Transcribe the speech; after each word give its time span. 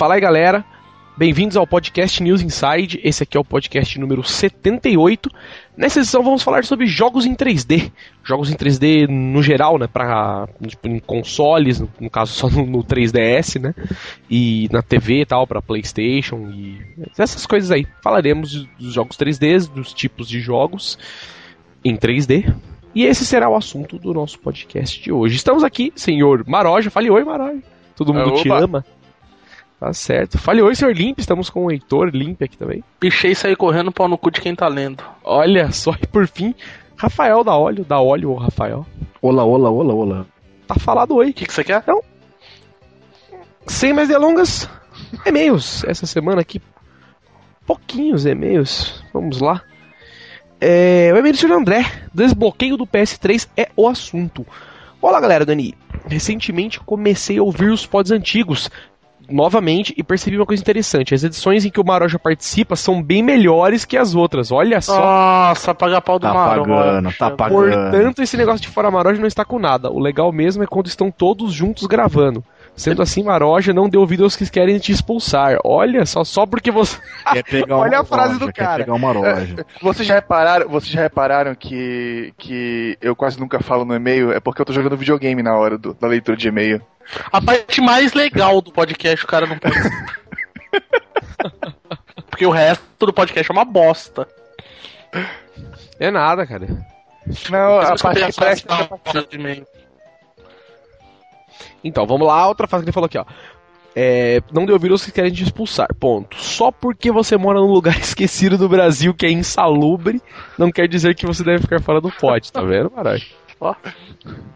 Fala 0.00 0.14
aí, 0.14 0.20
galera. 0.22 0.64
Bem-vindos 1.14 1.58
ao 1.58 1.66
podcast 1.66 2.22
News 2.22 2.40
Inside. 2.40 2.98
Esse 3.04 3.22
aqui 3.22 3.36
é 3.36 3.40
o 3.40 3.44
podcast 3.44 3.98
número 3.98 4.24
78. 4.24 5.28
Nessa 5.76 5.98
edição 5.98 6.22
vamos 6.22 6.42
falar 6.42 6.64
sobre 6.64 6.86
jogos 6.86 7.26
em 7.26 7.34
3D. 7.34 7.92
Jogos 8.24 8.50
em 8.50 8.56
3D 8.56 9.06
no 9.06 9.42
geral, 9.42 9.78
né, 9.78 9.86
para 9.86 10.48
tipo, 10.66 10.88
em 10.88 10.98
consoles, 11.00 11.80
no, 12.00 12.08
caso 12.08 12.32
só 12.32 12.48
no, 12.48 12.64
no, 12.64 12.82
3DS, 12.82 13.60
né? 13.60 13.74
E 14.30 14.70
na 14.72 14.80
TV 14.80 15.20
e 15.20 15.26
tal, 15.26 15.46
para 15.46 15.60
PlayStation 15.60 16.50
e 16.50 16.80
essas 17.18 17.44
coisas 17.44 17.70
aí. 17.70 17.86
Falaremos 18.02 18.66
dos 18.78 18.94
jogos 18.94 19.18
3D, 19.18 19.68
dos 19.68 19.92
tipos 19.92 20.26
de 20.26 20.40
jogos 20.40 20.98
em 21.84 21.94
3D. 21.94 22.50
E 22.94 23.04
esse 23.04 23.26
será 23.26 23.50
o 23.50 23.54
assunto 23.54 23.98
do 23.98 24.14
nosso 24.14 24.38
podcast 24.38 24.98
de 24.98 25.12
hoje. 25.12 25.36
Estamos 25.36 25.62
aqui, 25.62 25.92
senhor 25.94 26.42
Maroja. 26.48 26.90
Fale 26.90 27.10
oi, 27.10 27.22
Maroja. 27.22 27.62
Todo 27.94 28.14
mundo 28.14 28.42
te 28.42 28.48
ama. 28.48 28.82
Tá 29.80 29.94
certo. 29.94 30.36
Fale 30.36 30.60
oi, 30.60 30.74
senhor 30.74 30.94
Limp. 30.94 31.18
Estamos 31.18 31.48
com 31.48 31.64
o 31.64 31.70
Heitor 31.70 32.10
Limp 32.12 32.42
aqui 32.42 32.54
também. 32.58 32.84
Pichei 33.00 33.30
e 33.30 33.34
saí 33.34 33.56
correndo 33.56 33.90
pau 33.90 34.06
no 34.06 34.18
cu 34.18 34.30
de 34.30 34.38
quem 34.38 34.54
tá 34.54 34.68
lendo. 34.68 35.02
Olha 35.24 35.72
só, 35.72 35.92
e 36.02 36.06
por 36.06 36.28
fim, 36.28 36.54
Rafael 36.94 37.42
da 37.42 37.56
Óleo. 37.56 37.82
Da 37.82 37.98
Óleo, 37.98 38.34
Rafael. 38.34 38.86
Olá, 39.22 39.42
olá, 39.42 39.70
olá, 39.70 39.94
olá. 39.94 40.26
Tá 40.66 40.74
falado 40.74 41.14
oi. 41.14 41.30
O 41.30 41.32
que, 41.32 41.46
que 41.46 41.52
você 41.52 41.64
quer? 41.64 41.80
Então, 41.82 42.02
sem 43.66 43.94
mais 43.94 44.08
delongas, 44.08 44.68
e-mails. 45.24 45.82
Essa 45.84 46.06
semana 46.06 46.42
aqui, 46.42 46.60
pouquinhos 47.66 48.26
e-mails. 48.26 49.02
Vamos 49.14 49.40
lá. 49.40 49.62
É, 50.60 51.10
o 51.14 51.16
e-mail 51.16 51.32
do 51.32 51.38
senhor 51.38 51.56
André. 51.56 51.86
Desbloqueio 52.12 52.76
do 52.76 52.86
PS3 52.86 53.48
é 53.56 53.70
o 53.74 53.88
assunto. 53.88 54.46
Olá, 55.00 55.18
galera, 55.18 55.46
Dani. 55.46 55.74
Recentemente 56.06 56.78
comecei 56.80 57.38
a 57.38 57.42
ouvir 57.42 57.70
os 57.70 57.86
pods 57.86 58.12
antigos, 58.12 58.70
novamente 59.30 59.94
e 59.96 60.02
percebi 60.02 60.36
uma 60.36 60.46
coisa 60.46 60.62
interessante. 60.62 61.14
As 61.14 61.22
edições 61.22 61.64
em 61.64 61.70
que 61.70 61.80
o 61.80 61.84
Maroja 61.84 62.18
participa 62.18 62.76
são 62.76 63.02
bem 63.02 63.22
melhores 63.22 63.84
que 63.84 63.96
as 63.96 64.14
outras. 64.14 64.50
Olha 64.50 64.80
só. 64.80 65.00
Nossa, 65.00 65.74
paga 65.74 66.00
pau 66.00 66.18
do 66.18 66.26
tá 66.26 66.34
Maroja. 66.34 66.68
Pagando, 66.68 67.12
tá 67.12 67.30
pagando. 67.30 67.90
Portanto, 67.90 68.22
esse 68.22 68.36
negócio 68.36 68.60
de 68.60 68.68
fora 68.68 68.90
Maroja 68.90 69.20
não 69.20 69.26
está 69.26 69.44
com 69.44 69.58
nada. 69.58 69.90
O 69.90 69.98
legal 69.98 70.32
mesmo 70.32 70.62
é 70.62 70.66
quando 70.66 70.86
estão 70.86 71.10
todos 71.10 71.52
juntos 71.52 71.86
gravando. 71.86 72.44
Sendo 72.76 73.02
assim, 73.02 73.22
Maroja 73.22 73.74
não 73.74 73.88
deu 73.88 74.00
ouvido 74.00 74.24
aos 74.24 74.36
que 74.36 74.48
querem 74.48 74.78
te 74.78 74.90
expulsar. 74.90 75.58
Olha, 75.64 76.06
só, 76.06 76.24
só 76.24 76.46
porque 76.46 76.70
você. 76.70 76.96
Olha 77.68 78.00
a 78.00 78.04
frase 78.04 78.38
do 78.38 78.50
cara. 78.52 78.84
Pegar 78.84 78.94
uma 78.94 79.12
roja. 79.12 79.66
Vocês 79.82 80.08
já 80.08 80.14
repararam, 80.14 80.68
vocês 80.68 80.90
já 80.90 81.02
repararam 81.02 81.54
que, 81.54 82.32
que 82.38 82.96
eu 83.00 83.14
quase 83.14 83.38
nunca 83.38 83.60
falo 83.60 83.84
no 83.84 83.94
e-mail? 83.94 84.32
É 84.32 84.40
porque 84.40 84.62
eu 84.62 84.66
tô 84.66 84.72
jogando 84.72 84.96
videogame 84.96 85.42
na 85.42 85.54
hora 85.56 85.76
do, 85.76 85.92
da 85.92 86.08
leitura 86.08 86.36
de 86.36 86.48
e-mail. 86.48 86.80
A 87.32 87.40
parte 87.40 87.80
mais 87.80 88.12
legal 88.12 88.60
do 88.60 88.72
podcast 88.72 89.24
o 89.24 89.28
cara 89.28 89.46
não 89.46 89.58
pode. 89.58 89.76
porque 92.30 92.46
o 92.46 92.50
resto 92.50 92.84
do 92.98 93.12
podcast 93.12 93.50
é 93.50 93.54
uma 93.54 93.64
bosta. 93.64 94.26
É 95.98 96.10
nada, 96.10 96.46
cara. 96.46 96.66
Não, 97.50 97.80
a 97.80 97.96
parte 97.96 98.24
que 98.24 98.32
presta. 98.32 98.88
Então, 101.82 102.06
vamos 102.06 102.26
lá, 102.26 102.46
outra 102.46 102.66
frase 102.66 102.84
que 102.84 102.90
ele 102.90 102.94
falou 102.94 103.06
aqui, 103.06 103.18
ó. 103.18 103.24
É, 103.94 104.40
não 104.52 104.64
deu 104.64 104.78
vírus 104.78 105.04
que 105.04 105.10
querem 105.10 105.32
te 105.32 105.42
expulsar. 105.42 105.88
Ponto. 105.98 106.36
Só 106.36 106.70
porque 106.70 107.10
você 107.10 107.36
mora 107.36 107.58
num 107.58 107.72
lugar 107.72 107.96
esquecido 107.98 108.56
do 108.56 108.68
Brasil 108.68 109.12
que 109.12 109.26
é 109.26 109.30
insalubre, 109.30 110.22
não 110.56 110.70
quer 110.70 110.88
dizer 110.88 111.14
que 111.14 111.26
você 111.26 111.42
deve 111.42 111.62
ficar 111.62 111.80
fora 111.80 112.00
do 112.00 112.10
pote, 112.10 112.52
tá 112.52 112.62
vendo, 112.62 112.92
Marai? 112.94 113.20
Ó. 113.60 113.74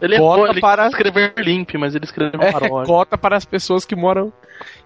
Ele 0.05 0.19
cota 0.19 0.51
ele 0.51 0.61
para 0.61 0.87
escrever 0.89 1.33
limp, 1.39 1.75
mas 1.79 1.95
ele 1.95 2.05
escreveu 2.05 2.41
é, 2.43 2.53
cota 2.85 3.17
para 3.17 3.37
as 3.37 3.45
pessoas 3.45 3.85
que 3.85 3.97
moram 3.97 4.33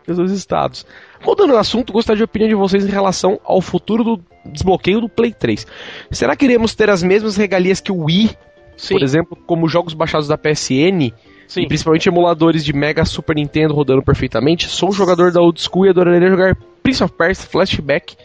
nos 0.07 0.17
dois 0.17 0.31
estados. 0.31 0.87
Rodando 1.21 1.55
o 1.55 1.57
assunto, 1.57 1.93
gostaria 1.93 2.19
de 2.19 2.25
opinião 2.25 2.49
de 2.49 2.55
vocês 2.55 2.87
em 2.87 2.91
relação 2.91 3.41
ao 3.45 3.61
futuro 3.61 4.05
do 4.05 4.25
desbloqueio 4.47 5.01
do 5.01 5.09
Play 5.09 5.33
3. 5.33 5.67
Será 6.11 6.37
que 6.37 6.45
iremos 6.45 6.75
ter 6.75 6.89
as 6.89 7.03
mesmas 7.03 7.37
regalias 7.37 7.81
que 7.81 7.91
o 7.91 8.05
Wii? 8.05 8.31
Sim. 8.77 8.95
Por 8.95 9.03
exemplo, 9.03 9.37
como 9.47 9.69
jogos 9.69 9.93
baixados 9.93 10.29
da 10.29 10.39
PSN? 10.39 11.13
Sim. 11.49 11.63
E 11.63 11.67
principalmente 11.67 12.09
emuladores 12.09 12.65
de 12.65 12.73
Mega 12.73 13.05
Super 13.05 13.35
Nintendo 13.35 13.75
rodando 13.75 14.03
perfeitamente. 14.03 14.69
Sou 14.69 14.91
um 14.91 14.93
jogador 14.93 15.33
da 15.33 15.41
old 15.41 15.61
school 15.61 15.87
e 15.87 15.89
adoraria 15.89 16.29
jogar 16.29 16.57
Prince 16.83 17.03
of 17.03 17.13
Persia, 17.15 17.49
Flashback, 17.49 18.17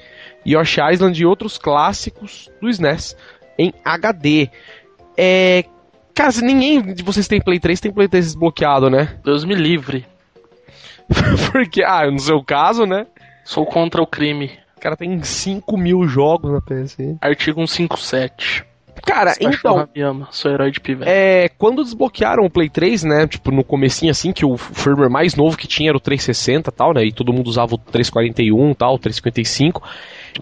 Yoshi 0.46 0.80
Island 0.82 1.20
e 1.22 1.26
outros 1.26 1.58
clássicos 1.58 2.52
do 2.62 2.70
SNES 2.70 3.16
em 3.58 3.74
HD. 3.84 4.50
É. 5.18 5.66
Caso 6.16 6.44
ninguém 6.44 6.94
de 6.94 7.04
vocês 7.04 7.28
tem 7.28 7.42
Play 7.42 7.60
3, 7.60 7.80
tem 7.80 7.92
Play 7.92 8.08
3 8.08 8.26
desbloqueado, 8.26 8.90
né? 8.90 9.18
Deus 9.26 9.44
me 9.44 9.56
livre. 9.56 10.06
Porque, 11.52 11.84
ah, 11.84 12.10
no 12.10 12.20
seu 12.20 12.44
caso, 12.44 12.86
né? 12.86 13.08
Sou 13.44 13.66
contra 13.66 14.02
o 14.02 14.08
crime. 14.08 14.52
O 14.78 14.80
cara 14.80 14.96
tem 14.96 15.22
5 15.22 15.78
mil 15.78 16.08
jogos 16.08 16.52
na 16.52 16.62
PSN. 16.62 17.18
Artigo 17.22 17.66
157. 17.66 18.66
Cara, 19.06 19.34
então. 19.40 19.88
ama, 19.98 20.28
sou 20.32 20.52
herói 20.52 20.72
de 20.72 20.80
pivete. 20.80 21.10
É, 21.12 21.50
quando 21.58 21.84
desbloquearam 21.84 22.46
o 22.46 22.50
Play 22.50 22.70
3, 22.70 23.04
né? 23.04 23.28
Tipo, 23.28 23.52
no 23.52 23.64
comecinho 23.64 24.12
assim, 24.12 24.32
que 24.32 24.46
o 24.46 24.56
firmware 24.56 25.10
mais 25.10 25.36
novo 25.36 25.58
que 25.58 25.68
tinha 25.68 25.90
era 25.90 25.98
o 25.98 26.00
360 26.02 26.70
e 26.70 26.74
tal, 26.74 26.94
né? 26.94 27.06
E 27.06 27.12
todo 27.12 27.34
mundo 27.34 27.48
usava 27.48 27.76
o 27.76 27.78
341 27.78 28.74
tal, 28.74 28.96
o 28.96 29.00
355. 29.00 29.84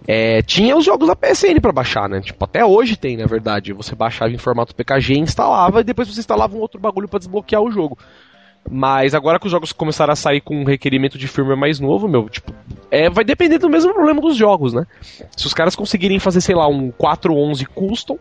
É, 0.08 0.42
tinha 0.42 0.76
os 0.76 0.86
jogos 0.86 1.08
da 1.08 1.16
PSN 1.16 1.60
para 1.62 1.72
baixar, 1.72 2.08
né? 2.08 2.22
Tipo, 2.22 2.46
até 2.46 2.64
hoje 2.66 2.96
tem, 2.96 3.18
na 3.18 3.26
verdade. 3.26 3.74
Você 3.74 3.96
baixava 3.96 4.32
em 4.32 4.38
formato 4.38 4.76
PKG, 4.76 5.18
instalava 5.18 5.82
e 5.82 5.84
depois 5.84 6.08
você 6.08 6.20
instalava 6.20 6.56
um 6.56 6.60
outro 6.60 6.80
bagulho 6.80 7.08
para 7.08 7.20
desbloquear 7.20 7.62
o 7.62 7.72
jogo. 7.72 7.98
Mas 8.70 9.16
agora 9.16 9.40
que 9.40 9.48
os 9.48 9.52
jogos 9.52 9.72
começaram 9.72 10.14
a 10.14 10.16
sair 10.16 10.40
com 10.40 10.62
um 10.62 10.64
requerimento 10.64 11.18
de 11.18 11.28
firmware 11.28 11.58
mais 11.58 11.80
novo, 11.80 12.08
meu, 12.08 12.30
tipo, 12.30 12.54
é, 12.92 13.10
vai 13.10 13.24
depender 13.24 13.58
do 13.58 13.70
mesmo 13.70 13.94
problema 13.94 14.22
dos 14.22 14.38
jogos, 14.38 14.74
né? 14.74 14.86
Se 15.36 15.48
os 15.48 15.54
caras 15.54 15.76
conseguirem 15.76 16.20
fazer, 16.20 16.42
sei 16.42 16.56
lá, 16.56 16.68
um 16.68 16.92
411 16.92 17.66
custom, 17.66 18.20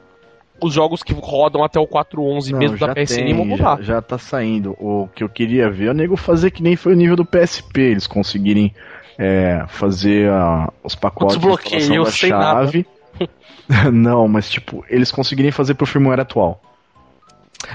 os 0.62 0.72
jogos 0.72 1.02
que 1.02 1.12
rodam 1.12 1.62
até 1.62 1.78
o 1.78 1.86
411 1.86 2.54
mesmo 2.54 2.78
da 2.78 2.94
PSN 2.94 3.16
tem, 3.16 3.34
vão 3.34 3.44
mudar. 3.44 3.76
Já, 3.78 3.94
já 3.94 4.02
tá 4.02 4.18
saindo. 4.18 4.76
O 4.78 5.08
que 5.14 5.24
eu 5.24 5.28
queria 5.28 5.70
ver 5.70 5.86
é 5.86 5.90
o 5.90 5.94
nego 5.94 6.16
fazer 6.16 6.50
que 6.50 6.62
nem 6.62 6.76
foi 6.76 6.92
o 6.92 6.96
nível 6.96 7.16
do 7.16 7.24
PSP, 7.24 7.80
eles 7.80 8.06
conseguirem 8.06 8.74
é, 9.20 9.66
fazer 9.68 10.30
a, 10.30 10.72
os 10.82 10.94
pacotes 10.94 11.36
de 11.36 11.98
da 11.98 12.10
chave. 12.10 12.86
não, 13.92 14.26
mas 14.26 14.48
tipo, 14.48 14.82
eles 14.88 15.12
conseguirem 15.12 15.52
fazer 15.52 15.74
pro 15.74 15.84
firmware 15.84 16.20
atual. 16.20 16.62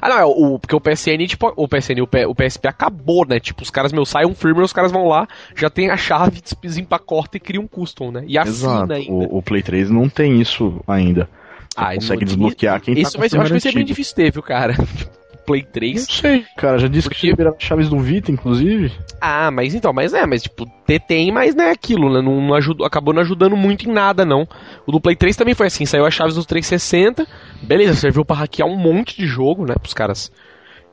Ah, 0.02 0.10
não, 0.10 0.18
é 0.18 0.26
o, 0.26 0.58
porque 0.58 0.76
o 0.76 0.82
PSN, 0.82 1.28
tipo, 1.28 1.54
o 1.56 1.68
PSN, 1.68 2.02
o, 2.02 2.08
P, 2.08 2.26
o 2.26 2.34
PSP 2.34 2.68
acabou, 2.68 3.24
né? 3.28 3.40
Tipo, 3.40 3.62
os 3.62 3.70
caras, 3.70 3.94
meu, 3.94 4.04
saem 4.04 4.28
um 4.28 4.34
firmware, 4.34 4.66
os 4.66 4.74
caras 4.74 4.92
vão 4.92 5.08
lá, 5.08 5.28
já 5.56 5.70
tem 5.70 5.92
a 5.92 5.96
chave, 5.96 6.42
desempacota 6.60 7.38
e 7.38 7.40
cria 7.40 7.62
um 7.62 7.68
custom, 7.68 8.12
né? 8.12 8.24
E 8.28 8.36
assina 8.40 8.96
ainda. 8.96 9.12
O, 9.12 9.38
o 9.38 9.44
Play 9.44 9.62
3 9.62 9.92
não 9.92 10.10
tem 10.10 10.42
isso 10.42 10.82
ainda. 10.88 11.30
Ah, 11.78 11.94
consegue 11.94 12.26
desbloquear 12.26 12.82
quem 12.82 12.98
isso 12.98 13.12
tá 13.12 13.20
vai, 13.20 13.28
Eu 13.32 13.42
acho 13.42 13.48
que 13.48 13.52
vai 13.52 13.60
ser 13.60 13.74
bem 13.74 13.86
difícil 13.86 14.16
ter, 14.16 14.32
viu, 14.32 14.42
cara? 14.42 14.74
Play 15.46 15.64
3. 15.64 15.96
Não 15.96 16.16
sei, 16.16 16.46
cara, 16.58 16.78
já 16.78 16.88
disse 16.88 17.08
Porque... 17.08 17.22
que 17.22 17.28
liberava 17.28 17.56
chaves 17.60 17.90
do 17.90 18.00
Vita, 18.00 18.32
inclusive. 18.32 18.92
Ah, 19.22 19.52
mas 19.52 19.76
então, 19.76 19.94
mas 19.94 20.14
é, 20.14 20.26
mas 20.26 20.44
tipo, 20.44 20.66
tem, 21.08 21.32
mas 21.32 21.56
não 21.56 21.64
é 21.64 21.72
aquilo, 21.72 22.12
né? 22.12 22.22
Não, 22.22 22.42
não 22.42 22.56
ajudou, 22.56 22.86
acabou 22.86 23.14
não 23.14 23.22
ajudando 23.22 23.56
muito 23.56 23.88
em 23.88 23.92
nada, 23.92 24.26
não. 24.26 24.48
O 24.86 24.92
do 24.92 25.00
Play 25.00 25.16
3 25.16 25.36
também 25.36 25.54
foi 25.54 25.68
assim, 25.68 25.86
saiu 25.86 26.06
as 26.06 26.14
chaves 26.14 26.36
do 26.36 26.46
360, 26.46 27.28
beleza, 27.62 27.94
serviu 27.96 28.26
para 28.26 28.38
hackear 28.38 28.68
um 28.68 28.78
monte 28.78 29.18
de 29.18 29.28
jogo, 29.28 29.66
né? 29.66 29.76
Pros 29.76 29.94
caras 29.94 30.32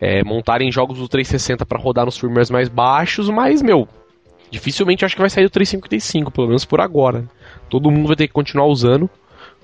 é, 0.00 0.24
montarem 0.24 0.70
jogos 0.72 0.98
do 0.98 1.08
360 1.08 1.64
para 1.64 1.78
rodar 1.78 2.04
nos 2.04 2.18
firmwares 2.18 2.50
mais 2.50 2.68
baixos, 2.68 3.30
mas, 3.30 3.62
meu, 3.62 3.88
dificilmente 4.50 5.04
acho 5.04 5.14
que 5.14 5.20
vai 5.20 5.30
sair 5.30 5.44
do 5.44 5.50
355, 5.50 6.30
pelo 6.30 6.48
menos 6.48 6.64
por 6.64 6.80
agora. 6.80 7.24
Todo 7.70 7.90
mundo 7.90 8.08
vai 8.08 8.16
ter 8.16 8.26
que 8.26 8.32
continuar 8.32 8.66
usando 8.66 9.08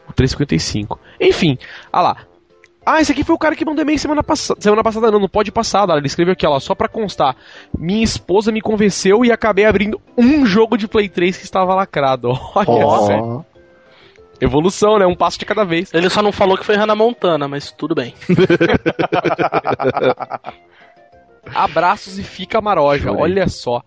o 0.08 0.12
355. 0.12 0.98
Enfim, 1.20 1.58
ah 1.92 2.00
lá. 2.00 2.27
Ah, 2.90 3.02
esse 3.02 3.12
aqui 3.12 3.22
foi 3.22 3.34
o 3.34 3.38
cara 3.38 3.54
que 3.54 3.66
mandou 3.66 3.82
e-mail 3.82 3.98
semana 3.98 4.22
passada. 4.22 4.58
Semana 4.62 4.82
passada 4.82 5.10
não, 5.10 5.20
não 5.20 5.28
pode 5.28 5.52
passar, 5.52 5.86
Ele 5.90 6.06
escreveu 6.06 6.32
aqui, 6.32 6.46
ó, 6.46 6.58
só 6.58 6.74
pra 6.74 6.88
constar. 6.88 7.36
Minha 7.76 8.02
esposa 8.02 8.50
me 8.50 8.62
convenceu 8.62 9.26
e 9.26 9.30
acabei 9.30 9.66
abrindo 9.66 10.00
um 10.16 10.46
jogo 10.46 10.78
de 10.78 10.88
Play 10.88 11.06
3 11.06 11.36
que 11.36 11.44
estava 11.44 11.74
lacrado. 11.74 12.30
Olha 12.56 12.66
oh. 12.66 13.44
Evolução, 14.40 14.98
né? 14.98 15.04
Um 15.04 15.14
passo 15.14 15.38
de 15.38 15.44
cada 15.44 15.64
vez. 15.64 15.92
Ele 15.92 16.08
só 16.08 16.22
não 16.22 16.32
falou 16.32 16.56
que 16.56 16.64
foi 16.64 16.76
Hannah 16.76 16.94
Montana, 16.94 17.46
mas 17.46 17.70
tudo 17.70 17.94
bem. 17.94 18.14
Abraços 21.54 22.18
e 22.18 22.22
fica 22.22 22.58
maroja, 22.62 23.12
olha 23.12 23.48
só. 23.48 23.82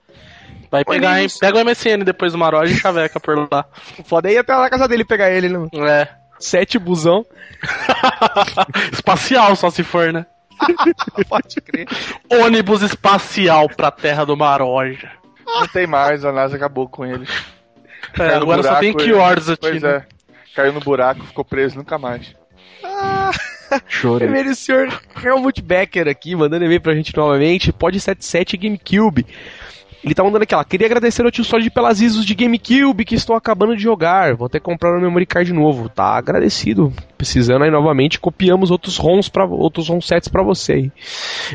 Vai 0.69 0.85
pegar, 0.85 1.19
hein? 1.19 1.27
Pega 1.39 1.57
o 1.57 1.65
MSN 1.65 2.03
depois 2.05 2.33
do 2.33 2.37
Maroja 2.37 2.71
e 2.71 2.77
chaveca 2.77 3.19
por 3.19 3.49
lá. 3.51 3.65
Foda 4.05 4.29
aí 4.29 4.37
até 4.37 4.53
lá 4.53 4.61
na 4.61 4.69
casa 4.69 4.87
dele 4.87 5.03
pegar 5.03 5.31
ele, 5.31 5.49
né? 5.49 5.67
É. 5.73 6.20
Sete 6.41 6.77
busão. 6.77 7.25
espacial, 8.91 9.55
só 9.55 9.69
se 9.69 9.83
for, 9.83 10.11
né? 10.11 10.25
Pode 11.29 11.61
crer. 11.61 11.87
Ônibus 12.29 12.81
espacial 12.81 13.69
pra 13.69 13.91
terra 13.91 14.25
do 14.25 14.35
Maroja. 14.35 15.11
Não 15.45 15.67
tem 15.67 15.87
mais, 15.87 16.23
a 16.23 16.31
NASA 16.31 16.55
acabou 16.55 16.87
com 16.87 17.05
ele. 17.05 17.27
É, 18.19 18.35
agora 18.35 18.61
buraco, 18.61 18.63
só 18.63 18.79
tem 18.79 18.93
keywords 18.93 19.49
aqui. 19.49 19.61
Pois 19.61 19.81
né? 19.81 19.89
é. 19.89 20.05
Caiu 20.55 20.73
no 20.73 20.79
buraco, 20.79 21.23
ficou 21.23 21.45
preso 21.45 21.77
nunca 21.77 21.97
mais. 21.97 22.35
Ah, 22.83 23.31
Chorei. 23.87 24.27
Primeiro 24.27 24.51
o 24.51 24.55
senhor 24.55 25.01
Helmut 25.23 25.61
Becker 25.61 26.07
aqui, 26.07 26.35
mandando 26.35 26.65
e-mail 26.65 26.81
pra 26.81 26.93
gente 26.93 27.15
novamente. 27.15 27.71
Pode 27.71 27.99
77 27.99 28.57
GameCube. 28.57 29.25
Ele 30.03 30.15
tá 30.15 30.23
mandando 30.23 30.43
aquela. 30.43 30.65
Queria 30.65 30.87
agradecer 30.87 31.23
ao 31.23 31.31
tio 31.31 31.43
Solid 31.43 31.69
pelas 31.69 32.01
ISOs 32.01 32.25
de 32.25 32.33
GameCube 32.33 33.05
que 33.05 33.15
estou 33.15 33.35
acabando 33.35 33.75
de 33.75 33.83
jogar. 33.83 34.35
Vou 34.35 34.47
até 34.47 34.59
comprar 34.59 34.97
um 34.97 35.01
memory 35.01 35.25
card 35.25 35.53
novo. 35.53 35.89
Tá 35.89 36.15
agradecido. 36.15 36.91
Precisando 37.21 37.61
aí 37.61 37.69
novamente, 37.69 38.19
copiamos 38.19 38.71
outros 38.71 38.97
ROMs 38.97 39.29
para 39.29 39.45
outros 39.45 39.89
ROM 39.89 40.01
sets 40.01 40.27
para 40.27 40.41
você. 40.41 40.91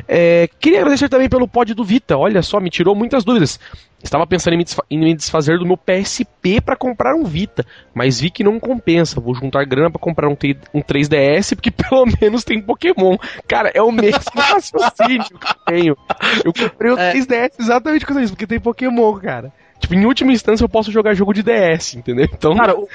É, 0.07 0.49
queria 0.61 0.79
agradecer 0.79 1.09
também 1.09 1.29
pelo 1.29 1.49
pod 1.49 1.75
do 1.75 1.83
Vita. 1.83 2.17
Olha 2.17 2.41
só, 2.41 2.61
me 2.61 2.71
tirou 2.71 2.95
muitas 2.95 3.25
dúvidas. 3.25 3.59
Estava 4.01 4.25
pensando 4.29 4.55
em 4.55 4.59
me, 4.59 4.65
em 4.89 4.99
me 5.01 5.13
desfazer 5.13 5.59
do 5.59 5.67
meu 5.67 5.77
PSP 5.77 6.61
para 6.61 6.77
comprar 6.77 7.17
um 7.17 7.25
Vita, 7.25 7.67
mas 7.93 8.21
vi 8.21 8.31
que 8.31 8.45
não 8.45 8.61
compensa. 8.61 9.21
Vou 9.21 9.35
juntar 9.35 9.65
grana 9.65 9.91
para 9.91 9.99
comprar 9.99 10.29
um, 10.29 10.37
um 10.73 10.81
3DS, 10.81 11.57
porque 11.57 11.73
pelo 11.75 12.07
menos 12.23 12.45
tem 12.45 12.63
Pokémon. 12.63 13.17
Cara, 13.49 13.73
é 13.75 13.83
o 13.83 13.91
mesmo 13.91 14.21
raciocínio 14.39 15.25
que 15.25 15.47
eu 15.49 15.55
tenho. 15.67 15.97
Eu 16.45 16.53
comprei 16.53 16.93
o 16.93 16.97
é. 16.97 17.13
3DS 17.13 17.55
exatamente 17.59 18.07
com 18.07 18.21
isso, 18.21 18.35
porque 18.35 18.47
tem 18.47 18.61
Pokémon, 18.61 19.19
cara. 19.19 19.53
Tipo, 19.81 19.95
em 19.95 20.07
última 20.07 20.33
instância 20.33 20.65
eu 20.65 20.69
posso 20.69 20.93
jogar 20.93 21.15
jogo 21.15 21.35
de 21.35 21.43
DS, 21.43 21.95
entendeu? 21.95 22.29
Então. 22.33 22.55
Cara, 22.55 22.79
o 22.79 22.89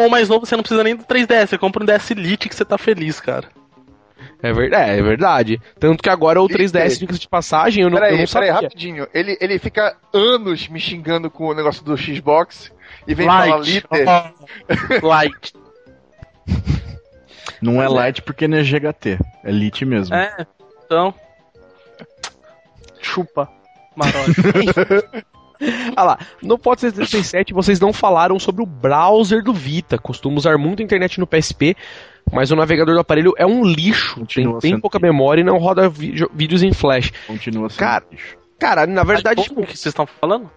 Pokémon 0.00 0.08
mais 0.08 0.28
novo 0.28 0.46
você 0.46 0.56
não 0.56 0.62
precisa 0.62 0.82
nem 0.82 0.96
do 0.96 1.04
3DS, 1.04 1.48
você 1.48 1.58
compra 1.58 1.82
um 1.82 1.86
DS 1.86 2.10
Elite 2.10 2.48
que 2.48 2.54
você 2.54 2.64
tá 2.64 2.78
feliz, 2.78 3.20
cara. 3.20 3.48
É 4.42 4.52
verdade, 4.52 4.90
é 4.98 5.02
verdade. 5.02 5.60
Tanto 5.78 6.02
que 6.02 6.08
agora 6.08 6.40
o 6.40 6.48
3DS, 6.48 6.98
diga 6.98 7.12
de 7.12 7.28
passagem, 7.28 7.82
eu 7.82 7.90
não, 7.90 7.98
peraí, 7.98 8.14
eu 8.14 8.18
não 8.20 8.26
sabia. 8.26 8.48
Peraí, 8.48 8.64
rapidinho. 8.64 9.06
Ele, 9.12 9.36
ele 9.40 9.58
fica 9.58 9.96
anos 10.12 10.66
me 10.68 10.80
xingando 10.80 11.30
com 11.30 11.48
o 11.48 11.54
negócio 11.54 11.84
do 11.84 11.96
Xbox 11.96 12.72
e 13.06 13.14
vem 13.14 13.26
light. 13.26 13.82
falar 13.82 14.02
liter. 14.02 15.04
Light. 15.04 15.54
Não 17.60 17.82
é 17.82 17.88
light 17.88 18.22
porque 18.22 18.48
não 18.48 18.56
é 18.56 18.62
GHT, 18.62 19.18
é 19.44 19.50
lit 19.50 19.84
mesmo. 19.84 20.14
É, 20.14 20.46
então. 20.84 21.14
Chupa. 23.00 23.50
Olha 25.96 26.06
lá, 26.06 26.18
no 26.42 26.58
Pod 26.58 26.80
77 26.80 27.52
vocês 27.52 27.78
não 27.78 27.92
falaram 27.92 28.38
sobre 28.38 28.62
o 28.62 28.66
browser 28.66 29.42
do 29.42 29.52
Vita. 29.52 29.98
Costumo 29.98 30.38
usar 30.38 30.56
muito 30.56 30.80
a 30.80 30.84
internet 30.84 31.20
no 31.20 31.26
PSP, 31.26 31.76
mas 32.32 32.50
o 32.50 32.56
navegador 32.56 32.94
do 32.94 33.00
aparelho 33.00 33.34
é 33.36 33.46
um 33.46 33.64
lixo. 33.64 34.16
Continua 34.20 34.60
tem 34.60 34.72
bem 34.72 34.80
pouca 34.80 34.98
memória 34.98 35.42
e 35.42 35.44
não 35.44 35.58
roda 35.58 35.88
vídeos 35.88 36.62
em 36.62 36.72
flash. 36.72 37.12
Continua 37.26 37.68
sendo 37.68 37.78
cara, 37.78 38.04
lixo. 38.10 38.38
Cara, 38.58 38.86
na 38.86 39.04
verdade. 39.04 39.42
Tipo... 39.42 39.60
O 39.60 39.66
que 39.66 39.76
vocês 39.76 39.86
estão 39.86 40.06
falando? 40.06 40.50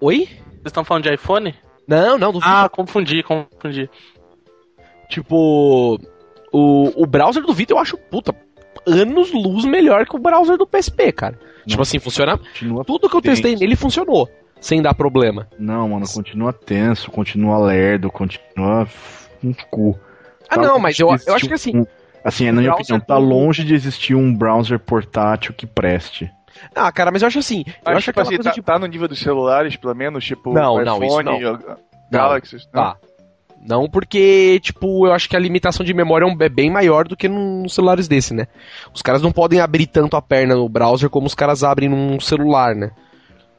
Oi? 0.00 0.26
Vocês 0.26 0.66
estão 0.66 0.84
falando 0.84 1.04
de 1.04 1.14
iPhone? 1.14 1.54
Não, 1.86 2.16
não, 2.18 2.32
do 2.32 2.38
Vita. 2.38 2.64
Ah, 2.64 2.68
confundi, 2.68 3.22
confundi. 3.22 3.90
Tipo. 5.08 5.98
O, 6.52 7.02
o 7.02 7.06
browser 7.06 7.42
do 7.42 7.54
Vita 7.54 7.72
eu 7.72 7.78
acho, 7.78 7.96
puta, 7.96 8.34
anos 8.86 9.32
luz 9.32 9.64
melhor 9.64 10.06
que 10.06 10.16
o 10.16 10.18
browser 10.18 10.56
do 10.56 10.66
PSP, 10.66 11.12
cara. 11.12 11.38
Não, 11.60 11.66
tipo 11.66 11.82
assim, 11.82 11.98
funciona. 11.98 12.38
Tudo 12.86 13.08
que 13.08 13.16
eu 13.16 13.22
testei 13.22 13.56
nele 13.56 13.76
funcionou, 13.76 14.28
sem 14.60 14.82
dar 14.82 14.94
problema. 14.94 15.48
Não, 15.58 15.88
mano, 15.88 16.06
continua 16.12 16.52
tenso, 16.52 17.10
continua 17.10 17.58
lerdo, 17.58 18.10
continua 18.10 18.86
um 19.42 19.52
cu. 19.70 19.98
Ah, 20.48 20.56
não, 20.56 20.78
mas 20.78 20.98
eu, 20.98 21.08
eu 21.26 21.34
acho 21.34 21.46
que 21.46 21.54
assim. 21.54 21.76
Um, 21.76 21.86
assim, 22.24 22.50
na 22.50 22.60
minha 22.60 22.72
opinião, 22.72 23.00
tá 23.00 23.16
longe 23.16 23.64
de 23.64 23.74
existir 23.74 24.14
um 24.14 24.34
browser 24.34 24.78
portátil 24.78 25.54
que 25.54 25.66
preste. 25.66 26.30
Ah, 26.74 26.92
cara, 26.92 27.10
mas 27.10 27.22
eu 27.22 27.28
acho 27.28 27.38
assim. 27.38 27.64
Eu 27.86 27.96
acho, 27.96 28.12
que 28.12 28.20
assim, 28.20 28.38
tá, 28.38 28.50
tipo... 28.50 28.66
tá, 28.66 28.78
no 28.78 28.86
nível 28.86 29.08
dos 29.08 29.18
celulares, 29.18 29.76
pelo 29.76 29.94
menos, 29.94 30.24
tipo, 30.24 30.52
não, 30.52 30.80
iPhone, 30.80 30.84
não, 30.84 31.04
isso 31.04 31.22
não. 31.22 31.78
Galaxy. 32.10 32.56
Não. 32.72 32.82
Tá. 32.82 32.96
Não 33.64 33.88
porque, 33.88 34.58
tipo, 34.60 35.06
eu 35.06 35.12
acho 35.12 35.28
que 35.28 35.36
a 35.36 35.38
limitação 35.38 35.86
de 35.86 35.94
memória 35.94 36.26
é, 36.26 36.44
é 36.44 36.48
bem 36.48 36.68
maior 36.68 37.06
do 37.06 37.16
que 37.16 37.28
nos 37.28 37.74
celulares 37.74 38.08
desse, 38.08 38.34
né? 38.34 38.48
Os 38.92 39.02
caras 39.02 39.22
não 39.22 39.30
podem 39.30 39.60
abrir 39.60 39.86
tanto 39.86 40.16
a 40.16 40.22
perna 40.22 40.56
no 40.56 40.68
browser 40.68 41.08
como 41.08 41.28
os 41.28 41.34
caras 41.34 41.62
abrem 41.62 41.88
num 41.88 42.18
celular, 42.18 42.74
né? 42.74 42.90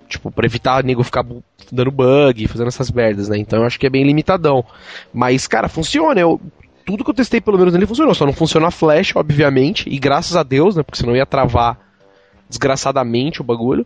Tipo, 0.10 0.30
pra 0.30 0.46
evitar 0.46 0.84
o 0.84 0.86
nego 0.86 1.04
ficar 1.04 1.26
dando 1.72 1.90
bug, 1.90 2.48
fazendo 2.50 2.68
essas 2.68 2.92
merdas, 2.92 3.30
né? 3.30 3.38
Então 3.38 3.60
eu 3.60 3.66
acho 3.66 3.80
que 3.80 3.88
é 3.88 3.90
bem 3.90 4.04
limitadão. 4.04 4.64
Mas, 5.14 5.48
cara, 5.48 5.70
funciona. 5.70 6.20
Eu, 6.20 6.40
tudo 6.86 7.04
que 7.04 7.10
eu 7.10 7.16
testei, 7.16 7.40
pelo 7.40 7.58
menos, 7.58 7.74
nele 7.74 7.88
funcionou. 7.88 8.14
Só 8.14 8.26
não 8.26 8.34
funciona 8.34 8.68
a 8.68 8.72
flash, 8.72 9.16
obviamente. 9.16 9.90
E 9.90 9.98
graças 9.98 10.36
a 10.36 10.44
Deus, 10.44 10.76
né? 10.76 10.84
Porque 10.84 11.00
senão 11.00 11.16
ia 11.16 11.26
travar 11.26 11.80
desgraçadamente 12.50 13.40
o 13.40 13.44
bagulho. 13.44 13.86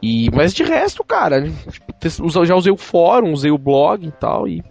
E, 0.00 0.30
mas 0.32 0.54
de 0.54 0.62
resto, 0.62 1.04
cara, 1.04 1.40
né? 1.40 1.52
tipo, 1.70 2.44
já 2.44 2.54
usei 2.54 2.72
o 2.72 2.76
fórum, 2.76 3.32
usei 3.32 3.50
o 3.50 3.58
blog 3.58 4.06
e 4.06 4.12
tal. 4.12 4.48
E 4.48 4.62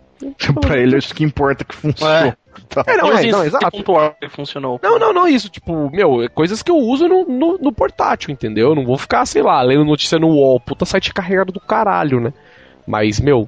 pra 0.61 0.77
ele, 0.77 0.95
acho 0.95 1.13
que 1.13 1.23
importa 1.23 1.63
que 1.63 1.75
funcione. 1.75 2.29
É. 2.29 2.35
Tá. 2.67 2.83
É, 2.87 2.97
não, 2.97 3.17
é, 3.17 3.25
não, 3.27 3.43
exato. 3.43 3.71
que 4.19 4.29
funcionou. 4.29 4.79
Não, 4.81 4.99
não, 4.99 5.13
não, 5.13 5.27
isso, 5.27 5.49
tipo, 5.49 5.89
meu, 5.89 6.23
é 6.23 6.27
coisas 6.27 6.61
que 6.61 6.71
eu 6.71 6.77
uso 6.77 7.07
no, 7.07 7.25
no, 7.25 7.57
no, 7.57 7.71
portátil, 7.71 8.31
entendeu? 8.31 8.69
Eu 8.69 8.75
não 8.75 8.85
vou 8.85 8.97
ficar, 8.97 9.25
sei 9.25 9.41
lá, 9.41 9.61
lendo 9.61 9.85
notícia 9.85 10.19
no 10.19 10.29
UOL, 10.29 10.59
puta 10.59 10.85
site 10.85 11.13
carregado 11.13 11.51
do 11.51 11.59
caralho, 11.59 12.19
né? 12.19 12.33
Mas, 12.85 13.19
meu, 13.19 13.47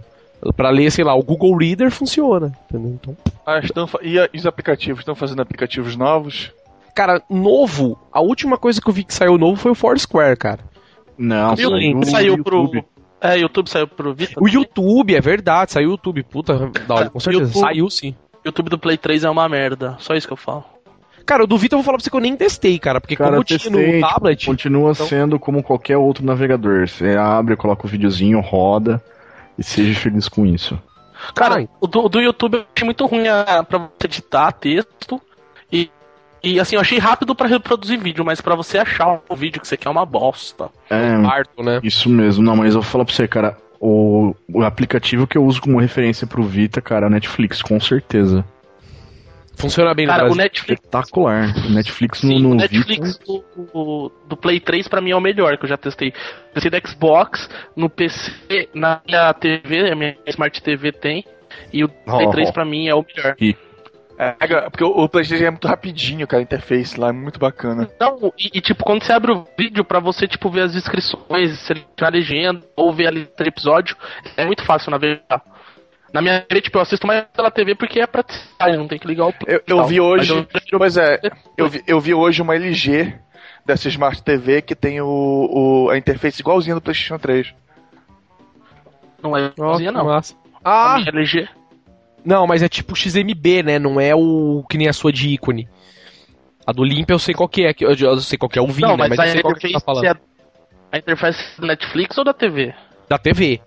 pra 0.55 0.69
ler, 0.69 0.91
sei 0.91 1.03
lá, 1.03 1.15
o 1.15 1.23
Google 1.23 1.55
Reader 1.57 1.91
funciona, 1.91 2.51
entendeu? 2.69 2.91
Então... 3.01 3.17
Ah, 3.45 3.59
estão, 3.59 3.87
e, 4.01 4.17
e 4.33 4.37
os 4.37 4.45
aplicativos? 4.45 4.99
Estão 4.99 5.15
fazendo 5.15 5.41
aplicativos 5.41 5.95
novos? 5.95 6.51
Cara, 6.95 7.21
novo, 7.29 7.99
a 8.11 8.21
última 8.21 8.57
coisa 8.57 8.81
que 8.81 8.87
eu 8.87 8.93
vi 8.93 9.03
que 9.03 9.13
saiu 9.13 9.37
novo 9.37 9.59
foi 9.59 9.71
o 9.71 9.75
Foursquare, 9.75 10.37
cara. 10.37 10.59
Não, 11.17 11.55
saiu, 11.55 12.03
saiu 12.05 12.43
pro, 12.43 12.71
é, 13.23 13.39
YouTube 13.39 13.69
saiu 13.69 13.87
pro 13.87 14.13
Vita. 14.13 14.33
O 14.37 14.49
YouTube, 14.49 15.15
é 15.15 15.21
verdade, 15.21 15.71
saiu 15.71 15.87
o 15.87 15.91
YouTube. 15.93 16.23
Puta, 16.23 16.69
da 16.87 16.95
hora, 16.95 17.09
com 17.09 17.19
certeza. 17.19 17.45
YouTube, 17.45 17.61
saiu 17.61 17.89
sim. 17.89 18.15
YouTube 18.45 18.69
do 18.69 18.77
Play 18.77 18.97
3 18.97 19.23
é 19.23 19.29
uma 19.29 19.47
merda. 19.47 19.95
Só 19.99 20.13
isso 20.13 20.27
que 20.27 20.33
eu 20.33 20.37
falo. 20.37 20.65
Cara, 21.25 21.45
o 21.45 21.47
do 21.47 21.57
Vita 21.57 21.75
eu 21.75 21.79
vou 21.79 21.85
falar 21.85 21.97
pra 21.97 22.03
você 22.03 22.09
que 22.09 22.15
eu 22.15 22.21
nem 22.21 22.35
testei, 22.35 22.77
cara. 22.77 22.99
Porque 22.99 23.15
cara, 23.15 23.29
como 23.29 23.39
eu 23.39 23.43
tinha 23.45 23.71
no 23.71 24.01
tablet. 24.01 24.39
Tipo, 24.39 24.51
continua 24.51 24.91
então... 24.91 25.07
sendo 25.07 25.39
como 25.39 25.63
qualquer 25.63 25.95
outro 25.95 26.25
navegador. 26.25 26.87
Você 26.87 27.15
abre, 27.15 27.55
coloca 27.55 27.87
o 27.87 27.89
videozinho, 27.89 28.41
roda 28.41 29.01
e 29.57 29.63
seja 29.63 29.97
feliz 29.97 30.27
com 30.27 30.45
isso. 30.45 30.77
Cara, 31.33 31.65
o 31.79 31.87
do, 31.87 32.09
do 32.09 32.19
YouTube 32.19 32.57
eu 32.57 32.65
achei 32.75 32.85
muito 32.85 33.05
ruim 33.05 33.27
a, 33.29 33.63
pra 33.63 33.77
você 33.79 34.05
editar 34.05 34.51
texto. 34.51 35.21
E 36.43 36.59
assim, 36.59 36.75
eu 36.75 36.81
achei 36.81 36.97
rápido 36.99 37.33
para 37.33 37.47
reproduzir 37.47 37.97
vídeo, 37.97 38.25
mas 38.25 38.41
para 38.41 38.53
você 38.53 38.77
achar 38.77 39.21
o 39.29 39.35
vídeo 39.35 39.61
que 39.61 39.67
você 39.67 39.77
quer 39.77 39.87
é 39.87 39.91
uma 39.91 40.05
bosta. 40.05 40.69
É, 40.89 41.17
um 41.17 41.63
né? 41.63 41.79
Isso 41.81 42.09
mesmo. 42.09 42.43
Não, 42.43 42.55
mas 42.55 42.75
eu 42.75 42.81
vou 42.81 42.89
falar 42.91 43.05
pra 43.05 43.13
você, 43.13 43.27
cara, 43.27 43.57
o, 43.79 44.35
o 44.51 44.61
aplicativo 44.61 45.25
que 45.25 45.37
eu 45.37 45.45
uso 45.45 45.61
como 45.61 45.79
referência 45.79 46.27
pro 46.27 46.43
Vita, 46.43 46.81
cara, 46.81 47.05
é 47.05 47.09
o 47.09 47.11
Netflix, 47.11 47.61
com 47.61 47.79
certeza. 47.79 48.43
Funciona 49.55 49.93
bem 49.93 50.07
Cara, 50.07 50.31
o 50.31 50.35
Netflix. 50.35 50.81
Espetacular. 50.81 51.53
O 51.65 51.69
Netflix 51.69 52.19
Sim, 52.19 52.39
no, 52.39 52.39
no 52.39 52.51
o 52.51 52.55
Netflix 52.55 53.19
do, 53.19 54.11
do, 54.27 54.35
Play 54.35 54.59
3 54.59 54.87
pra 54.87 54.99
mim 54.99 55.11
é 55.11 55.15
o 55.15 55.21
melhor 55.21 55.57
que 55.57 55.65
eu 55.65 55.69
já 55.69 55.77
testei. 55.77 56.11
PC 56.53 56.69
da 56.69 56.79
Xbox, 56.79 57.49
no 57.75 57.89
PC, 57.89 58.69
na 58.73 58.99
minha 59.07 59.33
TV, 59.33 59.91
a 59.91 59.95
minha 59.95 60.17
Smart 60.27 60.61
TV 60.61 60.91
tem. 60.91 61.23
E 61.71 61.83
o 61.83 61.89
Play 61.89 62.27
oh, 62.27 62.31
3 62.31 62.51
pra 62.51 62.65
mim 62.65 62.87
é 62.87 62.95
o 62.95 63.05
melhor. 63.05 63.35
E 63.39 63.55
é, 64.17 64.69
porque 64.69 64.83
o, 64.83 65.09
PlayStation 65.09 65.45
é 65.45 65.49
muito 65.49 65.67
rapidinho, 65.67 66.27
cara, 66.27 66.41
a 66.41 66.43
interface 66.43 66.99
lá 66.99 67.09
é 67.09 67.11
muito 67.11 67.39
bacana. 67.39 67.89
Não, 67.99 68.31
e, 68.37 68.57
e, 68.57 68.61
tipo, 68.61 68.83
quando 68.83 69.03
você 69.03 69.11
abre 69.11 69.31
o 69.31 69.47
vídeo 69.57 69.83
pra 69.83 69.99
você, 69.99 70.27
tipo, 70.27 70.49
ver 70.49 70.61
as 70.61 70.73
descrições, 70.73 71.59
selecionar 71.59 71.85
a 72.01 72.09
legenda, 72.09 72.65
ou 72.75 72.93
ver 72.93 73.07
a 73.07 73.11
lista 73.11 73.43
de 73.43 73.49
episódio, 73.49 73.97
é 74.37 74.45
muito 74.45 74.63
fácil 74.63 74.91
navegar. 74.91 75.41
Na 76.13 76.21
minha 76.21 76.41
TV, 76.41 76.61
tipo, 76.61 76.77
eu 76.77 76.81
assisto 76.83 77.07
mais 77.07 77.25
pela 77.35 77.49
TV 77.49 77.73
porque 77.73 77.99
é 77.99 78.05
praticidade, 78.05 78.77
não 78.77 78.87
tem 78.87 78.99
que 78.99 79.07
ligar 79.07 79.25
o 79.25 79.33
Eu, 79.47 79.63
eu 79.65 79.83
vi 79.85 79.99
hoje, 79.99 80.31
eu, 80.71 80.77
pois 80.77 80.95
é, 80.95 81.19
eu 81.57 81.67
vi, 81.67 81.83
eu 81.87 81.99
vi 81.99 82.13
hoje 82.13 82.39
uma 82.39 82.55
LG 82.55 83.15
dessa 83.65 83.87
Smart 83.87 84.21
TV 84.21 84.61
que 84.61 84.75
tem 84.75 85.01
o, 85.01 85.07
o 85.07 85.89
a 85.89 85.97
interface 85.97 86.39
igualzinha 86.39 86.75
do 86.75 86.81
PlayStation 86.81 87.17
3. 87.17 87.51
Não 89.23 89.35
é 89.35 89.45
igualzinha, 89.45 89.89
oh, 89.89 89.93
não. 89.93 90.05
Massa. 90.05 90.35
Ah! 90.63 90.93
A 90.93 90.99
minha 90.99 91.09
LG. 91.09 91.49
Não, 92.25 92.47
mas 92.47 92.63
é 92.63 92.69
tipo 92.69 92.95
XMB, 92.95 93.63
né? 93.63 93.79
Não 93.79 93.99
é 93.99 94.15
o 94.15 94.63
que 94.69 94.77
nem 94.77 94.87
a 94.87 94.93
sua 94.93 95.11
de 95.11 95.29
ícone. 95.29 95.67
A 96.65 96.71
do 96.71 96.83
Limp 96.83 97.09
eu 97.09 97.19
sei 97.19 97.33
qual 97.33 97.49
que 97.49 97.65
é, 97.65 97.75
eu 97.79 98.19
sei 98.21 98.37
qual 98.37 98.49
que 98.49 98.57
é 98.57 98.61
o 98.61 98.67
Vim, 98.67 98.83
né? 98.83 98.95
Mas, 98.97 99.09
mas 99.09 99.19
eu 99.19 99.33
sei 99.33 99.41
qual 99.41 99.53
que 99.53 99.67
você 99.67 99.73
tá 99.73 99.79
falando. 99.79 100.05
É 100.05 100.15
a 100.93 100.97
interface 100.97 101.59
da 101.59 101.67
Netflix 101.67 102.17
ou 102.17 102.23
da 102.23 102.33
TV? 102.33 102.73
Da 103.09 103.17
TV. 103.17 103.59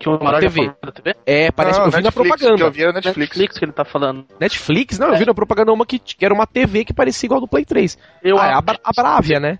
Que 0.00 0.08
o 0.08 0.16
da 0.16 0.40
TV. 0.40 0.72
da 0.82 0.92
TV? 0.92 1.14
É, 1.26 1.52
parece 1.52 1.78
não, 1.78 1.90
que 1.90 1.94
eu 1.94 1.98
vi 1.98 2.04
na 2.04 2.12
propaganda. 2.12 2.56
Que 2.56 2.62
eu 2.62 2.70
vi 2.72 2.82
era 2.82 2.92
Netflix. 2.92 3.18
Netflix 3.18 3.58
que 3.58 3.64
ele 3.66 3.72
tá 3.72 3.84
falando. 3.84 4.26
Netflix? 4.40 4.98
Não, 4.98 5.08
é. 5.08 5.14
eu 5.14 5.18
vi 5.18 5.26
na 5.26 5.34
propaganda 5.34 5.70
uma 5.70 5.84
que, 5.84 5.98
que, 5.98 6.24
era 6.24 6.32
uma 6.32 6.46
TV 6.46 6.86
que 6.86 6.94
parecia 6.94 7.26
igual 7.26 7.38
a 7.38 7.40
do 7.42 7.46
Play 7.46 7.66
3. 7.66 7.98
Eu 8.22 8.38
ah, 8.38 8.46
é 8.46 8.52
a, 8.54 8.58
a 8.58 8.92
Bravia, 8.94 9.38
né? 9.38 9.58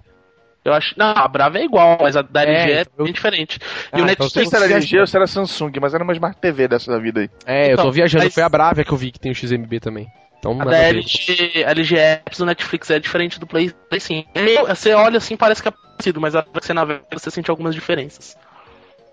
Eu 0.65 0.73
acho. 0.75 0.95
Não, 0.97 1.07
a 1.07 1.27
Brava 1.27 1.59
é 1.59 1.65
igual, 1.65 1.99
mas 2.01 2.17
a 2.17 2.23
da 2.23 2.43
LG 2.43 2.73
é, 2.73 2.81
é 2.81 2.85
bem 3.03 3.13
diferente. 3.13 3.59
Ah, 3.91 3.99
e 3.99 4.03
o 4.03 4.05
Netflix. 4.05 4.35
Não 4.35 4.43
sei 4.43 4.47
se 4.47 4.57
era 4.57 4.75
LG 4.75 5.01
ou 5.01 5.07
se 5.07 5.17
era 5.17 5.27
Samsung, 5.27 5.73
mas 5.81 5.95
era 5.95 6.05
uma 6.05 6.13
Smart 6.13 6.39
TV 6.39 6.69
dessa 6.69 6.91
da 6.91 6.99
vida 6.99 7.21
aí. 7.21 7.31
É, 7.47 7.65
então, 7.65 7.71
eu 7.71 7.77
tô 7.77 7.83
então, 7.83 7.93
viajando, 7.93 8.25
mas... 8.25 8.35
foi 8.35 8.43
a 8.43 8.49
Brava 8.49 8.85
que 8.85 8.93
eu 8.93 8.97
vi 8.97 9.11
que 9.11 9.19
tem 9.19 9.33
o 9.33 9.35
XMB 9.35 9.81
também. 9.81 10.07
Então, 10.39 10.61
a 10.61 10.65
da 10.65 10.79
LG, 10.79 11.65
LG 11.65 11.97
Apps 11.97 12.39
do 12.39 12.47
Netflix 12.47 12.91
é 12.91 12.99
diferente 12.99 13.39
do 13.39 13.47
Play, 13.47 13.73
sim. 13.99 14.25
Você 14.69 14.95
olha 14.95 15.19
assim, 15.19 15.37
parece 15.37 15.63
que 15.63 15.69
é 15.69 15.71
parecido, 15.71 16.21
mas 16.21 16.35
a 16.35 16.45
você 16.53 16.73
navega, 16.73 17.03
você 17.13 17.31
sente 17.31 17.51
algumas 17.51 17.75
diferenças. 17.75 18.37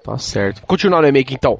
Tá 0.04 0.18
certo. 0.18 0.62
Continuar 0.62 1.02
no 1.02 1.08
aqui 1.08 1.34
então. 1.34 1.60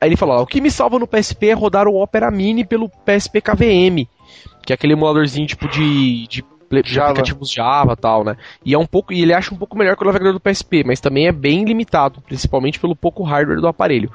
Aí 0.00 0.08
ele 0.08 0.16
falou: 0.16 0.42
o 0.42 0.46
que 0.46 0.60
me 0.60 0.70
salva 0.70 0.98
no 0.98 1.06
PSP 1.06 1.48
é 1.48 1.52
rodar 1.52 1.86
o 1.86 2.00
Opera 2.00 2.30
Mini 2.30 2.64
pelo 2.64 2.88
PSP 2.88 3.40
KVM, 3.40 4.06
que 4.64 4.72
é 4.72 4.74
aquele 4.74 4.94
emuladorzinho 4.94 5.46
tipo 5.46 5.68
de, 5.68 6.26
de 6.26 6.44
Java. 6.84 7.10
aplicativos 7.10 7.50
Java 7.50 7.92
e 7.92 7.96
tal, 7.96 8.24
né? 8.24 8.36
E 8.64 8.74
é 8.74 8.78
um 8.78 8.86
pouco, 8.86 9.12
e 9.12 9.22
ele 9.22 9.32
acha 9.32 9.54
um 9.54 9.58
pouco 9.58 9.76
melhor 9.76 9.96
que 9.96 10.02
o 10.02 10.06
navegador 10.06 10.34
do 10.34 10.40
PSP, 10.40 10.84
mas 10.84 11.00
também 11.00 11.26
é 11.26 11.32
bem 11.32 11.64
limitado, 11.64 12.20
principalmente 12.20 12.78
pelo 12.78 12.96
pouco 12.96 13.22
hardware 13.22 13.60
do 13.60 13.68
aparelho. 13.68 14.10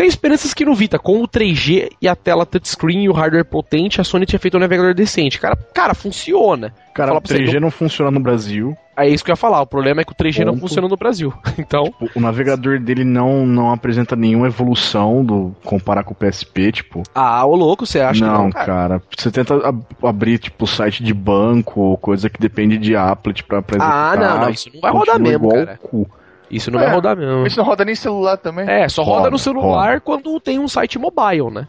Tem 0.00 0.08
esperanças 0.08 0.54
que 0.54 0.64
no 0.64 0.74
Vita, 0.74 0.98
com 0.98 1.22
o 1.22 1.28
3G 1.28 1.90
e 2.00 2.08
a 2.08 2.16
tela 2.16 2.46
touchscreen 2.46 3.04
e 3.04 3.10
o 3.10 3.12
hardware 3.12 3.44
potente, 3.44 4.00
a 4.00 4.04
Sony 4.04 4.24
tinha 4.24 4.38
feito 4.38 4.56
um 4.56 4.60
navegador 4.60 4.94
decente. 4.94 5.38
Cara, 5.38 5.54
cara 5.74 5.92
funciona. 5.92 6.72
Cara, 6.94 7.12
o 7.12 7.20
3G 7.20 7.50
você, 7.50 7.60
não 7.60 7.70
funciona 7.70 8.10
no 8.10 8.18
Brasil. 8.18 8.74
É 8.96 9.06
isso 9.06 9.22
que 9.22 9.30
eu 9.30 9.34
ia 9.34 9.36
falar. 9.36 9.60
O 9.60 9.66
problema 9.66 10.00
é 10.00 10.04
que 10.04 10.12
o 10.12 10.14
3G 10.14 10.38
Ponto. 10.38 10.46
não 10.46 10.56
funciona 10.56 10.88
no 10.88 10.96
Brasil. 10.96 11.34
Então. 11.58 11.84
Tipo, 11.84 12.08
o 12.16 12.20
navegador 12.20 12.80
dele 12.80 13.04
não, 13.04 13.44
não 13.44 13.70
apresenta 13.70 14.16
nenhuma 14.16 14.46
evolução 14.46 15.22
do 15.22 15.54
comparar 15.64 16.02
com 16.02 16.14
o 16.14 16.16
PSP, 16.16 16.72
tipo. 16.72 17.02
Ah, 17.14 17.44
ô 17.44 17.54
louco, 17.54 17.84
você 17.84 18.00
acha 18.00 18.24
não, 18.24 18.36
que 18.36 18.42
não, 18.44 18.50
cara? 18.50 18.66
cara? 18.66 19.02
Você 19.14 19.30
tenta 19.30 19.54
ab 19.68 19.82
abrir, 20.02 20.38
tipo, 20.38 20.66
site 20.66 21.04
de 21.04 21.12
banco 21.12 21.78
ou 21.78 21.98
coisa 21.98 22.30
que 22.30 22.40
depende 22.40 22.78
de 22.78 22.96
applet 22.96 23.44
pra 23.44 23.58
apresentar. 23.58 24.12
Ah, 24.12 24.16
não, 24.16 24.40
não. 24.40 24.50
Isso 24.50 24.70
não 24.72 24.80
vai 24.80 24.92
rodar 24.92 25.20
mesmo, 25.20 25.50
cara. 25.50 25.76
Cu. 25.76 26.08
Isso 26.50 26.70
não 26.70 26.80
é, 26.80 26.84
vai 26.84 26.94
rodar 26.94 27.16
mesmo. 27.16 27.46
Isso 27.46 27.56
não 27.56 27.64
roda 27.64 27.84
nem 27.84 27.94
celular 27.94 28.36
também. 28.36 28.68
É, 28.68 28.88
só 28.88 29.02
roda, 29.02 29.18
roda 29.18 29.30
no 29.30 29.38
celular 29.38 29.88
roda. 29.88 30.00
quando 30.00 30.40
tem 30.40 30.58
um 30.58 30.66
site 30.66 30.98
mobile, 30.98 31.50
né? 31.50 31.68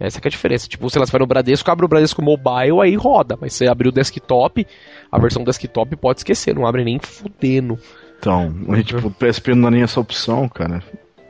Essa 0.00 0.18
é 0.18 0.22
a 0.24 0.30
diferença. 0.30 0.66
Tipo, 0.66 0.88
sei 0.88 0.98
lá, 0.98 1.06
você 1.06 1.12
vai 1.12 1.20
no 1.20 1.26
Bradesco, 1.26 1.70
abre 1.70 1.84
o 1.84 1.88
Bradesco 1.88 2.22
Mobile, 2.22 2.80
aí 2.82 2.96
roda. 2.96 3.36
Mas 3.38 3.52
você 3.52 3.68
abrir 3.68 3.88
o 3.88 3.92
desktop, 3.92 4.66
a 5.12 5.18
versão 5.18 5.44
desktop 5.44 5.94
pode 5.96 6.20
esquecer, 6.20 6.54
não 6.54 6.66
abre 6.66 6.82
nem 6.84 6.98
fudendo. 6.98 7.78
Então, 8.18 8.50
a 8.70 8.82
tipo, 8.82 9.08
o 9.08 9.10
PSP 9.10 9.54
não 9.54 9.62
dá 9.62 9.70
nem 9.70 9.82
essa 9.82 10.00
opção, 10.00 10.48
cara. 10.48 10.82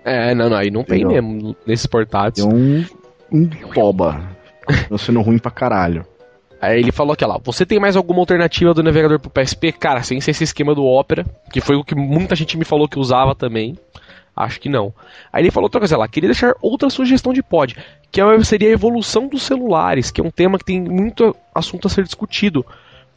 É, 0.04 0.34
não, 0.34 0.48
não, 0.48 0.56
aí 0.56 0.70
não 0.70 0.84
tem 0.84 1.04
mesmo 1.04 1.56
nesses 1.66 1.86
portáteis. 1.86 2.46
É 2.46 2.48
um, 2.48 2.84
um 3.32 3.48
toba. 3.74 4.38
Tá 4.88 4.96
sendo 4.98 5.20
ruim 5.20 5.38
pra 5.38 5.50
caralho. 5.50 6.06
Aí 6.60 6.78
ele 6.78 6.92
falou 6.92 7.14
aqui, 7.14 7.24
lá, 7.24 7.38
você 7.42 7.64
tem 7.64 7.80
mais 7.80 7.96
alguma 7.96 8.20
alternativa 8.20 8.74
do 8.74 8.82
navegador 8.82 9.18
pro 9.18 9.30
PSP? 9.30 9.72
Cara, 9.72 10.02
sem 10.02 10.20
ser 10.20 10.32
esse 10.32 10.44
esquema 10.44 10.74
do 10.74 10.84
Opera, 10.84 11.24
que 11.50 11.60
foi 11.60 11.76
o 11.76 11.84
que 11.84 11.94
muita 11.94 12.36
gente 12.36 12.58
me 12.58 12.64
falou 12.64 12.86
que 12.86 12.98
usava 12.98 13.34
também. 13.34 13.78
Acho 14.36 14.60
que 14.60 14.68
não. 14.68 14.92
Aí 15.32 15.42
ele 15.42 15.50
falou 15.50 15.66
outra 15.66 15.80
coisa 15.80 15.96
lá, 15.96 16.06
queria 16.06 16.28
deixar 16.28 16.54
outra 16.60 16.90
sugestão 16.90 17.32
de 17.32 17.42
pod, 17.42 17.76
que 18.10 18.20
é 18.20 18.44
seria 18.44 18.68
a 18.68 18.72
evolução 18.72 19.26
dos 19.26 19.42
celulares, 19.42 20.10
que 20.10 20.20
é 20.20 20.24
um 20.24 20.30
tema 20.30 20.58
que 20.58 20.64
tem 20.64 20.80
muito 20.80 21.34
assunto 21.54 21.86
a 21.86 21.90
ser 21.90 22.04
discutido 22.04 22.64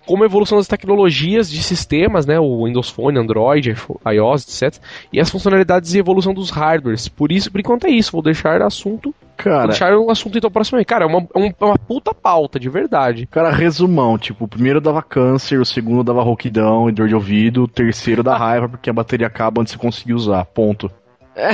como 0.06 0.24
a 0.24 0.26
evolução 0.26 0.58
das 0.58 0.68
tecnologias 0.68 1.50
de 1.50 1.64
sistemas, 1.64 2.26
né, 2.26 2.40
o 2.40 2.66
Windows 2.66 2.90
Phone, 2.90 3.18
Android, 3.18 3.74
iOS, 4.06 4.62
etc, 4.64 4.82
e 5.12 5.20
as 5.20 5.30
funcionalidades 5.30 5.94
e 5.94 6.00
evolução 6.00 6.34
dos 6.34 6.50
hardwares. 6.50 7.08
Por 7.08 7.32
isso, 7.32 7.50
por 7.52 7.60
enquanto 7.60 7.88
é 7.88 7.90
isso, 7.90 8.12
vou 8.12 8.22
deixar 8.22 8.62
assunto 8.62 9.16
Cara, 9.38 9.58
vou 9.60 9.68
deixar 9.68 9.98
o 9.98 10.12
assunto 10.12 10.38
então 10.38 10.52
próximo 10.52 10.78
aí. 10.78 10.86
Cara, 10.86 11.06
é 11.06 11.08
uma, 11.08 11.28
é 11.36 11.66
uma 11.66 11.78
puta 11.78 12.13
pauta, 12.13 12.60
de 12.60 12.70
verdade. 12.70 13.25
Cara, 13.28 13.52
resumão, 13.52 14.18
tipo, 14.18 14.46
o 14.46 14.48
primeiro 14.48 14.80
dava 14.80 15.02
câncer, 15.02 15.60
o 15.60 15.66
segundo 15.66 16.04
dava 16.04 16.24
rouquidão 16.24 16.90
e 16.90 16.92
dor 16.92 17.08
de 17.08 17.16
ouvido, 17.16 17.63
o 17.63 17.68
terceiro 17.68 18.24
dá 18.24 18.36
raiva 18.38 18.70
porque 18.70 18.90
a 18.90 18.94
bateria 18.94 19.28
acaba 19.28 19.62
antes 19.62 19.74
de 19.74 19.80
você 19.80 19.86
conseguir 19.86 20.13
usar, 20.13 20.46
ponto. 20.46 20.92
É, 21.36 21.52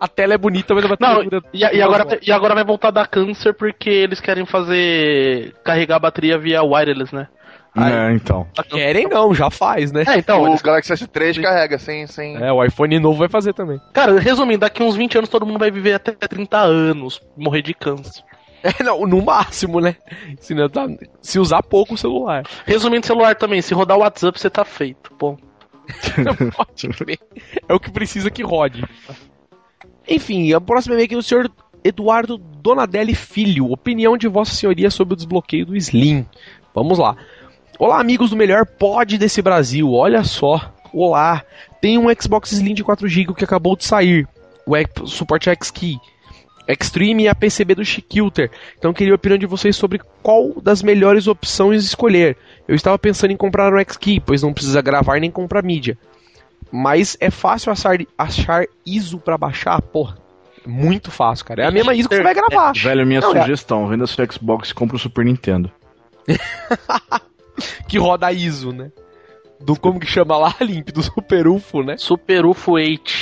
a 0.00 0.08
tela 0.08 0.32
é 0.32 0.38
bonita, 0.38 0.74
mas 0.74 0.84
a 0.84 0.88
bateria 0.88 1.14
não, 1.30 1.40
e, 1.52 1.58
e, 1.58 1.82
agora, 1.82 2.18
e 2.22 2.32
agora 2.32 2.54
vai 2.54 2.64
voltar 2.64 2.88
a 2.88 2.92
dar 2.92 3.06
câncer 3.06 3.52
porque 3.52 3.90
eles 3.90 4.18
querem 4.18 4.46
fazer. 4.46 5.54
carregar 5.62 5.96
a 5.96 6.00
bateria 6.00 6.38
via 6.38 6.62
wireless, 6.62 7.14
né? 7.14 7.28
Aí, 7.74 7.92
é, 7.92 8.12
então. 8.12 8.46
Querem 8.68 9.06
não, 9.06 9.32
já 9.32 9.50
faz, 9.50 9.92
né? 9.92 10.04
É, 10.06 10.18
então. 10.18 10.42
O. 10.42 10.60
Galaxy 10.60 10.92
S3 10.92 11.40
carrega 11.40 11.78
sem, 11.78 12.06
sem. 12.06 12.36
É, 12.36 12.52
o 12.52 12.64
iPhone 12.64 12.98
novo 12.98 13.18
vai 13.18 13.28
fazer 13.28 13.52
também. 13.52 13.80
Cara, 13.92 14.18
resumindo, 14.18 14.60
daqui 14.60 14.82
uns 14.82 14.96
20 14.96 15.18
anos 15.18 15.30
todo 15.30 15.46
mundo 15.46 15.58
vai 15.58 15.70
viver 15.70 15.94
até 15.94 16.12
30 16.12 16.58
anos, 16.58 17.20
morrer 17.36 17.62
de 17.62 17.74
câncer. 17.74 18.24
É, 18.62 18.82
não, 18.82 19.06
no 19.06 19.24
máximo, 19.24 19.80
né? 19.80 19.96
Se, 20.38 20.54
não 20.54 20.68
tá, 20.68 20.86
se 21.22 21.38
usar 21.38 21.62
pouco 21.62 21.94
o 21.94 21.98
celular. 21.98 22.44
Resumindo, 22.66 23.06
celular 23.06 23.34
também, 23.34 23.62
se 23.62 23.72
rodar 23.72 23.96
o 23.96 24.00
WhatsApp, 24.00 24.38
você 24.38 24.50
tá 24.50 24.64
feito. 24.64 25.10
Bom. 25.18 25.36
é 27.68 27.74
o 27.74 27.80
que 27.80 27.90
precisa 27.90 28.30
que 28.30 28.42
rode. 28.42 28.84
Enfim, 30.06 30.52
a 30.52 30.60
próxima 30.60 30.94
e-mail 30.94 31.06
aqui 31.06 31.16
do 31.16 31.22
senhor 31.22 31.50
Eduardo 31.82 32.36
Donadelli 32.36 33.14
Filho. 33.14 33.70
Opinião 33.70 34.16
de 34.16 34.28
Vossa 34.28 34.54
Senhoria 34.54 34.90
sobre 34.90 35.14
o 35.14 35.16
desbloqueio 35.16 35.66
do 35.66 35.76
Slim. 35.76 36.26
Vamos 36.74 36.98
lá. 36.98 37.16
Olá, 37.80 37.98
amigos 37.98 38.28
do 38.28 38.36
melhor 38.36 38.66
pod 38.66 39.16
desse 39.16 39.40
Brasil. 39.40 39.90
Olha 39.90 40.22
só. 40.22 40.70
Olá. 40.92 41.42
Tem 41.80 41.96
um 41.96 42.14
Xbox 42.14 42.52
Slim 42.52 42.74
de 42.74 42.84
4GB 42.84 43.34
que 43.34 43.42
acabou 43.42 43.74
de 43.74 43.86
sair. 43.86 44.28
O 44.66 45.06
suporte 45.06 45.48
X-Key. 45.48 45.96
Extreme 46.68 47.22
e 47.22 47.28
a 47.28 47.34
PCB 47.34 47.76
do 47.76 47.82
Chiquilter. 47.82 48.50
Então 48.78 48.92
queria 48.92 49.14
a 49.14 49.16
opinião 49.16 49.38
de 49.38 49.46
vocês 49.46 49.76
sobre 49.76 49.98
qual 50.22 50.60
das 50.60 50.82
melhores 50.82 51.26
opções 51.26 51.82
escolher. 51.82 52.36
Eu 52.68 52.74
estava 52.74 52.98
pensando 52.98 53.30
em 53.30 53.36
comprar 53.38 53.72
um 53.72 53.78
X-Key, 53.78 54.20
pois 54.20 54.42
não 54.42 54.52
precisa 54.52 54.82
gravar 54.82 55.18
nem 55.18 55.30
comprar 55.30 55.64
mídia. 55.64 55.96
Mas 56.70 57.16
é 57.18 57.30
fácil 57.30 57.72
achar, 57.72 57.96
achar 58.18 58.66
ISO 58.84 59.18
para 59.18 59.38
baixar? 59.38 59.80
Porra, 59.80 60.18
muito 60.66 61.10
fácil, 61.10 61.46
cara. 61.46 61.62
É 61.62 61.66
a 61.68 61.70
mesma 61.70 61.94
ISO 61.94 62.10
que 62.10 62.16
você 62.16 62.22
vai 62.22 62.34
gravar. 62.34 62.72
Velho, 62.76 63.06
minha 63.06 63.22
não, 63.22 63.34
é- 63.34 63.40
sugestão, 63.40 63.88
venda 63.88 64.06
seu 64.06 64.30
Xbox 64.30 64.68
e 64.68 64.74
compra 64.74 64.96
o 64.96 65.00
Super 65.00 65.24
Nintendo. 65.24 65.72
que 67.88 67.98
roda 67.98 68.32
ISO, 68.32 68.72
né? 68.72 68.90
Do 69.60 69.78
como 69.78 70.00
que 70.00 70.06
chama 70.06 70.36
lá, 70.36 70.54
Limp, 70.60 70.88
do 70.90 71.02
Super 71.02 71.46
UFO, 71.46 71.82
né? 71.82 71.96
Super 71.98 72.46
UFO 72.46 72.72
8. 72.72 73.12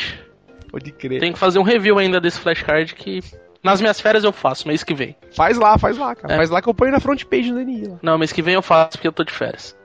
Pode 0.70 0.92
crer. 0.92 1.20
Tem 1.20 1.32
que 1.32 1.38
fazer 1.38 1.58
um 1.58 1.62
review 1.62 1.98
ainda 1.98 2.20
desse 2.20 2.38
flashcard 2.38 2.94
que 2.94 3.20
nas 3.62 3.80
minhas 3.80 4.00
férias 4.00 4.22
eu 4.22 4.32
faço, 4.32 4.68
mês 4.68 4.84
que 4.84 4.94
vem. 4.94 5.16
Faz 5.34 5.56
lá, 5.58 5.76
faz 5.78 5.98
lá, 5.98 6.14
cara. 6.14 6.34
É. 6.34 6.36
Faz 6.36 6.50
lá 6.50 6.62
que 6.62 6.68
eu 6.68 6.74
ponho 6.74 6.92
na 6.92 7.00
front 7.00 7.24
page 7.24 7.50
do 7.52 7.60
NI. 7.60 7.96
Não, 8.02 8.18
mês 8.18 8.32
que 8.32 8.42
vem 8.42 8.54
eu 8.54 8.62
faço 8.62 8.92
porque 8.92 9.08
eu 9.08 9.12
tô 9.12 9.24
de 9.24 9.32
férias. 9.32 9.76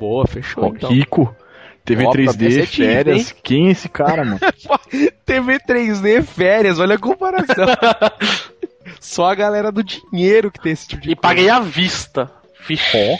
Boa, 0.00 0.26
fechou. 0.26 0.64
Oh, 0.64 0.68
então. 0.68 0.88
Kiko. 0.88 1.34
TV 1.84 2.04
Opa, 2.04 2.18
3D, 2.18 2.66
férias. 2.66 3.32
Quem 3.42 3.68
é 3.68 3.70
esse 3.72 3.88
cara, 3.88 4.24
mano? 4.24 4.38
TV 5.24 5.58
3D, 5.58 6.22
férias, 6.22 6.78
olha 6.78 6.96
a 6.96 6.98
comparação. 6.98 7.66
Só 9.00 9.30
a 9.30 9.34
galera 9.34 9.72
do 9.72 9.82
dinheiro 9.82 10.50
que 10.50 10.60
tem 10.60 10.72
esse 10.72 10.86
tipo 10.86 11.02
de 11.02 11.10
E 11.12 11.16
coisa. 11.16 11.20
paguei 11.22 11.48
à 11.48 11.60
vista. 11.60 12.30
Fichó. 12.60 13.18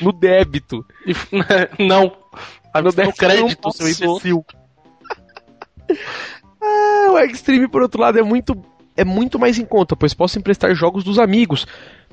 No 0.00 0.12
débito. 0.12 0.84
não. 1.78 2.16
No, 2.82 3.12
crédito, 3.12 3.70
seu 3.72 3.88
imbecil. 3.88 4.44
ah, 6.60 7.12
o 7.12 7.18
Extreme, 7.18 7.68
por 7.68 7.82
outro 7.82 8.00
lado, 8.00 8.18
é 8.18 8.22
muito, 8.22 8.60
é 8.96 9.04
muito 9.04 9.38
mais 9.38 9.58
em 9.58 9.64
conta, 9.64 9.94
pois 9.94 10.12
posso 10.12 10.38
emprestar 10.38 10.74
jogos 10.74 11.04
dos 11.04 11.18
amigos 11.18 11.66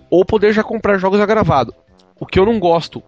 ou 0.09 0.23
poder 0.23 0.53
já 0.53 0.63
comprar 0.63 0.97
jogos 0.97 1.19
a 1.19 1.25
gravado. 1.25 1.73
O 2.19 2.25
que 2.25 2.39
eu 2.39 2.45
não 2.45 2.59
gosto 2.59 3.01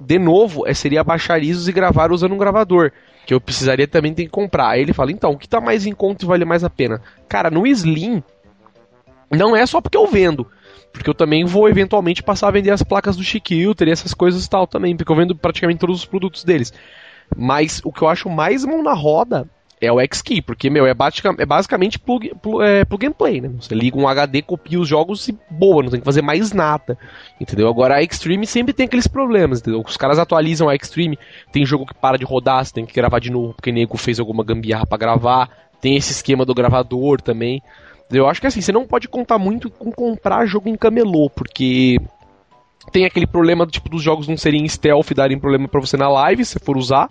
de 0.00 0.18
novo, 0.18 0.66
é, 0.66 0.74
seria 0.74 1.02
baixar 1.02 1.42
ISOs 1.42 1.68
e 1.68 1.72
gravar 1.72 2.12
usando 2.12 2.32
um 2.32 2.38
gravador. 2.38 2.92
Que 3.26 3.34
eu 3.34 3.40
precisaria 3.40 3.86
também 3.86 4.14
ter 4.14 4.24
que 4.24 4.30
comprar. 4.30 4.70
Aí 4.70 4.80
ele 4.80 4.92
fala, 4.92 5.12
então, 5.12 5.32
o 5.32 5.38
que 5.38 5.48
tá 5.48 5.60
mais 5.60 5.86
em 5.86 5.92
conta 5.92 6.24
e 6.24 6.28
vale 6.28 6.44
mais 6.44 6.64
a 6.64 6.70
pena? 6.70 7.02
Cara, 7.28 7.50
no 7.50 7.66
Slim, 7.66 8.22
não 9.30 9.54
é 9.54 9.66
só 9.66 9.80
porque 9.80 9.98
eu 9.98 10.06
vendo. 10.06 10.46
Porque 10.92 11.08
eu 11.08 11.14
também 11.14 11.44
vou 11.44 11.68
eventualmente 11.68 12.22
passar 12.22 12.48
a 12.48 12.52
vender 12.52 12.70
as 12.70 12.82
placas 12.82 13.16
do 13.16 13.24
Chiquilter 13.24 13.88
e 13.88 13.90
essas 13.90 14.14
coisas 14.14 14.44
e 14.44 14.50
tal 14.50 14.66
também. 14.66 14.96
Porque 14.96 15.10
eu 15.10 15.16
vendo 15.16 15.34
praticamente 15.36 15.80
todos 15.80 15.98
os 15.98 16.04
produtos 16.04 16.44
deles. 16.44 16.72
Mas 17.36 17.80
o 17.84 17.92
que 17.92 18.02
eu 18.02 18.08
acho 18.08 18.28
mais 18.30 18.64
mão 18.64 18.82
na 18.82 18.94
roda 18.94 19.48
é 19.80 19.92
o 19.92 20.00
X-Key, 20.00 20.42
porque, 20.42 20.68
meu, 20.68 20.86
é, 20.86 20.90
é 20.90 21.46
basicamente 21.46 21.98
plug, 21.98 22.32
plug, 22.42 22.64
é, 22.64 22.84
plug 22.84 23.06
and 23.06 23.12
play, 23.12 23.40
né? 23.40 23.50
Você 23.60 23.74
liga 23.74 23.96
um 23.96 24.08
HD, 24.08 24.42
copia 24.42 24.80
os 24.80 24.88
jogos 24.88 25.28
e 25.28 25.38
boa, 25.48 25.82
não 25.82 25.90
tem 25.90 26.00
que 26.00 26.04
fazer 26.04 26.22
mais 26.22 26.52
nada, 26.52 26.98
entendeu? 27.40 27.68
Agora 27.68 27.96
a 27.96 28.02
Extreme 28.02 28.46
sempre 28.46 28.72
tem 28.72 28.86
aqueles 28.86 29.06
problemas, 29.06 29.60
entendeu? 29.60 29.82
Os 29.86 29.96
caras 29.96 30.18
atualizam 30.18 30.68
a 30.68 30.74
Extreme, 30.74 31.18
tem 31.52 31.64
jogo 31.64 31.86
que 31.86 31.94
para 31.94 32.18
de 32.18 32.24
rodar, 32.24 32.64
você 32.64 32.72
tem 32.72 32.86
que 32.86 32.94
gravar 32.94 33.20
de 33.20 33.30
novo 33.30 33.54
porque 33.54 33.70
nego 33.70 33.96
fez 33.96 34.18
alguma 34.18 34.42
gambiarra 34.42 34.86
para 34.86 34.98
gravar, 34.98 35.48
tem 35.80 35.96
esse 35.96 36.12
esquema 36.12 36.44
do 36.44 36.54
gravador 36.54 37.20
também. 37.20 37.62
Eu 38.10 38.26
acho 38.26 38.40
que 38.40 38.46
assim, 38.46 38.60
você 38.60 38.72
não 38.72 38.86
pode 38.86 39.08
contar 39.08 39.38
muito 39.38 39.70
com 39.70 39.92
comprar 39.92 40.46
jogo 40.46 40.68
em 40.68 40.76
camelô, 40.76 41.28
porque 41.28 41.98
tem 42.90 43.04
aquele 43.04 43.26
problema 43.26 43.66
tipo 43.66 43.88
dos 43.88 44.02
jogos 44.02 44.26
não 44.26 44.36
serem 44.36 44.66
stealth 44.66 45.12
darem 45.14 45.38
problema 45.38 45.68
para 45.68 45.80
você 45.80 45.96
na 45.96 46.08
live, 46.08 46.44
se 46.44 46.58
for 46.58 46.76
usar 46.76 47.10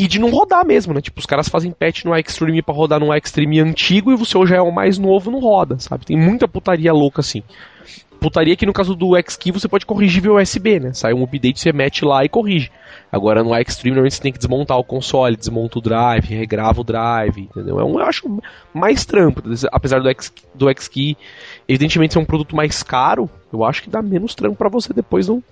e 0.00 0.06
de 0.06 0.18
não 0.18 0.30
rodar 0.30 0.66
mesmo, 0.66 0.94
né? 0.94 1.00
Tipo, 1.02 1.20
os 1.20 1.26
caras 1.26 1.48
fazem 1.48 1.72
patch 1.72 2.04
no 2.04 2.16
Extreme 2.16 2.62
para 2.62 2.74
rodar 2.74 2.98
no 3.00 3.14
Extreme 3.14 3.60
antigo 3.60 4.10
e 4.10 4.14
o 4.14 4.24
seu 4.24 4.46
já 4.46 4.56
é 4.56 4.60
o 4.60 4.72
mais 4.72 4.96
novo, 4.96 5.30
não 5.30 5.40
roda, 5.40 5.78
sabe? 5.78 6.06
Tem 6.06 6.16
muita 6.16 6.48
putaria 6.48 6.90
louca 6.90 7.20
assim. 7.20 7.42
Putaria 8.20 8.54
que 8.54 8.66
no 8.66 8.72
caso 8.72 8.94
do 8.94 9.16
X-Key 9.16 9.50
você 9.50 9.66
pode 9.66 9.86
corrigir 9.86 10.22
via 10.22 10.34
USB, 10.34 10.78
né? 10.78 10.92
Sai 10.92 11.14
um 11.14 11.24
update, 11.24 11.58
você 11.58 11.72
mete 11.72 12.04
lá 12.04 12.24
e 12.24 12.28
corrige. 12.28 12.70
Agora 13.10 13.42
no 13.42 13.56
Extreme 13.56 13.94
normalmente 13.94 14.14
você 14.14 14.22
tem 14.22 14.32
que 14.32 14.38
desmontar 14.38 14.78
o 14.78 14.84
console, 14.84 15.36
desmonta 15.36 15.78
o 15.78 15.82
drive, 15.82 16.26
regrava 16.26 16.80
o 16.80 16.84
drive, 16.84 17.40
entendeu? 17.42 17.80
É 17.80 17.84
um, 17.84 17.98
eu 17.98 18.06
acho 18.06 18.40
mais 18.72 19.04
trampo, 19.04 19.42
apesar 19.72 20.00
do 20.00 20.08
X 20.08 20.32
do 20.54 20.68
X-Key 20.68 21.16
evidentemente 21.66 22.12
ser 22.12 22.18
um 22.18 22.24
produto 22.24 22.54
mais 22.54 22.82
caro, 22.82 23.28
eu 23.52 23.64
acho 23.64 23.82
que 23.82 23.90
dá 23.90 24.02
menos 24.02 24.34
trampo 24.34 24.56
para 24.56 24.68
você 24.68 24.92
depois 24.92 25.26
do, 25.26 25.42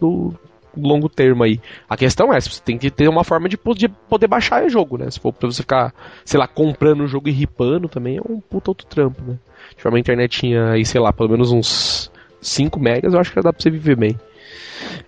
do, 0.00 0.34
longo 0.76 1.08
termo 1.08 1.42
aí. 1.42 1.60
A 1.88 1.96
questão 1.96 2.32
é, 2.32 2.40
você 2.40 2.60
tem 2.62 2.78
que 2.78 2.90
ter 2.90 3.08
uma 3.08 3.24
forma 3.24 3.48
de 3.48 3.56
poder, 3.56 3.90
poder 4.08 4.26
baixar 4.26 4.64
o 4.64 4.68
jogo, 4.68 4.96
né? 4.96 5.10
Se 5.10 5.20
for 5.20 5.32
pra 5.32 5.50
você 5.50 5.62
ficar, 5.62 5.94
sei 6.24 6.38
lá, 6.38 6.46
comprando 6.46 7.02
o 7.02 7.08
jogo 7.08 7.28
e 7.28 7.32
ripando 7.32 7.88
também, 7.88 8.18
é 8.18 8.20
um 8.20 8.40
puta 8.40 8.70
outro 8.70 8.86
trampo, 8.86 9.22
né? 9.22 9.38
Se 9.76 9.82
for 9.82 9.88
uma 9.90 9.98
internetinha 9.98 10.70
aí, 10.70 10.84
sei 10.84 11.00
lá, 11.00 11.12
pelo 11.12 11.28
menos 11.30 11.50
uns 11.52 12.10
5 12.40 12.78
megas, 12.80 13.14
eu 13.14 13.20
acho 13.20 13.32
que 13.32 13.40
dá 13.40 13.52
pra 13.52 13.62
você 13.62 13.70
viver 13.70 13.96
bem. 13.96 14.18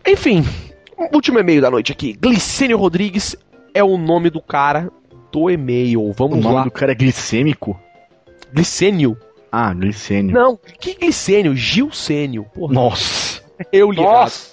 Enfim, 0.06 0.44
último 1.12 1.38
e-mail 1.38 1.60
da 1.60 1.70
noite 1.70 1.92
aqui. 1.92 2.12
Glicênio 2.12 2.78
Rodrigues 2.78 3.36
é 3.74 3.82
o 3.82 3.96
nome 3.96 4.30
do 4.30 4.40
cara 4.40 4.90
do 5.32 5.50
e-mail. 5.50 6.02
O 6.02 6.12
Vamos 6.12 6.38
nome 6.42 6.54
lá. 6.54 6.64
do 6.64 6.70
cara 6.70 6.92
é 6.92 6.94
glicêmico? 6.94 7.78
Glicênio. 8.52 9.16
Ah, 9.52 9.72
glicênio. 9.74 10.32
Não, 10.34 10.58
que 10.80 10.94
glicênio? 10.94 11.54
Gilcênio. 11.56 12.44
Porra, 12.54 12.72
Nossa. 12.72 13.42
eu 13.72 13.90
li. 13.90 14.00
Nossa! 14.02 14.52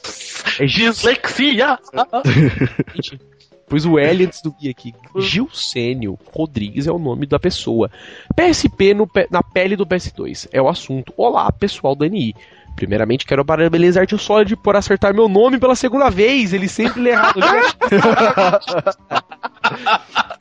É. 0.60 0.66
Dislexia! 0.66 1.78
Pus 3.68 3.86
o 3.86 4.00
L 4.00 4.26
antes 4.26 4.42
do 4.42 4.56
I 4.62 4.70
aqui. 4.70 4.96
Gilcênio 5.18 6.18
Rodrigues 6.34 6.88
é 6.88 6.92
o 6.92 6.98
nome 6.98 7.26
da 7.26 7.38
pessoa. 7.38 7.92
PSP 8.36 8.94
no 8.94 9.10
na 9.30 9.44
pele 9.44 9.76
do 9.76 9.86
PS2 9.86 10.48
é 10.54 10.62
o 10.62 10.70
assunto. 10.70 11.14
Olá, 11.18 11.52
pessoal 11.52 11.94
do 11.96 12.06
NI. 12.06 12.34
Primeiramente, 12.78 13.26
quero 13.26 13.44
parabenizar 13.44 14.06
o 14.14 14.18
Solid 14.20 14.56
por 14.58 14.76
acertar 14.76 15.14
meu 15.14 15.28
nome 15.28 15.60
pela 15.60 15.76
segunda 15.76 16.10
vez. 16.10 16.54
Ele 16.54 16.68
sempre 16.70 17.02
lê 17.02 17.10
errado. 17.10 17.40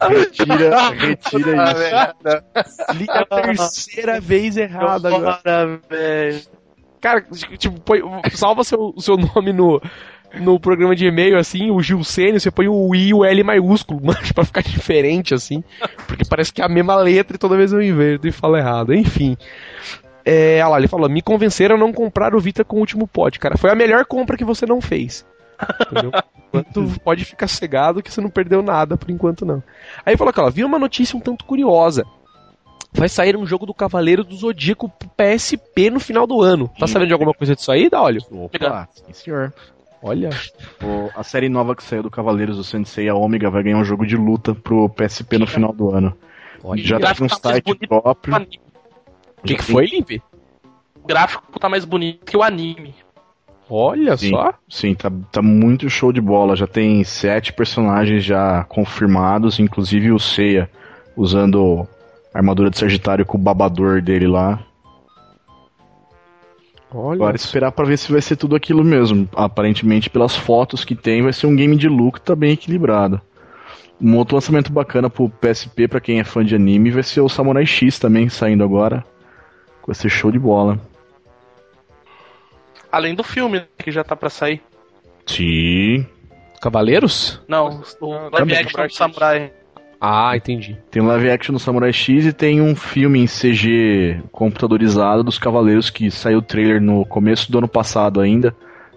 Retira, 0.09 0.91
retira 0.95 1.63
Ah, 1.63 1.73
isso. 1.73 1.79
merda. 1.81 2.45
Li 2.95 3.07
a 3.09 3.25
terceira 3.25 4.21
vez 4.21 4.57
errado 4.57 5.07
agora. 5.07 5.41
Cara, 7.01 7.25
tipo, 7.59 7.81
põe- 7.81 8.03
salva 8.33 8.63
seu, 8.65 8.93
o 8.95 9.01
seu 9.01 9.17
nome 9.17 9.53
no, 9.53 9.81
no 10.41 10.59
programa 10.61 10.95
de 10.95 11.07
e-mail, 11.07 11.39
assim, 11.39 11.71
o 11.71 11.83
Gilcênio, 11.83 12.41
você 12.41 12.51
põe 12.51 12.69
o 12.69 12.95
I 12.95 13.09
e 13.09 13.15
o 13.15 13.25
L 13.25 13.43
maiúsculo, 13.43 14.01
mas 14.05 14.33
pra 14.33 14.45
ficar 14.45 14.63
diferente, 14.63 15.35
assim. 15.35 15.63
Porque 16.07 16.25
parece 16.25 16.53
que 16.53 16.63
é 16.63 16.65
a 16.65 16.69
mesma 16.69 16.97
letra 16.97 17.37
e 17.37 17.39
toda 17.39 17.57
vez 17.57 17.73
eu 17.73 17.83
inverto 17.83 18.27
e 18.27 18.33
falo 18.33 18.57
errado. 18.57 18.95
Enfim. 18.95 19.37
É, 20.25 20.57
olha 20.57 20.69
lá, 20.69 20.79
ele 20.79 20.89
falou: 20.89 21.09
me 21.09 21.23
convenceram 21.23 21.77
a 21.77 21.79
não 21.79 21.93
comprar 21.93 22.35
o 22.35 22.41
Vita 22.41 22.65
com 22.65 22.77
o 22.77 22.81
último 22.81 23.07
pod, 23.07 23.39
cara. 23.39 23.57
Foi 23.57 23.71
a 23.71 23.75
melhor 23.77 24.05
compra 24.05 24.37
que 24.37 24.45
você 24.45 24.67
não 24.67 24.81
fez. 24.81 25.25
Entendeu? 25.81 26.11
Enquanto 26.49 27.01
pode 27.01 27.25
ficar 27.25 27.49
cegado 27.49 28.03
que 28.03 28.13
você 28.13 28.21
não 28.21 28.31
perdeu 28.31 28.63
nada 28.63 28.97
por 28.97 29.11
enquanto, 29.11 29.45
não. 29.45 29.63
Aí 30.05 30.17
falou 30.17 30.31
aqui, 30.31 30.41
ó, 30.41 30.49
vi 30.49 30.65
uma 30.65 30.79
notícia 30.79 31.17
um 31.17 31.21
tanto 31.21 31.45
curiosa. 31.45 32.05
Vai 32.93 33.11
sair 33.11 33.37
um 33.37 33.47
jogo 33.47 33.67
do 33.67 33.75
Cavaleiro 33.75 34.25
do 34.25 34.35
Zodíaco 34.35 34.91
PSP 35.17 35.91
no 35.91 36.01
final 36.01 36.27
do 36.27 36.41
ano. 36.41 36.71
Tá 36.79 36.87
sabendo 36.87 37.09
de 37.09 37.13
alguma 37.13 37.35
coisa 37.35 37.55
disso 37.55 37.71
aí, 37.71 37.91
da 37.91 38.01
olho? 38.01 38.23
Opa, 38.31 38.89
sim, 38.95 39.13
senhor. 39.13 39.53
Olha. 40.07 40.31
O- 40.83 41.11
a 41.19 41.25
série 41.25 41.49
nova 41.49 41.75
que 41.75 41.83
saiu 41.83 42.05
do 42.05 42.11
Cavaleiros 42.11 42.57
do 42.57 42.63
Sensei, 42.65 43.09
a 43.09 43.15
Ômega, 43.15 43.51
vai 43.51 43.63
ganhar 43.65 43.77
um 43.79 43.85
jogo 43.85 44.07
de 44.07 44.17
luta 44.17 44.55
pro 44.55 44.89
PSP 44.89 45.37
no 45.37 45.47
final 45.47 45.73
do 45.73 45.91
ano. 45.91 46.17
Olha. 46.63 46.83
Já 46.83 46.99
gráfico 46.99 47.27
tem 47.29 47.37
um 47.37 47.41
tá 47.41 47.51
site 47.51 47.65
bonito 47.65 47.89
próprio. 47.89 48.37
O 48.37 49.47
que, 49.47 49.57
que 49.57 49.63
foi, 49.63 49.87
Limpe? 49.87 50.23
O 51.03 51.07
gráfico 51.07 51.59
tá 51.59 51.69
mais 51.69 51.85
bonito 51.85 52.25
que 52.25 52.37
o 52.37 52.43
anime. 52.43 52.95
Olha 53.69 54.17
Sim. 54.17 54.31
só. 54.31 54.55
Sim, 54.69 54.95
tá, 54.95 55.11
tá 55.33 55.43
muito 55.43 55.91
show 55.91 56.13
de 56.13 56.21
bola. 56.21 56.55
Já 56.55 56.69
tem 56.69 57.03
sete 57.03 57.53
personagens 57.53 58.25
já 58.25 58.63
confirmados, 58.65 59.59
inclusive 59.59 60.13
o 60.13 60.21
Seiya 60.21 60.71
usando 61.17 61.87
a 62.33 62.39
armadura 62.39 62.71
de 62.71 62.79
Sagitário 62.79 63.27
com 63.27 63.37
o 63.37 63.41
babador 63.41 64.01
dele 64.01 64.29
lá. 64.29 64.61
Olha. 66.97 67.17
Agora 67.17 67.37
esperar 67.37 67.73
pra 67.73 67.85
ver 67.85 67.99
se 67.99 68.11
vai 68.11 68.23
ser 68.23 68.37
tudo 68.37 68.57
aquilo 68.57 68.83
mesmo. 68.83 69.29
Aparentemente, 69.37 70.09
pelas 70.09 70.35
fotos 70.35 70.83
que 70.83 70.95
tem, 70.95 71.23
vai 71.23 71.33
ser 71.33 71.47
um 71.47 71.55
game 71.55 71.77
de 71.77 71.89
look 71.89 72.21
tá 72.21 72.35
bem 72.35 72.53
equilibrado. 72.53 73.21
Um 74.01 74.17
outro 74.17 74.35
lançamento 74.35 74.73
bacana 74.73 75.11
pro 75.11 75.29
PSP, 75.29 75.89
pra 75.89 76.01
quem 76.01 76.21
é 76.21 76.25
fã 76.25 76.45
de 76.45 76.55
anime, 76.55 76.91
vai 76.91 77.03
ser 77.03 77.21
o 77.21 77.29
Samurai 77.29 77.67
X 77.67 77.99
também, 77.99 78.29
saindo 78.29 78.65
agora. 78.65 79.05
Vai 79.87 79.95
ser 79.95 80.09
show 80.09 80.33
de 80.33 80.39
bola. 80.39 80.81
Além 82.91 83.15
do 83.15 83.23
filme, 83.23 83.59
né, 83.61 83.67
que 83.79 83.91
já 83.91 84.03
tá 84.03 84.17
pra 84.17 84.31
sair. 84.31 84.63
Sim. 85.27 86.07
Cavaleiros? 86.63 87.41
Não, 87.47 87.83
o 88.01 88.29
live 88.31 88.57
action 88.57 88.87
do. 88.87 88.93
Samurai. 88.93 89.53
Ah, 90.01 90.37
entendi. 90.37 90.77
Tem 90.91 91.03
um 91.03 91.07
live 91.07 91.31
action 91.31 91.53
do 91.55 91.59
Samurai 91.59 91.93
X 91.93 92.27
e 92.27 92.33
tem 92.33 92.61
um 92.61 92.77
filme 92.77 93.19
em 93.21 93.27
CG 93.27 94.21
computadorizado 94.31 95.25
dos 95.25 95.39
Cavaleiros 95.39 95.89
que 95.91 96.11
saiu 96.11 96.39
o 96.39 96.43
trailer 96.43 96.81
no 96.81 97.05
começo 97.07 97.51
do 97.51 97.59
ano 97.59 97.69
passado 97.69 98.21
ainda, 98.21 98.55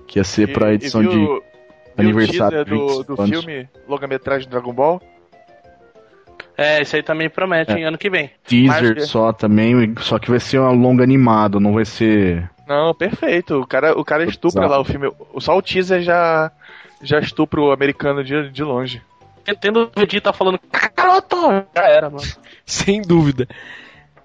que 0.07 0.19
ia 0.19 0.23
ser 0.23 0.51
pra 0.51 0.71
E- 0.71 0.75
edição 0.75 1.01
viu- 1.01 1.11
de 1.11 1.17
viu 1.17 1.43
aniversário 1.97 2.61
o 2.61 2.65
do, 2.65 2.87
25 2.87 3.15
do 3.15 3.21
anos. 3.21 3.39
filme 3.45 3.69
longa-metragem 3.87 4.49
Dragon 4.49 4.73
Ball? 4.73 5.01
É, 6.57 6.81
esse 6.81 6.97
aí 6.97 7.03
também 7.03 7.29
promete 7.29 7.71
em 7.71 7.85
ano 7.85 7.97
que 7.97 8.09
vem. 8.09 8.29
teaser 8.45 8.95
Mas- 8.97 9.07
só 9.07 9.31
também, 9.31 9.95
só 9.99 10.19
que 10.19 10.29
vai 10.29 10.41
ser 10.41 10.59
um 10.59 10.73
longa 10.73 11.03
animado, 11.03 11.57
não 11.59 11.73
vai 11.73 11.85
ser 11.85 12.49
Não, 12.67 12.93
perfeito. 12.93 13.61
O 13.61 13.65
cara, 13.65 13.97
o 13.97 14.03
cara 14.03 14.25
estupra 14.25 14.59
Exato. 14.65 14.73
lá 14.73 14.79
o 14.81 14.83
filme. 14.83 15.09
Só 15.39 15.57
o 15.57 15.61
teaser 15.61 16.01
já, 16.01 16.51
já 17.01 17.19
estupra 17.19 17.61
o 17.61 17.71
americano 17.71 18.23
de, 18.23 18.49
de 18.51 18.63
longe. 18.63 19.01
Tendo 19.55 19.83
o 19.95 19.99
Vegeta 19.99 20.33
falando, 20.33 20.59
garoto! 20.95 21.65
Já 21.75 21.83
era, 21.83 22.09
mano. 22.09 22.27
Sem 22.65 23.01
dúvida. 23.01 23.47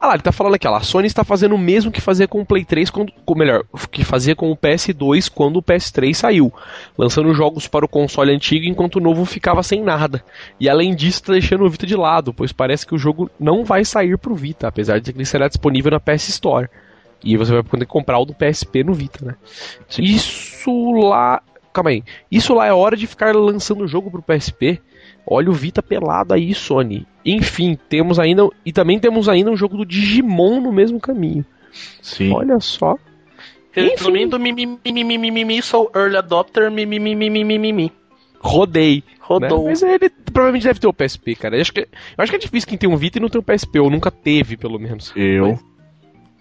Ah 0.04 0.08
lá, 0.08 0.14
ele 0.14 0.22
tá 0.22 0.32
falando 0.32 0.54
aqui, 0.54 0.68
ó, 0.68 0.74
a 0.74 0.80
Sony 0.80 1.06
está 1.06 1.24
fazendo 1.24 1.54
o 1.54 1.58
mesmo 1.58 1.90
que 1.90 1.98
fazia 1.98 2.28
com 2.28 2.42
o 2.42 2.44
Play 2.44 2.62
3, 2.62 2.90
quando, 2.90 3.10
ou 3.24 3.34
melhor, 3.34 3.64
que 3.90 4.04
fazia 4.04 4.36
com 4.36 4.50
o 4.52 4.56
PS2 4.56 5.30
quando 5.32 5.56
o 5.56 5.62
PS3 5.62 6.12
saiu, 6.12 6.52
lançando 6.98 7.32
jogos 7.32 7.66
para 7.66 7.86
o 7.86 7.88
console 7.88 8.30
antigo 8.30 8.66
enquanto 8.66 8.96
o 8.96 9.00
novo 9.00 9.24
ficava 9.24 9.62
sem 9.62 9.82
nada. 9.82 10.22
E 10.60 10.68
além 10.68 10.94
disso, 10.94 11.20
está 11.20 11.32
deixando 11.32 11.64
o 11.64 11.70
Vita 11.70 11.86
de 11.86 11.96
lado, 11.96 12.34
pois 12.34 12.52
parece 12.52 12.86
que 12.86 12.94
o 12.94 12.98
jogo 12.98 13.30
não 13.40 13.64
vai 13.64 13.82
sair 13.82 14.18
pro 14.18 14.34
Vita, 14.34 14.68
apesar 14.68 15.00
de 15.00 15.10
que 15.10 15.16
ele 15.16 15.24
será 15.24 15.48
disponível 15.48 15.92
na 15.92 16.00
PS 16.00 16.28
Store. 16.28 16.68
E 17.24 17.38
você 17.38 17.52
vai 17.54 17.62
poder 17.62 17.86
comprar 17.86 18.18
o 18.18 18.26
do 18.26 18.34
PSP 18.34 18.84
no 18.84 18.92
Vita, 18.92 19.24
né? 19.24 19.34
Isso 19.98 20.92
lá. 21.00 21.40
Calma 21.72 21.88
aí. 21.88 22.04
Isso 22.30 22.52
lá 22.52 22.66
é 22.66 22.72
hora 22.74 22.94
de 22.94 23.06
ficar 23.06 23.34
lançando 23.34 23.84
o 23.84 23.88
jogo 23.88 24.10
pro 24.10 24.22
PSP. 24.22 24.82
Olha 25.26 25.50
o 25.50 25.54
Vita 25.54 25.82
pelado 25.82 26.34
aí, 26.34 26.54
Sony. 26.54 27.06
Enfim, 27.24 27.78
temos 27.88 28.18
ainda. 28.18 28.48
E 28.64 28.72
também 28.72 28.98
temos 28.98 29.28
ainda 29.28 29.50
um 29.50 29.56
jogo 29.56 29.76
do 29.76 29.86
Digimon 29.86 30.60
no 30.60 30.72
mesmo 30.72 31.00
caminho. 31.00 31.44
Sim. 32.02 32.32
Olha 32.32 32.60
só. 32.60 32.96
Resumindo, 33.72 34.38
mimimi, 34.38 35.62
sou 35.62 35.90
early 35.94 36.16
adopter, 36.16 36.70
mimimi. 36.70 37.92
Rodei. 38.38 38.96
Né? 38.96 39.14
Rodou. 39.20 39.64
Mas 39.64 39.82
ele 39.82 40.10
provavelmente 40.32 40.64
deve 40.64 40.78
ter 40.78 40.86
o 40.86 40.92
PSP, 40.92 41.34
cara. 41.34 41.56
Eu 41.56 41.62
acho, 41.62 41.72
que, 41.72 41.80
eu 41.80 41.88
acho 42.18 42.30
que 42.30 42.36
é 42.36 42.40
difícil 42.40 42.68
quem 42.68 42.78
tem 42.78 42.88
um 42.88 42.96
Vita 42.96 43.18
e 43.18 43.20
não 43.20 43.28
tem 43.28 43.40
um 43.40 43.44
PSP, 43.44 43.80
ou 43.80 43.90
nunca 43.90 44.10
teve, 44.10 44.56
pelo 44.56 44.78
menos. 44.78 45.12
Eu 45.16 45.58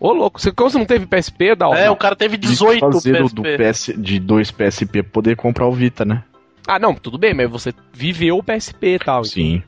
Ô, 0.04 0.12
louco, 0.12 0.38
você, 0.38 0.52
como 0.52 0.70
você 0.70 0.78
não 0.78 0.86
teve 0.86 1.06
PSP, 1.06 1.56
dá 1.56 1.66
É, 1.78 1.90
o 1.90 1.96
cara 1.96 2.14
teve 2.14 2.36
18 2.36 2.80
fazer 2.82 3.22
o 3.22 3.24
PSP. 3.24 3.36
do 3.36 3.44
PS, 3.44 3.94
de 3.98 4.20
dois 4.20 4.52
PSP 4.52 5.02
pra 5.02 5.12
poder 5.12 5.38
comprar 5.38 5.66
o 5.66 5.72
Vita, 5.72 6.04
né? 6.04 6.26
Ah, 6.68 6.80
não, 6.80 6.96
tudo 6.96 7.18
bem, 7.18 7.34
mas 7.34 7.50
você 7.50 7.74
viveu 7.94 8.38
o 8.38 8.44
PSP 8.44 8.96
e 8.96 9.00
tal. 9.00 9.24
Sim. 9.24 9.62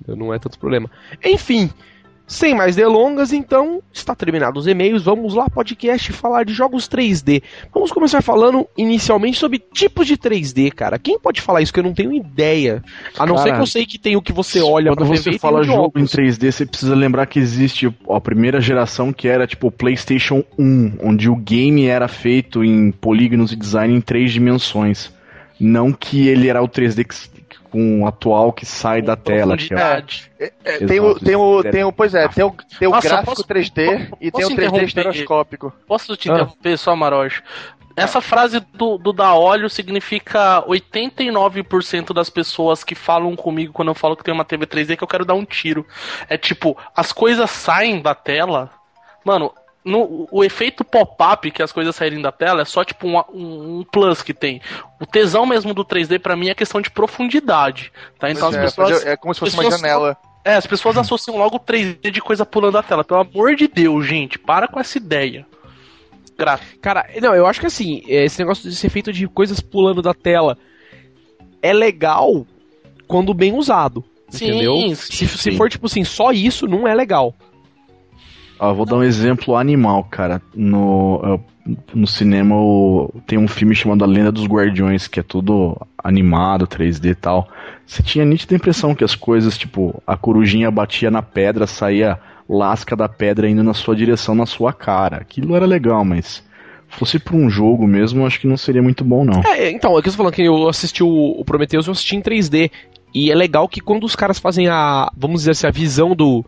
Então 0.00 0.16
não 0.16 0.34
é 0.34 0.38
tanto 0.38 0.58
problema. 0.58 0.90
Enfim, 1.24 1.70
sem 2.30 2.54
mais 2.54 2.76
delongas, 2.76 3.32
então, 3.32 3.82
está 3.92 4.14
terminados 4.14 4.64
os 4.64 4.70
e-mails. 4.70 5.02
Vamos 5.02 5.34
lá, 5.34 5.50
podcast, 5.50 6.12
falar 6.12 6.44
de 6.44 6.54
jogos 6.54 6.88
3D. 6.88 7.42
Vamos 7.74 7.90
começar 7.90 8.22
falando 8.22 8.68
inicialmente 8.78 9.36
sobre 9.36 9.58
tipos 9.58 10.06
de 10.06 10.16
3D, 10.16 10.72
cara. 10.72 10.96
Quem 10.96 11.18
pode 11.18 11.40
falar 11.40 11.60
isso 11.60 11.72
que 11.72 11.80
eu 11.80 11.84
não 11.84 11.92
tenho 11.92 12.12
ideia? 12.12 12.84
A 13.18 13.26
não 13.26 13.36
ser 13.36 13.46
Cara, 13.46 13.56
que 13.56 13.62
eu 13.62 13.66
sei 13.66 13.84
que 13.84 13.98
tem 13.98 14.14
o 14.14 14.22
que 14.22 14.32
você 14.32 14.60
olha 14.62 14.94
Quando 14.94 15.08
você 15.08 15.24
TV 15.24 15.38
fala 15.38 15.64
jogo 15.64 15.78
em 15.78 15.86
óculos. 15.86 16.12
3D, 16.12 16.52
você 16.52 16.64
precisa 16.64 16.94
lembrar 16.94 17.26
que 17.26 17.40
existe 17.40 17.92
a 18.08 18.20
primeira 18.20 18.60
geração 18.60 19.12
que 19.12 19.26
era 19.26 19.44
tipo 19.44 19.66
o 19.66 19.72
PlayStation 19.72 20.44
1, 20.56 20.98
onde 21.02 21.28
o 21.28 21.34
game 21.34 21.86
era 21.86 22.06
feito 22.06 22.62
em 22.62 22.92
polígonos 22.92 23.50
e 23.50 23.56
design 23.56 23.92
em 23.92 24.00
três 24.00 24.32
dimensões. 24.32 25.12
Não 25.60 25.92
que 25.92 26.26
ele 26.28 26.48
era 26.48 26.62
o 26.62 26.68
3D 26.68 27.04
que- 27.04 27.58
com 27.70 28.02
o 28.02 28.06
atual 28.06 28.52
que 28.52 28.66
sai 28.66 29.00
da 29.00 29.14
tela. 29.14 29.56
Que 29.56 29.64
é, 29.64 29.76
Profundidade. 29.76 30.32
É, 30.64 30.78
tem, 30.86 30.98
o, 30.98 31.14
tem, 31.20 31.36
o, 31.36 31.62
tem 31.62 31.84
o. 31.84 31.92
Pois 31.92 32.14
é, 32.14 32.26
tem 32.26 32.44
o, 32.44 32.50
tem 32.78 32.88
o 32.88 32.90
Nossa, 32.92 33.08
gráfico 33.08 33.30
posso- 33.36 33.44
3D 33.46 34.08
e 34.20 34.30
tem 34.32 34.44
o 34.44 34.48
3D 34.48 34.52
interromper? 34.52 34.84
estereoscópico. 34.86 35.72
Posso 35.86 36.16
te 36.16 36.28
Ah. 36.28 36.34
interromper 36.34 36.76
só, 36.78 36.96
Marojo? 36.96 37.42
Essa 37.96 38.20
frase 38.20 38.60
do, 38.72 38.96
do 38.98 39.12
da 39.12 39.34
óleo 39.34 39.68
significa 39.68 40.64
89% 40.66 42.12
das 42.14 42.30
pessoas 42.30 42.82
que 42.82 42.94
falam 42.94 43.34
comigo 43.36 43.72
quando 43.72 43.88
eu 43.88 43.94
falo 43.94 44.16
que 44.16 44.24
tem 44.24 44.32
uma 44.32 44.44
TV 44.44 44.66
3D 44.66 44.96
que 44.96 45.04
eu 45.04 45.08
quero 45.08 45.24
dar 45.24 45.34
um 45.34 45.44
tiro. 45.44 45.86
É 46.28 46.36
tipo, 46.36 46.76
as 46.96 47.12
coisas 47.12 47.50
saem 47.50 48.00
da 48.00 48.14
tela. 48.14 48.70
Mano, 49.24 49.52
no, 49.84 50.28
o 50.30 50.44
efeito 50.44 50.84
pop-up 50.84 51.50
que 51.50 51.62
as 51.62 51.72
coisas 51.72 51.96
saírem 51.96 52.20
da 52.20 52.30
tela 52.30 52.62
é 52.62 52.64
só 52.64 52.84
tipo 52.84 53.06
um, 53.08 53.16
um- 53.32 53.78
um 53.80 53.84
plus 53.90 54.22
que 54.22 54.34
tem. 54.34 54.60
O 55.00 55.06
tesão 55.06 55.46
mesmo 55.46 55.72
do 55.72 55.84
3D 55.84 56.18
pra 56.18 56.36
mim 56.36 56.48
é 56.48 56.54
questão 56.54 56.80
de 56.80 56.90
profundidade. 56.90 57.90
Tá? 58.18 58.30
Então 58.30 58.50
Pois 58.50 58.54
as 58.56 58.60
é, 58.60 58.64
pessoas. 58.64 59.06
é 59.06 59.16
como 59.16 59.32
se 59.34 59.40
fosse 59.40 59.54
uma 59.58 59.70
janela. 59.70 60.16
É, 60.44 60.54
as 60.54 60.66
pessoas 60.66 60.96
associam 60.96 61.36
logo 61.36 61.56
o 61.56 61.60
3D 61.60 62.10
de 62.10 62.20
coisa 62.20 62.44
pulando 62.46 62.72
da 62.74 62.82
tela. 62.82 63.04
Pelo 63.04 63.20
amor 63.20 63.54
de 63.56 63.66
Deus, 63.68 64.06
gente, 64.06 64.38
para 64.38 64.66
com 64.68 64.80
essa 64.80 64.96
ideia. 64.98 65.46
Gráfico. 66.38 66.78
Cara, 66.80 67.06
não, 67.20 67.34
eu 67.34 67.46
acho 67.46 67.60
que 67.60 67.66
assim, 67.66 68.02
esse 68.06 68.38
negócio 68.38 68.68
de 68.68 68.74
ser 68.74 68.88
feito 68.88 69.12
de 69.12 69.28
coisas 69.28 69.60
pulando 69.60 70.00
da 70.00 70.14
tela 70.14 70.56
é 71.62 71.72
legal 71.72 72.46
quando 73.06 73.34
bem 73.34 73.52
usado. 73.54 74.02
Sim, 74.30 74.46
entendeu? 74.48 74.76
sim, 74.76 74.94
se, 74.94 75.26
se 75.28 75.38
sim. 75.38 75.56
for 75.56 75.68
tipo 75.68 75.86
assim, 75.86 76.04
só 76.04 76.30
isso 76.32 76.66
não 76.66 76.86
é 76.88 76.94
legal. 76.94 77.34
Vou 78.60 78.84
dar 78.84 78.96
um 78.96 79.02
exemplo 79.02 79.56
animal, 79.56 80.04
cara. 80.04 80.42
No, 80.54 81.40
no 81.94 82.06
cinema 82.06 82.54
tem 83.26 83.38
um 83.38 83.48
filme 83.48 83.74
chamado 83.74 84.04
A 84.04 84.06
Lenda 84.06 84.30
dos 84.30 84.46
Guardiões, 84.46 85.08
que 85.08 85.20
é 85.20 85.22
tudo 85.22 85.76
animado, 86.02 86.66
3D 86.66 87.10
e 87.10 87.14
tal. 87.14 87.48
Você 87.86 88.02
tinha 88.02 88.24
a 88.24 88.28
nítida 88.28 88.54
impressão 88.54 88.94
que 88.94 89.04
as 89.04 89.14
coisas, 89.14 89.56
tipo, 89.56 90.02
a 90.06 90.16
corujinha 90.16 90.70
batia 90.70 91.10
na 91.10 91.22
pedra, 91.22 91.66
saía 91.66 92.18
lasca 92.48 92.96
da 92.96 93.08
pedra 93.08 93.48
indo 93.48 93.62
na 93.62 93.72
sua 93.72 93.94
direção, 93.94 94.34
na 94.34 94.46
sua 94.46 94.72
cara. 94.72 95.18
Aquilo 95.18 95.54
era 95.54 95.64
legal, 95.64 96.04
mas 96.04 96.42
fosse 96.88 97.18
pra 97.18 97.36
um 97.36 97.48
jogo 97.48 97.86
mesmo, 97.86 98.26
acho 98.26 98.40
que 98.40 98.48
não 98.48 98.56
seria 98.56 98.82
muito 98.82 99.04
bom, 99.04 99.24
não. 99.24 99.40
É, 99.44 99.70
então, 99.70 99.96
é 99.96 100.02
que 100.02 100.08
eu 100.08 100.12
tô 100.12 100.18
falando 100.18 100.34
que 100.34 100.42
eu 100.42 100.68
assisti 100.68 101.02
o, 101.02 101.08
o 101.38 101.44
Prometheus, 101.44 101.86
eu 101.86 101.92
assisti 101.92 102.16
em 102.16 102.20
3D. 102.20 102.70
E 103.14 103.30
é 103.30 103.34
legal 103.34 103.68
que 103.68 103.80
quando 103.80 104.04
os 104.04 104.14
caras 104.14 104.38
fazem 104.38 104.68
a, 104.68 105.10
vamos 105.16 105.40
dizer 105.40 105.52
assim, 105.52 105.66
a 105.66 105.70
visão 105.70 106.14
do, 106.14 106.44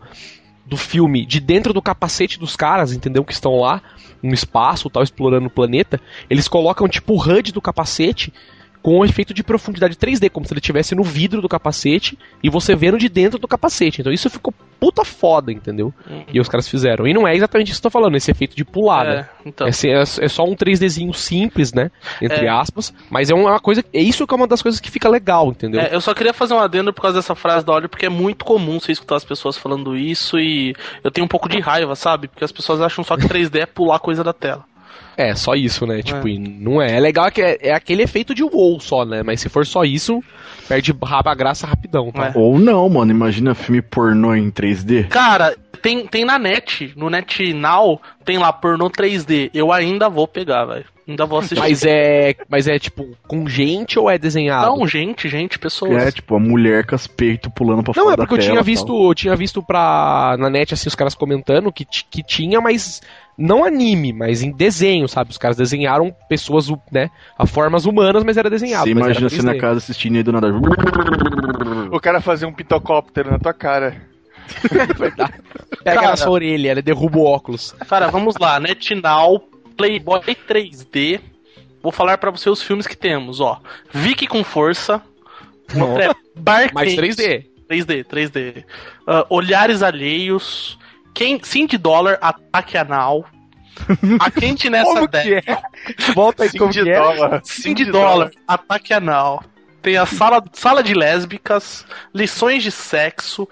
do 0.65 0.77
filme 0.77 1.25
de 1.25 1.39
dentro 1.39 1.73
do 1.73 1.81
capacete 1.81 2.39
dos 2.39 2.55
caras, 2.55 2.93
entendeu? 2.93 3.23
Que 3.23 3.33
estão 3.33 3.59
lá 3.59 3.81
no 4.21 4.33
espaço, 4.33 4.89
tal, 4.89 5.03
explorando 5.03 5.47
o 5.47 5.51
planeta, 5.51 5.99
eles 6.29 6.47
colocam 6.47 6.87
tipo 6.87 7.13
o 7.13 7.21
HUD 7.21 7.51
do 7.51 7.61
capacete 7.61 8.33
com 8.83 8.99
um 8.99 9.05
efeito 9.05 9.33
de 9.33 9.41
profundidade 9.41 9.95
3D, 9.95 10.29
como 10.29 10.45
se 10.45 10.53
ele 10.53 10.59
estivesse 10.59 10.93
no 10.93 11.03
vidro 11.03 11.41
do 11.41 11.47
capacete 11.47 12.19
e 12.43 12.49
você 12.49 12.75
vendo 12.75 12.97
de 12.97 13.07
dentro 13.07 13.39
do 13.39 13.47
capacete. 13.47 14.01
Então 14.01 14.11
isso 14.11 14.29
ficou 14.29 14.53
puta 14.77 15.05
foda, 15.05 15.49
entendeu? 15.53 15.93
E 16.33 16.37
os 16.41 16.49
caras 16.49 16.67
fizeram. 16.67 17.07
E 17.07 17.13
não 17.13 17.25
é 17.25 17.33
exatamente 17.33 17.71
isso 17.71 17.79
que 17.79 17.87
eu 17.87 17.89
tô 17.89 17.97
falando, 17.97 18.17
esse 18.17 18.29
efeito 18.29 18.53
de 18.57 18.65
pular, 18.65 19.05
né? 19.05 19.15
É, 19.15 19.47
então. 19.47 19.65
Esse 19.65 19.89
é, 19.89 20.01
é 20.01 20.27
só 20.27 20.43
um 20.43 20.53
3Dzinho 20.53 21.13
simples, 21.13 21.71
né? 21.71 21.89
Entre 22.21 22.45
É. 22.45 22.49
aspas. 22.49 22.93
Mas 23.09 23.29
é 23.29 23.33
uma 23.33 23.57
coisa. 23.61 23.81
É 23.93 24.01
isso 24.01 24.27
que 24.27 24.33
é 24.33 24.35
uma 24.37 24.47
das 24.47 24.61
coisas 24.61 24.81
que 24.81 24.91
fica 24.91 25.07
legal, 25.07 25.47
entendeu? 25.51 25.79
É, 25.79 25.95
eu 25.95 26.01
só 26.01 26.13
queria 26.13 26.33
fazer 26.33 26.53
um 26.53 26.59
adendo 26.59 26.91
por 26.91 27.01
causa 27.03 27.17
dessa 27.17 27.33
frase 27.33 27.65
da 27.65 27.71
Olho, 27.71 27.87
porque 27.87 28.05
é 28.05 28.09
muito 28.09 28.43
comum 28.43 28.77
você 28.81 28.91
escutar 28.91 29.15
as 29.15 29.23
pessoas 29.23 29.57
falando 29.57 29.95
isso 29.95 30.37
e 30.37 30.75
eu 31.01 31.09
tenho 31.09 31.23
um 31.23 31.29
pouco 31.29 31.47
de 31.47 31.61
raiva, 31.61 31.95
sabe? 31.95 32.27
Porque 32.27 32.43
as 32.43 32.51
pessoas 32.51 32.81
acham 32.81 33.05
só 33.05 33.15
que 33.15 33.25
3D 33.25 33.61
é 33.61 33.65
pular 33.65 33.99
coisa 33.99 34.21
da 34.25 34.33
tela. 34.33 34.65
É, 35.17 35.35
só 35.35 35.53
isso, 35.53 35.85
né? 35.85 36.01
Tipo, 36.01 36.27
e 36.27 36.37
não 36.39 36.81
é. 36.81 36.95
É 36.95 36.99
legal 36.99 37.31
que 37.31 37.41
é, 37.41 37.57
é 37.61 37.73
aquele 37.73 38.03
efeito 38.03 38.33
de 38.33 38.43
wow 38.43 38.79
só, 38.79 39.05
né? 39.05 39.23
Mas 39.23 39.41
se 39.41 39.49
for 39.49 39.65
só 39.65 39.83
isso, 39.83 40.23
perde 40.67 40.93
raba 41.03 41.31
a 41.31 41.35
graça 41.35 41.67
rapidão, 41.67 42.11
tá? 42.11 42.27
É. 42.27 42.31
Ou 42.35 42.59
não, 42.59 42.87
mano. 42.89 43.11
Imagina 43.11 43.53
filme 43.53 43.81
pornô 43.81 44.33
em 44.35 44.49
3D. 44.49 45.07
Cara, 45.07 45.55
tem, 45.83 46.07
tem 46.07 46.23
na 46.23 46.39
net, 46.39 46.93
no 46.95 47.09
NetNow, 47.09 48.01
tem 48.23 48.37
lá 48.37 48.53
pornô 48.53 48.89
3D. 48.89 49.51
Eu 49.53 49.69
ainda 49.69 50.09
vou 50.09 50.25
pegar, 50.25 50.63
velho. 50.63 50.85
Ainda 51.05 51.25
vou 51.25 51.39
assistir. 51.39 51.59
Mas 51.59 51.83
é. 51.83 52.33
Mas 52.47 52.65
é 52.69 52.79
tipo 52.79 53.05
com 53.27 53.45
gente 53.45 53.99
ou 53.99 54.09
é 54.09 54.17
desenhado? 54.17 54.65
Não, 54.65 54.87
gente, 54.87 55.27
gente, 55.27 55.59
pessoas. 55.59 56.01
É, 56.01 56.09
tipo, 56.09 56.33
a 56.37 56.39
mulher 56.39 56.85
com 56.85 56.95
as 56.95 57.05
peitos 57.05 57.51
pulando 57.53 57.83
pra 57.83 57.93
Não, 57.97 58.05
fora 58.05 58.13
é 58.13 58.17
porque 58.25 58.37
da 58.37 58.41
eu 58.41 58.49
tinha 58.49 58.63
visto, 58.63 59.09
eu 59.09 59.13
tinha 59.13 59.35
visto 59.35 59.61
pra, 59.61 60.37
na 60.39 60.49
net, 60.49 60.73
assim, 60.73 60.87
os 60.87 60.95
caras 60.95 61.13
comentando 61.13 61.73
que, 61.73 61.83
que 61.83 62.23
tinha, 62.23 62.61
mas 62.61 63.01
não 63.37 63.65
anime, 63.65 64.13
mas 64.13 64.41
em 64.41 64.51
desenho, 64.51 65.09
sabe? 65.09 65.31
Os 65.31 65.37
caras 65.37 65.57
desenharam 65.57 66.15
pessoas, 66.29 66.69
né, 66.89 67.09
a 67.37 67.45
formas 67.45 67.85
humanas, 67.85 68.23
mas 68.23 68.37
era 68.37 68.49
desenhado. 68.49 68.85
Você 68.85 68.91
imagina 68.91 69.29
você 69.29 69.41
na 69.41 69.55
3D. 69.55 69.59
casa 69.59 69.77
assistindo 69.79 70.15
e 70.15 70.23
do 70.23 70.31
nada. 70.31 70.47
O 71.91 71.99
cara 71.99 72.21
fazer 72.21 72.45
um 72.45 72.53
pitocóptero 72.53 73.29
na 73.29 73.39
tua 73.39 73.53
cara. 73.53 74.12
Pega 75.83 75.95
Cara. 75.99 76.09
na 76.09 76.15
sua 76.17 76.31
orelha, 76.31 76.71
ele 76.71 76.81
derruba 76.81 77.17
o 77.19 77.25
óculos. 77.25 77.73
Cara, 77.87 78.07
vamos 78.09 78.35
lá. 78.39 78.59
NetNow, 78.59 79.39
Playboy 79.75 80.21
3D. 80.47 81.19
Vou 81.81 81.91
falar 81.91 82.17
pra 82.17 82.31
você 82.31 82.49
os 82.49 82.61
filmes 82.61 82.87
que 82.87 82.95
temos, 82.95 83.41
ó. 83.41 83.59
Vicky 83.91 84.27
com 84.27 84.43
Força. 84.43 85.01
É 85.69 86.13
Quente. 86.69 87.01
3D. 87.01 87.45
3D, 87.69 88.05
3D. 88.05 88.63
Ah, 89.07 89.25
Olhares 89.29 89.81
Alheios. 89.83 90.77
Quem, 91.13 91.39
Cindy 91.43 91.77
Dollar, 91.77 92.17
Ataque 92.21 92.77
Anal. 92.77 93.25
A 94.19 94.31
quente 94.31 94.69
nessa 94.69 94.85
Como 94.93 95.07
década. 95.07 95.23
que 95.23 95.51
é? 95.51 96.13
Volta 96.13 96.43
aí, 96.43 96.51
como 96.51 96.71
Cindy 96.71 96.85
que 96.85 96.91
é? 96.91 96.99
dólar. 96.99 97.41
Cindy 97.43 97.85
Dollar, 97.85 98.31
Ataque 98.47 98.93
Anal. 98.93 99.43
Tem 99.81 99.97
a 99.97 100.05
sala, 100.05 100.41
sala 100.53 100.81
de 100.81 100.93
lésbicas, 100.93 101.85
lições 102.13 102.63
de 102.63 102.71
sexo, 102.71 103.47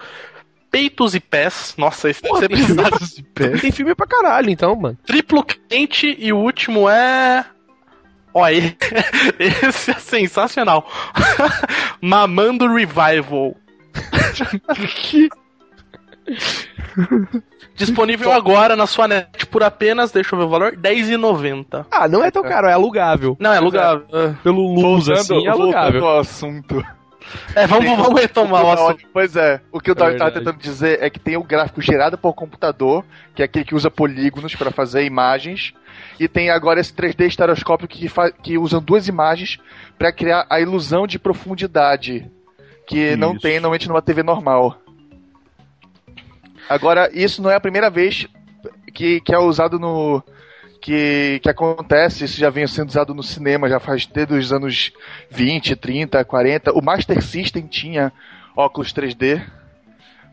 peitos 0.71 1.13
e 1.13 1.19
pés. 1.19 1.75
Nossa, 1.77 2.09
esse 2.09 2.21
deve 2.21 2.33
Porra, 2.33 2.41
ser 2.41 2.49
tem 2.49 2.65
pesado. 2.65 3.59
Tem 3.61 3.71
filme 3.71 3.93
pra 3.93 4.07
caralho, 4.07 4.49
então, 4.49 4.75
mano. 4.75 4.97
Triplo 5.05 5.43
quente 5.43 6.15
e 6.17 6.31
o 6.31 6.37
último 6.37 6.89
é. 6.89 7.45
Olha, 8.33 8.75
esse 9.37 9.91
é 9.91 9.95
sensacional. 9.95 10.89
Mamando 12.01 12.73
Revival. 12.73 13.55
Disponível 17.75 18.31
agora 18.31 18.75
na 18.75 18.87
sua 18.87 19.07
net 19.07 19.45
por 19.47 19.63
apenas, 19.63 20.11
deixa 20.11 20.33
eu 20.33 20.39
ver 20.39 20.45
o 20.45 20.49
valor, 20.49 20.71
R$10,90. 20.73 21.85
Ah, 21.91 22.07
não 22.07 22.23
é 22.23 22.31
tão 22.31 22.43
caro, 22.43 22.67
é 22.67 22.73
alugável. 22.73 23.35
Não, 23.39 23.51
é 23.51 23.57
alugável. 23.57 24.05
Pelo 24.43 24.73
luz, 24.73 25.09
assim, 25.09 25.45
é 25.45 25.51
voltando 25.51 25.63
alugável. 25.63 26.05
ao 26.05 26.19
assunto. 26.19 26.85
É, 27.55 27.67
vamos, 27.67 27.85
vamos 27.97 28.21
retomar 28.21 28.63
o 28.63 28.71
assunto. 28.71 29.05
Pois 29.11 29.35
é, 29.35 29.61
o 29.71 29.79
que 29.79 29.91
eu 29.91 29.95
tava, 29.95 30.11
É 30.11 30.17
tava 30.17 30.31
verdade. 30.31 30.45
tentando 30.45 30.61
dizer 30.61 31.01
é 31.01 31.09
que 31.09 31.19
tem 31.19 31.37
o 31.37 31.43
gráfico 31.43 31.81
gerado 31.81 32.17
por 32.17 32.33
computador, 32.33 33.05
que 33.35 33.41
é 33.41 33.45
aquele 33.45 33.65
que 33.65 33.75
usa 33.75 33.91
polígonos 33.91 34.55
para 34.55 34.71
fazer 34.71 35.03
imagens, 35.03 35.73
e 36.19 36.27
tem 36.27 36.49
agora 36.49 36.79
esse 36.79 36.93
3D 36.93 37.27
estereoscópio 37.27 37.87
que, 37.87 38.07
que 38.41 38.57
usam 38.57 38.81
duas 38.81 39.07
imagens 39.07 39.57
para 39.97 40.11
criar 40.11 40.45
a 40.49 40.59
ilusão 40.59 41.05
de 41.05 41.19
profundidade, 41.19 42.29
que 42.87 43.15
não 43.15 43.33
Isso. 43.33 43.41
tem 43.41 43.53
normalmente 43.55 43.87
numa 43.87 44.01
TV 44.01 44.23
normal. 44.23 44.77
Agora, 46.69 47.09
isso 47.13 47.41
não 47.41 47.49
é 47.51 47.55
a 47.55 47.59
primeira 47.59 47.89
vez 47.89 48.27
que, 48.93 49.19
que 49.21 49.33
é 49.33 49.39
usado 49.39 49.79
no. 49.79 50.23
Que, 50.81 51.39
que 51.43 51.49
acontece, 51.49 52.25
isso 52.25 52.39
já 52.39 52.49
vem 52.49 52.65
sendo 52.65 52.89
usado 52.89 53.13
no 53.13 53.21
cinema, 53.21 53.69
já 53.69 53.79
faz 53.79 54.07
desde 54.07 54.33
os 54.33 54.51
anos 54.51 54.91
20, 55.29 55.75
30, 55.75 56.25
40. 56.25 56.73
O 56.73 56.81
Master 56.81 57.21
System 57.21 57.67
tinha 57.67 58.11
óculos 58.57 58.91
3D 58.91 59.41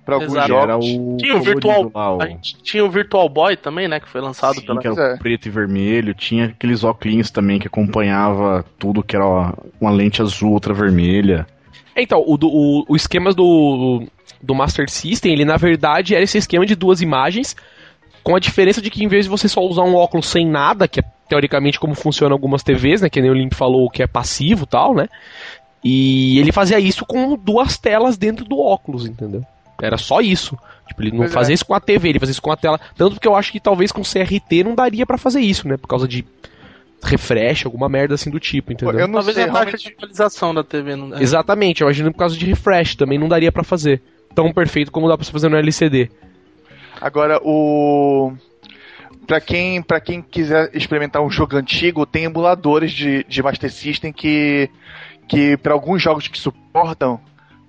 para 0.06 0.14
alguns 0.14 0.32
Exato. 0.32 0.48
jogos. 0.48 0.64
Era 0.64 0.78
o 0.78 1.16
Tinha 1.18 1.37
o 1.37 1.42
Virtual, 1.42 1.92
lá, 1.94 2.14
o- 2.14 2.38
tinha 2.62 2.82
o 2.82 2.90
Virtual 2.90 3.28
Boy 3.28 3.58
também, 3.58 3.87
né, 3.88 4.00
que 4.00 4.08
foi 4.08 4.22
lançado 4.22 4.54
Sim, 4.58 4.64
pela... 4.64 4.80
que 4.80 4.88
era 4.88 5.00
é. 5.02 5.14
o 5.16 5.18
preto 5.18 5.46
e 5.46 5.50
vermelho. 5.50 6.14
Tinha 6.14 6.46
aqueles 6.46 6.82
óculos 6.82 7.30
também 7.30 7.58
que 7.58 7.66
acompanhava 7.66 8.64
tudo 8.78 9.02
que 9.02 9.14
era 9.14 9.52
uma 9.78 9.90
lente 9.90 10.22
azul, 10.22 10.52
outra 10.52 10.72
vermelha. 10.72 11.46
Então, 11.94 12.24
o, 12.26 12.38
do- 12.38 12.48
o, 12.48 12.84
o 12.88 12.96
esquema 12.96 13.34
do, 13.34 14.02
do 14.42 14.54
Master 14.54 14.88
System, 14.88 15.32
ele 15.34 15.44
na 15.44 15.58
verdade 15.58 16.14
era 16.14 16.24
esse 16.24 16.38
esquema 16.38 16.64
de 16.64 16.74
duas 16.74 17.02
imagens, 17.02 17.54
com 18.28 18.36
a 18.36 18.38
diferença 18.38 18.82
de 18.82 18.90
que 18.90 19.02
em 19.02 19.08
vez 19.08 19.24
de 19.24 19.30
você 19.30 19.48
só 19.48 19.62
usar 19.62 19.84
um 19.84 19.94
óculos 19.94 20.28
sem 20.28 20.46
nada, 20.46 20.86
que 20.86 21.00
é 21.00 21.02
teoricamente 21.30 21.80
como 21.80 21.94
funciona 21.94 22.34
algumas 22.34 22.62
TVs, 22.62 23.00
né, 23.00 23.08
que 23.08 23.22
nem 23.22 23.30
o 23.30 23.34
Limp 23.34 23.54
falou, 23.54 23.88
que 23.88 24.02
é 24.02 24.06
passivo 24.06 24.64
e 24.64 24.66
tal, 24.66 24.94
né, 24.94 25.08
e 25.82 26.38
ele 26.38 26.52
fazia 26.52 26.78
isso 26.78 27.06
com 27.06 27.38
duas 27.38 27.78
telas 27.78 28.18
dentro 28.18 28.44
do 28.44 28.58
óculos, 28.60 29.06
entendeu? 29.06 29.42
Era 29.80 29.96
só 29.96 30.20
isso. 30.20 30.58
Tipo, 30.88 31.02
ele 31.02 31.12
não 31.12 31.18
Pois 31.20 31.30
é. 31.30 31.34
fazia 31.34 31.54
isso 31.54 31.64
com 31.64 31.72
a 31.72 31.80
TV, 31.80 32.10
ele 32.10 32.18
fazia 32.18 32.32
isso 32.32 32.42
com 32.42 32.52
a 32.52 32.56
tela. 32.56 32.78
Tanto 32.96 33.14
porque 33.14 33.28
eu 33.28 33.34
acho 33.34 33.50
que 33.50 33.60
talvez 33.60 33.90
com 33.92 34.02
CRT 34.02 34.62
não 34.62 34.74
daria 34.74 35.06
pra 35.06 35.16
fazer 35.16 35.40
isso, 35.40 35.66
né? 35.66 35.78
Por 35.78 35.86
causa 35.86 36.06
de 36.06 36.22
refresh, 37.02 37.64
alguma 37.64 37.88
merda 37.88 38.14
assim 38.14 38.28
do 38.30 38.38
tipo, 38.38 38.72
entendeu? 38.72 38.98
Eu 38.98 39.06
não 39.06 39.14
Talvez 39.14 39.36
sei, 39.36 39.44
a 39.44 39.52
taxa 39.52 39.78
de 39.78 39.88
atualização 39.88 40.52
da 40.52 40.62
TV 40.62 40.96
não 40.96 41.16
é. 41.16 41.22
Exatamente, 41.22 41.80
eu 41.80 41.86
imagino 41.86 42.12
por 42.12 42.18
causa 42.18 42.36
de 42.36 42.44
refresh 42.44 42.94
também 42.94 43.18
não 43.18 43.28
daria 43.28 43.50
pra 43.50 43.64
fazer 43.64 44.02
tão 44.34 44.52
perfeito 44.52 44.92
como 44.92 45.08
dá 45.08 45.16
pra 45.16 45.24
você 45.24 45.32
fazer 45.32 45.48
no 45.48 45.56
LCD. 45.56 46.10
Agora, 47.00 47.38
o. 47.42 48.32
Pra 49.26 49.40
quem, 49.40 49.82
pra 49.82 50.00
quem 50.00 50.22
quiser 50.22 50.70
experimentar 50.74 51.20
um 51.22 51.30
jogo 51.30 51.54
antigo, 51.56 52.06
tem 52.06 52.24
emuladores 52.24 52.90
de, 52.92 53.24
de 53.24 53.42
Master 53.42 53.70
System 53.70 54.11
que, 54.11 54.70
que 55.28 55.54
para 55.58 55.74
alguns 55.74 56.00
jogos 56.02 56.28
que 56.28 56.38
suportam 56.38 57.20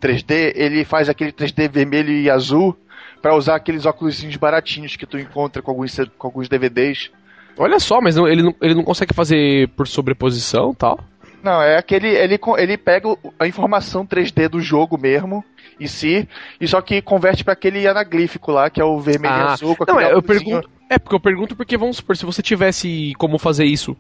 3D, 0.02 0.54
ele 0.56 0.86
faz 0.86 1.10
aquele 1.10 1.34
3D 1.34 1.70
vermelho 1.70 2.12
e 2.14 2.30
azul 2.30 2.78
pra 3.22 3.36
usar 3.36 3.56
aqueles 3.56 3.86
óculos 3.86 4.24
baratinhos 4.38 4.96
que 4.96 5.06
tu 5.06 5.20
encontra 5.20 5.62
com 5.62 5.72
alguns, 5.72 5.98
com 6.18 6.28
alguns 6.28 6.48
DVDs. 6.48 7.12
Olha 7.58 7.78
só, 7.78 8.00
mas 8.00 8.16
não- 8.16 8.26
ele, 8.26 8.42
não, 8.42 8.56
ele 8.62 8.76
não 8.76 8.84
consegue 8.84 9.14
fazer 9.14 9.68
por 9.76 9.86
sobreposição 9.86 10.72
e 10.72 10.76
tal. 10.76 10.98
Não, 11.44 11.62
é 11.62 11.78
aquele. 11.78 12.08
Ele, 12.08 12.40
ele 12.58 12.78
pega 12.78 13.10
a 13.38 13.46
informação 13.48 14.06
3D 14.06 14.48
do 14.48 14.62
jogo 14.62 14.98
mesmo, 14.98 15.44
em 15.80 15.88
si, 15.88 16.28
e 16.60 16.68
só 16.68 16.82
que 16.82 17.02
converte 17.02 17.44
pra 17.44 17.54
aquele 17.54 17.88
anaglífico 17.88 18.52
lá, 18.52 18.70
que 18.70 18.82
é 18.82 18.84
o 18.86 19.00
vermelho 19.00 19.34
e 19.34 19.38
Ah, 19.38 19.54
azul. 19.54 19.76
Com 19.76 19.86
Não, 19.88 19.96
aquele 19.98 20.12
é, 20.12 20.14
eu 20.16 20.22
pergunto. 20.22 20.70
É, 20.90 20.98
porque 21.00 21.16
eu 21.16 21.20
pergunto 21.20 21.56
porque, 21.56 21.78
vamos 21.78 21.98
supor, 21.98 22.18
se 22.18 22.26
você 22.26 22.42
tivesse 22.42 23.14
como 23.18 23.38
fazer 23.38 23.66
isso, 23.66 23.96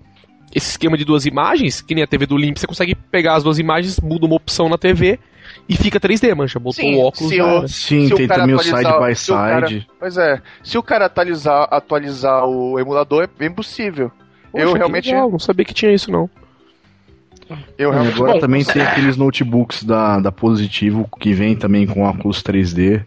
esse 0.54 0.72
esquema 0.72 0.98
de 0.98 1.06
duas 1.06 1.26
imagens, 1.26 1.82
que 1.82 1.94
nem 1.94 2.04
a 2.04 2.08
TV 2.08 2.26
do 2.26 2.36
Limp, 2.38 2.58
você 2.58 2.66
consegue 2.68 2.96
pegar 2.96 3.36
as 3.36 3.44
duas 3.44 3.60
imagens, 3.60 4.00
muda 4.00 4.26
uma 4.26 4.36
opção 4.36 4.68
na 4.68 4.78
TV 4.78 5.20
e 5.68 5.78
fica 5.78 6.00
3D, 6.00 6.34
mancha. 6.36 6.58
Botou 6.60 6.74
Sim, 6.84 6.96
o 6.96 7.00
óculos. 7.02 7.30
se 7.32 7.42
o-. 7.42 7.68
Sim, 7.68 8.08
Se 8.08 8.14
o 8.14 8.18
tem 8.18 8.28
cara 8.28 8.42
também 8.42 8.56
o 8.56 8.60
side 8.60 8.76
by 8.78 8.88
o 8.88 8.92
cara- 9.38 9.68
side. 9.68 9.88
Pois 10.00 10.18
é, 10.18 10.42
se 10.64 10.78
o 10.78 10.84
cara 10.84 11.06
atualizar, 11.06 11.68
atualizar 11.72 12.46
o 12.46 12.80
emulador, 12.80 13.24
é 13.24 13.28
bem 13.28 13.52
possível. 13.52 14.12
Poxa, 14.52 14.66
eu 14.66 14.74
realmente. 14.74 15.10
legal, 15.12 15.30
não 15.30 15.38
sabia 15.38 15.64
que 15.64 15.74
tinha 15.76 15.94
isso, 15.94 16.12
não. 16.12 16.28
Eu 17.78 17.90
E 17.90 17.94
realmente. 17.94 18.14
agora 18.16 18.34
Bom, 18.34 18.40
também 18.40 18.64
tem 18.64 18.82
aqueles 18.82 19.18
notebooks 19.18 19.84
da, 19.84 20.20
da 20.20 20.32
Positivo 20.32 21.10
que 21.20 21.34
vem 21.34 21.56
também 21.56 21.88
com 21.88 22.04
óculos 22.04 22.44
3D. 22.44 23.04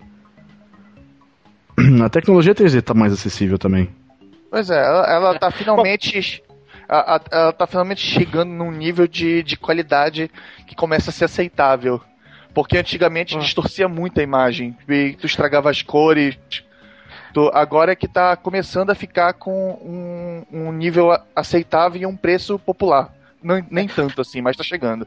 A 2.04 2.08
tecnologia 2.08 2.54
3D 2.54 2.82
tá 2.82 2.94
mais 2.94 3.12
acessível 3.12 3.58
também. 3.58 3.88
Pois 4.50 4.68
é, 4.70 4.76
ela, 4.78 5.06
ela 5.10 5.38
tá 5.38 5.50
finalmente. 5.50 6.42
a- 6.88 7.16
a- 7.16 7.20
ela 7.30 7.52
tá 7.52 7.66
finalmente 7.66 8.00
chegando 8.00 8.50
num 8.50 8.70
nível 8.70 9.06
de, 9.06 9.42
de 9.42 9.56
qualidade 9.56 10.30
que 10.66 10.74
começa 10.74 11.10
a 11.10 11.12
ser 11.12 11.24
aceitável. 11.24 12.00
Porque 12.52 12.76
antigamente 12.76 13.36
Ah. 13.36 13.40
distorcia 13.40 13.88
muito 13.88 14.20
a 14.20 14.22
imagem. 14.22 14.76
E 14.88 15.16
tu 15.18 15.24
estragava 15.26 15.70
as 15.70 15.80
cores. 15.80 16.36
Tu- 17.32 17.50
agora 17.54 17.92
é 17.92 17.96
que 17.96 18.06
tá 18.06 18.36
começando 18.36 18.90
a 18.90 18.94
ficar 18.94 19.32
com 19.32 19.70
um, 19.82 20.44
um 20.68 20.72
nível 20.72 21.16
aceitável 21.34 22.02
e 22.02 22.06
um 22.06 22.14
preço 22.16 22.58
popular. 22.58 23.10
Não- 23.42 23.64
nem 23.70 23.88
tanto 23.88 24.20
assim, 24.20 24.40
mas 24.40 24.56
tá 24.56 24.62
chegando. 24.64 25.06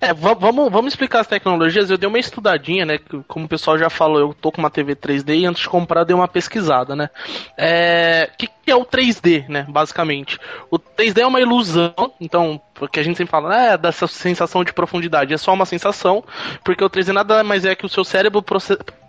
É, 0.00 0.12
va- 0.12 0.34
vamos, 0.34 0.70
vamos 0.70 0.92
explicar 0.92 1.20
as 1.20 1.26
tecnologias. 1.26 1.88
Eu 1.90 1.96
dei 1.98 2.08
uma 2.08 2.18
estudadinha, 2.18 2.84
né? 2.84 2.98
Como 3.28 3.46
o 3.46 3.48
pessoal 3.48 3.78
já 3.78 3.88
falou, 3.88 4.18
eu 4.18 4.34
tô 4.34 4.50
com 4.50 4.58
uma 4.60 4.70
TV 4.70 4.94
3D 4.96 5.36
e 5.36 5.46
antes 5.46 5.62
de 5.62 5.68
comprar 5.68 6.04
dei 6.04 6.14
uma 6.14 6.26
pesquisada, 6.28 6.96
né? 6.96 7.08
É, 7.56 8.30
O 8.32 8.36
que, 8.36 8.46
que 8.48 8.70
é 8.70 8.76
o 8.76 8.84
3D, 8.84 9.44
né? 9.48 9.64
Basicamente. 9.68 10.38
O 10.70 10.78
3D 10.78 11.20
é 11.22 11.26
uma 11.26 11.40
ilusão, 11.40 11.94
então, 12.20 12.60
porque 12.74 12.98
a 13.00 13.02
gente 13.02 13.16
sempre 13.16 13.30
fala, 13.30 13.56
é, 13.56 13.76
dessa 13.78 14.06
sensação 14.06 14.64
de 14.64 14.72
profundidade. 14.72 15.32
É 15.34 15.38
só 15.38 15.52
uma 15.52 15.66
sensação, 15.66 16.24
porque 16.64 16.82
o 16.84 16.90
3D 16.90 17.12
nada 17.12 17.44
mais 17.44 17.64
é 17.64 17.74
que 17.74 17.86
o 17.86 17.88
seu 17.88 18.04
cérebro 18.04 18.42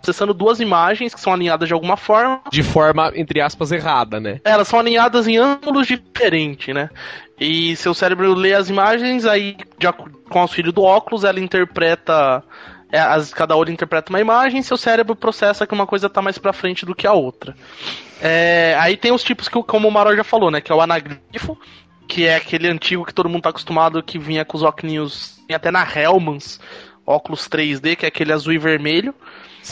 processando 0.06 0.32
duas 0.32 0.60
imagens 0.60 1.12
que 1.12 1.20
são 1.20 1.32
alinhadas 1.32 1.66
de 1.66 1.74
alguma 1.74 1.96
forma 1.96 2.40
De 2.50 2.62
forma, 2.62 3.10
entre 3.16 3.40
aspas, 3.40 3.72
errada, 3.72 4.20
né? 4.20 4.40
elas 4.44 4.68
são 4.68 4.78
alinhadas 4.78 5.26
em 5.26 5.36
ângulos 5.36 5.86
diferentes, 5.86 6.72
né? 6.72 6.88
E 7.40 7.74
seu 7.76 7.92
cérebro 7.92 8.32
lê 8.34 8.54
as 8.54 8.70
imagens, 8.70 9.26
aí 9.26 9.56
de 9.78 9.92
com 10.30 10.38
o 10.38 10.42
auxílio 10.42 10.72
do 10.72 10.82
óculos, 10.82 11.24
ela 11.24 11.40
interpreta. 11.40 12.42
é, 12.92 13.00
as- 13.00 13.34
cada 13.34 13.56
olho 13.56 13.72
interpreta 13.72 14.10
uma 14.10 14.20
imagem, 14.20 14.62
seu 14.62 14.76
cérebro 14.76 15.16
processa 15.16 15.66
que 15.66 15.74
uma 15.74 15.88
coisa 15.88 16.08
tá 16.08 16.22
mais 16.22 16.38
pra 16.38 16.52
frente 16.52 16.86
do 16.86 16.94
que 16.94 17.04
a 17.04 17.12
outra. 17.12 17.54
É, 18.22 18.76
aí 18.78 18.96
tem 18.96 19.10
os 19.12 19.24
tipos 19.24 19.48
que, 19.48 19.60
como 19.64 19.88
o 19.88 19.90
Maró 19.90 20.14
já 20.14 20.22
falou, 20.22 20.52
né? 20.52 20.60
Que 20.60 20.70
é 20.70 20.74
o 20.74 20.80
anagrifo, 20.80 21.58
que 22.06 22.24
é 22.26 22.36
aquele 22.36 22.68
antigo 22.68 23.04
que 23.04 23.12
todo 23.12 23.28
mundo 23.28 23.42
tá 23.42 23.48
acostumado, 23.50 24.00
que 24.04 24.20
vinha 24.20 24.44
com 24.44 24.56
os 24.56 24.62
óculos, 24.62 25.36
até 25.52 25.72
na 25.72 25.82
Hellmans, 25.84 26.60
óculos 27.04 27.48
3D, 27.48 27.96
que 27.96 28.04
é 28.06 28.08
aquele 28.08 28.32
azul 28.32 28.52
e 28.52 28.58
vermelho. 28.58 29.12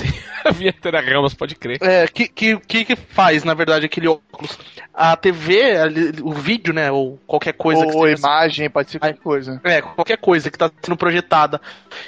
A 0.44 0.50
vinheta 0.50 0.92
da 0.92 1.00
Ramas, 1.00 1.32
pode 1.32 1.54
crer. 1.54 1.78
É, 1.80 2.06
que, 2.06 2.28
que, 2.28 2.84
que 2.84 2.96
faz, 2.96 3.44
na 3.44 3.54
verdade, 3.54 3.86
aquele 3.86 4.08
óculos? 4.08 4.58
A 4.92 5.16
TV, 5.16 6.20
o 6.22 6.32
vídeo, 6.32 6.72
né, 6.74 6.90
ou 6.90 7.18
qualquer 7.26 7.54
coisa 7.54 7.86
que 7.86 7.96
Ou 7.96 8.08
imagem, 8.08 8.68
pode 8.68 8.90
ser 8.90 8.98
qualquer 8.98 9.18
coisa. 9.18 9.60
É, 9.64 9.80
qualquer 9.80 10.18
coisa 10.18 10.50
que 10.50 10.56
está 10.56 10.70
sendo 10.82 10.96
projetada. 10.96 11.60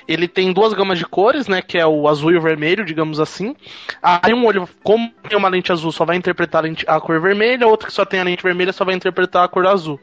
Ele 0.07 0.29
tem 0.29 0.53
duas 0.53 0.73
gamas 0.75 0.99
de 0.99 1.07
cores, 1.07 1.49
né? 1.49 1.63
Que 1.63 1.79
é 1.79 1.87
o 1.87 2.07
azul 2.09 2.31
e 2.33 2.37
o 2.37 2.41
vermelho, 2.41 2.85
digamos 2.85 3.19
assim. 3.19 3.57
Aí 4.03 4.35
um 4.35 4.45
olho, 4.45 4.69
como 4.83 5.11
tem 5.29 5.39
uma 5.39 5.49
lente 5.49 5.73
azul, 5.73 5.91
só 5.91 6.05
vai 6.05 6.17
interpretar 6.17 6.63
a, 6.63 6.67
lente- 6.69 6.85
a 6.87 7.01
cor 7.01 7.21
vermelha, 7.21 7.67
outro 7.67 7.87
que 7.89 7.93
só 7.93 8.05
tem 8.05 8.21
a 8.21 8.25
lente 8.25 8.43
vermelha 8.43 8.73
só 8.73 8.85
vai 8.85 8.95
interpretar 8.95 9.45
a 9.45 9.49
cor 9.49 9.67
azul. 9.67 10.01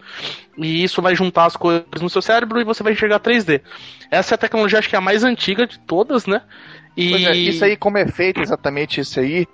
E 0.58 0.84
isso 0.84 1.02
vai 1.02 1.16
juntar 1.16 1.46
as 1.46 1.56
cores 1.56 2.02
no 2.02 2.10
seu 2.10 2.22
cérebro 2.22 2.60
e 2.60 2.64
você 2.64 2.84
vai 2.84 2.94
enxergar 2.94 3.20
3D. 3.20 3.62
Essa 4.12 4.34
é 4.34 4.36
a 4.36 4.40
tecnologia, 4.40 4.80
acho 4.80 4.90
que 4.90 4.96
é 4.96 4.98
a 4.98 5.02
mais 5.02 5.24
antiga 5.24 5.66
de 5.66 5.80
todas, 5.80 6.26
né? 6.26 6.42
E 6.96 7.10
Pois 7.10 7.24
é, 7.24 7.32
isso 7.36 7.66
aí, 7.66 7.76
como 7.76 7.98
é 7.98 8.06
feito 8.08 8.40
exatamente 8.40 9.02
isso 9.02 9.20
aí, 9.20 9.48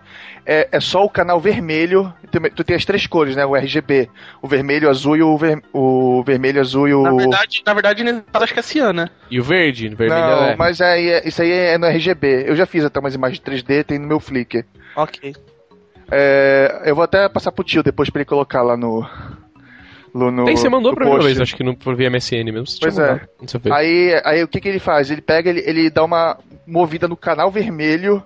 é, 0.45 0.67
é 0.73 0.79
só 0.79 1.05
o 1.05 1.09
canal 1.09 1.39
vermelho. 1.39 2.13
Tu, 2.29 2.39
tu 2.53 2.63
tem 2.65 2.75
as 2.75 2.83
três 2.83 3.07
cores, 3.07 3.35
né? 3.35 3.45
O 3.45 3.55
RGB. 3.55 4.09
O 4.41 4.47
vermelho, 4.47 4.87
o 4.87 4.91
azul 4.91 5.15
e 5.15 5.23
o, 5.23 5.37
ver, 5.37 5.63
o 5.71 6.21
vermelho, 6.23 6.59
azul 6.59 6.87
e 6.87 6.93
o. 6.93 7.01
Na 7.01 7.13
verdade, 7.13 7.61
na 7.65 7.73
verdade, 7.73 8.03
acho 8.33 8.53
que 8.53 8.59
é 8.59 8.63
cian, 8.63 8.91
né? 8.91 9.09
E 9.31 9.39
o 9.39 9.43
verde? 9.43 9.87
Vermelho 9.87 10.19
Não, 10.21 10.43
é. 10.47 10.55
mas 10.57 10.81
aí, 10.81 11.07
é- 11.07 11.27
isso 11.27 11.41
aí 11.41 11.51
é 11.51 11.77
no 11.77 11.87
RGB. 11.87 12.45
Eu 12.47 12.55
já 12.57 12.65
fiz 12.65 12.83
até 12.83 12.99
umas 12.99 13.15
imagens 13.15 13.39
3D, 13.39 13.85
tem 13.85 13.97
no 13.97 14.07
meu 14.07 14.19
Flickr. 14.19 14.65
Ok. 14.95 15.33
É, 16.11 16.81
eu 16.85 16.95
vou 16.95 17.03
até 17.03 17.29
passar 17.29 17.51
pro 17.51 17.63
tio 17.63 17.83
depois 17.83 18.09
pra 18.09 18.21
ele 18.21 18.27
colocar 18.27 18.61
lá 18.63 18.75
no. 18.75 19.07
no, 20.13 20.31
no 20.31 20.45
Tem, 20.45 20.57
você 20.57 20.67
mandou 20.67 20.93
pra 20.93 21.05
mim 21.05 21.19
vez, 21.19 21.39
acho 21.39 21.55
que 21.55 21.63
no, 21.63 21.75
por 21.75 21.95
via 21.95 22.09
MSN 22.09 22.51
mesmo. 22.51 22.65
Pois 22.81 22.97
é. 22.97 23.01
mandado. 23.01 23.29
Não 23.39 23.47
sei 23.47 23.57
o 23.59 23.61
que. 23.61 23.71
Aí, 23.71 24.21
aí 24.25 24.43
o 24.43 24.47
que, 24.47 24.59
que 24.59 24.67
ele 24.67 24.79
faz? 24.79 25.11
Ele 25.11 25.21
pega, 25.21 25.49
ele, 25.49 25.63
ele 25.65 25.89
dá 25.89 26.03
uma 26.03 26.37
movida 26.69 27.07
no 27.07 27.17
canal 27.17 27.51
vermelho, 27.51 28.23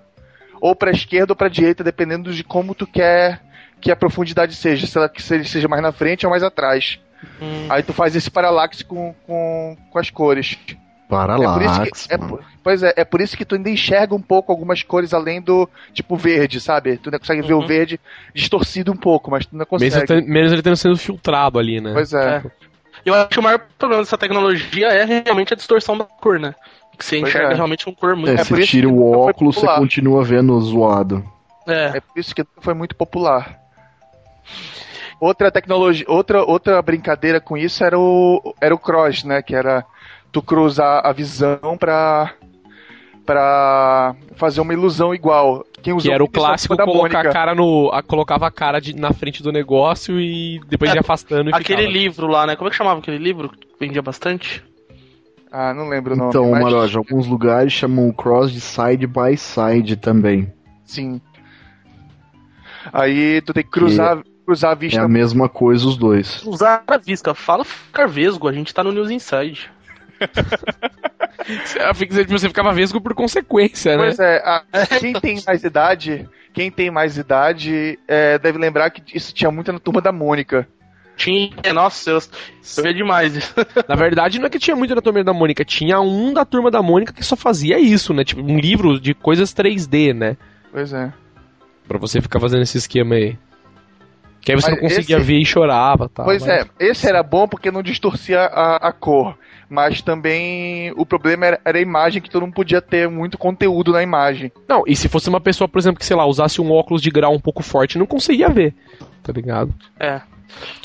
ou 0.62 0.76
pra 0.76 0.92
esquerda 0.92 1.34
ou 1.34 1.36
pra 1.38 1.48
direita, 1.50 1.84
dependendo 1.84 2.34
de 2.34 2.44
como 2.44 2.76
tu 2.76 2.86
quer 2.88 3.42
que 3.82 3.92
a 3.92 3.96
profundidade 3.96 4.56
seja. 4.56 4.88
Se, 4.88 4.98
ela, 4.98 5.12
ele 5.32 5.46
seja 5.46 5.68
mais 5.68 5.82
na 5.82 5.92
frente 5.92 6.26
ou 6.26 6.30
mais 6.30 6.44
atrás. 6.44 7.00
Hum. 7.42 7.68
Aí 7.70 7.84
tu 7.84 7.94
faz 7.94 8.16
esse 8.16 8.30
paralaxe 8.30 8.84
com, 8.84 9.14
com, 9.26 9.78
com 9.90 10.00
as 10.00 10.10
cores. 10.10 10.58
É 11.10 11.16
por 11.54 11.62
isso 11.62 11.82
que, 12.08 12.14
é, 12.14 12.18
por- 12.18 12.44
pois 12.64 12.82
é, 12.82 12.94
é 12.98 13.06
por 13.06 13.22
isso 13.22 13.38
que 13.38 13.46
tu 13.46 13.54
ainda 13.56 13.70
enxerga 13.70 14.16
um 14.16 14.22
pouco 14.22 14.52
algumas 14.52 14.82
cores 14.82 15.14
além 15.14 15.40
do 15.42 15.70
tipo 15.94 16.16
verde, 16.16 16.60
sabe? 16.60 16.98
Tu 16.98 17.10
ainda 17.10 17.20
consegue 17.20 17.42
ver 17.44 17.54
o 17.54 17.60
Uhum. 17.60 17.68
verde 17.68 18.00
distorcido 18.34 18.92
um 18.92 18.96
pouco, 18.98 19.30
mas 19.30 19.46
tu 19.46 19.50
ainda 19.54 19.66
consegue. 19.66 19.94
Menos, 19.94 20.10
ele 20.10 20.22
menos 20.22 20.52
ele 20.52 20.62
tendo 20.64 20.76
sendo 20.76 20.98
filtrado 20.98 21.60
ali, 21.60 21.80
né? 21.80 21.92
Pois 21.94 22.14
é. 22.14 22.42
Eu 23.06 23.14
acho 23.14 23.28
que 23.30 23.40
o 23.40 23.44
maior 23.44 23.60
problema 23.78 24.02
dessa 24.02 24.18
tecnologia 24.18 24.88
é 24.88 25.04
realmente 25.04 25.54
a 25.54 25.58
distorção 25.58 25.98
da 25.98 26.06
cor, 26.06 26.40
né? 26.40 26.56
Que 26.98 27.04
você 27.06 27.20
Pois 27.20 27.30
enxerga 27.30 27.54
é. 27.54 27.56
realmente 27.56 27.88
uma 27.88 27.96
cor 27.96 28.16
muito. 28.16 28.30
É, 28.38 28.42
É 28.42 28.44
você 28.44 28.62
tira 28.64 28.88
que 28.88 28.94
o 28.94 29.12
óculos, 29.12 29.56
você 29.56 29.68
continua 29.68 30.24
vendo 30.24 30.60
zoado. 30.62 31.24
É. 31.68 31.98
É 31.98 32.00
por 32.02 32.18
isso 32.20 32.34
que 32.36 32.46
foi 32.62 32.74
muito 32.74 32.96
popular. 32.96 33.60
Outra 35.20 35.50
tecnologia, 35.52 36.06
outra, 36.10 36.44
outra 36.44 36.82
brincadeira 36.82 37.40
com 37.40 37.58
isso 37.58 37.84
era 37.84 37.98
o, 37.98 38.54
era 38.60 38.76
o 38.76 38.78
cross, 38.78 39.24
né? 39.24 39.42
Que 39.42 39.56
era 39.56 39.86
tu 40.32 40.42
cruzar 40.42 41.06
a 41.06 41.14
visão 41.14 41.78
pra, 41.80 42.34
pra 43.26 44.16
fazer 44.36 44.60
uma 44.62 44.74
ilusão 44.74 45.14
igual. 45.16 45.64
Quem 45.76 45.94
Que 45.94 45.94
usou 45.94 46.14
era 46.14 46.24
o 46.24 46.28
clássico 46.30 46.76
colocar 46.76 47.20
a 47.20 47.24
Mônica. 47.24 47.32
cara 47.34 47.56
no. 47.56 47.90
A, 47.94 48.02
colocava 48.04 48.48
a 48.48 48.52
cara 48.52 48.80
de- 48.82 48.96
na 48.96 49.14
frente 49.14 49.42
do 49.42 49.52
negócio 49.52 50.20
e 50.20 50.60
depois 50.68 50.92
É, 50.92 50.96
ia 50.96 51.02
afastando 51.02 51.50
e 51.50 51.54
Aquele 51.54 51.84
ficava. 51.84 51.98
livro 51.98 52.28
lá, 52.28 52.46
né? 52.46 52.56
Como 52.56 52.68
é 52.68 52.72
que 52.72 52.78
chamava 52.78 53.00
aquele 53.00 53.18
livro? 53.18 53.50
que 53.50 53.68
Vendia 53.80 54.02
bastante? 54.02 54.64
Ah, 55.56 55.72
não 55.72 55.88
lembro 55.88 56.16
o 56.16 56.18
nome. 56.18 56.30
Então, 56.30 56.50
mas, 56.50 56.64
Maroja, 56.64 56.98
alguns 56.98 57.28
lugares 57.28 57.72
chamam 57.72 58.10
o 58.10 58.14
cross 58.14 58.52
de 58.52 58.60
side 58.60 59.06
by 59.06 59.38
side 59.38 59.96
também. 59.98 60.52
Sim. 60.84 61.22
Aí 62.92 63.40
tu 63.42 63.54
tem 63.54 63.64
que 63.64 63.70
cruzar, 63.70 64.24
cruzar 64.46 64.72
a 64.72 64.74
É 64.74 64.76
vista. 64.76 65.02
a 65.04 65.08
mesma 65.08 65.48
coisa 65.48 65.88
os 65.88 65.96
dois. 65.96 66.42
Usar 66.44 66.84
a 66.88 66.98
vista. 66.98 67.36
Fala 67.36 67.64
ficar 67.64 68.08
vesgo, 68.08 68.48
a 68.48 68.52
gente 68.52 68.74
tá 68.74 68.84
no 68.84 68.92
News 68.92 69.12
Inside. 69.12 69.70
Você 72.30 72.48
ficava 72.48 72.72
vesgo 72.74 73.02
por 73.02 73.14
consequência, 73.14 73.98
né? 73.98 74.04
Pois 74.06 74.20
é, 74.20 74.38
a- 74.38 74.64
quem 75.00 75.14
tem 75.14 75.42
mais 75.46 75.64
idade, 75.64 76.30
quem 76.54 76.72
tem 76.72 76.90
mais 76.90 77.18
idade 77.18 78.00
é, 78.08 78.38
deve 78.40 78.58
lembrar 78.58 78.90
que 78.90 79.16
isso 79.16 79.34
tinha 79.34 79.52
muito 79.52 79.72
na 79.72 79.80
turma 79.80 80.02
da 80.02 80.12
Mônica. 80.12 80.68
Tinha. 81.16 81.52
Nossa, 81.74 82.10
eu, 82.12 82.20
eu 82.78 82.84
via 82.84 82.94
demais. 82.94 83.54
Na 83.88 83.96
verdade, 83.96 84.40
não 84.40 84.48
é 84.48 84.50
que 84.50 84.60
tinha 84.60 84.76
muito 84.76 84.96
da 84.96 85.02
turma 85.02 85.24
da 85.24 85.34
Mônica, 85.34 85.64
tinha 85.64 86.00
um 86.02 86.34
da 86.34 86.44
turma 86.44 86.72
da 86.72 86.82
Mônica 86.82 87.14
que 87.14 87.24
só 87.24 87.36
fazia 87.36 87.80
isso, 87.80 88.14
né? 88.14 88.24
Tipo, 88.24 88.42
um 88.42 88.58
livro 88.58 89.00
de 89.00 89.14
coisas 89.14 89.54
3D, 89.54 90.14
né? 90.14 90.38
Pois 90.72 90.92
é. 90.92 91.14
Pra 91.88 91.98
você 91.98 92.22
ficar 92.22 92.40
fazendo 92.40 92.64
esse 92.64 92.78
esquema 92.78 93.16
aí. 93.16 93.38
Que 94.42 94.52
aí 94.52 94.60
você 94.60 94.72
Mas 94.72 94.82
não 94.82 94.90
conseguia 94.90 95.18
esse- 95.18 95.26
ver 95.26 95.38
e 95.40 95.46
chorava 95.46 96.10
tal. 96.10 96.26
Pois 96.26 96.42
mas- 96.46 96.50
é, 96.50 96.66
esse 96.80 97.08
era 97.08 97.24
bom 97.24 97.48
porque 97.48 97.72
não 97.72 97.82
distorcia 97.84 98.42
a, 98.42 98.88
a 98.88 98.92
cor. 98.92 99.38
Mas 99.70 100.02
também 100.02 100.92
o 100.98 101.06
problema 101.06 101.46
era, 101.46 101.62
era 101.64 101.78
a 101.78 101.82
imagem, 101.82 102.22
que 102.22 102.30
tu 102.30 102.40
não 102.40 102.52
podia 102.52 102.82
ter 102.82 103.10
muito 103.10 103.38
conteúdo 103.38 103.92
na 103.94 104.04
imagem. 104.04 104.52
Não, 104.68 104.84
e 104.86 104.96
se 104.96 105.08
fosse 105.08 105.30
uma 105.30 105.40
pessoa, 105.40 105.68
por 105.68 105.80
exemplo, 105.80 105.98
que, 106.00 106.06
sei 106.06 106.16
lá, 106.16 106.26
usasse 106.26 106.60
um 106.62 106.72
óculos 106.72 107.02
de 107.02 107.10
grau 107.10 107.34
um 107.34 107.40
pouco 107.40 107.64
forte, 107.64 107.98
não 107.98 108.06
conseguia 108.06 108.50
ver. 108.50 108.76
Tá 109.24 109.32
ligado? 109.32 109.74
É. 110.00 110.22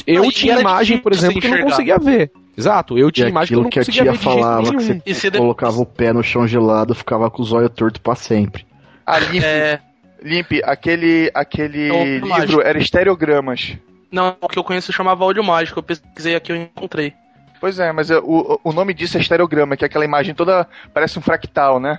Eu 0.06 0.22
Não, 0.22 0.30
e 0.30 0.32
tinha 0.32 0.60
imagem, 0.60 0.98
por 0.98 1.12
exemplo, 1.12 1.40
que 1.40 1.46
eu 1.46 1.50
não 1.58 1.62
conseguia 1.64 1.98
ver. 1.98 2.30
Exato, 2.56 2.98
eu 2.98 3.08
E 3.08 3.12
tinha 3.12 3.28
imagem 3.28 3.48
que 3.48 3.54
eu 3.54 3.60
aquilo 3.60 3.62
não 3.64 3.70
que 3.70 3.78
a 3.78 3.82
conseguia 3.82 4.02
tia 4.02 4.12
ver 4.12 4.18
de 4.18 4.24
jeito 4.24 4.40
falava, 4.40 4.70
que 4.70 4.82
você 4.82 5.02
E 5.06 5.14
se 5.14 5.30
colocava 5.30 5.80
o 5.80 5.86
pé 5.86 6.12
no 6.12 6.22
chão 6.24 6.46
gelado, 6.46 6.94
ficava 6.94 7.30
com 7.30 7.40
os 7.42 7.52
olhos 7.52 7.70
tortos 7.70 8.00
pra 8.02 8.14
sempre. 8.16 8.66
A 9.06 9.18
Limp, 9.18 9.44
É. 9.44 9.80
Limp 10.22 10.50
aquele, 10.64 11.30
aquele 11.34 11.92
É 11.92 12.04
livro 12.04 12.28
mágico. 12.28 12.60
era 12.60 12.78
estereogramas. 12.78 13.76
Não, 14.10 14.36
o 14.40 14.48
que 14.48 14.58
eu 14.58 14.64
conheço 14.64 14.92
chamava 14.92 15.24
Olho 15.24 15.44
Mágico. 15.44 15.78
Eu 15.78 15.82
pesquisei 15.82 16.34
aqui 16.34 16.52
e 16.52 16.56
encontrei. 16.56 17.12
Pois 17.60 17.78
é, 17.78 17.92
mas 17.92 18.10
é, 18.10 18.18
o, 18.18 18.58
o 18.64 18.72
nome 18.72 18.94
disso 18.94 19.16
é 19.18 19.20
estereograma, 19.20 19.76
que 19.76 19.84
é 19.84 19.86
aquela 19.86 20.04
imagem 20.04 20.34
toda 20.34 20.66
parece 20.94 21.18
um 21.18 21.22
fractal, 21.22 21.78
né? 21.78 21.98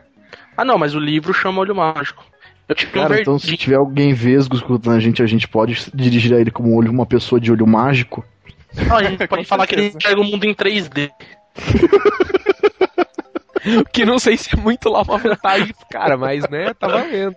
Ah, 0.58 0.66
não, 0.66 0.78
mas 0.78 0.96
o 0.96 1.00
livro 1.00 1.34
chama 1.34 1.62
Olho 1.62 1.76
Mágico. 1.76 2.26
Eu 2.70 2.76
tive 2.76 3.00
um 3.00 3.02
Cara, 3.02 3.20
então 3.20 3.40
se 3.40 3.48
verdinho. 3.48 3.58
tiver 3.64 3.76
alguém 3.78 4.14
vesgo 4.14 4.56
escutando 4.56 4.96
a 4.96 5.00
gente, 5.00 5.24
a 5.24 5.26
gente 5.26 5.48
pode 5.48 5.90
dirigir 5.94 6.36
a 6.36 6.40
ele 6.40 6.52
como 6.52 6.76
olho, 6.76 6.92
uma 6.92 7.06
pessoa 7.06 7.42
de 7.42 7.52
olho 7.52 7.66
mágico. 7.66 8.24
Não, 8.88 8.96
a 8.96 9.04
gente 9.04 9.28
pode 9.28 9.44
falar 9.46 9.66
que 9.66 9.74
ele 9.74 9.82
certeza. 9.92 9.98
enxerga 9.98 10.22
o 10.22 10.24
mundo 10.24 10.46
em 10.46 10.54
3D. 10.54 11.10
Que 13.92 14.06
não 14.06 14.18
sei 14.18 14.38
se 14.38 14.56
é 14.56 14.58
muito 14.58 14.90
lá 14.90 15.02
uma 15.02 15.18
vantagem 15.18 15.74
pro 15.74 15.86
cara, 15.92 16.16
mas 16.18 16.48
né, 16.50 16.74
tá 16.74 16.88
valendo. 16.88 17.36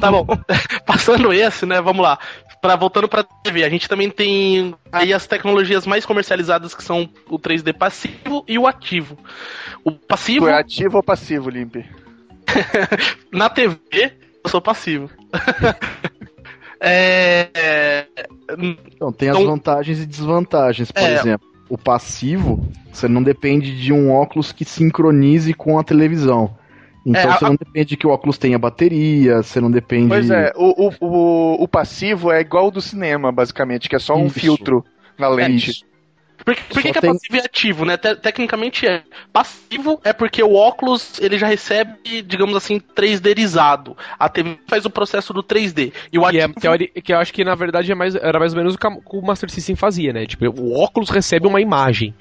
Tá 0.00 0.10
bom. 0.10 0.26
Passando 0.86 1.32
esse, 1.32 1.66
né? 1.66 1.80
Vamos 1.80 2.02
lá. 2.02 2.18
Pra, 2.62 2.76
voltando 2.76 3.08
pra 3.08 3.22
TV, 3.22 3.64
a 3.64 3.68
gente 3.68 3.88
também 3.88 4.10
tem 4.10 4.74
aí 4.90 5.12
as 5.12 5.26
tecnologias 5.26 5.86
mais 5.86 6.04
comercializadas 6.06 6.74
que 6.74 6.82
são 6.82 7.08
o 7.28 7.38
3D 7.38 7.72
passivo 7.74 8.42
e 8.48 8.58
o 8.58 8.66
ativo. 8.66 9.18
O 9.84 9.92
passivo 9.92 10.46
Tu 10.46 10.48
é 10.50 10.58
ativo 10.58 10.96
ou 10.96 11.02
passivo, 11.02 11.50
Limp? 11.50 11.76
na 13.32 13.48
TV 13.50 13.78
eu 14.44 14.50
sou 14.50 14.60
passivo. 14.60 15.10
é, 16.80 17.48
é, 17.54 18.06
Então, 18.94 19.12
tem 19.12 19.28
as 19.30 19.36
Então- 19.36 19.50
vantagens 19.50 20.00
e 20.00 20.06
desvantagens. 20.06 20.90
Por 20.90 21.02
É. 21.02 21.14
exemplo, 21.14 21.46
o 21.68 21.76
passivo, 21.76 22.66
você 22.92 23.08
não 23.08 23.22
depende 23.22 23.76
de 23.78 23.92
um 23.92 24.10
óculos 24.12 24.52
que 24.52 24.64
sincronize 24.64 25.52
com 25.54 25.78
a 25.78 25.84
televisão. 25.84 26.56
Então 27.06 27.22
É, 27.22 27.24
a- 27.26 27.38
você 27.38 27.44
não 27.44 27.56
depende 27.56 27.96
que 27.96 28.06
o 28.06 28.10
óculos 28.10 28.38
tenha 28.38 28.58
bateria, 28.58 29.42
você 29.42 29.60
não 29.60 29.70
depende. 29.70 30.08
Pois 30.08 30.30
é, 30.30 30.52
o, 30.56 30.88
o, 30.88 30.92
o, 31.00 31.62
o 31.64 31.68
passivo 31.68 32.30
é 32.30 32.40
igual 32.40 32.64
ao 32.66 32.70
do 32.70 32.80
cinema, 32.80 33.32
basicamente, 33.32 33.88
que 33.88 33.96
é 33.96 33.98
só 33.98 34.14
um 34.16 34.26
Isso. 34.26 34.38
filtro 34.40 34.84
na 35.18 35.28
lente. 35.28 35.84
Isso. 36.38 36.44
Por, 36.44 36.82
que- 36.82 36.88
é 36.88 36.92
tem- 36.92 37.12
passivo 37.12 37.36
e 37.36 37.40
ativo, 37.40 37.84
né? 37.84 37.96
Te- 37.96 38.16
tecnicamente 38.16 38.86
é. 38.86 39.02
Passivo 39.32 40.00
é 40.04 40.12
porque 40.12 40.42
o 40.42 40.54
óculos 40.54 41.18
ele 41.20 41.36
já 41.38 41.46
recebe, 41.46 42.22
digamos 42.22 42.56
assim, 42.56 42.78
3Dizado. 42.80 43.96
A 44.18 44.28
TV 44.28 44.58
faz 44.66 44.84
o 44.84 44.90
processo 44.90 45.32
do 45.32 45.42
3D. 45.42 45.92
E 46.12 46.18
o 46.18 46.28
Que, 46.28 46.38
é, 46.38 46.44
ativo. 46.44 46.60
teori- 46.60 46.88
que 46.88 47.12
eu 47.12 47.18
acho 47.18 47.32
que 47.32 47.44
na 47.44 47.54
verdade 47.54 47.90
é 47.90 47.94
mais, 47.94 48.14
era 48.14 48.38
mais 48.38 48.52
ou 48.52 48.58
menos 48.58 48.74
o 48.74 48.78
que 48.78 48.86
o 48.86 49.22
Master 49.22 49.50
System 49.50 49.76
fazia, 49.76 50.12
né? 50.12 50.26
Tipo, 50.26 50.46
o 50.48 50.78
óculos 50.78 51.10
recebe 51.10 51.46
uma 51.46 51.60
imagem. 51.60 52.14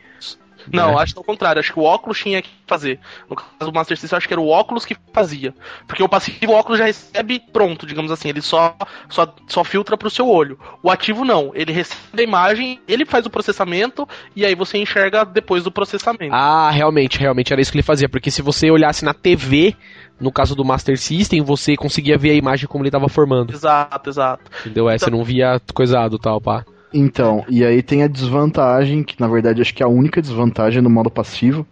Não, 0.72 0.96
né? 0.96 1.02
acho 1.02 1.14
que 1.14 1.20
é 1.20 1.22
o 1.22 1.26
contrário. 1.26 1.60
Acho 1.60 1.74
que 1.74 1.80
o 1.80 1.84
óculos 1.84 2.20
tinha 2.20 2.42
que 2.42 2.50
fazer. 2.66 3.00
No 3.30 3.36
caso 3.36 3.72
do 3.72 3.74
Master 3.74 3.98
System, 3.98 4.18
acho 4.18 4.28
que 4.28 4.34
era 4.34 4.42
o 4.42 4.50
óculos 4.50 4.86
que 4.86 4.96
fazia. 5.14 5.54
Porque 5.86 6.04
o 6.04 6.10
passivo, 6.10 6.52
o 6.52 6.56
óculos 6.56 6.80
já 6.80 6.86
recebe 6.86 7.40
pronto, 7.40 7.86
digamos 7.86 8.12
assim. 8.12 8.30
Ele 8.30 8.42
só, 8.42 8.76
só, 9.10 9.34
só 9.48 9.64
filtra 9.64 9.98
pro 9.98 10.10
seu 10.10 10.28
olho. 10.28 10.60
O 10.84 10.90
ativo 10.90 11.24
não. 11.24 11.52
Ele 11.54 11.72
recebe 11.72 12.22
a 12.22 12.24
imagem, 12.24 12.80
ele 12.88 13.06
faz 13.06 13.26
o 13.26 13.30
processamento 13.30 14.08
e 14.36 14.46
aí 14.46 14.56
você 14.56 14.78
enxerga 14.78 15.24
depois 15.26 15.64
do 15.64 15.72
processamento. 15.72 16.34
Ah, 16.34 16.70
realmente, 16.72 17.20
realmente 17.20 17.52
era 17.54 17.62
isso 17.62 17.72
que 17.72 17.78
ele 17.78 17.84
fazia. 17.84 18.10
Porque 18.10 18.32
se 18.32 18.42
você 18.42 18.70
olhasse 18.70 19.06
na 19.06 19.14
TV, 19.14 19.76
no 20.20 20.32
caso 20.32 20.56
do 20.56 20.66
Master 20.66 20.98
System, 20.98 21.42
você 21.42 21.76
conseguia 21.76 22.18
ver 22.18 22.32
a 22.32 22.36
imagem 22.36 22.68
como 22.68 22.84
ele 22.84 22.92
tava 22.92 23.08
formando. 23.08 23.54
Exato, 23.54 24.10
exato. 24.10 24.52
Entendeu? 24.62 24.90
É, 24.90 24.98
você 24.98 25.10
não 25.10 25.24
via 25.24 25.62
coisado 25.74 26.18
tal, 26.18 26.42
pá. 26.42 26.66
Então, 26.94 27.44
e 27.50 27.66
aí 27.66 27.82
tem 27.84 28.04
a 28.04 28.08
desvantagem, 28.08 29.04
que 29.04 29.20
na 29.20 29.28
verdade 29.28 29.62
acho 29.62 29.74
que 29.74 29.84
a 29.84 29.88
única 29.88 30.22
desvantagem 30.22 30.82
do 30.82 30.90
modo 30.90 31.10
passivo 31.12 31.68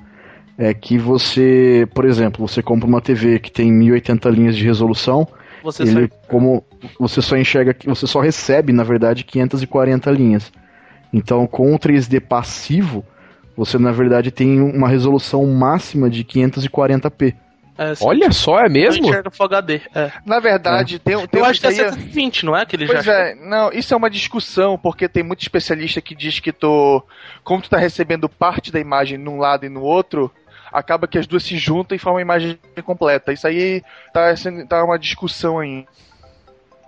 é 0.58 0.74
que 0.74 0.98
você, 0.98 1.88
por 1.94 2.06
exemplo, 2.06 2.48
você 2.48 2.62
compra 2.64 2.88
uma 2.88 3.02
TV 3.02 3.40
que 3.40 3.52
tem 3.52 3.72
1080 3.72 4.30
linhas 4.30 4.56
de 4.56 4.64
resolução, 4.66 5.28
Você 5.64 5.84
ele 5.84 6.08
só- 6.10 6.18
como 6.28 6.64
você 7.00 7.22
só 7.22 7.38
enxerga, 7.38 7.76
você 7.86 8.08
só 8.08 8.20
recebe, 8.20 8.74
na 8.74 8.84
verdade, 8.84 9.24
540 9.24 10.12
linhas. 10.12 10.52
Então, 11.14 11.48
com 11.48 11.74
o 11.74 11.80
3D 11.80 12.20
passivo, 12.20 13.06
você 13.56 13.78
na 13.78 13.92
verdade 13.92 14.32
tem 14.32 14.62
uma 14.62 14.88
resolução 14.90 15.46
máxima 15.48 16.10
de 16.10 16.24
540p. 16.24 17.36
É. 17.78 17.94
Olha 18.02 18.32
só, 18.32 18.60
é 18.60 18.70
mesmo? 18.70 19.06
enxerga 19.08 19.30
Full 19.30 19.46
HD. 19.46 19.82
É. 19.94 20.12
Na 20.26 20.40
verdade, 20.40 21.00
tem, 21.00 21.28
tem 21.28 21.40
Eu 21.42 21.46
acho 21.46 21.60
que 21.60 21.68
é 21.68 21.72
isso 21.72 21.82
aí- 21.82 21.90
720, 21.92 22.46
não 22.46 22.56
é? 22.56 22.66
Que 22.66 22.76
ele 22.76 22.86
Pois 22.88 23.04
já 23.04 23.14
é, 23.14 23.36
não, 23.36 23.72
isso 23.72 23.94
é 23.94 23.98
uma 23.98 24.10
discussão, 24.10 24.78
porque 24.78 25.08
tem 25.10 25.24
muito 25.24 25.42
especialista 25.42 26.00
que 26.02 26.16
diz 26.16 26.40
que 26.40 26.52
tu, 26.52 27.04
como 27.44 27.62
tu 27.62 27.70
tá 27.70 27.78
recebendo 27.78 28.30
parte 28.30 28.72
da 28.72 28.80
imagem 28.80 29.18
num 29.18 29.38
lado 29.38 29.66
e 29.66 29.70
no 29.70 29.82
outro, 29.82 30.32
acaba 30.72 31.08
que 31.08 31.18
as 31.18 31.28
duas 31.28 31.44
se 31.44 31.58
juntam 31.58 31.96
e 31.96 32.00
formam 32.00 32.18
uma 32.18 32.22
imagem 32.22 32.58
completa. 32.84 33.32
Isso 33.34 33.48
aí 33.48 33.84
tá, 34.14 34.36
sendo, 34.36 34.66
tá 34.68 34.84
uma 34.84 34.98
discussão 35.00 35.60
aí. 35.60 35.86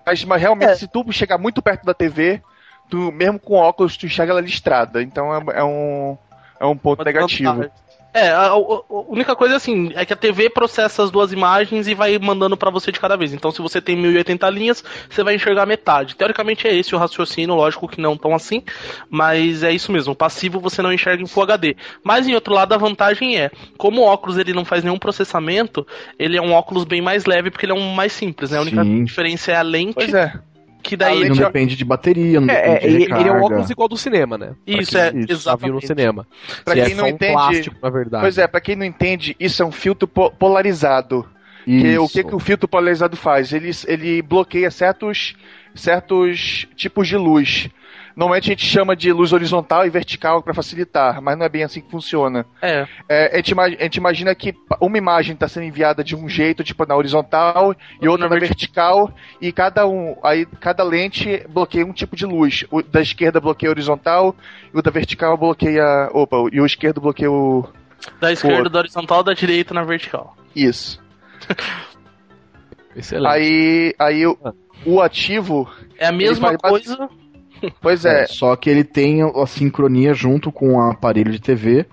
Mas, 0.05 0.23
mas 0.23 0.41
realmente, 0.41 0.71
É. 0.71 0.75
se 0.75 0.87
tu 0.87 1.05
chegar 1.11 1.37
muito 1.37 1.61
perto 1.61 1.85
da 1.85 1.93
TV, 1.93 2.41
tu, 2.89 3.11
mesmo 3.11 3.37
com 3.39 3.55
óculos, 3.55 3.97
tu 3.97 4.05
enxerga 4.05 4.31
ela 4.31 4.41
listrada. 4.41 5.01
Então 5.01 5.33
é, 5.35 5.59
é 5.59 5.63
um, 5.63 6.17
é 6.59 6.65
um 6.65 6.77
ponto 6.77 6.99
Uma 6.99 7.05
negativo. 7.05 7.27
desvantagem. 7.51 7.71
É, 8.17 8.29
a, 8.31 8.47
a- 8.47 8.57
única 8.89 9.35
coisa 9.35 9.55
assim, 9.55 9.91
é 9.95 10.05
que 10.05 10.13
a 10.13 10.15
TV 10.15 10.49
processa 10.49 11.03
as 11.03 11.11
duas 11.11 11.31
imagens 11.31 11.87
e 11.87 11.93
vai 11.93 12.17
mandando 12.17 12.57
pra 12.57 12.71
você 12.71 12.91
de 12.91 12.99
cada 12.99 13.15
vez. 13.15 13.33
Então, 13.33 13.51
se 13.51 13.61
você 13.61 13.79
tem 13.79 13.95
1080 13.95 14.49
linhas, 14.49 14.83
você 15.09 15.23
vai 15.23 15.35
enxergar 15.35 15.65
metade. 15.65 16.15
Teoricamente 16.15 16.67
é 16.67 16.75
esse 16.75 16.95
o 16.95 16.97
raciocínio, 16.97 17.53
lógico 17.55 17.87
que 17.87 18.01
não 18.01 18.17
tão 18.17 18.33
assim, 18.33 18.63
mas 19.09 19.61
é 19.63 19.71
isso 19.71 19.91
mesmo. 19.91 20.13
O 20.13 20.15
passivo 20.15 20.59
você 20.59 20.81
não 20.81 20.91
enxerga 20.91 21.21
em 21.21 21.27
Full 21.27 21.43
HD. 21.43 21.75
Mas 22.03 22.27
em 22.27 22.33
outro 22.33 22.53
lado, 22.53 22.73
a 22.73 22.77
vantagem 22.77 23.37
é, 23.39 23.51
como 23.77 24.01
o 24.01 24.05
óculos 24.05 24.37
ele 24.37 24.53
não 24.53 24.65
faz 24.65 24.83
nenhum 24.83 24.97
processamento, 24.97 25.85
ele 26.17 26.37
é 26.37 26.41
um 26.41 26.53
óculos 26.53 26.83
bem 26.85 27.01
mais 27.01 27.25
leve 27.25 27.51
porque 27.51 27.65
ele 27.65 27.73
é 27.73 27.75
um 27.75 27.93
mais 27.93 28.13
simples, 28.13 28.51
né? 28.51 28.57
A 28.57 28.61
única 28.61 28.83
Sim. 28.83 29.03
diferença 29.03 29.51
é 29.51 29.55
a 29.55 29.61
lente, 29.61 29.93
Pois 29.93 30.13
é. 30.13 30.33
Que 30.87 30.95
daí 30.97 31.25
A 31.25 31.29
Não 31.29 31.35
depende 31.35 31.75
de 31.75 31.83
bateria, 31.85 32.39
não 32.39 32.51
É, 32.53 32.55
depende 32.61 32.75
é, 32.75 32.79
de 32.79 32.85
ele, 32.87 33.03
recarga. 33.03 33.21
ele 33.23 33.29
é 33.29 33.33
um 33.33 33.43
óculos 33.43 33.69
igual 33.69 33.87
do 33.89 33.97
cinema, 33.97 34.37
né? 34.37 34.53
Pra 34.65 34.81
Isso 34.81 34.91
quem 34.91 35.01
é, 35.01 35.07
isso, 35.09 35.31
exatamente. 35.31 35.73
no 35.75 35.81
cinema. 35.87 36.27
Pra 36.63 36.73
Que 36.73 36.81
quem 36.83 36.91
é 36.93 36.95
não 36.95 37.03
um 37.03 37.07
entende- 37.07 37.33
plástico, 37.33 37.75
na 37.83 37.89
verdade. 37.89 38.23
Pois 38.23 38.37
é, 38.37 38.47
pra 38.47 38.61
quem 38.61 38.75
não 38.75 38.85
entende, 38.85 39.35
isso 39.39 39.61
é 39.61 39.65
um 39.65 39.71
filtro 39.71 40.07
po- 40.07 40.31
polarizado. 40.31 41.25
Que, 41.65 41.97
o 41.97 42.07
que, 42.07 42.23
que 42.23 42.33
o 42.33 42.39
filtro 42.39 42.65
polarizado 42.65 43.17
faz? 43.17 43.51
Ele, 43.51 43.71
ele 43.87 44.21
bloqueia 44.21 44.71
certos, 44.71 45.35
certos 45.75 46.65
tipos 46.75 47.07
de 47.07 47.17
luz. 47.17 47.69
Normalmente 48.17 48.45
a 48.45 48.53
gente 48.53 48.65
chama 48.65 48.95
de 48.95 49.13
luz 49.13 49.31
horizontal 49.31 49.85
e 49.85 49.91
vertical 49.91 50.41
para 50.41 50.51
facilitar, 50.51 51.21
mas 51.21 51.37
não 51.37 51.45
é 51.45 51.49
bem 51.49 51.63
assim 51.63 51.81
que 51.81 51.91
funciona. 51.91 52.47
É, 52.59 52.87
É, 53.07 53.31
a, 53.31 53.35
gente, 53.37 53.51
ima- 53.51 53.63
a 53.65 53.69
gente 53.69 53.97
imagina 53.97 54.33
que 54.33 54.55
uma 54.81 54.97
imagem 54.97 55.35
está 55.35 55.47
sendo 55.47 55.65
enviada 55.67 56.03
de 56.03 56.15
um 56.15 56.27
jeito, 56.27 56.63
tipo 56.63 56.83
na 56.87 56.95
horizontal, 56.95 57.75
e 58.01 58.07
outra 58.07 58.27
Na 58.27 58.33
na 58.33 58.39
vertical, 58.39 59.13
e 59.39 59.51
cada 59.51 59.85
um, 59.87 60.17
aí 60.23 60.47
cada 60.59 60.83
lente 60.83 61.45
bloqueia 61.47 61.85
um 61.85 61.93
tipo 61.93 62.15
de 62.15 62.25
luz. 62.25 62.65
O 62.71 62.81
da 62.81 63.01
esquerda 63.01 63.39
bloqueia 63.39 63.69
a 63.69 63.73
horizontal, 63.73 64.35
e 64.73 64.79
o 64.79 64.81
da 64.81 64.89
vertical 64.89 65.37
bloqueia. 65.37 66.09
Opa, 66.11 66.37
e 66.51 66.59
o 66.59 66.65
esquerdo 66.65 66.99
bloqueia 66.99 67.31
o. 67.31 67.69
da 68.19 68.31
esquerda, 68.31 68.67
da 68.67 68.79
horizontal, 68.79 69.21
da 69.21 69.33
direita 69.35 69.75
na 69.75 69.83
vertical. 69.83 70.35
Isso. 70.55 70.99
Excelente. 72.95 73.31
Aí, 73.31 73.95
aí 73.99 74.25
o, 74.25 74.37
o 74.85 75.01
ativo, 75.01 75.69
É 75.99 76.07
a 76.07 76.11
mesma 76.11 76.57
coisa. 76.57 77.07
Pois 77.81 78.05
É, 78.05 78.23
é, 78.23 78.27
só 78.27 78.55
que 78.55 78.69
ele 78.69 78.83
tem 78.83 79.21
a 79.21 79.45
sincronia 79.47 80.13
junto 80.13 80.51
com 80.51 80.75
o 80.75 80.81
aparelho 80.81 81.31
de 81.31 81.39
TV. 81.39 81.85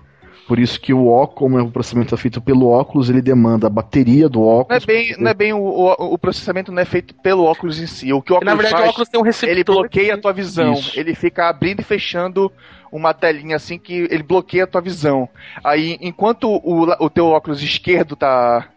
Por 0.47 0.59
isso 0.59 0.79
que 0.79 0.93
o 0.93 1.07
óculos, 1.07 1.39
como 1.39 1.59
é 1.59 1.63
o 1.63 1.71
processamento 1.71 2.13
é 2.13 2.17
feito 2.17 2.39
pelo 2.39 2.67
óculos, 2.67 3.09
ele 3.09 3.21
demanda 3.21 3.65
a 3.65 3.69
bateria 3.69 4.29
do 4.29 4.41
não 4.41 4.45
é 4.45 4.59
óculos. 4.59 4.85
bem, 4.85 5.15
não 5.17 5.31
é 5.31 5.33
bem 5.33 5.53
o, 5.53 5.59
o, 5.59 6.13
o 6.13 6.17
processamento 6.19 6.71
não 6.71 6.81
é 6.81 6.85
feito 6.85 7.15
pelo 7.15 7.43
óculos 7.43 7.79
em 7.79 7.87
si. 7.87 8.13
O 8.13 8.21
que 8.21 8.31
o 8.31 8.35
Na 8.35 8.53
óculos 8.53 8.55
verdade, 8.57 8.75
faz, 8.75 8.85
o 8.85 8.89
óculos 8.91 9.09
tem 9.09 9.19
um 9.19 9.23
receptor. 9.23 9.49
ele 9.49 9.63
bloqueia 9.63 10.13
a 10.13 10.17
tua 10.19 10.31
visão. 10.31 10.73
Isso. 10.73 10.99
Ele 10.99 11.15
fica 11.15 11.49
abrindo 11.49 11.79
e 11.79 11.83
fechando 11.83 12.51
uma 12.91 13.11
telinha 13.11 13.55
assim 13.55 13.79
que 13.79 14.07
ele 14.11 14.21
bloqueia 14.21 14.65
a 14.65 14.67
tua 14.67 14.81
visão. 14.81 15.27
Aí, 15.63 15.97
enquanto 15.99 16.47
o, 16.47 16.83
o 17.03 17.09
teu 17.09 17.25
óculos 17.25 17.63
esquerdo 17.63 18.15
tá, 18.15 18.69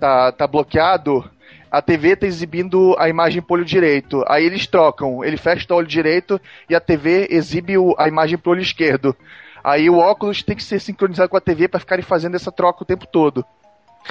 tá, 0.00 0.32
tá 0.32 0.46
bloqueado, 0.48 1.24
a 1.72 1.80
TV 1.80 2.14
tá 2.14 2.26
exibindo 2.26 2.94
a 2.98 3.08
imagem 3.08 3.40
pro 3.40 3.54
olho 3.54 3.64
direito. 3.64 4.22
Aí 4.28 4.44
eles 4.44 4.66
trocam, 4.66 5.24
ele 5.24 5.38
fecha 5.38 5.66
o 5.70 5.74
olho 5.76 5.86
direito 5.86 6.38
e 6.68 6.74
a 6.74 6.80
TV 6.80 7.28
exibe 7.30 7.78
o- 7.78 7.94
a 7.98 8.06
imagem 8.06 8.36
pro 8.36 8.50
olho 8.52 8.60
esquerdo. 8.60 9.16
Aí 9.64 9.88
o 9.88 9.96
óculos 9.96 10.42
tem 10.42 10.54
que 10.54 10.62
ser 10.62 10.78
sincronizado 10.80 11.30
com 11.30 11.36
a 11.36 11.40
TV 11.40 11.68
para 11.68 11.80
ficarem 11.80 12.04
fazendo 12.04 12.34
essa 12.34 12.52
troca 12.52 12.82
o 12.82 12.86
tempo 12.86 13.06
todo. 13.06 13.42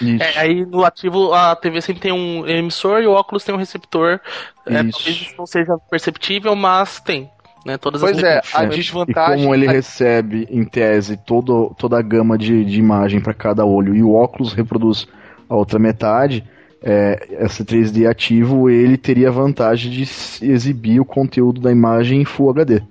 Isso. 0.02 0.24
É, 0.24 0.40
aí 0.40 0.66
no 0.66 0.84
ativo 0.84 1.34
a 1.34 1.56
TV 1.56 1.82
sempre 1.82 2.02
tem 2.02 2.12
um 2.12 2.48
emissor 2.48 3.02
e 3.02 3.08
o 3.08 3.12
óculos 3.12 3.44
tem 3.44 3.54
um 3.54 3.58
receptor. 3.58 4.20
É, 4.66 4.74
talvez 4.84 5.08
isso 5.22 5.36
não 5.38 5.46
seja 5.46 5.78
perceptível, 5.90 6.56
mas 6.56 7.00
tem. 7.00 7.30
Né, 7.64 7.78
todas 7.78 8.02
Pois 8.02 8.18
as 8.18 8.24
é, 8.24 8.42
a 8.56 8.64
É. 8.64 8.68
desvantagem. 8.70 9.36
E 9.42 9.44
como 9.44 9.54
ele 9.54 9.68
a- 9.68 9.72
recebe, 9.72 10.48
em 10.50 10.64
tese, 10.66 11.16
todo, 11.16 11.76
toda 11.78 12.00
a 12.00 12.02
gama 12.02 12.36
de, 12.36 12.66
de 12.66 12.80
imagem 12.80 13.22
para 13.22 13.36
cada 13.36 13.64
olho 13.64 13.96
e 13.96 14.02
o 14.02 14.16
óculos 14.16 14.52
reproduz 14.54 15.08
a 15.48 15.56
outra 15.56 15.78
metade, 15.78 16.44
é, 16.84 17.28
esse 17.42 17.64
3D 17.64 18.10
ativo 18.10 18.70
ele 18.70 18.98
teria 18.98 19.30
a 19.30 19.32
vantagem 19.32 19.92
de 19.92 20.02
exibir 20.46 21.00
o 21.00 21.06
conteúdo 21.06 21.62
da 21.62 21.72
imagem 21.72 22.22
em 22.22 22.26
Full 22.26 22.50
HD. 22.50 22.82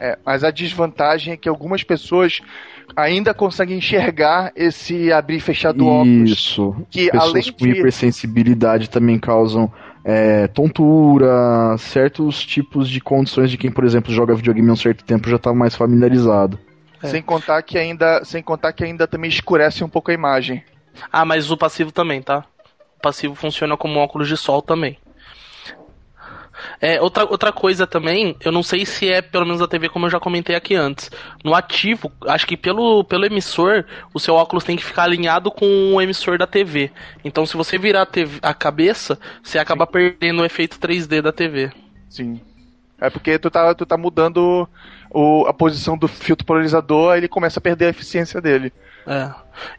É, 0.00 0.16
mas 0.24 0.44
a 0.44 0.50
desvantagem 0.50 1.32
é 1.32 1.36
que 1.36 1.48
algumas 1.48 1.82
pessoas 1.82 2.40
ainda 2.96 3.34
conseguem 3.34 3.78
enxergar 3.78 4.52
esse 4.54 5.12
abrir 5.12 5.36
e 5.36 5.40
fechar 5.40 5.72
do 5.72 5.86
óculos. 5.86 6.30
Isso. 6.30 6.76
Que 6.88 7.10
Pessoas 7.10 7.30
além 7.30 7.52
com 7.52 7.66
de. 7.66 7.70
hipersensibilidade 7.70 8.88
também 8.88 9.18
causam 9.18 9.70
é, 10.04 10.46
tontura, 10.46 11.76
certos 11.78 12.44
tipos 12.44 12.88
de 12.88 13.00
condições 13.00 13.50
de 13.50 13.58
quem, 13.58 13.70
por 13.70 13.84
exemplo, 13.84 14.12
joga 14.12 14.34
videogame 14.34 14.70
há 14.70 14.72
um 14.72 14.76
certo 14.76 15.04
tempo 15.04 15.28
já 15.28 15.36
está 15.36 15.52
mais 15.52 15.74
familiarizado. 15.74 16.58
Sem 17.02 17.22
contar 17.22 17.62
que 17.62 17.76
ainda. 17.78 18.24
Sem 18.24 18.42
contar 18.42 18.72
que 18.72 18.84
ainda 18.84 19.06
também 19.06 19.28
escurece 19.28 19.84
um 19.84 19.88
pouco 19.88 20.10
a 20.10 20.14
imagem. 20.14 20.62
Ah, 21.12 21.24
mas 21.24 21.50
o 21.50 21.56
passivo 21.56 21.92
também, 21.92 22.22
tá? 22.22 22.44
Passivo 23.00 23.34
funciona 23.34 23.76
como 23.76 23.94
um 23.94 24.02
óculos 24.02 24.28
de 24.28 24.36
sol 24.36 24.62
também. 24.62 24.98
É, 26.80 27.00
outra, 27.00 27.24
outra 27.24 27.52
coisa 27.52 27.86
também, 27.86 28.36
eu 28.44 28.52
não 28.52 28.62
sei 28.62 28.84
se 28.84 29.10
é 29.10 29.22
pelo 29.22 29.46
menos 29.46 29.62
a 29.62 29.68
TV 29.68 29.88
como 29.88 30.06
eu 30.06 30.10
já 30.10 30.20
comentei 30.20 30.56
aqui 30.56 30.74
antes. 30.74 31.10
No 31.44 31.54
ativo, 31.54 32.10
acho 32.26 32.46
que 32.46 32.56
pelo, 32.56 33.04
pelo 33.04 33.26
emissor, 33.26 33.84
o 34.12 34.18
seu 34.18 34.34
óculos 34.34 34.64
tem 34.64 34.76
que 34.76 34.84
ficar 34.84 35.04
alinhado 35.04 35.50
com 35.50 35.94
o 35.94 36.00
emissor 36.00 36.38
da 36.38 36.46
TV. 36.46 36.90
Então 37.24 37.46
se 37.46 37.56
você 37.56 37.78
virar 37.78 38.02
a, 38.02 38.06
TV 38.06 38.38
a 38.42 38.54
cabeça, 38.54 39.18
você 39.42 39.58
acaba 39.58 39.86
perdendo 39.86 40.42
o 40.42 40.44
efeito 40.44 40.78
3D 40.78 41.22
da 41.22 41.32
TV. 41.32 41.70
Sim. 42.08 42.40
É 43.00 43.08
porque 43.08 43.38
tu 43.38 43.50
tá, 43.50 43.74
tu 43.74 43.86
tá 43.86 43.96
mudando 43.96 44.68
o, 45.10 45.46
a 45.46 45.54
posição 45.54 45.96
do 45.96 46.08
filtro 46.08 46.44
polarizador, 46.44 47.16
ele 47.16 47.28
começa 47.28 47.60
a 47.60 47.62
perder 47.62 47.86
a 47.86 47.90
eficiência 47.90 48.40
dele. 48.40 48.72
É. 49.08 49.30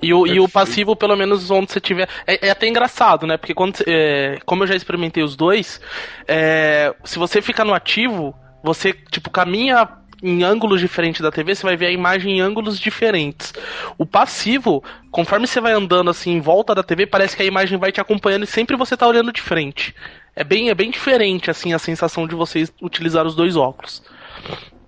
E 0.02 0.14
o, 0.14 0.26
e 0.26 0.40
o 0.40 0.50
passivo, 0.50 0.96
pelo 0.96 1.16
menos 1.16 1.50
onde 1.52 1.72
você 1.72 1.80
tiver. 1.80 2.10
É, 2.26 2.48
é 2.48 2.50
até 2.50 2.68
engraçado, 2.68 3.28
né? 3.28 3.38
Porque 3.38 3.54
quando, 3.54 3.76
é, 3.88 4.40
como 4.46 4.64
eu 4.64 4.68
já 4.68 4.76
experimentei 4.76 5.24
os 5.24 5.36
dois, 5.36 5.80
é, 6.28 6.94
se 7.04 7.20
você 7.20 7.42
fica 7.42 7.64
no 7.64 7.74
ativo, 7.74 8.36
você, 8.64 8.92
tipo, 8.92 9.30
caminha 9.30 9.88
em 10.22 10.44
ângulos 10.44 10.82
diferentes 10.82 11.22
da 11.22 11.32
TV, 11.32 11.56
você 11.56 11.64
vai 11.64 11.78
ver 11.78 11.86
a 11.86 11.92
imagem 11.92 12.38
em 12.38 12.42
ângulos 12.42 12.80
diferentes. 12.80 13.54
O 13.98 14.06
passivo, 14.06 14.84
conforme 15.12 15.48
você 15.48 15.62
vai 15.62 15.74
andando 15.74 16.10
assim 16.10 16.32
em 16.32 16.42
volta 16.42 16.76
da 16.76 16.84
TV, 16.84 17.06
parece 17.06 17.38
que 17.38 17.44
a 17.44 17.46
imagem 17.46 17.78
vai 17.78 17.92
te 17.92 18.02
acompanhando 18.02 18.44
e 18.44 18.48
sempre 18.48 18.76
você 18.76 18.98
tá 18.98 19.08
olhando 19.08 19.32
de 19.32 19.42
frente. 19.42 19.96
É 20.36 20.44
bem, 20.44 20.70
é 20.70 20.76
bem 20.76 20.92
diferente 20.92 21.50
assim 21.50 21.74
a 21.74 21.80
sensação 21.80 22.28
de 22.28 22.36
vocês 22.36 22.74
utilizar 22.82 23.26
os 23.26 23.36
dois 23.36 23.56
óculos. 23.56 24.04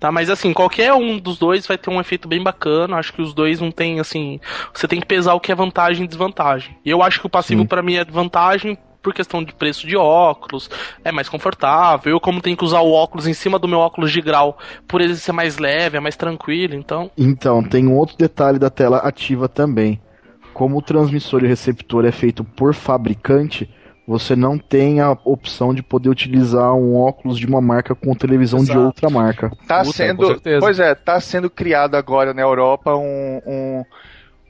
Tá, 0.02 0.10
mas 0.10 0.28
assim, 0.28 0.52
qualquer 0.52 0.92
um 0.94 1.16
dos 1.16 1.38
dois 1.38 1.64
vai 1.64 1.78
ter 1.78 1.88
um 1.88 2.00
efeito 2.00 2.26
bem 2.26 2.42
bacana. 2.42 2.96
Acho 2.96 3.12
que 3.12 3.22
os 3.22 3.32
dois 3.32 3.60
não 3.60 3.70
tem 3.70 4.00
assim, 4.00 4.40
você 4.74 4.88
tem 4.88 4.98
que 4.98 5.06
pesar 5.06 5.32
o 5.34 5.38
que 5.38 5.52
é 5.52 5.54
vantagem 5.54 6.04
e 6.04 6.08
desvantagem. 6.08 6.76
E 6.84 6.90
eu 6.90 7.04
acho 7.04 7.20
que 7.20 7.26
o 7.28 7.30
passivo 7.30 7.64
para 7.64 7.84
mim 7.84 7.94
é 7.94 8.04
vantagem 8.04 8.76
por 9.00 9.14
questão 9.14 9.44
de 9.44 9.54
preço 9.54 9.86
de 9.86 9.96
óculos, 9.96 10.68
é 11.04 11.12
mais 11.12 11.28
confortável. 11.28 12.10
Eu, 12.10 12.18
como 12.18 12.40
tenho 12.40 12.56
que 12.56 12.64
usar 12.64 12.80
o 12.80 12.90
óculos 12.90 13.28
em 13.28 13.32
cima 13.32 13.60
do 13.60 13.68
meu 13.68 13.78
óculos 13.78 14.10
de 14.10 14.20
grau, 14.20 14.58
por 14.88 15.00
ele 15.00 15.14
ser 15.14 15.30
mais 15.30 15.56
leve, 15.58 15.96
é 15.96 16.00
mais 16.00 16.16
tranquilo, 16.16 16.74
então. 16.74 17.08
Então, 17.16 17.62
tem 17.62 17.86
um 17.86 17.96
outro 17.96 18.16
detalhe 18.18 18.58
da 18.58 18.70
tela 18.70 18.96
ativa 18.98 19.48
também. 19.48 20.00
Como 20.52 20.78
o 20.78 20.82
transmissor 20.82 21.42
e 21.42 21.46
o 21.46 21.48
receptor 21.48 22.04
é 22.04 22.10
feito 22.10 22.42
por 22.42 22.74
fabricante, 22.74 23.70
você 24.06 24.34
não 24.34 24.58
tem 24.58 25.00
a 25.00 25.12
opção 25.24 25.72
de 25.74 25.82
poder 25.82 26.08
utilizar 26.08 26.74
um 26.74 26.96
óculos 26.96 27.38
de 27.38 27.46
uma 27.46 27.60
marca 27.60 27.94
com 27.94 28.14
televisão 28.14 28.60
Exato. 28.60 28.64
de 28.64 28.76
outra 28.78 29.08
marca. 29.10 29.52
Tá 29.66 29.84
Puta, 29.84 30.12
com 30.14 30.22
sendo. 30.22 30.26
certeza. 30.26 30.58
Pois 30.58 30.78
é, 30.80 30.94
tá 30.94 31.20
sendo 31.20 31.48
criado 31.50 31.94
agora 31.96 32.34
na 32.34 32.42
Europa 32.42 32.94
um, 32.96 33.40
um- 33.46 33.84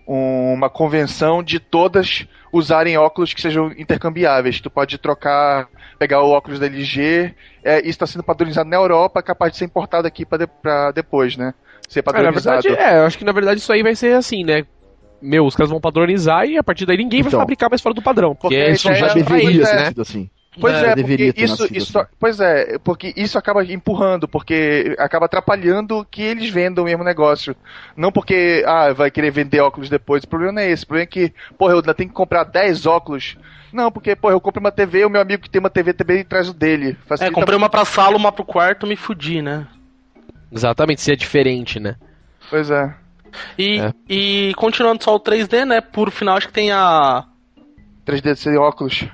uma 0.07 0.69
convenção 0.69 1.43
de 1.43 1.61
todas 1.61 2.27
usarem 2.53 2.97
óculos 2.99 3.33
que 3.33 3.41
sejam 3.41 3.73
intercambiáveis. 3.79 4.61
Tu 4.61 4.71
pode 4.71 4.99
trocar, 4.99 5.69
pegar 5.99 6.23
o 6.23 6.31
óculos 6.31 6.59
da 6.59 6.67
LG. 6.67 7.35
É, 7.65 7.79
isso 7.81 7.91
está 7.91 8.07
sendo 8.07 8.25
padronizado 8.25 8.69
na 8.69 8.77
Europa, 8.77 9.23
capaz 9.23 9.53
de 9.53 9.59
ser 9.59 9.65
importado 9.67 10.07
aqui 10.07 10.27
para 10.27 10.39
de, 10.47 10.93
depois, 10.95 11.37
né? 11.37 11.55
Ser 11.89 12.03
É, 12.13 12.23
na 12.23 12.33
padronizado. 12.33 12.33
verdade, 12.33 12.69
é, 12.69 12.99
eu 12.99 13.05
acho 13.07 13.19
que 13.19 13.25
na 13.25 13.33
verdade 13.33 13.61
isso 13.61 13.73
aí 13.73 13.83
vai 13.83 13.95
ser 13.95 14.15
assim, 14.15 14.45
né? 14.45 14.65
Meu, 15.23 15.47
os 15.47 15.55
caras 15.55 15.71
vão 15.71 15.81
padronizar 15.81 16.45
e 16.47 16.59
a 16.59 16.65
partir 16.65 16.85
daí 16.85 16.97
ninguém 16.97 17.23
vai 17.23 17.29
Então. 17.31 17.41
fabricar 17.41 17.71
mais 17.71 17.81
fora 17.81 17.95
do 17.95 18.03
padrão. 18.03 18.35
Porque, 18.35 18.57
a 18.57 18.71
isso 18.71 18.93
já 18.93 19.07
é- 19.07 19.15
deveria 19.15 19.61
pois 19.61 19.71
ter 19.71 19.77
é. 19.77 19.87
sido 19.87 20.03
assim. 20.03 20.31
Pois 20.61 20.75
É, 20.75 20.89
é, 20.91 20.95
deveria 20.95 21.33
porque 21.33 21.41
ter 21.41 21.45
isso, 21.51 21.69
isso, 21.75 21.99
assim. 21.99 22.09
pois 22.21 22.39
é, 22.39 22.77
porque 22.85 23.15
isso 23.17 23.39
acaba 23.39 23.65
empurrando, 23.65 24.29
porque 24.29 24.95
acaba 24.99 25.25
atrapalhando 25.25 26.07
que 26.11 26.21
eles 26.21 26.51
vendam 26.51 26.85
o 26.85 26.87
mesmo 26.87 27.03
negócio. 27.03 27.57
Não 27.97 28.13
porque, 28.13 28.63
ah, 28.67 28.93
vai 28.93 29.11
querer 29.11 29.31
vender 29.31 29.61
óculos 29.61 29.89
depois. 29.89 30.25
O 30.25 30.29
problema 30.29 30.53
não 30.53 30.61
é 30.63 30.71
esse. 30.71 30.85
O 30.85 30.89
problema 30.89 31.05
é 31.05 31.07
que, 31.07 31.33
porra, 31.57 31.73
eu 31.73 31.77
ainda 31.79 31.95
tenho 31.95 32.11
que 32.11 32.15
comprar 32.15 32.45
10 32.45 32.85
óculos. 32.85 33.39
Não, 33.73 33.91
porque, 33.91 34.15
porra, 34.15 34.35
eu 34.35 34.41
compro 34.43 34.61
uma 34.61 34.71
TV, 34.71 35.07
o 35.07 35.09
meu 35.09 35.23
amigo 35.23 35.43
que 35.43 35.49
tem 35.49 35.59
uma 35.61 35.71
TV 35.71 35.95
também 35.95 36.23
traz 36.23 36.51
o 36.51 36.53
dele. 36.53 36.91
É, 36.91 37.07
Facilita 37.09 37.35
comprei 37.35 37.57
uma 37.57 37.71
pra 37.71 37.87
sala, 37.87 38.19
uma 38.19 38.31
pro 38.31 38.45
quarto, 38.45 38.87
me 38.87 38.95
fudi, 38.97 39.41
né? 39.41 39.67
Exatamente, 40.51 41.01
se 41.01 41.11
é 41.13 41.17
diferente, 41.17 41.81
né? 41.81 41.97
Pois 42.51 42.71
é. 42.71 42.95
E, 43.59 43.81
É. 43.81 43.93
e 44.09 44.53
continuando 44.57 45.03
só 45.03 45.15
o 45.15 45.21
3D, 45.21 45.65
né? 45.65 45.81
Por 45.81 46.11
final, 46.11 46.37
acho 46.37 46.49
que 46.49 46.53
tem 46.53 46.71
a. 46.73 47.25
3D 48.07 48.35
sem 48.37 48.57
óculos. 48.59 49.05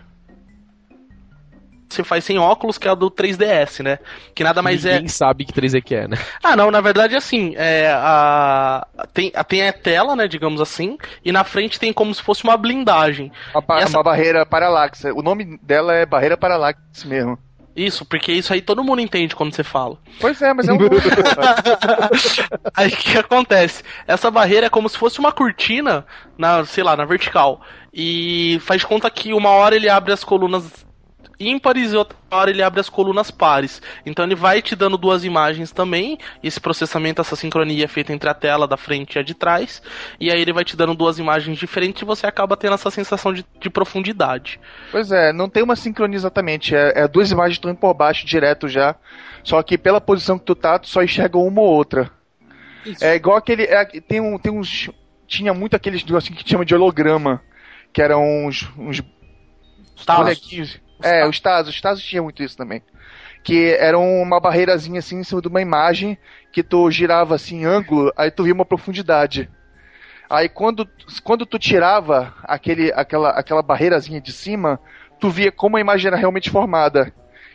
Você 1.90 2.04
faz 2.04 2.22
sem 2.22 2.38
óculos, 2.38 2.76
que 2.76 2.86
é 2.86 2.90
a 2.90 2.94
do 2.94 3.10
3DS, 3.10 3.82
né? 3.82 3.98
Que 4.34 4.44
nada 4.44 4.60
mais 4.60 4.84
é. 4.84 4.94
Ninguém 4.94 5.08
sabe 5.08 5.46
que 5.46 5.52
3D 5.54 5.80
que 5.82 5.94
é, 5.94 6.06
né? 6.06 6.18
Ah, 6.42 6.54
não, 6.54 6.70
na 6.70 6.82
verdade, 6.82 7.16
assim, 7.16 7.54
é, 7.56 7.90
a, 7.90 8.86
tem, 9.14 9.32
a- 9.34 9.42
tem 9.42 9.66
a 9.66 9.72
tela, 9.72 10.14
né, 10.14 10.28
digamos 10.28 10.60
assim, 10.60 10.98
e 11.24 11.32
na 11.32 11.44
frente 11.44 11.80
tem 11.80 11.90
como 11.90 12.14
se 12.14 12.22
fosse 12.22 12.44
uma 12.44 12.58
blindagem. 12.58 13.32
Uma, 13.54 13.80
essa- 13.80 13.96
uma 13.96 14.02
barreira 14.02 14.44
paralaxe. 14.44 15.10
O 15.12 15.22
nome 15.22 15.58
dela 15.62 15.94
é 15.94 16.04
barreira 16.04 16.36
paralaxe 16.36 16.78
mesmo. 17.06 17.38
Isso, 17.78 18.04
porque 18.04 18.32
isso 18.32 18.52
aí 18.52 18.60
todo 18.60 18.82
mundo 18.82 19.00
entende 19.00 19.36
quando 19.36 19.54
você 19.54 19.62
fala. 19.62 19.96
Pois 20.20 20.42
é, 20.42 20.52
mas 20.52 20.68
é 20.68 20.72
um. 20.72 20.78
Aí 22.74 22.88
o 22.88 22.96
que 22.96 23.16
acontece? 23.16 23.84
Essa 24.04 24.32
barreira 24.32 24.66
é 24.66 24.70
como 24.70 24.88
se 24.88 24.98
fosse 24.98 25.20
uma 25.20 25.30
cortina, 25.30 26.04
na, 26.36 26.64
sei 26.64 26.82
lá, 26.82 26.96
na 26.96 27.04
vertical. 27.04 27.60
E 27.94 28.58
faz 28.62 28.84
conta 28.84 29.08
que 29.08 29.32
uma 29.32 29.50
hora 29.50 29.76
ele 29.76 29.88
abre 29.88 30.12
as 30.12 30.24
colunas 30.24 30.87
ímpares 31.40 31.92
e 31.92 31.96
outra 31.96 32.18
hora 32.30 32.50
ele 32.50 32.62
abre 32.62 32.80
as 32.80 32.88
colunas 32.88 33.30
pares. 33.30 33.80
Então 34.04 34.24
ele 34.24 34.34
vai 34.34 34.60
te 34.60 34.74
dando 34.74 34.98
duas 34.98 35.24
imagens 35.24 35.70
também. 35.70 36.18
Esse 36.42 36.60
processamento, 36.60 37.20
essa 37.20 37.36
sincronia 37.36 37.84
é 37.84 37.88
feita 37.88 38.12
entre 38.12 38.28
a 38.28 38.34
tela 38.34 38.66
da 38.66 38.76
frente 38.76 39.14
e 39.14 39.18
a 39.18 39.22
de 39.22 39.34
trás. 39.34 39.82
E 40.18 40.30
aí 40.30 40.40
ele 40.40 40.52
vai 40.52 40.64
te 40.64 40.76
dando 40.76 40.94
duas 40.94 41.18
imagens 41.18 41.58
diferentes 41.58 42.02
e 42.02 42.04
você 42.04 42.26
acaba 42.26 42.56
tendo 42.56 42.74
essa 42.74 42.90
sensação 42.90 43.32
de, 43.32 43.44
de 43.60 43.70
profundidade. 43.70 44.60
Pois 44.90 45.10
é, 45.12 45.32
não 45.32 45.48
tem 45.48 45.62
uma 45.62 45.76
sincronia 45.76 46.16
exatamente. 46.16 46.74
É, 46.74 46.92
é 47.02 47.08
duas 47.08 47.30
imagens 47.30 47.56
estão 47.56 47.70
indo 47.70 47.78
por 47.78 47.94
baixo 47.94 48.26
direto 48.26 48.68
já. 48.68 48.96
Só 49.44 49.62
que 49.62 49.78
pela 49.78 50.00
posição 50.00 50.38
que 50.38 50.44
tu 50.44 50.54
tá, 50.54 50.78
tu 50.78 50.88
só 50.88 51.02
enxerga 51.02 51.38
uma 51.38 51.60
ou 51.60 51.68
outra. 51.68 52.10
É 53.00 53.14
igual 53.14 53.36
aquele. 53.36 53.64
é, 53.64 53.84
tem, 53.84 54.20
um, 54.20 54.38
tem 54.38 54.52
uns. 54.52 54.90
Tinha 55.26 55.52
muito 55.52 55.76
aqueles 55.76 56.04
negocinho 56.04 56.36
que 56.36 56.48
chama 56.48 56.64
de 56.64 56.74
holograma. 56.74 57.42
Que 57.92 58.02
eram 58.02 58.22
uns. 58.46 58.68
uns 58.78 59.02
bonequinhos. 60.06 60.80
É, 61.02 61.26
os 61.26 61.40
Tazos. 61.40 61.74
Os 61.74 61.80
Tazos 61.80 62.04
tinha 62.04 62.22
muito 62.22 62.42
isso 62.42 62.56
também. 62.56 62.82
Que 63.42 63.76
era 63.78 63.98
uma 63.98 64.40
barreirazinha 64.40 64.98
assim 64.98 65.18
em 65.18 65.24
cima 65.24 65.40
de 65.40 65.48
uma 65.48 65.60
imagem 65.60 66.18
que 66.52 66.62
tu 66.62 66.90
girava 66.90 67.34
assim 67.34 67.60
em 67.60 67.64
ângulo, 67.64 68.12
aí 68.16 68.30
tu 68.30 68.42
via 68.42 68.54
uma 68.54 68.64
profundidade. 68.64 69.48
Aí 70.28 70.48
quando, 70.48 70.88
quando 71.24 71.46
tu 71.46 71.58
tirava 71.58 72.34
aquele, 72.42 72.92
aquela, 72.92 73.30
aquela 73.30 73.62
barreirazinha 73.62 74.20
de 74.20 74.32
cima, 74.32 74.78
tu 75.18 75.30
via 75.30 75.50
como 75.50 75.76
a 75.76 75.80
imagem 75.80 76.08
era 76.08 76.16
realmente 76.16 76.50
formada. 76.50 77.12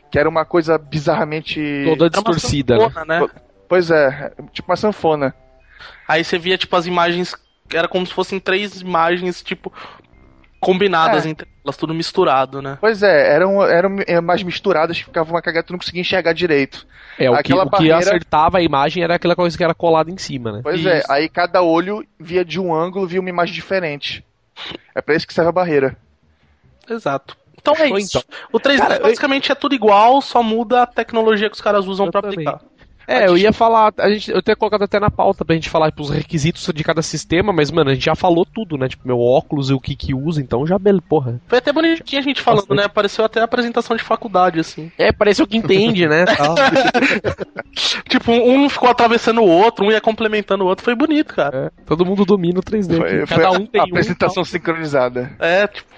Que 0.10 0.20
era 0.20 0.30
uma 0.30 0.46
coisa 0.46 0.78
bizarramente. 0.78 1.60
Toda 1.86 2.06
Era 2.06 2.20
uma 2.20 2.34
distorcida, 2.34 2.78
né? 2.78 2.84
sanfona, 2.84 3.06
né? 3.06 3.30
Pois 3.68 3.90
é, 3.90 4.32
tipo 4.52 4.70
uma 4.70 4.76
sanfona. 4.76 5.36
Aí 6.08 6.24
você 6.24 6.38
via, 6.38 6.58
tipo, 6.58 6.76
as 6.76 6.86
imagens. 6.86 7.36
Era 7.74 7.88
como 7.88 8.06
se 8.06 8.14
fossem 8.14 8.40
três 8.40 8.82
imagens, 8.82 9.42
tipo, 9.42 9.74
combinadas 10.66 11.26
É. 11.26 11.30
entre 11.30 11.48
elas, 11.64 11.78
tudo 11.78 11.94
misturado, 11.94 12.62
né? 12.62 12.78
Pois 12.82 13.02
é, 13.04 13.34
eram, 13.36 13.62
eram 13.64 13.98
é, 14.08 14.20
mais 14.22 14.42
misturadas, 14.44 14.98
ficava 15.00 15.30
uma 15.32 15.42
cagada, 15.42 15.66
tu 15.68 15.72
não 15.74 15.80
conseguia 15.80 16.02
enxergar 16.02 16.34
direito. 16.34 16.86
É, 17.18 17.30
o 17.30 17.34
que, 17.34 17.40
Aquela 17.40 17.64
o 17.64 17.66
que 17.66 17.72
barreira- 17.72 17.98
acertava 17.98 18.58
a 18.58 18.62
imagem 18.62 19.04
era 19.04 19.16
aquela 19.16 19.36
coisa 19.36 19.56
que 19.58 19.64
era 19.64 19.74
colada 19.76 20.10
em 20.10 20.18
cima, 20.18 20.52
né? 20.52 20.60
Pois 20.64 20.86
é, 20.86 21.00
Isso. 21.00 21.12
aí 21.12 21.30
cada 21.30 21.62
olho 21.62 22.06
via 22.20 22.44
de 22.44 22.60
um 22.60 22.74
ângulo, 22.74 23.06
via 23.08 23.20
uma 23.20 23.30
imagem 23.30 23.54
diferente. 23.54 24.26
É 24.96 25.02
pra 25.02 25.16
isso 25.16 25.26
que 25.28 25.34
serve 25.34 25.50
a 25.50 25.54
barreira. 25.54 25.96
Exato. 26.90 27.36
Então 27.60 27.74
é 27.76 27.88
Show, 27.88 27.98
isso. 27.98 28.18
então. 28.18 28.40
O 28.52 28.60
3D 28.60 28.78
Cara, 28.82 28.96
eu- 28.98 29.04
basicamente 29.04 29.52
é 29.52 29.56
tudo 29.56 29.74
igual, 29.74 30.22
só 30.22 30.44
muda 30.44 30.84
a 30.84 30.86
tecnologia 30.86 31.50
que 31.50 31.56
os 31.56 31.62
caras 31.62 31.86
usam 31.88 32.12
pra 32.12 32.20
Exatamente. 32.20 32.48
aplicar. 32.50 32.68
É, 33.08 33.28
eu 33.28 33.38
ia 33.38 33.52
falar, 33.52 33.94
a 33.98 34.10
gente, 34.10 34.32
eu 34.32 34.42
tenho 34.42 34.58
colocado 34.58 34.84
até 34.84 35.00
na 35.00 35.10
pauta 35.12 35.44
pra 35.44 35.56
gente 35.56 35.70
falar 35.70 35.90
tipo, 35.92 36.04
os 36.04 36.10
requisitos 36.10 36.68
de 36.74 36.84
cada 36.84 37.02
sistema, 37.02 37.52
mas, 37.52 37.70
mano, 37.72 37.90
a 37.90 37.94
gente 37.94 38.06
já 38.06 38.16
falou 38.16 38.46
tudo, 38.46 38.78
né? 38.78 38.88
Tipo, 38.88 39.08
meu 39.08 39.20
óculos 39.20 39.70
e 39.70 39.74
o 39.74 39.80
que 39.80 39.96
que 39.96 40.14
usa, 40.14 40.42
então 40.42 40.66
já, 40.66 40.78
bele- 40.80 41.02
porra. 41.02 41.40
Foi 41.48 41.58
até 41.58 41.72
bonitinho 41.74 42.22
a 42.22 42.24
gente 42.24 42.42
falando, 42.42 42.62
Bastante. 42.68 42.82
né? 42.82 42.88
Pareceu 42.88 43.26
até 43.26 43.42
a 43.42 43.44
apresentação 43.46 43.96
de 43.96 44.04
faculdade, 44.04 44.60
assim. 44.60 44.92
É, 44.98 45.12
pareceu 45.12 45.46
que 45.48 45.58
entende, 45.58 46.08
né? 46.08 46.26
tal. 46.26 46.56
Tipo, 48.08 48.32
um 48.32 48.70
ficou 48.70 48.90
atravessando 48.90 49.42
o 49.42 49.48
outro, 49.48 49.86
um 49.86 49.92
ia 49.92 50.00
complementando 50.02 50.64
o 50.64 50.68
outro. 50.68 50.84
Foi 50.84 50.96
bonito, 50.96 51.34
cara. 51.34 51.72
É, 51.78 51.84
todo 51.86 52.06
mundo 52.06 52.26
domina 52.26 52.60
o 52.60 52.64
3D. 52.64 52.98
Foi, 52.98 53.08
aqui. 53.18 53.26
foi 53.26 53.38
Cada 53.38 53.48
a 53.48 53.52
um 53.52 53.66
tem 53.66 53.82
um. 53.82 53.86
apresentação 53.86 54.44
sincronizada. 54.46 55.32
É, 55.40 55.68
tipo, 55.68 55.90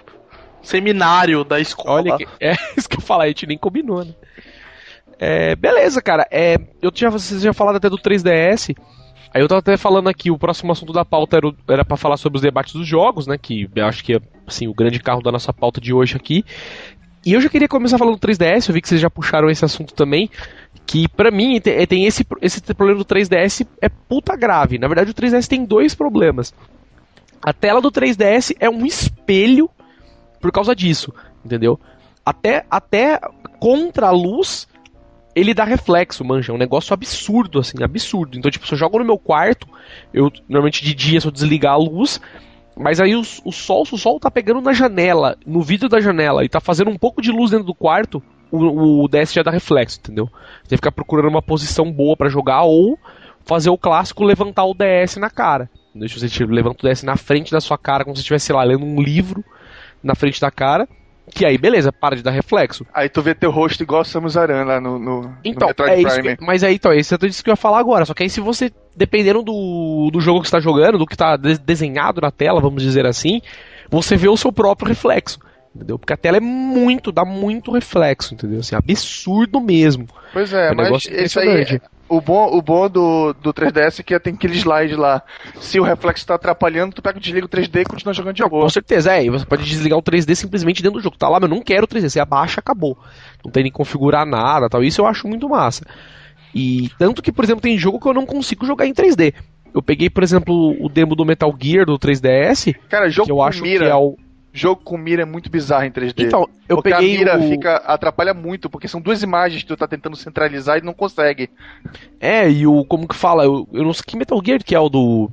seminário 0.61 1.43
da 1.43 1.59
escola. 1.59 1.91
Olha, 2.01 2.17
que, 2.17 2.27
é 2.39 2.53
isso 2.77 2.89
que 2.89 2.97
eu 2.97 3.01
falar, 3.01 3.25
a 3.25 3.27
gente 3.27 3.45
nem 3.45 3.57
combinou, 3.57 4.03
né? 4.03 4.13
É, 5.19 5.55
beleza, 5.55 6.01
cara. 6.01 6.27
É, 6.31 6.57
eu 6.81 6.91
tinha, 6.91 7.09
vocês 7.09 7.41
já 7.41 7.53
falado 7.53 7.77
até 7.77 7.89
do 7.89 7.97
3DS. 7.97 8.75
Aí 9.33 9.41
eu 9.41 9.47
tava 9.47 9.59
até 9.59 9.75
falando 9.75 10.07
aqui, 10.07 10.31
o 10.31 10.37
próximo 10.37 10.71
assunto 10.71 10.93
da 10.93 11.03
pauta 11.03 11.37
era, 11.37 11.51
era 11.67 11.85
para 11.85 11.97
falar 11.97 12.15
sobre 12.15 12.37
os 12.37 12.41
debates 12.41 12.73
dos 12.73 12.87
jogos, 12.87 13.27
né? 13.27 13.37
Que 13.37 13.69
eu 13.75 13.85
acho 13.85 14.03
que 14.03 14.15
é 14.15 14.19
assim, 14.47 14.67
o 14.67 14.73
grande 14.73 14.99
carro 14.99 15.21
da 15.21 15.31
nossa 15.31 15.51
pauta 15.51 15.81
de 15.81 15.93
hoje 15.93 16.15
aqui. 16.15 16.45
E 17.25 17.33
eu 17.33 17.41
já 17.41 17.49
queria 17.49 17.67
começar 17.67 17.97
falando 17.97 18.17
do 18.17 18.27
3DS, 18.27 18.69
eu 18.69 18.73
vi 18.73 18.81
que 18.81 18.87
vocês 18.87 19.01
já 19.01 19.09
puxaram 19.09 19.49
esse 19.49 19.65
assunto 19.65 19.93
também. 19.93 20.29
Que 20.85 21.07
pra 21.07 21.31
mim 21.31 21.59
tem, 21.59 21.85
tem 21.87 22.05
esse, 22.05 22.25
esse 22.41 22.61
problema 22.73 22.99
do 22.99 23.05
3DS 23.05 23.67
é 23.81 23.89
puta 23.89 24.35
grave. 24.37 24.77
Na 24.77 24.87
verdade, 24.87 25.11
o 25.11 25.13
3DS 25.13 25.47
tem 25.47 25.65
dois 25.65 25.95
problemas. 25.95 26.53
A 27.41 27.51
tela 27.51 27.81
do 27.81 27.91
3DS 27.91 28.55
é 28.59 28.69
um 28.69 28.85
espelho 28.85 29.69
por 30.39 30.51
causa 30.51 30.75
disso, 30.75 31.13
entendeu? 31.43 31.79
Até, 32.25 32.65
até 32.69 33.19
contra 33.59 34.07
a 34.07 34.11
luz 34.11 34.67
ele 35.35 35.53
dá 35.53 35.65
reflexo, 35.65 36.23
manja. 36.23 36.51
É 36.51 36.55
um 36.55 36.57
negócio 36.57 36.93
absurdo, 36.93 37.59
assim, 37.59 37.83
absurdo. 37.83 38.37
Então, 38.37 38.49
tipo, 38.49 38.65
se 38.65 38.73
eu 38.73 38.77
jogo 38.77 38.97
no 38.97 39.05
meu 39.05 39.17
quarto, 39.17 39.67
eu 40.13 40.31
normalmente 40.47 40.83
de 40.83 40.93
dia 40.93 41.19
eu 41.23 41.31
desligar 41.31 41.73
a 41.73 41.77
luz, 41.77 42.21
mas 42.77 43.01
aí 43.01 43.15
o, 43.15 43.21
o 43.43 43.51
sol, 43.51 43.85
se 43.85 43.93
o 43.93 43.97
sol 43.97 44.19
tá 44.19 44.31
pegando 44.31 44.61
na 44.61 44.71
janela, 44.71 45.37
no 45.45 45.61
vidro 45.61 45.89
da 45.89 45.99
janela, 45.99 46.45
e 46.45 46.49
tá 46.49 46.61
fazendo 46.61 46.89
um 46.89 46.97
pouco 46.97 47.21
de 47.21 47.31
luz 47.31 47.51
dentro 47.51 47.65
do 47.65 47.75
quarto, 47.75 48.23
o, 48.51 49.03
o 49.03 49.07
DS 49.07 49.33
já 49.33 49.43
dá 49.43 49.51
reflexo, 49.51 49.99
entendeu? 49.99 50.25
Você 50.27 50.69
tem 50.69 50.69
que 50.69 50.77
ficar 50.77 50.91
procurando 50.91 51.29
uma 51.29 51.41
posição 51.41 51.91
boa 51.91 52.15
pra 52.15 52.29
jogar 52.29 52.63
ou 52.63 52.97
fazer 53.45 53.69
o 53.69 53.77
clássico 53.77 54.23
levantar 54.23 54.65
o 54.65 54.73
DS 54.73 55.17
na 55.17 55.29
cara. 55.29 55.69
Deixa 55.93 56.19
você 56.19 56.45
levanta 56.45 56.85
o 56.85 56.89
DS 56.89 57.03
na 57.03 57.15
frente 57.15 57.51
da 57.51 57.61
sua 57.61 57.77
cara, 57.77 58.03
como 58.03 58.15
se 58.15 58.21
estivesse, 58.21 58.47
sei 58.47 58.55
lá, 58.55 58.63
lendo 58.63 58.85
um 58.85 59.01
livro 59.01 59.43
na 60.03 60.15
frente 60.15 60.41
da 60.41 60.51
cara. 60.51 60.87
Que 61.33 61.45
aí, 61.45 61.57
beleza, 61.57 61.91
para 61.91 62.15
de 62.15 62.21
dar 62.23 62.31
reflexo. 62.31 62.85
Aí 62.93 63.09
tu 63.09 63.21
vê 63.21 63.33
teu 63.33 63.49
rosto 63.51 63.81
igual 63.81 64.01
o 64.01 64.05
Samus 64.05 64.37
Aran 64.37 64.63
lá 64.63 64.79
no, 64.79 64.99
no, 64.99 65.33
Então, 65.43 65.61
no 65.61 65.67
Metroid 65.67 65.91
é 65.93 65.99
isso 66.01 66.21
Prime. 66.21 66.37
mas 66.39 66.63
aí, 66.63 66.75
então, 66.75 66.93
isso 66.93 67.13
é 67.13 67.17
tudo 67.17 67.29
isso 67.29 67.43
que 67.43 67.49
eu 67.49 67.53
ia 67.53 67.57
falar 67.57 67.79
agora. 67.79 68.05
Só 68.05 68.13
que 68.13 68.23
aí, 68.23 68.29
se 68.29 68.39
você, 68.39 68.71
dependendo 68.95 69.41
do, 69.41 70.09
do 70.13 70.21
jogo 70.21 70.41
que 70.41 70.47
você 70.47 70.51
tá 70.51 70.59
jogando, 70.59 70.97
do 70.97 71.05
que 71.05 71.17
tá 71.17 71.35
de- 71.35 71.57
desenhado 71.57 72.21
na 72.21 72.31
tela, 72.31 72.61
vamos 72.61 72.81
dizer 72.83 73.05
assim, 73.05 73.41
você 73.89 74.15
vê 74.15 74.29
o 74.29 74.37
seu 74.37 74.51
próprio 74.51 74.87
reflexo. 74.87 75.39
Entendeu? 75.75 75.99
Porque 75.99 76.13
a 76.13 76.17
tela 76.17 76.37
é 76.37 76.39
muito, 76.39 77.11
dá 77.11 77.25
muito 77.25 77.69
reflexo, 77.71 78.33
entendeu? 78.33 78.59
Assim, 78.61 78.75
absurdo 78.75 79.59
mesmo. 79.59 80.07
Pois 80.31 80.53
é, 80.53 80.69
É 80.69 80.71
um 80.71 80.75
mas 80.75 81.05
isso 81.05 81.39
aí. 81.39 81.81
O 82.15 82.21
bom, 82.21 82.55
o 82.55 82.61
bom 82.61 82.89
do, 82.89 83.33
do 83.33 83.53
3DS 83.53 83.99
é 83.99 84.03
que 84.03 84.19
tem 84.19 84.33
aquele 84.33 84.55
slide 84.55 84.95
lá. 84.95 85.21
Se 85.59 85.79
o 85.79 85.83
reflexo 85.83 86.25
tá 86.25 86.35
atrapalhando, 86.35 86.95
tu 86.95 87.01
pega, 87.01 87.19
desliga 87.19 87.45
o 87.45 87.49
3D 87.49 87.81
e 87.81 87.85
continua 87.85 88.13
jogando 88.13 88.35
de 88.35 88.43
boa. 88.43 88.63
Com 88.63 88.69
certeza, 88.69 89.13
é. 89.13 89.25
E 89.25 89.29
você 89.29 89.45
pode 89.45 89.63
desligar 89.63 89.97
o 89.97 90.03
3D 90.03 90.35
simplesmente 90.35 90.81
dentro 90.81 90.99
do 90.99 91.03
jogo. 91.03 91.17
Tá 91.17 91.27
lá, 91.27 91.39
mas 91.39 91.49
eu 91.49 91.55
não 91.55 91.63
quero 91.63 91.85
o 91.85 91.87
3D. 91.87 92.09
Você 92.09 92.19
abaixa, 92.19 92.59
acabou. 92.59 92.97
Não 93.43 93.51
tem 93.51 93.63
nem 93.63 93.71
configurar 93.71 94.25
nada 94.25 94.69
tal. 94.69 94.83
Isso 94.83 95.01
eu 95.01 95.05
acho 95.05 95.27
muito 95.27 95.49
massa. 95.49 95.85
E 96.53 96.89
tanto 96.97 97.21
que, 97.21 97.31
por 97.31 97.43
exemplo, 97.43 97.61
tem 97.61 97.77
jogo 97.77 97.99
que 97.99 98.07
eu 98.07 98.13
não 98.13 98.25
consigo 98.25 98.65
jogar 98.65 98.87
em 98.87 98.93
3D. 98.93 99.33
Eu 99.73 99.81
peguei, 99.81 100.09
por 100.09 100.23
exemplo, 100.23 100.73
o 100.79 100.87
demo 100.87 101.15
do 101.15 101.25
Metal 101.25 101.53
Gear 101.59 101.85
do 101.85 101.99
3DS, 101.99 102.73
Cara, 102.87 103.09
jogo 103.09 103.25
que 103.25 103.31
eu 103.31 103.41
acho 103.41 103.61
mira, 103.61 103.85
que 103.85 103.91
é 103.91 103.95
o. 103.95 104.17
jogo 104.55 104.81
com 104.83 104.97
mira 104.97 105.23
é 105.23 105.25
muito 105.25 105.49
bizarro 105.49 105.83
em 105.83 105.91
3D. 105.91 106.25
Então, 106.25 106.47
eu 106.67 106.77
porque 106.77 106.89
peguei 106.89 107.15
a 107.15 107.19
mira 107.19 107.39
o... 107.39 107.49
fica 107.49 107.75
atrapalha 107.77 108.33
muito, 108.33 108.69
porque 108.69 108.87
são 108.87 109.01
duas 109.01 109.21
imagens 109.21 109.61
que 109.61 109.67
tu 109.67 109.77
tá 109.77 109.87
tentando 109.87 110.15
centralizar 110.15 110.77
e 110.77 110.81
não 110.81 110.93
consegue. 110.93 111.49
É, 112.19 112.49
e 112.49 112.65
o. 112.65 112.85
Como 112.85 113.07
que 113.07 113.15
fala? 113.15 113.43
Eu, 113.43 113.67
eu 113.73 113.83
não 113.83 113.93
sei 113.93 114.03
que 114.07 114.17
Metal 114.17 114.41
Gear 114.43 114.63
que 114.63 114.73
é 114.73 114.79
o 114.79 114.89
do 114.89 115.29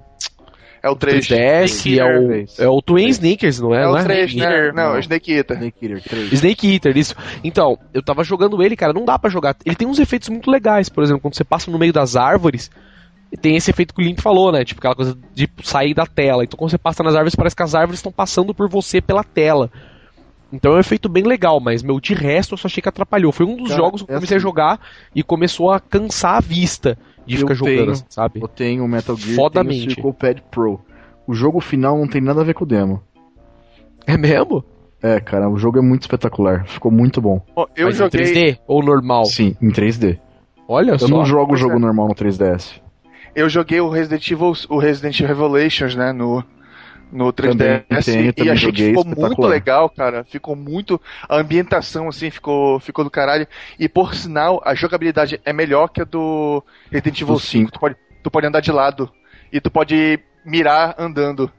É 0.83 0.91
o 0.91 0.97
3. 0.97 1.27
3DS, 1.27 1.99
é 1.99 2.05
o, 2.05 2.65
é 2.65 2.69
o 2.69 2.83
Twin 2.83 3.09
Sneakers, 3.09 3.61
não 3.61 3.75
é? 3.75 3.83
É 3.83 3.87
não 3.87 3.93
o 3.95 4.03
3, 4.03 4.35
né? 4.35 4.45
Eater, 4.45 4.75
Não, 4.75 4.93
não. 4.93 4.99
Snake 4.99 5.33
Eater. 5.33 5.57
Snake 5.57 5.87
Eater 5.87 6.03
3. 6.03 6.33
Snake 6.33 6.73
Eater, 6.75 6.97
isso. 6.97 7.15
Então, 7.45 7.79
eu 7.95 8.03
tava 8.03 8.25
jogando 8.25 8.63
ele, 8.63 8.77
cara, 8.77 8.93
não 8.93 9.05
dá 9.05 9.19
pra 9.19 9.31
jogar. 9.31 9.57
Ele 9.65 9.77
tem 9.77 9.87
uns 9.87 10.01
efeitos 10.01 10.29
muito 10.29 10.51
legais, 10.51 10.89
por 10.89 11.05
exemplo, 11.05 11.21
quando 11.21 11.37
você 11.37 11.45
passa 11.45 11.71
no 11.71 11.79
meio 11.79 11.93
das 11.93 12.17
árvores, 12.17 12.71
tem 13.37 13.57
esse 13.57 13.71
efeito 13.71 13.95
que 13.95 14.03
o 14.03 14.05
Link 14.05 14.21
falou, 14.21 14.53
né? 14.53 14.65
Tipo, 14.65 14.81
aquela 14.81 14.95
coisa 14.95 15.17
de 15.35 15.49
sair 15.63 15.95
da 15.95 16.07
tela. 16.07 16.45
Então, 16.45 16.59
quando 16.59 16.71
você 16.71 16.79
passa 16.79 17.03
nas 17.03 17.15
árvores, 17.15 17.35
parece 17.35 17.57
que 17.57 17.63
as 17.63 17.75
árvores 17.75 17.99
estão 17.99 18.13
passando 18.13 18.55
por 18.55 18.69
você 18.69 19.01
pela 19.01 19.25
tela. 19.25 19.71
Então 20.53 20.73
é 20.73 20.77
um 20.77 20.81
efeito 20.81 21.09
bem 21.09 21.23
legal, 21.25 21.59
mas, 21.61 21.83
meu, 21.83 21.99
de 21.99 22.13
resto 22.13 22.53
eu 22.53 22.59
só 22.59 22.67
achei 22.69 22.83
que 22.83 22.89
atrapalhou. 22.89 23.33
Foi 23.33 23.47
um 23.47 23.57
dos 23.57 23.69
Cara, 23.71 23.81
jogos 23.81 24.03
que 24.03 24.11
eu 24.11 24.15
é 24.15 24.17
comecei 24.19 24.35
a 24.35 24.39
assim. 24.39 24.43
jogar 24.43 24.81
e 25.15 25.23
começou 25.23 25.71
a 25.71 25.81
cansar 25.81 26.37
a 26.37 26.41
vista 26.41 26.99
de 27.27 27.37
Eu 27.37 27.41
ficar 27.41 27.55
jogando, 27.55 27.93
tenho- 27.95 28.05
sabe? 28.11 28.41
Eu 28.43 28.49
tenho 28.49 28.85
o 28.85 28.89
Metal 28.89 29.17
Gear, 29.17 29.35
Fodamente. 29.37 29.79
tenho 29.79 29.91
o 29.93 29.95
Circle 29.95 30.13
Pad 30.13 30.43
Pro. 30.51 30.79
O 31.27 31.33
jogo 31.33 31.59
final 31.59 31.97
não 31.97 32.07
tem 32.07 32.21
nada 32.21 32.43
a 32.43 32.45
ver 32.45 32.53
com 32.53 32.65
o 32.65 32.67
demo. 32.67 33.03
É 34.07 34.19
mesmo? 34.19 34.63
É, 35.03 35.19
cara, 35.21 35.49
o 35.49 35.57
jogo 35.57 35.79
é 35.79 35.81
muito 35.81 36.03
espetacular. 36.03 36.67
Ficou 36.67 36.93
muito 36.93 37.19
bom. 37.21 37.41
Ó, 37.57 37.67
Eu 37.75 37.87
Mas 37.87 37.95
em 37.95 37.99
joguei. 37.99 38.21
3D 38.21 38.59
ou 38.67 38.83
normal? 38.85 39.25
Sim, 39.25 39.57
em 39.63 39.71
3D. 39.71 40.19
Olha 40.69 40.93
Eu 40.93 40.99
só. 40.99 41.09
não 41.09 41.25
jogo 41.25 41.55
o 41.55 41.57
jogo 41.57 41.77
é. 41.77 41.79
normal 41.79 42.09
no 42.09 42.15
3DS. 42.15 42.81
Eu 43.35 43.49
joguei 43.49 43.81
o 43.81 43.89
Resident 43.89 44.31
Evil, 44.31 44.53
o 44.69 44.79
Resident 44.79 45.19
Evil 45.21 45.35
Revelations, 45.35 45.95
né, 45.95 46.13
no 46.13 46.45
no 47.11 47.31
3DS 47.31 47.51
Também 47.51 48.33
tenho, 48.33 48.47
e 48.47 48.51
achei 48.51 48.73
que 48.73 48.87
ficou 48.87 49.05
muito 49.05 49.43
legal, 49.43 49.91
cara. 49.91 50.25
Ficou 50.25 50.57
muito 50.57 50.99
a 51.29 51.37
ambientação 51.37 52.09
assim 52.09 52.31
ficou 52.31 52.81
ficou 52.81 53.05
do 53.05 53.11
caralho 53.11 53.47
e 53.79 53.87
por 53.87 54.15
sinal 54.15 54.63
a 54.65 54.75
jogabilidade 54.75 55.39
é 55.45 55.53
melhor 55.53 55.89
que 55.89 56.01
a 56.01 56.05
do 56.05 56.65
Resident 56.91 57.21
Evil 57.21 57.35
Do 57.35 57.41
5. 57.41 57.73
Tu 57.73 57.79
pode 57.79 57.97
tu 58.23 58.31
pode 58.31 58.47
andar 58.47 58.61
de 58.61 58.73
lado 58.73 59.11
e 59.53 59.61
tu 59.61 59.71
pode 59.71 60.19
mirar 60.45 60.95
andando. 60.99 61.51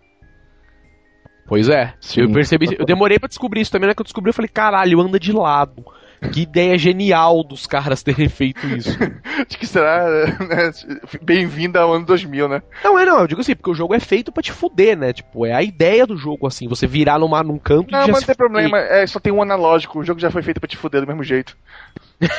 Pois 1.46 1.70
é. 1.70 1.94
Sim. 2.00 2.22
Eu 2.22 2.32
percebi, 2.32 2.76
eu 2.80 2.86
demorei 2.86 3.20
pra 3.20 3.28
descobrir 3.28 3.62
isso 3.62 3.72
também, 3.72 3.88
na 3.88 3.94
que 3.94 4.02
eu 4.02 4.06
descobri, 4.06 4.30
eu 4.30 4.34
falei, 4.34 4.50
caralho, 4.50 5.00
anda 5.02 5.20
de 5.20 5.32
lado. 5.32 5.86
Que 6.32 6.42
ideia 6.42 6.78
genial 6.78 7.44
dos 7.44 7.68
caras 7.68 8.04
terem 8.04 8.30
feito 8.30 8.66
isso. 8.68 8.98
Acho 9.48 9.58
que 9.58 9.68
será 9.68 10.28
né, 10.40 10.72
bem-vindo 11.22 11.78
ao 11.80 11.94
ano 11.94 12.06
2000, 12.06 12.48
né? 12.48 12.62
não, 12.84 12.98
é 12.98 13.06
não, 13.06 13.20
eu 13.20 13.28
digo 13.28 13.42
assim, 13.42 13.56
porque 13.56 13.72
o 13.72 13.76
jogo 13.76 13.94
é 13.94 14.00
feito 14.00 14.32
pra 14.32 14.44
te 14.44 14.52
fuder, 14.52 14.98
né? 14.98 15.14
Tipo, 15.14 15.46
é 15.46 15.54
a 15.54 15.62
ideia 15.62 16.06
do 16.06 16.18
jogo, 16.18 16.48
assim, 16.48 16.68
você 16.68 16.88
virar 16.88 17.20
numa, 17.20 17.44
num 17.44 17.58
canto 17.58 17.92
Não, 17.92 18.00
e 18.00 18.06
já 18.08 18.12
mas 18.12 18.22
não 18.22 18.28
tem 18.28 18.36
problema, 18.36 18.80
é, 18.80 19.06
só 19.06 19.20
tem 19.20 19.34
um 19.34 19.42
analógico. 19.42 20.00
O 20.00 20.04
jogo 20.04 20.20
já 20.20 20.32
foi 20.32 20.42
feito 20.42 20.60
pra 20.60 20.68
te 20.68 20.78
fuder 20.78 21.02
do 21.02 21.08
mesmo 21.08 21.24
jeito. 21.24 21.58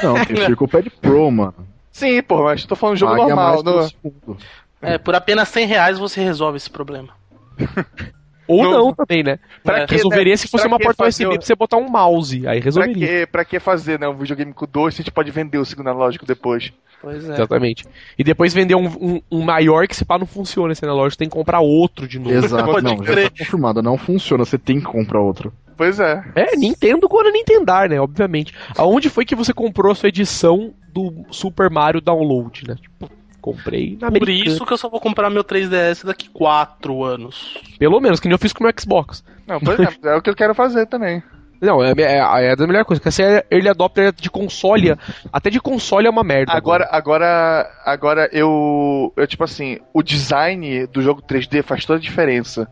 Não, 0.02 0.24
tem 0.24 0.36
o 0.36 0.44
Circle 0.44 0.68
Pad 0.68 0.90
Pro, 1.00 1.30
mano. 1.30 1.54
Sim, 1.90 2.22
pô, 2.22 2.44
mas 2.44 2.62
eu 2.62 2.68
tô 2.68 2.76
falando 2.76 2.96
de 2.96 3.00
jogo 3.00 3.12
Pague 3.12 3.32
a 3.32 3.36
normal. 3.36 3.62
No... 3.62 3.82
segundo. 3.84 4.38
É, 4.82 4.98
por 4.98 5.14
apenas 5.14 5.48
100 5.48 5.66
reais 5.66 5.98
você 5.98 6.22
resolve 6.22 6.56
esse 6.56 6.68
problema. 6.68 7.10
Ou 8.46 8.62
Não. 8.62 8.72
não, 8.72 8.92
também, 8.94 9.22
né? 9.22 9.38
Pra 9.62 9.80
É, 9.80 9.86
que, 9.86 9.94
resolveria 9.94 10.32
né? 10.32 10.36
se 10.36 10.48
fosse 10.48 10.64
Pra 10.64 10.72
uma 10.72 10.78
porta 10.78 11.04
fazer 11.04 11.24
USB 11.26 11.34
o- 11.36 11.38
pra 11.38 11.46
você 11.46 11.54
botar 11.54 11.76
um 11.78 11.88
mouse. 11.88 12.46
Aí 12.46 12.58
Pra 12.58 12.64
resolveria. 12.64 13.06
que, 13.06 13.26
pra 13.26 13.44
que 13.44 13.58
fazer, 13.58 13.98
né? 13.98 14.06
Um 14.08 14.16
videogame 14.16 14.52
com 14.52 14.66
dois, 14.70 14.94
se 14.94 15.00
a 15.00 15.04
gente 15.04 15.12
pode 15.12 15.30
vender 15.30 15.58
o 15.58 15.64
segundo 15.64 15.88
analógico 15.88 16.26
depois. 16.26 16.72
Pois 17.00 17.28
é. 17.28 17.32
Exatamente. 17.34 17.84
E 18.18 18.24
depois 18.24 18.52
vender 18.54 18.74
um, 18.74 18.86
um, 18.86 19.20
um 19.30 19.42
maior 19.42 19.86
que 19.86 19.94
se 19.96 20.04
pá 20.04 20.18
não 20.18 20.26
funciona 20.26 20.72
esse 20.72 20.84
analógico, 20.84 21.18
tem 21.18 21.28
que 21.28 21.34
comprar 21.34 21.60
outro 21.60 22.06
de 22.08 22.18
novo. 22.18 22.34
Exato, 22.34 22.64
Pode 22.70 22.84
não, 22.84 22.96
crer. 22.96 23.24
já 23.24 23.30
tá 23.30 23.36
confirmado. 23.38 23.82
Não 23.82 23.96
funciona, 23.98 24.44
você 24.44 24.56
tem 24.58 24.78
que 24.78 24.86
comprar 24.86 25.20
outro. 25.20 25.52
Pois 25.76 25.98
é. 25.98 26.22
É, 26.34 26.56
Nintendo 26.56 27.08
quando 27.08 27.32
Nintendar, 27.32 27.88
né? 27.90 28.00
Obviamente. 28.00 28.54
Aonde 28.78 29.10
foi 29.10 29.24
que 29.24 29.34
você 29.34 29.52
comprou 29.52 29.90
a 29.90 29.94
sua 29.94 30.08
edição 30.08 30.72
do 30.92 31.24
Super 31.30 31.68
Mario 31.68 32.00
Download, 32.00 32.62
né? 32.68 32.76
Tipo, 32.80 33.10
comprei 33.44 33.98
na 34.00 34.10
Por 34.10 34.16
Americana. 34.22 34.46
isso 34.46 34.64
que 34.64 34.72
eu 34.72 34.78
só 34.78 34.88
vou 34.88 34.98
comprar 34.98 35.28
meu 35.28 35.44
3DS 35.44 36.06
daqui 36.06 36.30
4 36.30 37.04
anos. 37.04 37.58
Pelo 37.78 38.00
menos, 38.00 38.18
que 38.18 38.26
nem 38.26 38.32
eu 38.32 38.38
fiz 38.38 38.54
com 38.54 38.64
o 38.64 38.66
meu 38.66 38.72
Xbox. 38.74 39.22
Não, 39.46 39.60
pois 39.60 39.78
é, 39.78 39.88
é 40.04 40.16
o 40.16 40.22
que 40.22 40.30
eu 40.30 40.34
quero 40.34 40.54
fazer 40.54 40.86
também. 40.86 41.22
Não, 41.60 41.84
é, 41.84 41.92
é, 41.98 42.46
é 42.46 42.52
a 42.52 42.66
melhor 42.66 42.86
coisa. 42.86 43.00
Porque 43.00 43.10
você 43.10 43.22
é 43.22 43.46
early 43.50 43.68
adopter 43.68 44.12
de 44.12 44.30
console. 44.30 44.96
Até 45.30 45.50
de 45.50 45.60
console 45.60 46.06
é 46.06 46.10
uma 46.10 46.24
merda. 46.24 46.52
Agora, 46.52 46.88
agora, 46.90 47.70
agora 47.84 48.30
eu, 48.32 49.12
eu 49.14 49.26
tipo 49.26 49.44
assim, 49.44 49.78
o 49.92 50.02
design 50.02 50.86
do 50.86 51.02
jogo 51.02 51.20
3D 51.20 51.62
faz 51.62 51.84
toda 51.84 51.98
a 51.98 52.02
diferença. 52.02 52.66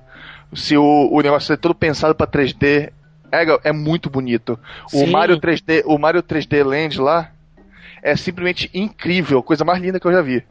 Se 0.54 0.74
o, 0.76 1.08
o 1.12 1.20
negócio 1.20 1.52
é 1.52 1.56
todo 1.56 1.74
pensado 1.74 2.14
pra 2.14 2.26
3D, 2.26 2.90
é, 3.30 3.68
é 3.68 3.72
muito 3.72 4.08
bonito. 4.08 4.58
O. 4.92 5.06
Mario 5.06 5.38
3D, 5.38 5.82
o 5.84 5.98
Mario 5.98 6.22
3D 6.22 6.64
Land 6.64 6.98
lá 6.98 7.30
é 8.02 8.16
simplesmente 8.16 8.70
incrível, 8.74 9.42
coisa 9.42 9.64
mais 9.64 9.80
linda 9.80 10.00
que 10.00 10.06
eu 10.06 10.12
já 10.12 10.20
vi. 10.22 10.42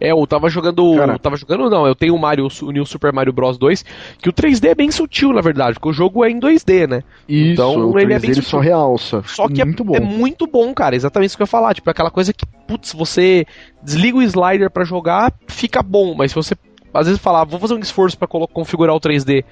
É, 0.00 0.10
eu 0.12 0.26
tava 0.26 0.48
jogando. 0.50 0.96
Cara. 0.96 1.12
eu 1.14 1.18
tava 1.18 1.36
jogando, 1.36 1.68
não. 1.70 1.86
Eu 1.86 1.94
tenho 1.94 2.14
o 2.14 2.18
Mario, 2.18 2.48
o 2.62 2.70
New 2.70 2.84
Super 2.86 3.12
Mario 3.12 3.32
Bros 3.32 3.56
2, 3.58 3.84
que 4.18 4.28
o 4.28 4.32
3D 4.32 4.68
é 4.68 4.74
bem 4.74 4.90
sutil, 4.90 5.32
na 5.32 5.40
verdade, 5.40 5.74
porque 5.74 5.88
o 5.88 5.92
jogo 5.92 6.24
é 6.24 6.30
em 6.30 6.38
2D, 6.40 6.86
né? 6.88 7.02
Isso, 7.28 7.52
Então, 7.52 7.90
o 7.90 7.98
ele 7.98 8.12
é 8.12 8.16
3D 8.16 8.20
bem 8.20 8.30
ele 8.30 8.34
sutil. 8.42 8.50
só 8.50 8.58
realça. 8.60 9.22
Só 9.26 9.48
que 9.48 9.60
é 9.60 9.64
muito 9.64 9.84
bom. 9.84 9.94
é 9.96 10.00
muito 10.00 10.46
bom, 10.46 10.72
cara. 10.74 10.94
Exatamente 10.96 11.28
isso 11.28 11.36
que 11.36 11.42
eu 11.42 11.44
ia 11.44 11.48
falar. 11.50 11.74
Tipo, 11.74 11.88
aquela 11.90 12.10
coisa 12.10 12.32
que, 12.32 12.44
putz, 12.66 12.92
você 12.92 13.46
desliga 13.82 14.18
o 14.18 14.22
slider 14.22 14.70
pra 14.70 14.84
jogar, 14.84 15.32
fica 15.46 15.82
bom. 15.82 16.14
Mas 16.14 16.30
se 16.32 16.34
você, 16.34 16.54
às 16.92 17.06
vezes, 17.06 17.20
falar, 17.22 17.44
vou 17.44 17.60
fazer 17.60 17.74
um 17.74 17.78
esforço 17.78 18.18
pra 18.18 18.26
colo- 18.28 18.48
configurar 18.48 18.94
o 18.94 19.00
3D 19.00 19.44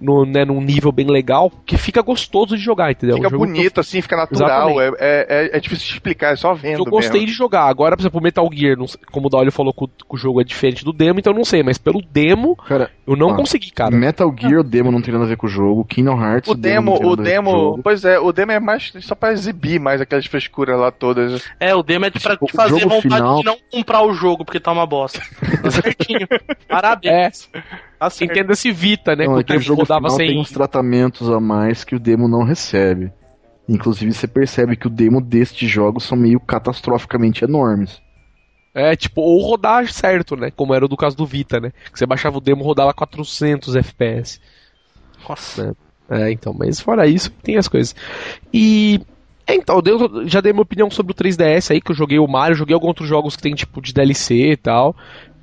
no, 0.00 0.24
né, 0.24 0.44
num 0.44 0.60
nível 0.60 0.92
bem 0.92 1.06
legal, 1.10 1.50
que 1.66 1.76
fica 1.76 2.00
gostoso 2.02 2.56
de 2.56 2.62
jogar, 2.62 2.90
entendeu? 2.92 3.16
Fica 3.16 3.28
Um 3.28 3.32
eu- 3.32 3.38
bonito, 3.38 3.80
assim, 3.80 4.00
fica 4.00 4.16
natural. 4.16 4.80
É, 4.80 4.88
é, 4.88 4.92
é- 4.98 5.56
é 5.56 5.60
difícil 5.60 5.86
de 5.86 5.92
explicar, 5.94 6.32
é 6.32 6.36
só 6.36 6.54
vendo. 6.54 6.78
Eu 6.78 6.84
gostei 6.84 7.20
mesmo. 7.20 7.26
de 7.26 7.32
jogar. 7.32 7.64
Agora, 7.64 7.96
por 7.96 8.02
exemplo, 8.02 8.20
o 8.20 8.22
Metal 8.22 8.48
Gear, 8.52 8.76
como 9.10 9.26
o 9.26 9.30
Daolio 9.30 9.50
falou 9.52 9.72
que 9.72 9.84
o, 9.84 9.88
que 9.88 9.94
o 10.08 10.16
jogo 10.16 10.40
é 10.40 10.44
diferente 10.44 10.84
do 10.84 10.92
demo, 10.92 11.18
então 11.18 11.32
eu 11.32 11.36
não 11.36 11.44
sei, 11.44 11.62
mas 11.62 11.78
pelo 11.78 12.00
demo 12.00 12.56
Cara, 12.56 12.90
eu 13.06 13.16
não 13.16 13.30
Ah. 13.30 13.36
consegui, 13.36 13.70
cara. 13.70 13.90
Metal 13.94 14.32
Gear, 14.38 14.60
o 14.60 14.64
demo 14.64 14.90
não 14.92 15.02
tem 15.02 15.12
nada 15.12 15.24
a 15.24 15.28
ver 15.28 15.36
com 15.36 15.46
o 15.46 15.50
jogo. 15.50 15.84
Kingdom 15.84 16.20
Hearts, 16.22 16.50
O 16.50 16.54
demo, 16.54 16.92
não 16.92 16.98
tem 16.98 17.06
o 17.06 17.10
nada 17.16 17.22
a 17.22 17.24
ver 17.24 17.36
com 17.36 17.42
demo, 17.52 17.80
pois 17.82 18.04
é, 18.04 18.18
o 18.18 18.32
demo 18.32 18.52
é 18.52 18.60
mais 18.60 18.92
só 19.00 19.14
pra 19.14 19.32
exibir 19.32 19.80
mais 19.80 20.00
aquelas 20.00 20.26
frescuras 20.26 20.78
lá 20.78 20.90
todas. 20.90 21.42
É, 21.58 21.74
o 21.74 21.82
demo 21.82 22.04
é 22.06 22.10
de- 22.10 22.20
pra 22.20 22.32
Tipo, 22.34 22.46
te 22.46 22.52
fazer 22.52 22.74
o 22.74 22.78
jogo 22.78 22.94
vontade 22.96 23.14
final- 23.14 23.38
de 23.38 23.44
não 23.44 23.56
comprar 23.70 24.02
o 24.02 24.12
jogo, 24.12 24.44
porque 24.44 24.60
tá 24.60 24.70
uma 24.72 24.86
bosta. 24.86 25.20
Tá 25.62 25.70
certinho. 25.70 26.26
Parabéns. 26.68 27.48
Tá. 27.98 28.08
Entenda-se 28.24 28.70
Vita, 28.70 29.16
né? 29.16 29.26
Não, 29.26 29.34
que 29.34 29.38
é 29.38 29.40
o 29.40 29.44
que 29.44 29.52
o 29.52 29.54
tempo 29.54 29.64
jogo 29.64 29.80
rodava 29.82 30.08
final 30.08 30.16
sem. 30.16 30.28
tem 30.28 30.40
uns 30.40 30.50
tratamentos 30.50 31.28
a 31.28 31.40
mais 31.40 31.84
que 31.84 31.96
o 31.96 32.00
demo 32.00 32.28
não 32.28 32.44
recebe. 32.44 33.12
Inclusive, 33.68 34.12
você 34.12 34.26
percebe 34.26 34.76
que 34.76 34.86
o 34.86 34.90
demo 34.90 35.20
destes 35.20 35.68
jogos 35.68 36.04
são 36.04 36.16
meio 36.16 36.40
catastroficamente 36.40 37.44
enormes. 37.44 38.00
É, 38.74 38.94
tipo, 38.94 39.20
ou 39.20 39.40
rodar 39.42 39.90
certo, 39.92 40.36
né? 40.36 40.50
Como 40.50 40.72
era 40.72 40.84
o 40.84 40.88
do 40.88 40.96
caso 40.96 41.16
do 41.16 41.26
Vita, 41.26 41.58
né? 41.60 41.72
Que 41.92 41.98
você 41.98 42.06
baixava 42.06 42.38
o 42.38 42.40
demo 42.40 42.64
rodava 42.64 42.94
400 42.94 43.76
FPS. 43.76 44.40
Nossa. 45.28 45.76
É, 46.08 46.30
então, 46.30 46.54
mas 46.56 46.80
fora 46.80 47.06
isso, 47.06 47.30
tem 47.42 47.56
as 47.58 47.68
coisas. 47.68 47.94
E. 48.54 49.00
é, 49.46 49.54
Então, 49.54 49.82
eu 49.84 50.26
já 50.26 50.40
dei 50.40 50.52
minha 50.52 50.62
opinião 50.62 50.90
sobre 50.90 51.12
o 51.12 51.14
3DS 51.14 51.70
aí, 51.70 51.80
que 51.80 51.90
eu 51.90 51.96
joguei 51.96 52.18
o 52.18 52.26
Mario, 52.26 52.56
joguei 52.56 52.72
alguns 52.72 52.88
outros 52.88 53.08
jogos 53.08 53.36
que 53.36 53.42
tem 53.42 53.54
tipo 53.54 53.82
de 53.82 53.92
DLC 53.92 54.52
e 54.52 54.56
tal. 54.56 54.96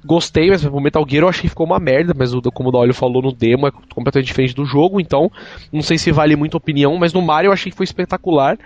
Gostei, 0.05 0.49
mas 0.49 0.63
o 0.63 0.79
Metal 0.79 1.05
Gear 1.07 1.23
eu 1.23 1.29
achei 1.29 1.43
que 1.43 1.49
ficou 1.49 1.65
uma 1.65 1.79
merda, 1.79 2.13
mas 2.15 2.33
o, 2.33 2.41
como 2.51 2.69
o 2.69 2.71
Daolio 2.71 2.93
falou 2.93 3.21
no 3.21 3.31
demo, 3.31 3.67
é 3.67 3.71
completamente 3.71 4.27
diferente 4.27 4.53
do 4.53 4.65
jogo, 4.65 4.99
então 4.99 5.31
não 5.73 5.81
sei 5.81 5.97
se 5.97 6.11
vale 6.11 6.35
muito 6.35 6.55
a 6.55 6.59
opinião, 6.59 6.95
mas 6.97 7.11
no 7.11 7.21
Mario 7.21 7.49
eu 7.49 7.53
achei 7.53 7.71
que 7.71 7.77
foi 7.77 7.85
espetacular. 7.85 8.57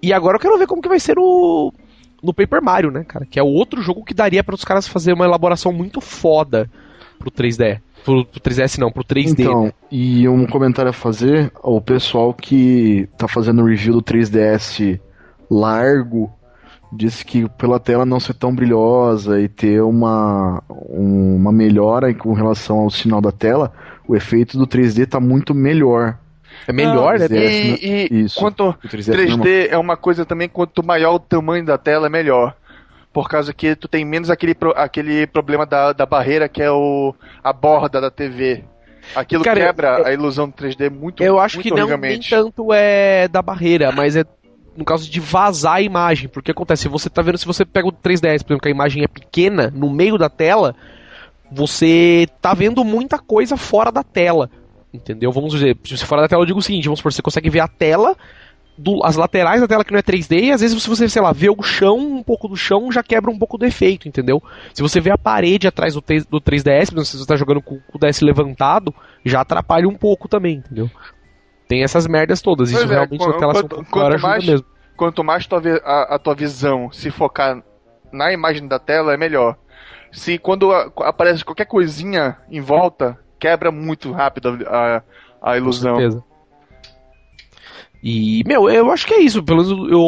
E 0.00 0.12
agora 0.12 0.36
eu 0.36 0.40
quero 0.40 0.58
ver 0.58 0.66
como 0.66 0.80
que 0.80 0.88
vai 0.88 0.98
ser 0.98 1.16
no, 1.16 1.72
no 2.22 2.32
Paper 2.32 2.62
Mario, 2.62 2.90
né, 2.90 3.04
cara? 3.04 3.26
Que 3.26 3.38
é 3.38 3.42
outro 3.42 3.82
jogo 3.82 4.04
que 4.04 4.14
daria 4.14 4.42
para 4.42 4.54
os 4.54 4.64
caras 4.64 4.88
fazer 4.88 5.12
uma 5.12 5.24
elaboração 5.24 5.72
muito 5.72 6.00
foda 6.00 6.70
pro 7.18 7.30
3D. 7.30 7.80
Pro, 8.04 8.24
pro 8.24 8.40
3DS 8.40 8.78
não, 8.78 8.90
pro 8.90 9.04
3D. 9.04 9.40
Então, 9.40 9.64
né? 9.64 9.72
e 9.90 10.26
um 10.28 10.46
comentário 10.46 10.90
a 10.90 10.94
fazer, 10.94 11.52
o 11.62 11.80
pessoal 11.80 12.32
que 12.32 13.08
tá 13.18 13.28
fazendo 13.28 13.64
review 13.64 13.94
do 13.94 14.02
3DS 14.02 14.98
largo 15.50 16.32
disse 16.92 17.24
que 17.24 17.48
pela 17.50 17.78
tela 17.78 18.04
não 18.06 18.18
ser 18.20 18.34
tão 18.34 18.54
brilhosa 18.54 19.40
e 19.40 19.48
ter 19.48 19.82
uma, 19.82 20.62
uma 20.68 21.52
melhora 21.52 22.12
com 22.14 22.32
relação 22.32 22.78
ao 22.78 22.90
sinal 22.90 23.20
da 23.20 23.30
tela, 23.32 23.72
o 24.06 24.16
efeito 24.16 24.56
do 24.58 24.66
3D 24.66 25.06
tá 25.06 25.20
muito 25.20 25.54
melhor. 25.54 26.16
É 26.66 26.72
melhor, 26.72 27.18
Não, 27.18 27.28
né? 27.28 27.36
é, 27.36 27.50
E, 27.64 28.08
e 28.10 28.20
Isso. 28.24 28.38
quanto 28.40 28.68
O 28.70 28.74
3D, 28.88 29.12
é. 29.12 29.16
3D 29.16 29.68
é 29.70 29.78
uma 29.78 29.96
coisa 29.96 30.24
também, 30.26 30.48
quanto 30.48 30.84
maior 30.84 31.14
o 31.14 31.18
tamanho 31.20 31.64
da 31.64 31.78
tela, 31.78 32.06
é 32.06 32.10
melhor. 32.10 32.54
Por 33.12 33.28
causa 33.28 33.52
que 33.54 33.74
tu 33.74 33.88
tem 33.88 34.04
menos 34.04 34.28
aquele, 34.30 34.54
pro- 34.54 34.74
aquele 34.76 35.26
problema 35.26 35.64
da, 35.64 35.92
da 35.92 36.04
barreira 36.06 36.48
que 36.48 36.62
é 36.62 36.70
o, 36.70 37.14
a 37.42 37.52
borda 37.52 38.00
da 38.00 38.10
TV. 38.10 38.64
Aquilo 39.14 39.42
Cara, 39.42 39.58
quebra 39.60 39.98
eu- 40.00 40.06
a 40.06 40.12
ilusão 40.12 40.46
do 40.48 40.52
3D 40.54 40.90
muito 40.90 41.22
Eu 41.22 41.38
acho 41.40 41.56
muito 41.56 41.74
que 41.74 41.80
não 41.80 41.96
nem 41.96 42.20
tanto 42.20 42.72
é 42.72 43.26
da 43.26 43.40
barreira, 43.40 43.90
mas 43.90 44.14
é 44.16 44.24
no 44.78 44.84
caso 44.84 45.10
de 45.10 45.20
vazar 45.20 45.74
a 45.74 45.80
imagem. 45.82 46.28
Porque 46.28 46.52
acontece, 46.52 46.88
você 46.88 47.10
tá 47.10 47.20
vendo, 47.20 47.36
se 47.36 47.44
você 47.46 47.64
pega 47.64 47.88
o 47.88 47.92
3DS, 47.92 48.42
por 48.44 48.52
exemplo, 48.52 48.60
que 48.60 48.68
a 48.68 48.70
imagem 48.70 49.02
é 49.02 49.08
pequena, 49.08 49.70
no 49.74 49.90
meio 49.90 50.16
da 50.16 50.30
tela, 50.30 50.74
você 51.50 52.26
tá 52.40 52.54
vendo 52.54 52.84
muita 52.84 53.18
coisa 53.18 53.56
fora 53.56 53.90
da 53.90 54.02
tela. 54.02 54.50
Entendeu? 54.92 55.30
Vamos 55.32 55.52
dizer, 55.52 55.76
se 55.84 56.04
fora 56.06 56.22
da 56.22 56.28
tela 56.28 56.42
eu 56.42 56.46
digo 56.46 56.58
o 56.58 56.62
seguinte, 56.62 56.84
vamos 56.84 57.00
supor, 57.00 57.12
você 57.12 57.20
consegue 57.22 57.50
ver 57.50 57.60
a 57.60 57.68
tela, 57.68 58.16
do- 58.76 59.04
as 59.04 59.16
laterais 59.16 59.60
da 59.60 59.66
tela 59.68 59.84
que 59.84 59.92
não 59.92 59.98
é 59.98 60.02
3D, 60.02 60.44
e 60.44 60.52
às 60.52 60.60
vezes 60.60 60.80
se 60.82 60.88
você, 60.88 61.08
sei 61.08 61.20
lá, 61.20 61.32
vê 61.32 61.50
o 61.50 61.62
chão, 61.62 61.98
um 61.98 62.22
pouco 62.22 62.48
do 62.48 62.56
chão, 62.56 62.90
já 62.90 63.02
quebra 63.02 63.30
um 63.30 63.38
pouco 63.38 63.58
do 63.58 63.66
efeito, 63.66 64.08
entendeu? 64.08 64.42
Se 64.72 64.80
você 64.80 65.00
vê 65.00 65.10
a 65.10 65.18
parede 65.18 65.66
atrás 65.66 65.94
do, 65.94 66.00
3- 66.00 66.24
do 66.30 66.40
3DS, 66.40 66.86
por 66.90 66.94
exemplo, 67.00 67.04
se 67.04 67.18
você 67.18 67.26
tá 67.26 67.36
jogando 67.36 67.60
com, 67.60 67.78
com 67.80 67.98
o 67.98 68.00
DS 68.00 68.20
levantado, 68.22 68.94
já 69.24 69.40
atrapalha 69.42 69.88
um 69.88 69.94
pouco 69.94 70.28
também, 70.28 70.56
entendeu? 70.58 70.90
Tem 71.68 71.82
essas 71.84 72.06
merdas 72.06 72.40
todas, 72.40 72.70
isso 72.70 72.78
Pois 72.78 72.90
é, 72.90 72.94
realmente 72.94 73.26
na 73.26 73.32
tela 73.34 73.52
quanto- 73.52 73.76
quanto, 73.76 73.90
quanto 73.90 74.22
mais- 74.22 74.46
mesmo. 74.46 74.66
Quanto 74.96 75.22
mais 75.22 75.46
tua 75.46 75.62
a, 75.84 76.14
a 76.16 76.18
tua 76.18 76.34
visão 76.34 76.90
se 76.90 77.08
focar 77.10 77.62
na 78.10 78.32
imagem 78.32 78.66
da 78.66 78.78
tela, 78.80 79.14
é 79.14 79.16
melhor. 79.16 79.56
Se 80.10 80.38
quando 80.38 80.72
a- 80.72 80.90
aparece 81.02 81.44
qualquer 81.44 81.66
coisinha 81.66 82.36
em 82.50 82.60
volta, 82.60 83.16
quebra 83.38 83.70
muito 83.70 84.10
rápido 84.10 84.58
a, 84.66 84.96
a, 85.42 85.52
a 85.52 85.56
ilusão. 85.56 85.94
Com 85.94 86.00
certeza. 86.00 86.24
E, 88.02 88.42
meu, 88.46 88.70
eu 88.70 88.90
acho 88.92 89.06
que 89.06 89.14
é 89.14 89.20
isso. 89.20 89.42
Pelo 89.42 89.64
menos 89.64 89.90
eu 89.90 90.00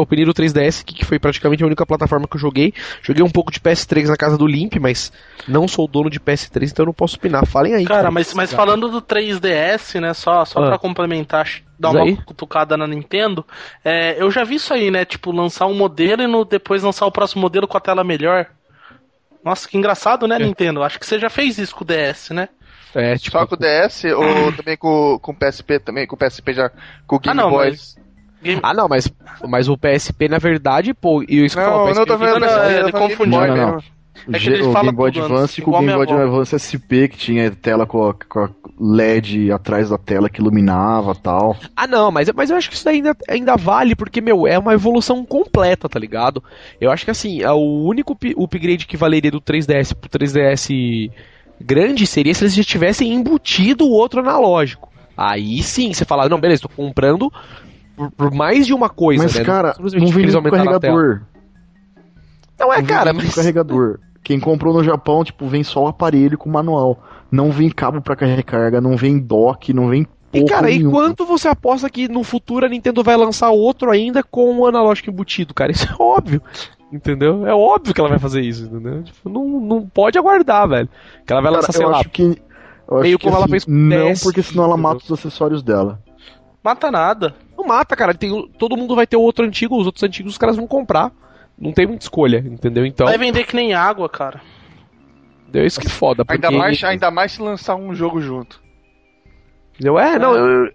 opinei 0.00 0.24
do 0.24 0.34
3DS, 0.34 0.84
que 0.84 1.04
foi 1.04 1.18
praticamente 1.18 1.62
a 1.62 1.66
única 1.66 1.86
plataforma 1.86 2.28
que 2.28 2.36
eu 2.36 2.40
joguei. 2.40 2.74
Joguei 3.02 3.24
um 3.24 3.30
pouco 3.30 3.50
de 3.50 3.58
PS3 3.58 4.06
na 4.08 4.16
casa 4.16 4.36
do 4.36 4.46
Limp, 4.46 4.74
mas 4.80 5.10
não 5.46 5.66
sou 5.66 5.88
dono 5.88 6.10
de 6.10 6.20
PS3, 6.20 6.70
então 6.70 6.82
eu 6.82 6.86
não 6.88 6.92
posso 6.92 7.16
opinar. 7.16 7.46
Falem 7.46 7.74
aí. 7.74 7.84
Cara, 7.86 8.10
mas, 8.10 8.34
mas 8.34 8.52
falando 8.52 8.88
do 8.88 9.00
3DS, 9.00 9.98
né, 10.00 10.12
só, 10.12 10.44
só 10.44 10.62
Ah. 10.62 10.66
pra 10.68 10.78
complementar, 10.78 11.48
dar 11.78 11.90
uma 11.90 12.02
aí. 12.02 12.16
cutucada 12.16 12.76
na 12.76 12.86
Nintendo, 12.86 13.44
é, 13.84 14.20
eu 14.22 14.30
já 14.30 14.44
vi 14.44 14.56
isso 14.56 14.74
aí, 14.74 14.90
né, 14.90 15.04
tipo, 15.06 15.32
lançar 15.32 15.66
um 15.66 15.74
modelo 15.74 16.22
e 16.22 16.26
no, 16.26 16.44
depois 16.44 16.82
lançar 16.82 17.06
o 17.06 17.12
próximo 17.12 17.40
modelo 17.40 17.66
com 17.66 17.78
a 17.78 17.80
tela 17.80 18.04
melhor. 18.04 18.46
Nossa, 19.42 19.66
que 19.68 19.78
engraçado, 19.78 20.26
né, 20.26 20.36
É. 20.36 20.38
Nintendo? 20.40 20.82
Acho 20.82 20.98
que 21.00 21.06
você 21.06 21.18
já 21.18 21.30
fez 21.30 21.56
isso 21.56 21.74
com 21.74 21.84
o 21.84 21.86
DS, 21.86 22.30
né? 22.30 22.48
É, 22.94 23.16
tipo, 23.16 23.38
Só 23.38 23.46
com 23.46 23.54
o 23.54 23.58
DS 23.58 24.04
ou 24.04 24.52
também 24.56 24.76
com, 24.76 25.18
com 25.20 25.32
o 25.32 25.34
PSP 25.34 25.78
também, 25.78 26.06
com 26.06 26.16
o 26.16 26.18
PSP 26.18 26.52
já 26.54 26.70
com 27.06 27.16
o 27.16 27.18
Ah, 27.18 27.22
Game 27.22 27.36
não, 27.36 27.50
Boy. 27.50 27.70
mas... 27.70 27.96
Game... 28.42 28.60
Ah, 28.62 28.72
não, 28.72 28.88
mas, 28.88 29.12
mas 29.48 29.68
o 29.68 29.76
PSP, 29.76 30.28
na 30.28 30.38
verdade, 30.38 30.94
pô, 30.94 31.22
e 31.22 31.44
isso 31.44 31.56
que 31.56 31.62
eu 31.62 31.66
Não, 31.66 31.72
falo, 31.72 31.86
o 31.86 31.90
eu 31.90 31.94
não 31.94 32.06
tô 32.06 32.16
vendo, 32.16 32.38
não, 32.40 32.46
não, 32.46 32.70
ele 32.70 32.92
confundiu. 32.92 33.40
Game 33.40 33.48
Boy 33.48 33.56
Não, 33.56 33.72
não. 33.72 33.98
É 34.32 34.38
que 34.38 34.50
o 34.50 34.72
Game 34.72 34.92
Boy 34.92 35.10
Advance 35.10 35.62
com 35.62 35.70
o 35.70 35.78
Game 35.80 35.92
Boy. 35.92 36.22
Advance 36.22 36.58
SP, 36.58 37.08
que 37.08 37.16
tinha 37.16 37.50
tela 37.50 37.86
com 37.86 38.08
a, 38.08 38.14
com 38.14 38.40
a 38.40 38.50
LED 38.78 39.50
atrás 39.52 39.90
da 39.90 39.98
tela 39.98 40.28
que 40.28 40.40
iluminava 40.40 41.14
tal. 41.14 41.56
Ah, 41.76 41.86
não, 41.86 42.10
mas, 42.10 42.28
mas 42.32 42.50
eu 42.50 42.56
acho 42.56 42.68
que 42.68 42.74
isso 42.74 42.84
daí 42.84 42.96
ainda, 42.96 43.16
ainda 43.28 43.56
vale, 43.56 43.94
porque, 43.94 44.20
meu, 44.20 44.46
é 44.46 44.58
uma 44.58 44.74
evolução 44.74 45.24
completa, 45.24 45.88
tá 45.88 45.98
ligado? 45.98 46.42
Eu 46.80 46.90
acho 46.90 47.04
que, 47.04 47.10
assim, 47.10 47.42
é 47.42 47.50
o 47.52 47.84
único 47.84 48.16
upgrade 48.36 48.86
que 48.86 48.96
valeria 48.96 49.30
do 49.30 49.40
3DS 49.40 49.94
pro 49.94 50.10
3DS 50.10 51.10
grande 51.60 52.06
seria 52.06 52.34
se 52.34 52.44
eles 52.44 52.54
já 52.54 52.64
tivessem 52.64 53.12
embutido 53.12 53.84
o 53.84 53.90
outro 53.90 54.20
analógico. 54.20 54.88
Aí 55.16 55.62
sim, 55.62 55.92
você 55.92 56.04
fala, 56.04 56.28
não, 56.28 56.40
beleza, 56.40 56.62
tô 56.62 56.68
comprando 56.68 57.32
por, 57.96 58.10
por 58.12 58.30
mais 58.32 58.66
de 58.66 58.72
uma 58.72 58.88
coisa, 58.88 59.24
Mas, 59.24 59.34
né? 59.34 59.44
cara, 59.44 59.74
não 59.78 60.06
vem 60.08 60.32
com 60.32 60.50
carregador. 60.50 61.22
Não 62.58 62.72
é, 62.72 62.78
Não 62.78 62.86
cara, 62.86 63.12
mas... 63.12 63.34
carregador. 63.34 63.98
Quem 64.22 64.38
comprou 64.38 64.74
no 64.74 64.84
Japão, 64.84 65.24
tipo, 65.24 65.46
vem 65.48 65.64
só 65.64 65.84
o 65.84 65.88
aparelho 65.88 66.36
com 66.36 66.50
manual. 66.50 67.02
Não 67.30 67.50
vem 67.50 67.70
cabo 67.70 68.00
pra 68.00 68.14
recarga, 68.26 68.80
não 68.80 68.96
vem 68.96 69.18
dock, 69.18 69.72
não 69.72 69.88
vem 69.88 70.06
E 70.32 70.44
cara, 70.44 70.70
e 70.70 70.78
nenhuma. 70.78 70.92
quanto 70.92 71.24
você 71.24 71.48
aposta 71.48 71.88
que 71.88 72.08
no 72.08 72.22
futuro 72.22 72.66
a 72.66 72.68
Nintendo 72.68 73.02
vai 73.02 73.16
lançar 73.16 73.50
outro 73.50 73.90
ainda 73.90 74.22
com 74.22 74.58
o 74.58 74.66
analógico 74.66 75.10
embutido, 75.10 75.54
cara? 75.54 75.72
Isso 75.72 75.86
é 75.86 75.94
óbvio. 75.98 76.42
Entendeu? 76.92 77.46
É 77.46 77.54
óbvio 77.54 77.92
que 77.94 78.00
ela 78.00 78.08
vai 78.08 78.18
fazer 78.18 78.40
isso, 78.40 78.64
entendeu? 78.64 79.02
Tipo, 79.02 79.28
não, 79.28 79.44
não 79.60 79.86
pode 79.86 80.18
aguardar, 80.18 80.66
velho. 80.68 80.88
Que 81.26 81.32
ela 81.32 81.42
vai 81.42 81.50
Cara, 81.52 81.60
lançar, 81.62 81.72
sei 81.72 81.84
eu 81.84 81.90
lá. 81.90 81.98
acho 82.00 82.08
que. 82.10 82.22
Eu 82.22 82.94
acho 82.96 83.02
meio 83.02 83.18
que, 83.18 83.24
como 83.24 83.36
ela 83.36 83.44
assim, 83.44 83.50
fez 83.50 83.64
com 83.66 83.70
o 83.70 83.74
Não, 83.74 84.08
DS, 84.12 84.22
porque 84.22 84.42
senão 84.42 84.64
ela 84.64 84.76
mata 84.76 84.96
entendeu? 84.96 85.14
os 85.14 85.18
acessórios 85.20 85.62
dela. 85.62 86.02
Mata 86.64 86.90
nada. 86.90 87.34
Não 87.56 87.66
mata, 87.66 87.94
cara. 87.94 88.14
Tem, 88.14 88.32
o- 88.32 88.48
todo 88.48 88.76
mundo 88.76 88.96
vai 88.96 89.06
ter 89.06 89.16
o 89.16 89.20
outro 89.20 89.44
antigo, 89.44 89.76
os 89.78 89.84
outros 89.86 90.02
antigos 90.02 90.32
os 90.32 90.38
caras 90.38 90.56
vão 90.56 90.66
comprar. 90.66 91.12
Não 91.58 91.72
tem 91.72 91.86
muita 91.86 92.04
escolha, 92.04 92.38
entendeu? 92.38 92.86
Então, 92.86 93.06
Vai 93.06 93.18
vender 93.18 93.44
que 93.44 93.54
nem 93.54 93.74
água, 93.74 94.08
cara. 94.08 94.40
deu 95.50 95.66
isso 95.66 95.80
que 95.80 95.88
foda. 95.88 96.24
Porque, 96.24 96.46
Ainda 96.46 96.56
mais, 96.56 96.82
ainda 96.84 97.10
mais 97.10 97.32
se 97.32 97.42
lançar 97.42 97.74
um 97.76 97.94
jogo 97.94 98.20
junto. 98.20 98.60
entendeu? 99.74 99.98
É, 99.98 100.18
não, 100.18 100.34
eu, 100.34 100.72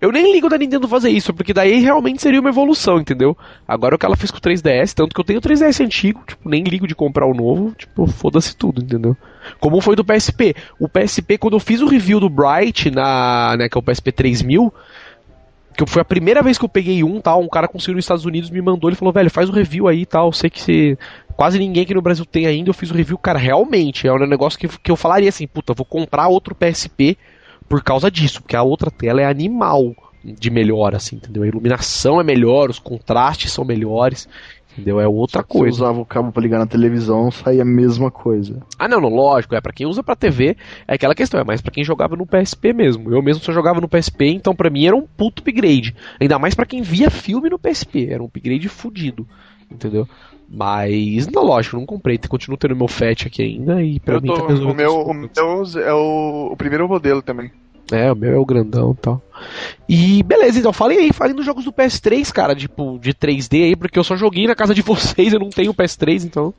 eu 0.00 0.10
nem 0.10 0.32
ligo 0.32 0.48
da 0.48 0.58
Nintendo 0.58 0.88
fazer 0.88 1.10
isso, 1.10 1.32
porque 1.32 1.52
daí 1.52 1.80
realmente 1.80 2.22
seria 2.22 2.40
uma 2.40 2.50
evolução, 2.50 2.98
entendeu? 2.98 3.36
Agora 3.66 3.94
o 3.94 3.98
que 3.98 4.06
ela 4.06 4.16
fez 4.16 4.30
com 4.30 4.38
o 4.38 4.40
3DS, 4.40 4.94
tanto 4.94 5.14
que 5.14 5.20
eu 5.20 5.24
tenho 5.24 5.38
o 5.38 5.42
3DS 5.42 5.84
antigo, 5.84 6.22
tipo, 6.26 6.48
nem 6.48 6.62
ligo 6.62 6.86
de 6.86 6.94
comprar 6.94 7.26
o 7.26 7.34
novo, 7.34 7.72
tipo, 7.76 8.06
foda-se 8.06 8.56
tudo, 8.56 8.82
entendeu? 8.82 9.16
Como 9.58 9.80
foi 9.80 9.96
do 9.96 10.04
PSP. 10.04 10.54
O 10.78 10.88
PSP, 10.88 11.38
quando 11.38 11.54
eu 11.54 11.60
fiz 11.60 11.80
o 11.80 11.86
review 11.86 12.20
do 12.20 12.28
Bright, 12.28 12.90
na, 12.90 13.56
né, 13.56 13.68
que 13.68 13.76
é 13.76 13.80
o 13.80 13.82
PSP 13.82 14.12
3000, 14.12 14.72
que 15.76 15.86
foi 15.86 16.02
a 16.02 16.04
primeira 16.04 16.42
vez 16.42 16.58
que 16.58 16.64
eu 16.64 16.68
peguei 16.68 17.02
um, 17.02 17.20
tal, 17.20 17.40
um 17.40 17.48
cara 17.48 17.68
conseguiu 17.68 17.94
nos 17.94 18.04
Estados 18.04 18.24
Unidos, 18.24 18.50
me 18.50 18.60
mandou, 18.60 18.90
ele 18.90 18.96
falou, 18.96 19.12
velho, 19.12 19.30
faz 19.30 19.48
o 19.48 19.52
review 19.52 19.88
aí, 19.88 20.04
tal, 20.04 20.32
sei 20.32 20.50
que 20.50 20.60
você... 20.60 20.98
Quase 21.36 21.58
ninguém 21.58 21.84
aqui 21.84 21.94
no 21.94 22.02
Brasil 22.02 22.26
tem 22.26 22.46
ainda, 22.46 22.68
eu 22.68 22.74
fiz 22.74 22.90
o 22.90 22.94
review, 22.94 23.16
cara, 23.16 23.38
realmente, 23.38 24.06
é 24.06 24.12
um 24.12 24.26
negócio 24.26 24.58
que, 24.58 24.68
que 24.68 24.90
eu 24.90 24.96
falaria 24.96 25.30
assim, 25.30 25.46
puta, 25.46 25.72
vou 25.72 25.86
comprar 25.86 26.28
outro 26.28 26.54
PSP 26.54 27.16
por 27.70 27.82
causa 27.84 28.10
disso, 28.10 28.42
porque 28.42 28.56
a 28.56 28.62
outra 28.64 28.90
tela 28.90 29.20
é 29.22 29.24
animal 29.24 29.94
de 30.24 30.50
melhor, 30.50 30.94
assim, 30.94 31.16
entendeu? 31.16 31.44
A 31.44 31.46
iluminação 31.46 32.20
é 32.20 32.24
melhor, 32.24 32.68
os 32.68 32.78
contrastes 32.80 33.52
são 33.52 33.64
melhores, 33.64 34.28
entendeu? 34.72 35.00
É 35.00 35.06
outra 35.08 35.42
coisa. 35.42 35.76
usava 35.76 36.00
o 36.00 36.04
cabo 36.04 36.32
pra 36.32 36.42
ligar 36.42 36.58
na 36.58 36.66
televisão, 36.66 37.30
saía 37.30 37.62
a 37.62 37.64
mesma 37.64 38.10
coisa. 38.10 38.60
Ah, 38.78 38.88
não, 38.88 39.00
não, 39.00 39.08
lógico, 39.08 39.54
é 39.54 39.60
pra 39.60 39.72
quem 39.72 39.86
usa 39.86 40.02
pra 40.02 40.16
TV, 40.16 40.56
é 40.86 40.94
aquela 40.94 41.14
questão, 41.14 41.40
é 41.40 41.44
mais 41.44 41.60
pra 41.60 41.70
quem 41.72 41.84
jogava 41.84 42.16
no 42.16 42.26
PSP 42.26 42.72
mesmo. 42.72 43.14
Eu 43.14 43.22
mesmo 43.22 43.42
só 43.42 43.52
jogava 43.52 43.80
no 43.80 43.88
PSP, 43.88 44.26
então 44.26 44.54
pra 44.54 44.68
mim 44.68 44.84
era 44.84 44.96
um 44.96 45.06
puto 45.06 45.40
upgrade. 45.40 45.94
Ainda 46.20 46.38
mais 46.40 46.54
pra 46.56 46.66
quem 46.66 46.82
via 46.82 47.08
filme 47.08 47.48
no 47.48 47.58
PSP, 47.58 48.08
era 48.10 48.20
um 48.22 48.26
upgrade 48.26 48.68
fudido, 48.68 49.26
entendeu? 49.70 50.06
Mas, 50.52 51.28
não, 51.28 51.44
lógico, 51.44 51.76
não 51.76 51.86
comprei, 51.86 52.18
continuo 52.18 52.58
tendo 52.58 52.74
meu 52.74 52.88
FAT 52.88 53.26
aqui 53.28 53.40
ainda 53.42 53.80
e 53.82 54.00
pra 54.00 54.16
Eu 54.16 54.20
mim 54.20 54.26
tô- 54.26 54.34
tá 54.34 54.42
o 54.52 54.74
meu, 54.74 55.00
o 55.02 55.14
meu 55.14 55.28
é 55.80 55.94
o, 55.94 56.48
o 56.52 56.56
primeiro 56.56 56.88
modelo 56.88 57.22
também. 57.22 57.52
É, 57.92 58.12
o 58.12 58.16
meu 58.16 58.32
é 58.32 58.38
o 58.38 58.44
grandão 58.44 58.92
e 58.92 59.02
tal. 59.02 59.22
E 59.88 60.22
beleza, 60.22 60.58
então 60.58 60.72
falem 60.72 60.98
aí, 60.98 61.12
falem 61.12 61.34
dos 61.34 61.44
jogos 61.46 61.64
do 61.64 61.72
PS3, 61.72 62.30
cara, 62.32 62.54
tipo, 62.54 62.98
de 62.98 63.12
3D 63.14 63.64
aí, 63.64 63.76
porque 63.76 63.98
eu 63.98 64.04
só 64.04 64.16
joguei 64.16 64.46
na 64.46 64.54
casa 64.54 64.74
de 64.74 64.82
vocês, 64.82 65.32
eu 65.32 65.40
não 65.40 65.50
tenho 65.50 65.74
PS3, 65.74 66.24
então. 66.24 66.52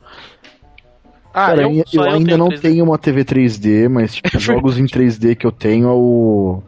Ah, 1.34 1.48
Cara, 1.48 1.62
eu, 1.64 1.84
eu 1.94 2.04
ainda 2.04 2.26
tenho 2.26 2.38
não 2.38 2.50
3D. 2.50 2.60
tenho 2.62 2.84
uma 2.84 2.98
TV 2.98 3.24
3D, 3.24 3.88
mas 3.88 4.16
tipo, 4.16 4.30
jogos 4.40 4.78
em 4.78 4.86
3D 4.86 5.36
que 5.36 5.46
eu 5.48 5.52
tenho 5.52 5.88
é 5.88 5.94
o 5.94 6.62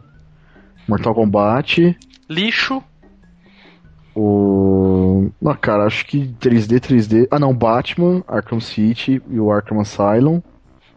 Mortal 0.88 1.14
Kombat, 1.14 1.94
Lixo. 2.30 2.82
o. 4.14 5.28
Ah, 5.44 5.54
cara, 5.56 5.84
acho 5.84 6.06
que 6.06 6.28
3D, 6.40 6.80
3D. 6.80 7.28
Ah, 7.30 7.38
não, 7.38 7.54
Batman, 7.54 8.22
Arkham 8.26 8.60
City 8.60 9.20
e 9.28 9.38
o 9.38 9.50
Arkham 9.52 9.80
Asylum. 9.80 10.40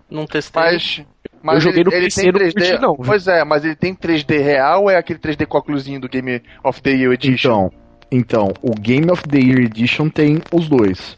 Não 0.10 0.26
testei. 0.26 0.62
Mas, 0.62 1.02
mas 1.42 1.56
Eu 1.56 1.62
joguei 1.62 1.82
ele, 1.82 1.90
no 1.90 1.96
ele 1.96 2.06
PC, 2.06 2.22
tem 2.22 2.32
não 2.32 2.40
3D. 2.40 2.54
curti 2.54 2.82
não, 2.82 2.96
viu? 2.96 3.06
pois 3.06 3.28
é, 3.28 3.44
mas 3.44 3.64
ele 3.66 3.76
tem 3.76 3.96
3D 3.96 4.42
real 4.42 4.84
ou 4.84 4.90
é 4.90 4.98
aquele 4.98 5.20
3D 5.20 5.46
com 5.46 5.58
óculosinho 5.58 6.00
do 6.00 6.10
Game 6.10 6.42
of 6.64 6.82
the 6.82 6.92
Year 6.92 7.14
Edition? 7.14 7.70
Então, 7.70 7.88
então, 8.12 8.54
o 8.62 8.72
Game 8.74 9.12
of 9.12 9.24
the 9.24 9.38
Year 9.38 9.60
Edition 9.60 10.10
tem 10.10 10.40
os 10.54 10.70
dois. 10.70 11.18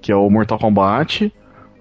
Que 0.00 0.12
é 0.12 0.16
o 0.16 0.28
Mortal 0.30 0.58
Kombat, 0.58 1.32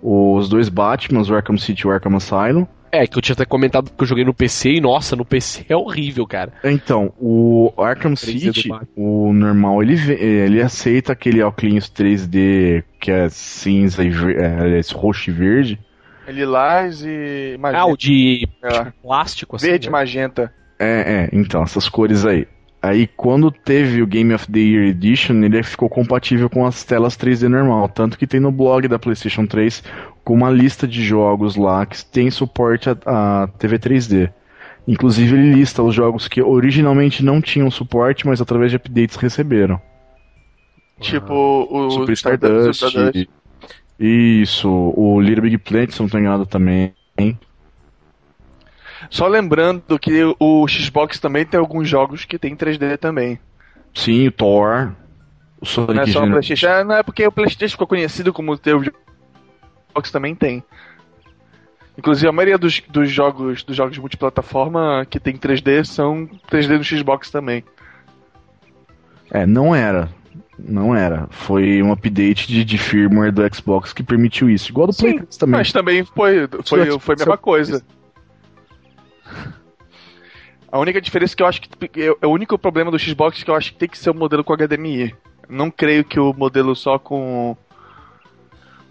os 0.01 0.49
dois 0.49 0.69
Batmans, 0.69 1.29
o 1.29 1.35
Arkham 1.35 1.57
City 1.57 1.81
e 1.83 1.87
o 1.87 1.91
Arkham 1.91 2.15
Asylum. 2.15 2.65
É, 2.91 3.07
que 3.07 3.17
eu 3.17 3.21
tinha 3.21 3.33
até 3.33 3.43
comentado 3.43 3.89
que 3.89 4.03
eu 4.03 4.05
joguei 4.07 4.23
no 4.23 4.35
PC 4.35 4.73
e, 4.73 4.81
nossa, 4.81 5.15
no 5.15 5.25
PC 5.25 5.65
é 5.67 5.75
horrível, 5.75 6.27
cara. 6.27 6.53
Então, 6.63 7.11
o 7.19 7.73
Arkham 7.77 8.13
3D 8.13 8.53
City, 8.53 8.69
Batman. 8.69 8.87
o 8.95 9.33
normal, 9.33 9.81
ele, 9.81 10.13
ele 10.13 10.61
aceita 10.61 11.11
aquele 11.11 11.41
óculos 11.41 11.89
3D 11.91 12.83
que 12.99 13.11
é 13.11 13.29
cinza 13.29 14.03
e 14.03 14.09
é, 14.09 14.45
aliás, 14.45 14.91
roxo 14.91 15.31
e 15.31 15.33
verde. 15.33 15.79
Lilás 16.27 17.03
e 17.03 17.57
magenta. 17.59 17.83
Ah, 17.83 17.85
o 17.85 17.97
de 17.97 18.47
É. 18.63 18.91
plástico, 19.01 19.55
assim. 19.55 19.67
Verde 19.67 19.87
e 19.87 19.89
né? 19.89 19.91
magenta. 19.91 20.53
É, 20.79 21.29
é, 21.29 21.29
então, 21.31 21.63
essas 21.63 21.87
cores 21.89 22.25
aí. 22.25 22.47
Aí, 22.81 23.07
quando 23.07 23.49
teve 23.49 24.01
o 24.01 24.07
Game 24.07 24.33
of 24.33 24.51
the 24.51 24.59
Year 24.59 24.87
Edition, 24.89 25.41
ele 25.43 25.63
ficou 25.63 25.87
compatível 25.87 26.49
com 26.49 26.65
as 26.65 26.83
telas 26.83 27.15
3D 27.15 27.47
normal. 27.47 27.87
Tanto 27.87 28.17
que 28.17 28.27
tem 28.27 28.41
no 28.41 28.51
blog 28.51 28.89
da 28.89 28.99
PlayStation 28.99 29.45
3 29.45 29.81
com 30.23 30.33
uma 30.33 30.49
lista 30.49 30.85
de 30.85 31.01
jogos 31.01 31.55
lá 31.55 31.85
que 31.85 32.03
tem 32.05 32.29
suporte 32.29 32.89
a, 32.89 32.97
a 33.43 33.47
TV 33.57 33.79
3D. 33.79 34.29
Inclusive, 34.85 35.33
ele 35.33 35.53
lista 35.53 35.81
os 35.81 35.95
jogos 35.95 36.27
que 36.27 36.41
originalmente 36.41 37.23
não 37.23 37.39
tinham 37.39 37.71
suporte, 37.71 38.27
mas 38.27 38.41
através 38.41 38.69
de 38.69 38.75
updates 38.75 39.15
receberam. 39.15 39.79
Tipo 40.99 41.67
o 41.69 41.89
Super 41.89 42.13
Stardust. 42.13 42.83
Stardust. 42.83 43.29
Isso, 43.99 44.69
o 44.69 45.21
Little 45.21 45.43
Big 45.43 45.57
Planet, 45.59 45.91
se 45.91 46.01
não 46.01 46.09
tô 46.09 46.17
enganado 46.17 46.45
também. 46.45 46.93
Só 49.09 49.27
lembrando 49.27 49.99
que 49.99 50.23
o 50.39 50.67
Xbox 50.67 51.19
também 51.19 51.45
tem 51.45 51.59
alguns 51.59 51.87
jogos 51.87 52.25
que 52.25 52.39
tem 52.39 52.55
3D 52.55 52.97
também. 52.97 53.39
Sim, 53.93 54.27
o 54.27 54.31
Thor. 54.31 54.91
O 55.61 55.65
Sonic 55.65 55.93
Não 55.93 56.03
é 56.03 56.07
só 56.07 56.23
o 56.23 56.29
PlayStation. 56.29 56.67
É, 56.67 56.83
Não 56.83 56.95
é 56.95 57.03
porque 57.03 57.25
o 57.25 57.31
PlayStation 57.31 57.73
ficou 57.73 57.87
conhecido 57.87 58.33
como 58.33 58.57
ter 58.57 58.75
o 58.75 58.83
Xbox 58.83 60.11
também 60.11 60.33
tem. 60.35 60.63
Inclusive 61.97 62.27
a 62.27 62.31
maioria 62.31 62.57
dos, 62.57 62.81
dos 62.89 63.11
jogos 63.11 63.63
dos 63.63 63.75
jogos 63.75 63.97
multiplataforma 63.99 65.05
que 65.07 65.19
tem 65.19 65.37
3D 65.37 65.85
são 65.85 66.27
3D 66.49 66.77
no 66.77 66.83
Xbox 66.83 67.29
também. 67.29 67.63
É, 69.31 69.45
não 69.45 69.75
era. 69.75 70.09
Não 70.57 70.95
era. 70.95 71.27
Foi 71.31 71.81
um 71.81 71.91
update 71.91 72.47
de, 72.47 72.63
de 72.63 72.77
firmware 72.77 73.31
do 73.31 73.41
Xbox 73.53 73.91
que 73.91 74.03
permitiu 74.03 74.49
isso. 74.49 74.69
Igual 74.69 74.87
do 74.87 74.93
Play 74.93 75.13
Sim, 75.13 75.17
3 75.19 75.37
também. 75.37 75.59
Mas 75.59 75.71
também 75.71 76.05
foi, 76.05 76.47
foi, 76.63 76.99
foi 76.99 77.15
a 77.15 77.17
mesma 77.17 77.37
coisa. 77.37 77.83
A 80.71 80.79
única 80.79 80.99
diferença 80.99 81.35
que 81.35 81.43
eu 81.43 81.47
acho 81.47 81.61
que. 81.61 81.69
É 82.21 82.25
o 82.25 82.29
único 82.29 82.57
problema 82.57 82.89
do 82.89 82.99
Xbox 82.99 83.43
que 83.43 83.49
eu 83.49 83.55
acho 83.55 83.73
que 83.73 83.77
tem 83.77 83.89
que 83.89 83.97
ser 83.97 84.09
o 84.09 84.15
modelo 84.15 84.43
com 84.43 84.55
HDMI. 84.55 85.15
Não 85.49 85.69
creio 85.69 86.03
que 86.03 86.19
o 86.19 86.33
modelo 86.33 86.75
só 86.75 86.97
com 86.97 87.55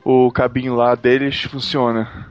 o 0.04 0.30
cabinho 0.30 0.74
lá 0.74 0.94
deles 0.94 1.42
funciona. 1.42 2.30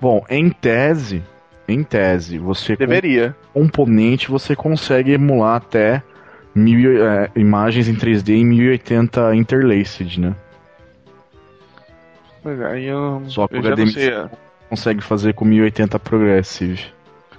Bom, 0.00 0.24
em 0.28 0.50
tese, 0.50 1.22
em 1.68 1.84
tese, 1.84 2.38
você 2.38 2.76
com 2.76 2.80
Deveria. 2.80 3.36
componente 3.52 4.28
você 4.28 4.56
consegue 4.56 5.12
emular 5.12 5.56
até 5.56 6.02
mil, 6.54 7.04
é, 7.06 7.30
imagens 7.36 7.88
em 7.88 7.94
3D 7.94 8.30
em 8.34 8.44
1080 8.44 9.34
interlaced, 9.34 10.20
né? 10.20 10.34
Mas 12.44 12.60
aí 12.60 12.86
eu, 12.86 13.22
Só 13.26 13.48
já 13.50 13.60
não 13.60 13.70
HDMI. 13.72 14.30
Consegue 14.68 15.02
fazer 15.02 15.34
com 15.34 15.44
1080 15.44 15.98
progressive. 15.98 16.82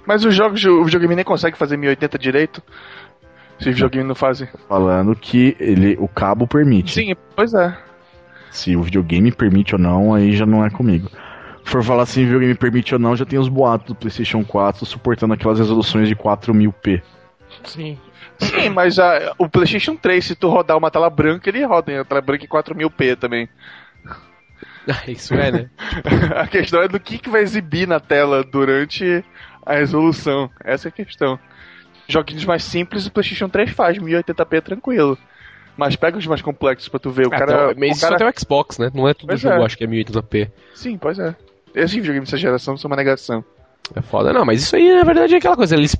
Mas 0.06 0.24
os 0.24 0.34
jogos, 0.34 0.64
o 0.64 0.84
videogame 0.84 1.16
nem 1.16 1.24
consegue 1.24 1.56
fazer 1.56 1.76
1080 1.76 2.18
direito. 2.18 2.62
Se 3.58 3.68
os 3.68 3.74
videogames 3.74 4.08
não 4.08 4.14
fazem. 4.14 4.48
Falando 4.68 5.14
que 5.14 5.56
ele, 5.58 5.96
o 5.98 6.08
cabo 6.08 6.46
permite. 6.46 6.92
Sim, 6.92 7.14
pois 7.34 7.54
é. 7.54 7.76
Se 8.50 8.76
o 8.76 8.82
videogame 8.82 9.32
permite 9.32 9.74
ou 9.74 9.80
não, 9.80 10.14
aí 10.14 10.32
já 10.36 10.46
não 10.46 10.64
é 10.64 10.70
comigo. 10.70 11.08
For 11.64 11.82
falar 11.82 12.06
se 12.06 12.20
o 12.20 12.24
videogame 12.24 12.54
permite 12.54 12.94
ou 12.94 13.00
não, 13.00 13.16
já 13.16 13.24
tem 13.24 13.38
os 13.38 13.48
boatos 13.48 13.88
do 13.88 13.94
PlayStation 13.94 14.44
4 14.44 14.84
suportando 14.84 15.34
aquelas 15.34 15.58
resoluções 15.58 16.08
de 16.08 16.14
4000p. 16.14 17.02
Sim. 17.64 17.98
Sim, 18.38 18.68
mas 18.70 18.98
a- 18.98 19.34
o 19.38 19.48
PlayStation 19.48 19.96
3, 19.96 20.24
se 20.24 20.34
tu 20.34 20.48
rodar 20.48 20.76
uma 20.76 20.90
tela 20.90 21.08
branca, 21.08 21.48
ele 21.48 21.64
roda 21.64 21.92
em 21.92 22.04
tela 22.04 22.20
branca 22.20 22.44
em 22.44 22.48
4000p 22.48 23.16
também. 23.16 23.48
Isso 25.08 25.32
é, 25.34 25.50
né? 25.50 25.70
a 26.36 26.46
questão 26.46 26.82
é 26.82 26.88
do 26.88 27.00
que, 27.00 27.18
que 27.18 27.30
vai 27.30 27.40
exibir 27.42 27.88
na 27.88 27.98
tela 28.00 28.44
durante 28.44 29.24
a 29.64 29.74
resolução. 29.74 30.50
Essa 30.62 30.88
é 30.88 30.90
a 30.90 30.92
questão. 30.92 31.38
Joguinhos 32.06 32.44
mais 32.44 32.62
simples 32.64 33.06
o 33.06 33.10
PlayStation 33.12 33.48
3 33.48 33.70
faz, 33.70 33.96
1080p 33.98 34.58
é 34.58 34.60
tranquilo. 34.60 35.16
Mas 35.76 35.96
pega 35.96 36.18
os 36.18 36.26
mais 36.26 36.42
complexos 36.42 36.88
pra 36.88 37.00
tu 37.00 37.10
ver. 37.10 37.26
O 37.26 37.34
Ah, 37.34 37.38
cara. 37.38 37.52
então, 37.52 37.74
mas 37.78 37.88
o 37.90 37.92
isso 37.92 38.00
cara... 38.02 38.14
até 38.16 38.28
o 38.28 38.38
Xbox, 38.40 38.78
né? 38.78 38.90
Não 38.94 39.08
é 39.08 39.14
todo 39.14 39.28
Pois 39.28 39.40
jogo, 39.40 39.62
é. 39.62 39.64
acho 39.64 39.76
que 39.78 39.84
é 39.84 39.86
1080p. 39.86 40.50
Sim, 40.74 40.98
pois 40.98 41.18
é. 41.18 41.34
Esses 41.74 41.92
videogames 41.94 42.28
dessa 42.28 42.36
geração 42.40 42.76
são 42.76 42.88
uma 42.88 42.96
negação. 42.96 43.42
É 43.94 44.00
foda, 44.00 44.32
não, 44.32 44.44
mas 44.44 44.62
isso 44.62 44.76
aí 44.76 44.94
na 44.94 45.04
verdade 45.04 45.34
é 45.34 45.38
aquela 45.38 45.56
coisa, 45.56 45.76
eles 45.76 45.94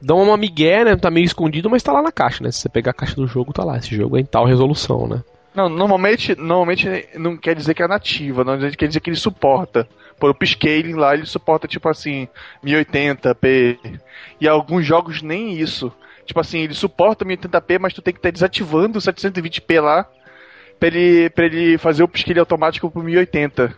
dão 0.00 0.22
uma 0.22 0.36
migué, 0.36 0.84
né? 0.84 0.96
Tá 0.96 1.10
meio 1.10 1.24
escondido, 1.24 1.68
mas 1.68 1.82
tá 1.82 1.92
lá 1.92 2.00
na 2.00 2.10
caixa, 2.12 2.42
né? 2.42 2.50
Se 2.50 2.60
você 2.60 2.68
pegar 2.68 2.92
a 2.92 2.94
caixa 2.94 3.14
do 3.16 3.26
jogo, 3.26 3.52
tá 3.52 3.62
lá. 3.62 3.76
Esse 3.76 3.94
jogo 3.94 4.16
é 4.16 4.20
em 4.20 4.24
tal 4.24 4.46
resolução, 4.46 5.06
né? 5.06 5.22
Não, 5.54 5.68
normalmente, 5.68 6.34
normalmente 6.34 7.08
não 7.14 7.36
quer 7.36 7.54
dizer 7.54 7.72
que 7.74 7.82
é 7.82 7.88
nativa, 7.88 8.44
não 8.44 8.58
quer 8.70 8.86
dizer 8.86 9.00
que 9.00 9.10
ele 9.10 9.16
suporta. 9.16 9.88
Por 10.18 10.30
upscaling 10.30 10.94
lá, 10.94 11.14
ele 11.14 11.26
suporta 11.26 11.68
tipo 11.68 11.88
assim, 11.88 12.28
1080p. 12.64 13.78
E 14.40 14.48
alguns 14.48 14.84
jogos 14.84 15.22
nem 15.22 15.52
isso. 15.58 15.92
Tipo 16.26 16.40
assim, 16.40 16.60
ele 16.60 16.74
suporta 16.74 17.24
1080p, 17.24 17.78
mas 17.78 17.94
tu 17.94 18.02
tem 18.02 18.12
que 18.12 18.18
estar 18.18 18.30
desativando 18.30 18.98
o 18.98 19.02
720p 19.02 19.80
lá 19.80 20.06
pra 20.78 20.88
ele, 20.88 21.30
pra 21.30 21.46
ele 21.46 21.78
fazer 21.78 22.02
o 22.02 22.06
upscaling 22.06 22.40
automático 22.40 22.90
pro 22.90 23.02
1080. 23.02 23.74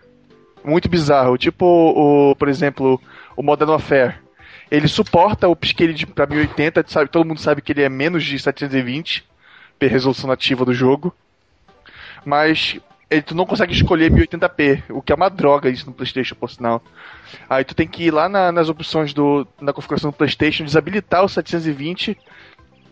Muito 0.64 0.88
bizarro. 0.88 1.38
Tipo, 1.38 1.64
o, 1.64 2.34
por 2.34 2.48
exemplo, 2.48 3.00
o 3.38 3.42
Modern 3.42 3.70
Warfare. 3.70 4.16
Ele 4.70 4.88
suporta 4.88 5.48
o 5.48 5.52
upscaling 5.52 5.94
de, 5.94 6.06
pra 6.06 6.26
1080, 6.26 6.82
tu 6.84 6.92
sabe, 6.92 7.08
todo 7.08 7.26
mundo 7.26 7.40
sabe 7.40 7.62
que 7.62 7.72
ele 7.72 7.82
é 7.82 7.88
menos 7.88 8.24
de 8.24 8.38
720 8.38 9.24
p 9.78 9.86
resolução 9.86 10.28
nativa 10.28 10.64
do 10.64 10.74
jogo 10.74 11.14
mas 12.24 12.78
ele, 13.08 13.22
tu 13.22 13.34
não 13.34 13.46
consegue 13.46 13.72
escolher 13.72 14.10
1080p, 14.12 14.82
o 14.90 15.00
que 15.00 15.12
é 15.12 15.14
uma 15.14 15.30
droga 15.30 15.70
isso 15.70 15.86
no 15.86 15.92
PlayStation, 15.94 16.34
por 16.34 16.50
sinal. 16.50 16.82
Aí 17.48 17.64
tu 17.64 17.74
tem 17.74 17.86
que 17.88 18.02
ir 18.02 18.10
lá 18.10 18.28
na- 18.28 18.52
nas 18.52 18.68
opções 18.68 19.14
do, 19.14 19.46
na 19.60 19.72
configuração 19.72 20.10
do 20.10 20.16
PlayStation, 20.16 20.64
desabilitar 20.64 21.24
o 21.24 21.28
720 21.28 22.18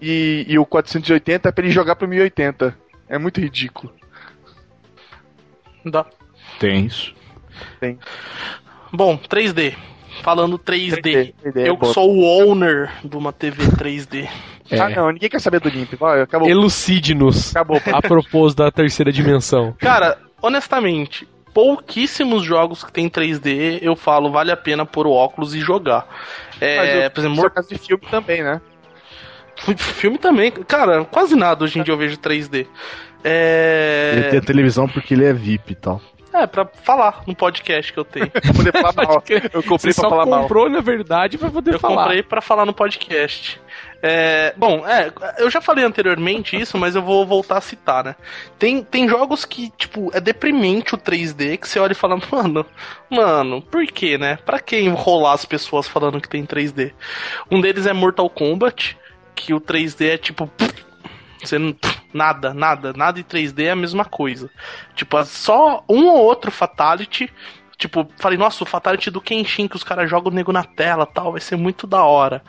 e, 0.01 0.47
e 0.49 0.59
o 0.59 0.65
480 0.65 1.53
pra 1.53 1.65
ele 1.65 1.73
jogar 1.75 1.97
pro 1.97 2.09
1080. 2.09 2.75
É 3.09 3.19
muito 3.19 3.41
ridículo. 3.41 3.93
Dá. 5.85 6.07
Tem 6.59 6.87
isso. 6.87 7.15
Bom, 8.93 9.19
3D. 9.19 9.75
Falando 10.23 10.59
3D. 10.59 11.35
3D 11.43 11.57
é 11.57 11.69
eu 11.69 11.77
bom. 11.77 11.93
sou 11.93 12.11
o 12.15 12.23
owner 12.25 12.91
de 13.05 13.17
uma 13.17 13.33
TV 13.33 13.65
3D. 13.77 14.29
É. 14.71 14.79
Ah 14.81 14.89
não, 14.89 15.11
ninguém 15.13 15.29
quer 15.29 15.41
saber 15.41 15.61
do 15.61 15.69
Limp. 15.69 15.93
Vai, 15.95 16.21
acabou. 16.23 16.49
Elucide-nos 16.49 17.51
Acabou. 17.55 17.81
a 17.93 18.03
propósito 18.03 18.59
da 18.65 18.71
terceira 18.71 19.13
dimensão. 19.13 19.73
Cara, 19.79 20.19
honestamente, 20.43 21.29
pouquíssimos 21.55 22.43
jogos 22.43 22.83
que 22.83 22.93
tem 22.93 23.09
3D 23.09 23.79
eu 23.83 23.95
falo 23.95 24.31
vale 24.31 24.51
a 24.51 24.57
pena 24.57 24.85
pôr 24.85 25.07
o 25.07 25.13
óculos 25.13 25.55
e 25.55 25.61
jogar. 25.61 26.07
É, 26.61 26.77
Mas 26.77 27.05
eu- 27.05 27.11
por 27.11 27.21
exemplo, 27.21 27.51
caso 27.51 27.69
de 27.69 27.79
filme 27.79 28.03
também, 28.11 28.43
né? 28.43 28.61
filme 29.77 30.19
também. 30.19 30.51
Cara, 30.51 31.05
quase 31.05 31.35
nada 31.37 31.65
hoje 31.65 31.79
em 31.79 31.83
dia 31.83 31.95
eu 31.95 31.99
vejo 31.99 32.17
3D. 32.19 32.59
Ele 32.59 32.67
É, 33.25 34.29
tem 34.31 34.39
a 34.39 34.43
televisão 34.43 34.87
porque 34.89 35.15
ele 35.15 35.25
é 35.25 35.33
VIP 35.33 35.73
e 35.73 35.75
tal. 35.77 36.01
É 36.43 36.47
pra 36.47 36.67
falar 36.83 37.23
no 37.27 37.35
podcast 37.35 37.93
que 37.93 37.99
eu 37.99 38.05
tenho. 38.05 38.31
Pra 38.31 38.53
poder 38.55 38.73
falar 38.73 38.93
mal. 38.95 39.23
Eu 39.53 39.63
comprei 39.63 39.93
Você 39.93 40.01
pra 40.01 40.11
falar 40.11 40.27
mal. 40.27 40.43
comprou, 40.43 40.69
na 40.69 40.81
verdade, 40.81 41.39
pra 41.39 41.51
poder 41.51 41.75
Eu 41.75 41.79
falar. 41.81 42.05
comprei 42.05 42.23
pra 42.23 42.41
falar 42.41 42.65
no 42.67 42.73
podcast. 42.73 43.61
É, 44.03 44.53
bom, 44.57 44.87
é, 44.87 45.11
eu 45.39 45.51
já 45.51 45.61
falei 45.61 45.85
anteriormente 45.85 46.57
isso, 46.57 46.77
mas 46.79 46.95
eu 46.95 47.03
vou 47.03 47.27
voltar 47.27 47.59
a 47.59 47.61
citar, 47.61 48.05
né? 48.05 48.17
Tem, 48.59 48.83
tem 48.85 49.09
jogos 49.09 49.45
que, 49.45 49.71
tipo, 49.77 50.11
é 50.15 50.21
deprimente 50.21 50.95
o 50.95 50.99
3D, 50.99 51.57
que 51.59 51.69
você 51.69 51.79
olha 51.79 51.93
e 51.93 51.97
fala, 51.97 52.19
mano, 52.31 52.65
mano, 53.11 53.63
por 53.63 53.85
quê, 53.87 54.17
né? 54.19 54.39
Pra 54.45 54.61
que 54.61 54.79
enrolar 54.79 55.33
as 55.35 55.45
pessoas 55.45 55.89
falando 55.89 56.21
que 56.21 56.29
tem 56.29 56.45
3D? 56.45 56.93
Um 57.51 57.61
deles 57.61 57.87
é 57.87 57.93
Mortal 57.93 58.29
Kombat, 58.31 58.97
que 59.35 59.53
o 59.55 59.61
3D 59.61 60.09
é 60.11 60.19
tipo. 60.19 60.51
Você 61.43 61.59
não, 61.59 61.75
nada, 62.13 62.55
nada, 62.55 62.93
nada 62.93 63.21
em 63.21 63.23
3D 63.23 63.65
é 63.65 63.71
a 63.71 63.77
mesma 63.77 64.05
coisa. 64.05 64.51
Tipo, 64.95 65.19
é 65.19 65.25
só 65.25 65.85
um 65.89 66.07
ou 66.07 66.19
outro 66.19 66.51
Fatality. 66.51 67.33
Tipo, 67.77 68.09
falei, 68.19 68.39
nossa, 68.39 68.65
o 68.65 68.67
Fatality 68.67 69.11
do 69.11 69.21
Kenshin, 69.21 69.69
que 69.69 69.77
os 69.77 69.85
caras 69.85 70.09
jogam 70.09 70.33
o 70.33 70.35
nego 70.35 70.53
na 70.53 70.65
tela 70.65 71.05
tal, 71.05 71.33
vai 71.33 71.41
ser 71.41 71.57
muito 71.57 71.87
da 71.87 72.03
hora. 72.05 72.43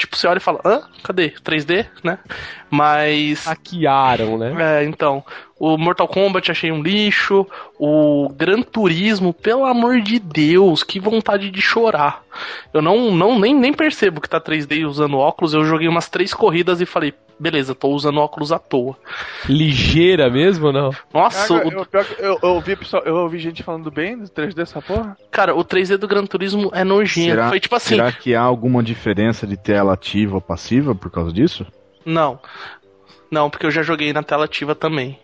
Tipo, 0.00 0.16
você 0.16 0.26
olha 0.26 0.38
e 0.38 0.40
fala, 0.40 0.60
hã? 0.64 0.82
Cadê? 1.02 1.30
3D, 1.44 1.86
né? 2.02 2.18
Mas. 2.70 3.44
Hackearam, 3.44 4.38
né? 4.38 4.80
É, 4.80 4.84
então. 4.84 5.22
O 5.58 5.76
Mortal 5.76 6.08
Kombat 6.08 6.50
achei 6.50 6.72
um 6.72 6.82
lixo. 6.82 7.46
O 7.78 8.30
Gran 8.30 8.62
Turismo, 8.62 9.34
pelo 9.34 9.66
amor 9.66 10.00
de 10.00 10.18
Deus, 10.18 10.82
que 10.82 10.98
vontade 10.98 11.50
de 11.50 11.60
chorar. 11.60 12.22
eu 12.72 12.80
não, 12.80 13.10
não 13.14 13.38
nem, 13.38 13.54
nem 13.54 13.74
percebo 13.74 14.22
que 14.22 14.28
tá 14.28 14.40
3D 14.40 14.86
usando 14.86 15.18
óculos. 15.18 15.52
Eu 15.52 15.66
joguei 15.66 15.86
umas 15.86 16.08
três 16.08 16.32
corridas 16.32 16.80
e 16.80 16.86
falei, 16.86 17.12
beleza, 17.40 17.74
tô 17.74 17.88
usando 17.88 18.18
óculos 18.20 18.52
à 18.52 18.58
toa. 18.58 18.96
Ligeira 19.48 20.28
mesmo 20.30 20.66
ou 20.66 20.72
não? 20.72 20.90
Nossa, 21.12 21.48
Cara, 21.48 21.66
o- 21.68 21.72
eu, 21.72 21.86
eu, 22.18 22.38
eu 22.42 22.48
ouvi, 22.54 22.76
pessoal, 22.76 23.02
eu 23.04 23.16
ouvi 23.16 23.38
gente 23.38 23.62
falando 23.62 23.90
bem 23.90 24.18
do 24.18 24.28
3D 24.28 24.54
dessa 24.54 24.80
porra. 24.82 25.16
cara, 25.30 25.54
o 25.54 25.64
3D 25.64 25.96
do 25.96 26.06
Gran 26.06 26.26
Turismo 26.26 26.70
é 26.74 26.84
nojento. 26.84 27.30
Será- 27.30 27.48
Foi 27.48 27.58
tipo 27.58 27.74
assim, 27.74 27.96
Será 27.96 28.12
que 28.12 28.34
há 28.34 28.42
alguma 28.42 28.82
diferença 28.82 29.46
de 29.46 29.56
tela 29.56 29.94
ativa 29.94 30.34
ou 30.36 30.40
passiva 30.40 30.94
por 30.94 31.10
causa 31.10 31.32
disso? 31.32 31.66
não. 32.04 32.38
Não, 33.30 33.48
porque 33.48 33.64
eu 33.64 33.70
já 33.70 33.80
joguei 33.82 34.12
na 34.12 34.24
tela 34.24 34.46
ativa 34.46 34.74
também. 34.74 35.16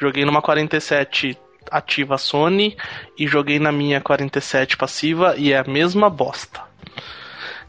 Joguei 0.00 0.24
numa 0.24 0.40
47 0.40 1.36
ativa 1.68 2.16
Sony 2.16 2.76
e 3.18 3.26
joguei 3.26 3.58
na 3.58 3.72
minha 3.72 4.00
47 4.00 4.76
passiva 4.76 5.34
e 5.36 5.52
é 5.52 5.58
a 5.58 5.64
mesma 5.64 6.08
bosta. 6.08 6.60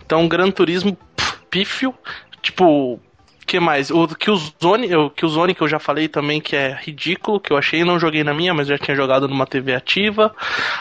Então, 0.05 0.27
Gran 0.27 0.51
Turismo 0.51 0.95
pff, 1.15 1.37
pífio, 1.49 1.95
tipo, 2.43 2.99
que 3.49 3.59
mais? 3.59 3.89
O 3.89 4.07
que 4.07 4.29
o 4.29 4.35
Zone, 4.35 4.95
o 4.95 5.09
que 5.09 5.25
o 5.25 5.29
Zone 5.29 5.55
que 5.55 5.61
eu 5.61 5.67
já 5.67 5.79
falei 5.79 6.07
também 6.07 6.39
que 6.39 6.55
é 6.55 6.77
ridículo, 6.79 7.39
que 7.39 7.51
eu 7.51 7.57
achei, 7.57 7.83
não 7.83 7.99
joguei 7.99 8.23
na 8.23 8.31
minha, 8.31 8.53
mas 8.53 8.67
já 8.67 8.77
tinha 8.77 8.95
jogado 8.95 9.27
numa 9.27 9.47
TV 9.47 9.73
ativa. 9.73 10.31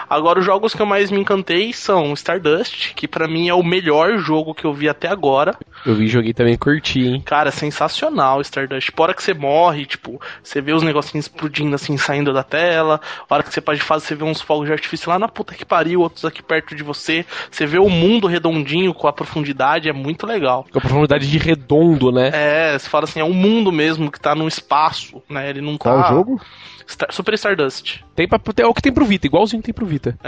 Agora 0.09 0.39
os 0.39 0.45
jogos 0.45 0.75
que 0.75 0.83
eu 0.83 0.87
mais 0.87 1.11
me 1.11 1.19
encantei 1.19 1.73
são 1.73 2.13
Stardust, 2.13 2.93
que 2.95 3.09
pra 3.09 3.27
mim 3.27 3.49
é 3.49 3.55
o 3.55 3.63
melhor 3.63 4.19
jogo 4.19 4.55
que 4.55 4.67
eu 4.67 4.75
vi 4.75 4.87
até 4.87 5.09
agora. 5.09 5.57
Eu 5.87 5.95
vi, 5.95 6.09
joguei 6.09 6.35
também, 6.35 6.59
curti, 6.59 7.07
hein? 7.07 7.23
Cara, 7.25 7.51
sensacional 7.51 8.43
Stardust. 8.43 8.93
Por 8.93 9.05
hora 9.05 9.15
que 9.15 9.23
você 9.23 9.33
morre, 9.33 9.87
tipo, 9.87 10.21
você 10.43 10.61
vê 10.61 10.75
os 10.75 10.83
negocinhos 10.83 11.25
explodindo 11.25 11.75
assim, 11.75 11.97
saindo 11.97 12.35
da 12.35 12.43
tela. 12.43 13.01
A 13.31 13.35
hora 13.35 13.43
que 13.43 13.53
você 13.53 13.63
pode 13.63 13.81
fazer, 13.81 14.09
você 14.09 14.15
vê 14.15 14.25
uns 14.25 14.43
fogos 14.43 14.67
de 14.67 14.73
artifício 14.73 15.09
lá 15.09 15.19
na 15.19 15.29
puta 15.29 15.55
que 15.55 15.65
pariu, 15.65 16.03
outros 16.03 16.27
aqui 16.27 16.43
perto 16.43 16.75
de 16.75 16.83
você. 16.83 17.25
Você 17.51 17.65
vê 17.65 17.79
o 17.79 17.89
mundo 17.89 18.27
redondinho 18.27 18.93
com 18.93 19.09
a 19.09 19.13
profundidade, 19.13 19.89
é 19.89 19.93
muito 19.93 20.27
legal. 20.27 20.67
Com 20.71 20.79
a 20.79 20.83
profundidade 20.83 21.31
de 21.31 21.39
redondo, 21.39 22.13
né? 22.13 22.31
É, 22.35 22.58
você 22.79 22.89
fala 22.89 23.05
assim, 23.05 23.21
é 23.21 23.25
um 23.25 23.33
mundo 23.33 23.71
mesmo 23.71 24.11
que 24.11 24.21
tá 24.21 24.35
no 24.35 24.49
espaço, 24.49 25.23
né? 25.29 25.51
Ele 25.51 25.61
não 25.61 25.77
Qual 25.77 26.03
tá. 26.03 26.09
jogo? 26.09 26.41
Star- 26.89 27.13
Super 27.13 27.35
Stardust. 27.35 28.01
Tem 28.15 28.27
pra, 28.27 28.41
é 28.57 28.67
o 28.67 28.75
que 28.75 28.83
tem 28.83 28.93
pro 28.93 29.05
Vita, 29.05 29.27
igualzinho 29.27 29.61
que 29.63 29.67
tem 29.67 29.75
pro 29.75 29.87
Vita. 29.87 30.19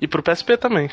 E 0.00 0.06
pro 0.06 0.22
PSP 0.22 0.56
também. 0.56 0.90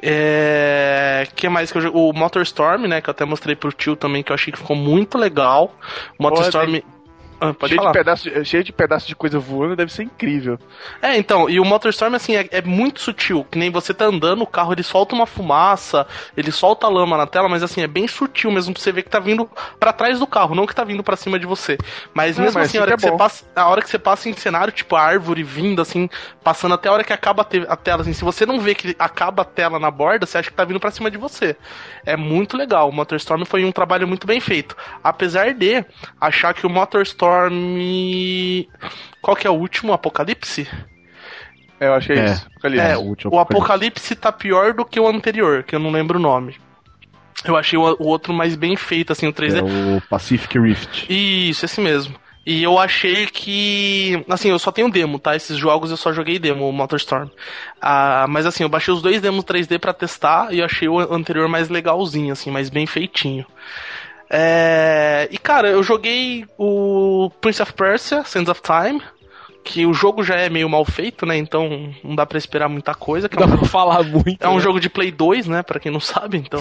É. 0.00 1.26
que 1.36 1.48
mais 1.48 1.70
que 1.70 1.78
eu 1.78 1.82
jogo? 1.82 1.98
O 1.98 2.12
MotorStorm, 2.12 2.86
né? 2.86 3.00
Que 3.00 3.08
eu 3.08 3.12
até 3.12 3.24
mostrei 3.24 3.54
pro 3.54 3.72
tio 3.72 3.94
também, 3.94 4.22
que 4.22 4.32
eu 4.32 4.34
achei 4.34 4.52
que 4.52 4.58
ficou 4.58 4.74
muito 4.74 5.18
legal. 5.18 5.74
O 6.18 6.22
MotorStorm. 6.22 6.80
Ah, 7.44 7.52
pode 7.54 7.74
cheio, 7.74 7.80
de 7.80 7.88
pedaço 7.88 8.30
de, 8.30 8.44
cheio 8.44 8.62
de 8.62 8.72
pedaço 8.72 9.06
de 9.08 9.16
coisa 9.16 9.38
voando, 9.38 9.74
deve 9.76 9.92
ser 9.92 10.04
incrível. 10.04 10.58
É, 11.00 11.16
então, 11.16 11.50
e 11.50 11.58
o 11.58 11.64
MotorStorm, 11.64 12.14
assim, 12.14 12.36
é, 12.36 12.46
é 12.52 12.62
muito 12.62 13.00
sutil. 13.00 13.44
Que 13.50 13.58
nem 13.58 13.70
você 13.70 13.92
tá 13.92 14.04
andando, 14.04 14.42
o 14.42 14.46
carro 14.46 14.72
ele 14.72 14.82
solta 14.84 15.14
uma 15.14 15.26
fumaça, 15.26 16.06
ele 16.36 16.52
solta 16.52 16.86
lama 16.88 17.16
na 17.16 17.26
tela, 17.26 17.48
mas 17.48 17.62
assim, 17.62 17.82
é 17.82 17.86
bem 17.88 18.06
sutil 18.06 18.50
mesmo 18.52 18.72
pra 18.72 18.80
você 18.82 18.92
ver 18.92 19.02
que 19.02 19.10
tá 19.10 19.18
vindo 19.18 19.50
pra 19.80 19.92
trás 19.92 20.20
do 20.20 20.26
carro, 20.26 20.54
não 20.54 20.66
que 20.66 20.74
tá 20.74 20.84
vindo 20.84 21.02
pra 21.02 21.16
cima 21.16 21.38
de 21.38 21.46
você. 21.46 21.76
Mas 22.14 22.38
É, 22.38 22.42
mesmo 22.42 22.60
mas 22.60 22.68
assim, 22.68 22.78
a 22.78 22.82
hora, 22.82 22.92
que 22.92 22.94
é 22.94 22.96
você 22.96 23.10
passa, 23.10 23.44
a 23.56 23.68
hora 23.68 23.82
que 23.82 23.90
você 23.90 23.98
passa 23.98 24.28
em 24.28 24.32
cenário, 24.34 24.72
tipo, 24.72 24.94
a 24.94 25.02
árvore 25.02 25.42
vindo, 25.42 25.82
assim, 25.82 26.08
passando 26.44 26.74
até 26.74 26.88
a 26.88 26.92
hora 26.92 27.04
que 27.04 27.12
acaba 27.12 27.42
a, 27.42 27.44
te- 27.44 27.66
a 27.68 27.76
tela, 27.76 28.02
assim, 28.02 28.12
se 28.12 28.22
você 28.24 28.46
não 28.46 28.60
vê 28.60 28.74
que 28.74 28.94
acaba 28.98 29.42
a 29.42 29.44
tela 29.44 29.78
na 29.80 29.90
borda, 29.90 30.26
você 30.26 30.38
acha 30.38 30.50
que 30.50 30.56
tá 30.56 30.64
vindo 30.64 30.78
pra 30.80 30.90
cima 30.92 31.10
de 31.10 31.18
você. 31.18 31.56
É 32.06 32.16
muito 32.16 32.56
legal. 32.56 32.88
O 32.88 32.92
MotorStorm 32.92 33.44
foi 33.44 33.64
um 33.64 33.72
trabalho 33.72 34.06
muito 34.06 34.26
bem 34.26 34.40
feito. 34.40 34.76
Apesar 35.02 35.52
de 35.54 35.84
achar 36.20 36.54
que 36.54 36.66
o 36.66 36.70
MotorStorm. 36.70 37.31
Qual 39.20 39.36
que 39.36 39.46
é 39.46 39.50
o 39.50 39.54
último? 39.54 39.92
Apocalipse? 39.92 40.68
É, 41.80 41.86
eu 41.88 41.94
acho 41.94 42.06
que 42.08 42.12
é, 42.12 42.18
É. 42.18 42.24
isso. 42.26 42.46
Apocalipse. 42.46 42.86
É, 42.86 42.96
o 42.96 43.00
último 43.00 43.34
o 43.34 43.38
Apocalipse 43.38 44.14
tá 44.14 44.30
pior 44.32 44.72
do 44.72 44.84
que 44.84 45.00
o 45.00 45.08
anterior, 45.08 45.62
que 45.62 45.74
eu 45.74 45.80
não 45.80 45.90
lembro 45.90 46.18
o 46.18 46.22
nome. 46.22 46.56
Eu 47.44 47.56
achei 47.56 47.78
o, 47.78 47.82
o 47.82 48.06
outro 48.06 48.32
mais 48.32 48.54
bem 48.54 48.76
feito, 48.76 49.12
assim, 49.12 49.26
o 49.26 49.32
3D. 49.32 49.58
É 49.58 49.96
o 49.96 50.00
Pacific 50.02 50.58
Rift. 50.58 51.06
Isso, 51.10 51.64
esse 51.64 51.80
mesmo. 51.80 52.14
E 52.44 52.62
eu 52.62 52.78
achei 52.78 53.26
que. 53.26 54.24
Assim, 54.28 54.50
eu 54.50 54.58
só 54.58 54.72
tenho 54.72 54.90
demo, 54.90 55.18
tá? 55.18 55.34
Esses 55.36 55.56
jogos 55.56 55.90
eu 55.90 55.96
só 55.96 56.12
joguei 56.12 56.38
demo, 56.40 56.68
o 56.68 56.72
MotorStorm. 56.72 57.28
Ah, 57.80 58.26
mas 58.28 58.46
assim, 58.46 58.64
eu 58.64 58.68
baixei 58.68 58.92
os 58.92 59.00
dois 59.00 59.20
demos 59.20 59.44
3D 59.44 59.78
pra 59.78 59.92
testar 59.92 60.52
e 60.52 60.58
eu 60.58 60.64
achei 60.64 60.88
o 60.88 60.98
anterior 60.98 61.48
mais 61.48 61.68
legalzinho, 61.68 62.32
assim, 62.32 62.50
mais 62.50 62.68
bem 62.68 62.84
feitinho. 62.86 63.46
É... 64.34 65.28
E 65.30 65.36
cara, 65.36 65.68
eu 65.68 65.82
joguei 65.82 66.46
o 66.56 67.30
Prince 67.38 67.60
of 67.60 67.74
Persia, 67.74 68.24
Sands 68.24 68.48
of 68.48 68.62
Time. 68.62 69.02
Que 69.62 69.86
o 69.86 69.92
jogo 69.94 70.24
já 70.24 70.34
é 70.36 70.48
meio 70.48 70.68
mal 70.68 70.84
feito, 70.84 71.24
né? 71.24 71.36
Então 71.36 71.94
não 72.02 72.16
dá 72.16 72.26
pra 72.26 72.38
esperar 72.38 72.68
muita 72.68 72.94
coisa. 72.94 73.28
Que 73.28 73.36
é 73.36 73.40
Não 73.40 73.46
um 73.46 73.50
dá 73.50 73.58
pra 73.58 73.68
falar 73.68 74.02
muito. 74.02 74.38
é 74.40 74.48
um 74.48 74.56
né? 74.56 74.60
jogo 74.60 74.80
de 74.80 74.90
Play 74.90 75.12
2, 75.12 75.46
né? 75.46 75.62
Pra 75.62 75.78
quem 75.78 75.92
não 75.92 76.00
sabe, 76.00 76.38
então. 76.38 76.60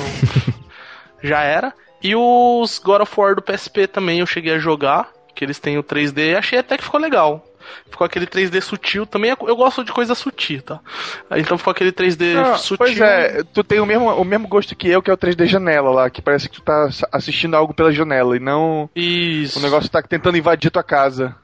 já 1.24 1.41
era. 1.41 1.74
E 2.03 2.15
os 2.15 2.78
God 2.78 3.01
of 3.01 3.19
War 3.19 3.36
do 3.36 3.41
PSP 3.41 3.88
também 3.88 4.19
eu 4.19 4.28
cheguei 4.28 4.53
a 4.53 4.59
jogar. 4.59 5.09
Que 5.34 5.45
eles 5.45 5.57
têm 5.59 5.78
o 5.80 5.84
3D. 5.84 6.36
Achei 6.38 6.59
até 6.59 6.78
que 6.78 6.84
ficou 6.84 6.99
legal. 6.99 7.43
Ficou 7.89 8.05
aquele 8.05 8.26
3D 8.26 8.62
sutil. 8.62 9.05
Também 9.05 9.32
é- 9.32 9.38
eu 9.39 9.55
gosto 9.55 9.84
de 9.84 9.91
coisa 9.91 10.16
sutil, 10.16 10.62
tá? 10.62 10.80
Então 11.38 11.57
ficou 11.57 11.72
aquele 11.72 11.91
3D 11.91 12.36
Ah, 12.38 12.57
sutil. 12.57 12.78
pois 12.78 12.99
é, 12.99 13.43
tu 13.53 13.64
tem 13.64 13.80
o 13.80 13.86
mesmo, 13.86 14.09
o 14.09 14.24
mesmo 14.24 14.47
gosto 14.47 14.76
que 14.76 14.88
eu, 14.89 15.01
que 15.01 15.09
é 15.09 15.14
o 15.14 15.18
3D 15.18 15.45
janela 15.45 15.91
lá, 15.91 16.09
que 16.09 16.22
parece 16.22 16.49
que 16.49 16.55
tu 16.55 16.62
tá 16.62 16.89
assistindo 17.12 17.55
algo 17.55 17.74
pela 17.74 17.91
janela 17.91 18.36
e 18.36 18.39
não 18.39 18.89
Isso. 18.95 19.59
o 19.59 19.62
negócio 19.62 19.89
tá 19.89 20.01
tentando 20.01 20.38
invadir 20.38 20.72
tua 20.72 20.84
casa. 20.84 21.36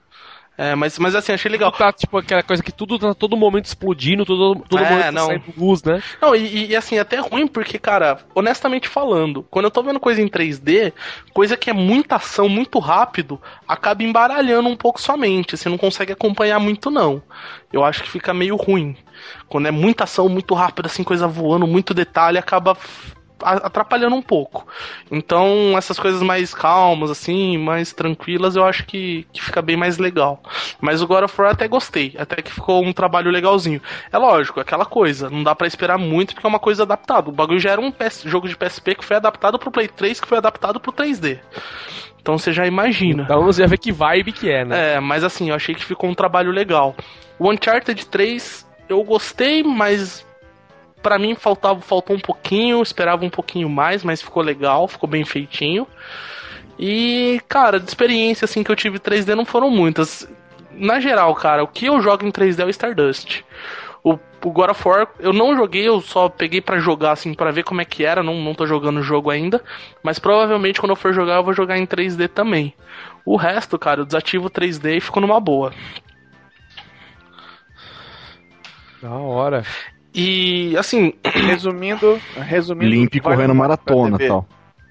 É, 0.58 0.74
mas, 0.74 0.98
mas 0.98 1.14
assim, 1.14 1.32
achei 1.32 1.52
legal. 1.52 1.72
Tudo 1.72 1.80
tá, 1.80 1.94
tipo, 1.94 2.18
aquela 2.18 2.42
coisa 2.42 2.64
que 2.64 2.72
tudo 2.72 2.98
tá 2.98 3.14
todo 3.14 3.38
momento 3.38 3.66
explodindo, 3.66 4.26
todo, 4.26 4.64
todo 4.68 4.84
É, 4.84 4.90
momento 4.90 5.04
tá 5.06 5.12
não. 5.12 5.26
saindo 5.28 5.44
luz, 5.56 5.84
né? 5.84 6.02
Não, 6.20 6.36
e, 6.36 6.72
e, 6.72 6.76
assim, 6.76 6.98
até 6.98 7.20
ruim 7.20 7.46
porque, 7.46 7.78
cara, 7.78 8.20
honestamente 8.34 8.88
falando, 8.88 9.44
quando 9.52 9.66
eu 9.66 9.72
tô 9.72 9.84
vendo 9.84 10.00
coisa 10.00 10.20
em 10.20 10.28
3D, 10.28 10.94
coisa 11.32 11.56
que 11.56 11.70
é 11.70 11.74
muita 11.74 12.16
ação, 12.16 12.50
muito 12.50 12.80
rápido, 12.80 13.40
acaba 13.68 14.02
embaralhando 14.02 14.68
um 14.68 14.76
pouco 14.76 15.00
sua 15.00 15.16
mente. 15.16 15.56
Você 15.56 15.70
não 15.70 15.78
consegue 15.78 16.14
acompanhar 16.14 16.60
muito, 16.60 16.90
não. 16.90 17.22
Eu 17.72 17.84
acho 17.84 18.02
que 18.02 18.10
fica 18.10 18.34
meio 18.34 18.56
ruim. 18.56 18.96
Quando 19.48 19.68
é 19.68 19.72
muita 19.72 20.06
ação, 20.06 20.28
muito 20.28 20.56
rápida, 20.56 20.88
assim, 20.88 21.04
coisa 21.04 21.28
voando, 21.28 21.68
muito 21.68 21.94
detalhe, 21.94 22.38
acaba 22.40 22.76
atrapalhando 23.42 24.16
um 24.16 24.22
pouco. 24.22 24.68
Então, 25.12 25.78
essas 25.78 26.00
coisas 26.00 26.22
mais 26.22 26.54
calmas, 26.54 27.10
assim, 27.10 27.58
mais 27.58 27.94
tranquilas, 27.94 28.56
eu 28.56 28.66
acho 28.66 28.86
que, 28.86 29.28
que 29.32 29.44
fica 29.44 29.62
bem 29.62 29.78
mais 29.78 29.98
legal. 29.98 30.42
Mas 30.80 31.02
o 31.02 31.08
God 31.08 31.24
of 31.24 31.42
War 31.42 31.52
até 31.52 31.68
gostei, 31.68 32.16
até 32.18 32.42
que 32.42 32.52
ficou 32.52 32.84
um 32.84 32.94
trabalho 32.94 33.32
legalzinho. 33.32 33.82
É 34.12 34.18
lógico, 34.18 34.60
aquela 34.60 34.86
coisa, 34.86 35.30
não 35.30 35.44
dá 35.44 35.56
pra 35.56 35.68
esperar 35.68 35.98
muito 35.98 36.34
porque 36.34 36.46
é 36.46 36.50
uma 36.50 36.60
coisa 36.60 36.84
adaptada. 36.84 37.30
O 37.30 37.34
bagulho 37.34 37.60
já 37.60 37.72
era 37.72 37.82
um 37.82 37.92
PS 37.92 38.24
jogo 38.26 38.48
de 38.48 38.58
PSP 38.58 38.96
que 38.96 39.06
foi 39.06 39.18
adaptado 39.18 39.60
pro 39.60 39.72
Play 39.72 39.88
3, 39.88 40.20
que 40.20 40.28
foi 40.28 40.38
adaptado 40.38 40.80
pro 40.80 40.92
3D. 40.92 41.40
Então 42.28 42.38
você 42.38 42.52
já 42.52 42.68
imagina. 42.68 43.24
Então 43.24 43.42
você 43.46 43.62
já 43.62 43.68
vê 43.68 43.78
que 43.78 43.90
vibe 43.90 44.34
que 44.34 44.50
é, 44.50 44.66
né? 44.66 44.96
É, 44.96 45.00
mas 45.00 45.24
assim, 45.24 45.50
eu 45.50 45.56
achei 45.56 45.74
que 45.74 45.86
ficou 45.86 46.10
um 46.10 46.14
trabalho 46.14 46.52
legal. 46.52 46.94
O 47.40 47.50
Uncharted 47.50 48.06
3 48.06 48.68
eu 48.90 49.02
gostei, 49.04 49.64
mas 49.64 50.27
pra 51.08 51.18
mim 51.18 51.36
faltava, 51.36 51.80
faltou 51.80 52.18
um 52.18 52.20
pouquinho, 52.20 52.84
esperava 52.84 53.24
um 53.24 53.30
pouquinho 53.30 53.70
mais, 53.70 54.04
mas 54.04 54.22
ficou 54.22 54.44
legal, 54.44 54.90
ficou 54.90 55.10
bem 55.10 55.24
feitinho. 55.24 55.88
E, 56.78 57.40
cara, 57.48 57.80
de 57.80 57.88
experiência 57.88 58.44
assim 58.44 58.62
que 58.62 58.70
eu 58.70 58.76
tive 58.76 59.00
3D 59.00 59.34
não 59.34 59.46
foram 59.46 59.70
muitas. 59.70 60.30
Na 60.74 61.00
geral, 61.00 61.34
cara, 61.34 61.64
o 61.64 61.68
que 61.68 61.86
eu 61.86 62.02
jogo 62.02 62.26
em 62.26 62.30
3D 62.30 62.60
é 62.60 62.66
o 62.66 62.70
Stardust. 62.70 63.42
O, 64.04 64.20
o 64.44 64.52
God 64.52 64.72
of 64.72 64.86
War 64.86 65.08
eu 65.18 65.32
não 65.32 65.56
joguei, 65.56 65.88
eu 65.88 66.02
só 66.02 66.28
peguei 66.28 66.60
pra 66.60 66.78
jogar 66.78 67.14
assim 67.14 67.34
pra 67.34 67.52
ver 67.52 67.64
como 67.64 67.80
é 67.80 67.86
que 67.86 68.04
era, 68.04 68.22
não, 68.22 68.42
não 68.42 68.54
tô 68.54 68.68
jogando 68.68 68.98
o 68.98 69.04
jogo 69.04 69.30
ainda, 69.30 69.64
mas 70.04 70.20
provavelmente 70.20 70.82
quando 70.82 70.90
eu 70.90 70.98
for 70.98 71.14
jogar 71.14 71.36
eu 71.36 71.44
vou 71.44 71.54
jogar 71.54 71.78
em 71.78 71.86
3D 71.86 72.28
também. 72.28 72.74
O 73.26 73.38
resto, 73.38 73.80
cara, 73.80 74.02
eu 74.02 74.06
desativo 74.06 74.48
o 74.48 74.52
3D 74.52 74.98
e 74.98 75.00
fico 75.00 75.22
numa 75.22 75.40
boa. 75.40 75.72
Da 79.02 79.12
hora. 79.12 79.64
E 80.18 80.76
assim, 80.78 81.14
Resumindo, 81.24 82.20
resumindo. 82.36 82.90
Limpe 82.90 83.20
correndo 83.20 83.54
maratona 83.54 84.18
TV. 84.18 84.28
tal. 84.28 84.48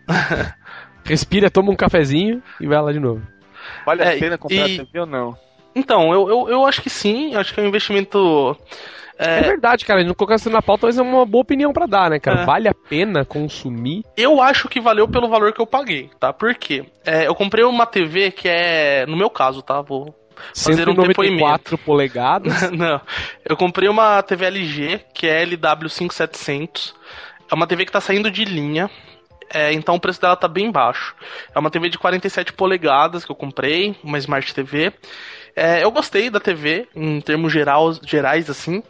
Respira, 1.05 1.51
toma 1.51 1.73
um 1.73 1.77
cafezinho 1.77 2.41
e 2.61 2.67
vai 2.67 2.81
lá 2.81 2.93
de 2.93 3.01
novo. 3.01 3.23
Vale 3.85 4.03
É, 4.03 4.15
a 4.15 4.19
pena 4.19 4.39
comprar 4.39 4.69
e- 4.69 4.77
TV 4.79 5.01
ou 5.01 5.07
não? 5.07 5.37
então, 5.75 6.13
eu, 6.13 6.29
eu, 6.29 6.49
eu 6.49 6.67
acho 6.67 6.81
que 6.81 6.89
sim, 6.89 7.35
acho 7.35 7.53
que 7.53 7.61
é 7.61 7.63
um 7.63 7.67
investimento. 7.67 8.57
É, 9.19 9.39
é, 9.39 9.43
verdade, 9.43 9.85
cara. 9.85 10.05
Não 10.05 10.15
colocar 10.15 10.37
isso 10.37 10.49
na 10.51 10.63
pauta, 10.63 10.87
mas 10.87 10.99
é 10.99 11.03
uma 11.03 11.25
boa 11.27 11.43
opinião 11.43 11.73
pra 11.73 11.87
dar, 11.87 12.11
né, 12.11 12.19
cara? 12.21 12.43
É. 12.43 12.45
Vale 12.45 12.69
a 12.69 12.75
pena 12.75 13.25
consumir? 13.25 14.03
eu 14.17 14.41
acho 14.41 14.69
que 14.69 14.81
valeu 14.81 15.09
pelo 15.09 15.29
valor 15.29 15.53
que 15.53 15.61
eu 15.61 15.67
paguei, 15.67 16.11
tá? 16.21 16.33
Por 16.33 16.55
quê? 16.55 16.85
É, 17.05 17.27
eu 17.27 17.35
comprei 17.35 17.65
uma 17.65 17.85
TV 17.87 18.31
que 18.31 18.49
é. 18.49 19.05
No 19.07 19.17
meu 19.17 19.29
caso, 19.31 19.61
tá? 19.63 19.81
Vou 19.81 20.15
fazer 20.55 20.89
um 20.89 20.95
194 20.95 21.79
polegadas. 21.79 22.71
Não. 22.73 23.01
Eu 23.45 23.57
comprei 23.57 23.89
uma 23.89 24.23
TV 24.23 24.47
LG, 24.47 25.01
que 25.15 25.27
é 25.27 25.45
LW5700. 25.47 26.95
É 27.51 27.55
uma 27.55 27.67
TV 27.67 27.85
que 27.87 27.93
tá 27.93 28.01
saindo 28.01 28.31
de 28.31 28.45
linha. 28.45 28.91
é, 29.53 29.73
então 29.73 29.95
o 29.95 30.01
preço 30.01 30.21
dela 30.21 30.37
tá 30.37 30.49
bem 30.49 30.71
baixo. 30.71 31.15
É 31.55 31.59
uma 31.59 31.71
TV 31.71 31.89
de 31.89 31.99
47 31.99 32.53
polegadas 32.53 33.25
que 33.25 33.31
eu 33.31 33.37
comprei, 33.37 33.95
uma 34.03 34.19
Smart 34.19 34.53
TV. 34.55 34.93
É, 35.59 35.83
eu 35.83 35.91
gostei 35.91 36.29
da 36.29 36.39
TV, 36.39 36.87
em 36.95 37.19
termos 37.21 37.51
geral, 37.51 37.95
gerais, 38.05 38.51
assim. 38.51 38.83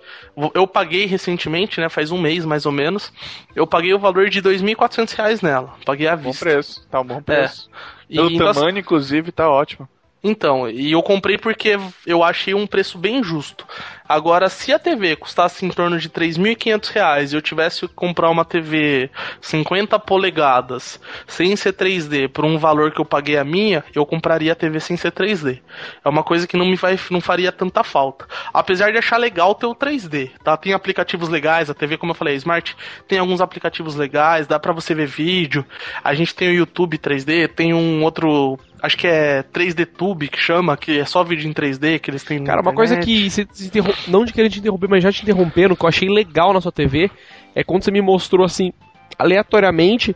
Eu 0.53 0.67
paguei 0.67 1.07
recentemente, 1.07 1.81
né? 1.81 1.89
Faz 1.89 2.11
um 2.11 2.19
mês 2.19 2.45
mais 2.45 2.67
ou 2.67 2.73
menos. 2.73 3.13
Eu 3.55 3.67
paguei 3.69 3.95
o 3.95 4.01
valor 4.01 4.29
de 4.29 4.41
R$ 4.41 4.51
2.400 4.51 5.43
nela. 5.45 5.75
Paguei 5.85 6.09
à 6.09 6.17
Bom 6.17 6.33
vista. 6.33 6.45
preço, 6.45 6.85
tá 6.91 7.01
um 7.01 7.05
bom 7.05 7.23
preço. 7.23 7.71
E, 8.11 8.17
Pelo 8.17 8.31
então, 8.31 8.53
tamanho, 8.53 8.79
inclusive, 8.79 9.31
tá 9.31 9.49
ótimo. 9.49 9.89
Então, 10.29 10.69
e 10.69 10.91
eu 10.91 11.03
comprei 11.05 11.39
porque 11.39 11.79
eu 12.05 12.25
achei 12.25 12.53
um 12.53 12.67
preço 12.67 12.99
bem 12.99 13.23
justo. 13.23 13.65
Agora, 14.09 14.49
se 14.49 14.73
a 14.73 14.79
TV 14.79 15.17
custasse 15.17 15.65
em 15.65 15.71
torno 15.71 15.99
de 15.99 16.09
3.500 16.09 16.89
reais 16.93 17.33
e 17.33 17.37
eu 17.37 17.43
tivesse 17.43 17.81
que 17.81 17.95
comprar 17.95 18.31
uma 18.31 18.45
TV 18.45 19.11
50 19.41 19.99
polegadas 19.99 21.01
sem 21.27 21.55
ser 21.57 21.73
3D 21.73 22.29
por 22.29 22.45
um 22.45 22.59
valor 22.59 22.93
que 22.93 23.01
eu 23.01 23.05
paguei 23.05 23.37
a 23.37 23.45
minha, 23.45 23.85
eu 23.95 24.05
compraria 24.07 24.53
a 24.53 24.57
TV 24.57 24.81
sem 24.81 24.97
ser 24.97 25.13
3D. 25.13 25.61
É 26.05 26.09
uma 26.09 26.23
coisa 26.23 26.47
que 26.47 26.57
não 26.57 26.67
me 26.67 26.77
vai, 26.77 26.99
não 27.11 27.21
faria 27.21 27.51
tanta 27.51 27.83
falta. 27.83 28.27
Apesar 28.53 28.93
de 28.93 28.99
achar 28.99 29.17
legal 29.17 29.55
ter 29.55 29.67
o 29.67 29.75
3D, 29.75 30.31
tá? 30.43 30.57
Tem 30.57 30.73
aplicativos 30.73 31.29
legais, 31.29 31.69
a 31.71 31.75
TV, 31.75 31.97
como 31.97 32.13
eu 32.13 32.17
falei, 32.17 32.37
Smart 32.37 32.77
tem 33.09 33.19
alguns 33.19 33.41
aplicativos 33.41 33.95
legais, 33.97 34.47
dá 34.47 34.59
pra 34.59 34.73
você 34.73 34.95
ver 34.95 35.07
vídeo. 35.07 35.65
A 36.03 36.15
gente 36.15 36.35
tem 36.35 36.49
o 36.49 36.55
YouTube 36.55 36.99
3D, 36.99 37.49
tem 37.49 37.75
um 37.75 38.03
outro 38.03 38.59
Acho 38.83 38.99
que 38.99 39.07
é 39.07 39.43
3D 39.43 39.87
Tube 39.87 40.29
que 40.29 40.39
chama, 40.39 40.77
que 40.77 40.99
é 41.01 41.05
só 41.05 41.25
vídeo 41.25 41.49
em 41.49 41.53
3D 41.53 41.99
que 41.99 42.11
eles 42.11 42.23
têm. 42.23 42.39
na 42.41 42.47
Cara, 42.47 42.61
uma 42.61 42.75
coisa 42.75 42.97
que, 42.99 43.31
se- 43.31 43.49
se 43.53 43.71
não 44.09 44.25
de 44.25 44.33
querer 44.33 44.51
te 44.51 44.59
interromper, 44.59 44.89
mas 44.89 45.03
já 45.03 45.13
te 45.13 45.23
interrompendo, 45.23 45.77
que 45.77 45.85
eu 45.85 45.89
achei 45.89 46.09
legal 46.09 46.53
na 46.53 46.61
sua 46.61 46.73
TV, 46.73 47.11
é 47.55 47.65
quando 47.65 47.85
você 47.85 47.91
me 47.91 48.01
mostrou 48.01 48.45
assim, 48.45 48.73
aleatoriamente, 49.19 50.15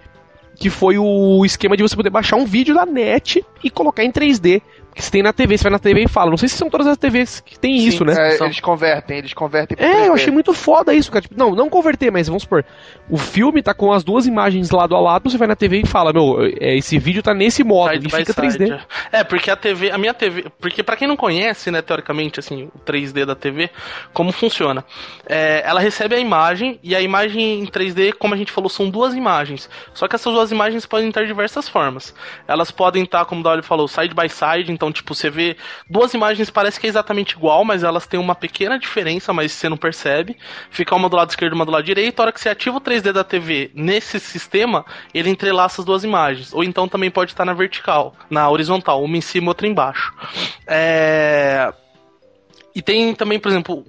que 0.57 0.68
foi 0.68 0.99
o 0.99 1.45
esquema 1.45 1.76
de 1.76 1.83
você 1.83 1.97
poder 1.97 2.11
baixar 2.11 2.37
um 2.37 2.45
vídeo 2.45 2.74
da 2.74 2.85
net 2.85 3.45
e 3.64 3.70
colocar 3.70 4.05
em 4.05 4.12
3D. 4.12 4.61
Que 5.01 5.07
você 5.07 5.11
tem 5.12 5.22
na 5.22 5.32
TV, 5.32 5.57
você 5.57 5.64
vai 5.64 5.72
na 5.72 5.78
TV 5.78 6.05
e 6.05 6.09
fala. 6.09 6.30
Não 6.30 6.36
sei 6.36 6.48
se 6.48 6.57
são 6.57 6.68
todas 6.70 6.86
as 6.86 6.96
TVs 6.96 7.40
que 7.40 7.59
tem 7.59 7.78
Sim, 7.78 7.88
isso, 7.88 8.05
né? 8.05 8.12
É, 8.34 8.36
São- 8.36 8.46
eles 8.46 8.61
convertem, 8.61 9.18
eles 9.18 9.32
convertem 9.32 9.76
pro 9.76 9.84
É, 9.86 9.92
3D. 9.92 10.07
eu 10.09 10.14
achei 10.14 10.32
muito 10.32 10.53
foda 10.53 10.92
isso, 10.94 11.11
cara. 11.11 11.22
Tipo, 11.22 11.34
não, 11.38 11.55
não 11.55 11.68
converter, 11.70 12.11
mas 12.12 12.26
vamos 12.28 12.42
supor, 12.42 12.64
o 13.09 13.16
filme 13.16 13.62
tá 13.62 13.72
com 13.74 13.92
as 13.92 14.05
duas 14.05 14.26
imagens 14.26 14.70
lado 14.70 14.94
a 14.94 15.01
lado, 15.01 15.30
você 15.30 15.38
vai 15.38 15.48
na 15.48 15.57
TV 15.57 15.80
e 15.82 15.86
fala, 15.86 16.12
meu, 16.12 16.36
é, 16.61 16.76
esse 16.76 16.98
vídeo 16.98 17.22
tá 17.22 17.32
nesse 17.34 17.64
modo, 17.64 17.92
Side 17.92 18.07
ele 18.07 18.12
by 18.12 18.16
fica 18.26 18.32
side, 18.32 18.64
3D. 18.64 18.80
É, 19.11 19.24
porque 19.24 19.51
a 19.51 19.57
TV, 19.57 19.90
a 19.90 19.98
minha 19.98 20.12
TV, 20.14 20.46
porque 20.61 20.82
pra 20.82 20.96
quem 20.96 21.09
não 21.09 21.16
conhece, 21.16 21.70
né, 21.70 21.80
teoricamente, 21.82 22.38
assim, 22.38 22.70
o 22.74 22.78
3D 22.80 23.24
da 23.24 23.34
TV, 23.34 23.70
como 24.12 24.30
funciona? 24.32 24.84
É, 25.26 25.62
ela 25.64 25.80
recebe 25.80 26.14
a 26.14 26.18
imagem 26.18 26.78
e 26.82 26.94
a 26.94 27.01
imagem 27.01 27.61
em 27.61 27.66
3D, 27.66 28.12
como 28.12 28.34
a 28.34 28.36
gente 28.36 28.53
falou, 28.53 28.68
são 28.68 28.90
duas 28.90 29.14
imagens. 29.14 29.68
Só 29.94 30.07
que 30.07 30.14
essas 30.14 30.32
duas 30.32 30.53
imagens 30.53 30.84
podem 30.86 31.09
estar 31.09 31.22
de 31.22 31.26
diversas 31.28 31.68
formas. 31.68 32.14
Elas 32.46 32.70
podem 32.70 33.05
estar, 33.05 33.24
como 33.24 33.40
o 33.40 33.44
Dolly 33.44 33.62
falou, 33.62 33.88
side 33.88 34.14
by 34.14 34.28
side, 34.28 34.70
então, 34.70 34.89
tipo, 34.93 35.14
você 35.14 35.30
vê 35.30 35.57
duas 35.88 36.14
imagens, 36.14 36.51
parece 36.51 36.78
que 36.78 36.86
é 36.86 36.91
exatamente 36.91 37.32
igual, 37.32 37.64
mas 37.64 37.82
elas 37.82 38.07
têm 38.07 38.18
uma 38.18 38.34
pequena 38.34 38.78
diferença, 38.78 39.32
mas 39.32 39.53
você 39.53 39.68
não 39.68 39.76
percebe. 39.76 40.36
Fica 40.70 40.95
uma 40.95 41.09
do 41.09 41.16
lado 41.16 41.30
esquerdo 41.30 41.53
e 41.53 41.57
uma 41.57 41.64
do 41.64 41.72
lado 41.72 41.84
direito. 41.84 42.20
A 42.20 42.22
hora 42.24 42.32
que 42.32 42.41
você 42.41 42.49
ativa 42.49 42.76
o 42.76 42.80
3D 42.80 43.12
da 43.12 43.24
TV 43.24 43.70
nesse 43.74 44.18
sistema, 44.18 44.84
ele 45.12 45.30
entrelaça 45.30 45.80
as 45.80 45.84
duas 45.84 46.05
imagens. 46.05 46.53
Ou 46.53 46.64
então 46.64 46.88
também 46.88 47.11
pode 47.11 47.32
estar 47.32 47.45
na 47.45 47.53
vertical, 47.53 48.14
na 48.28 48.49
horizontal, 48.49 49.03
uma 49.03 49.16
em 49.16 49.20
cima 49.20 49.49
outra 49.49 49.66
embaixo. 49.66 50.12
É... 50.66 51.72
E 52.74 52.80
tem 52.80 53.14
também, 53.14 53.38
por 53.38 53.49
exemplo, 53.49 53.84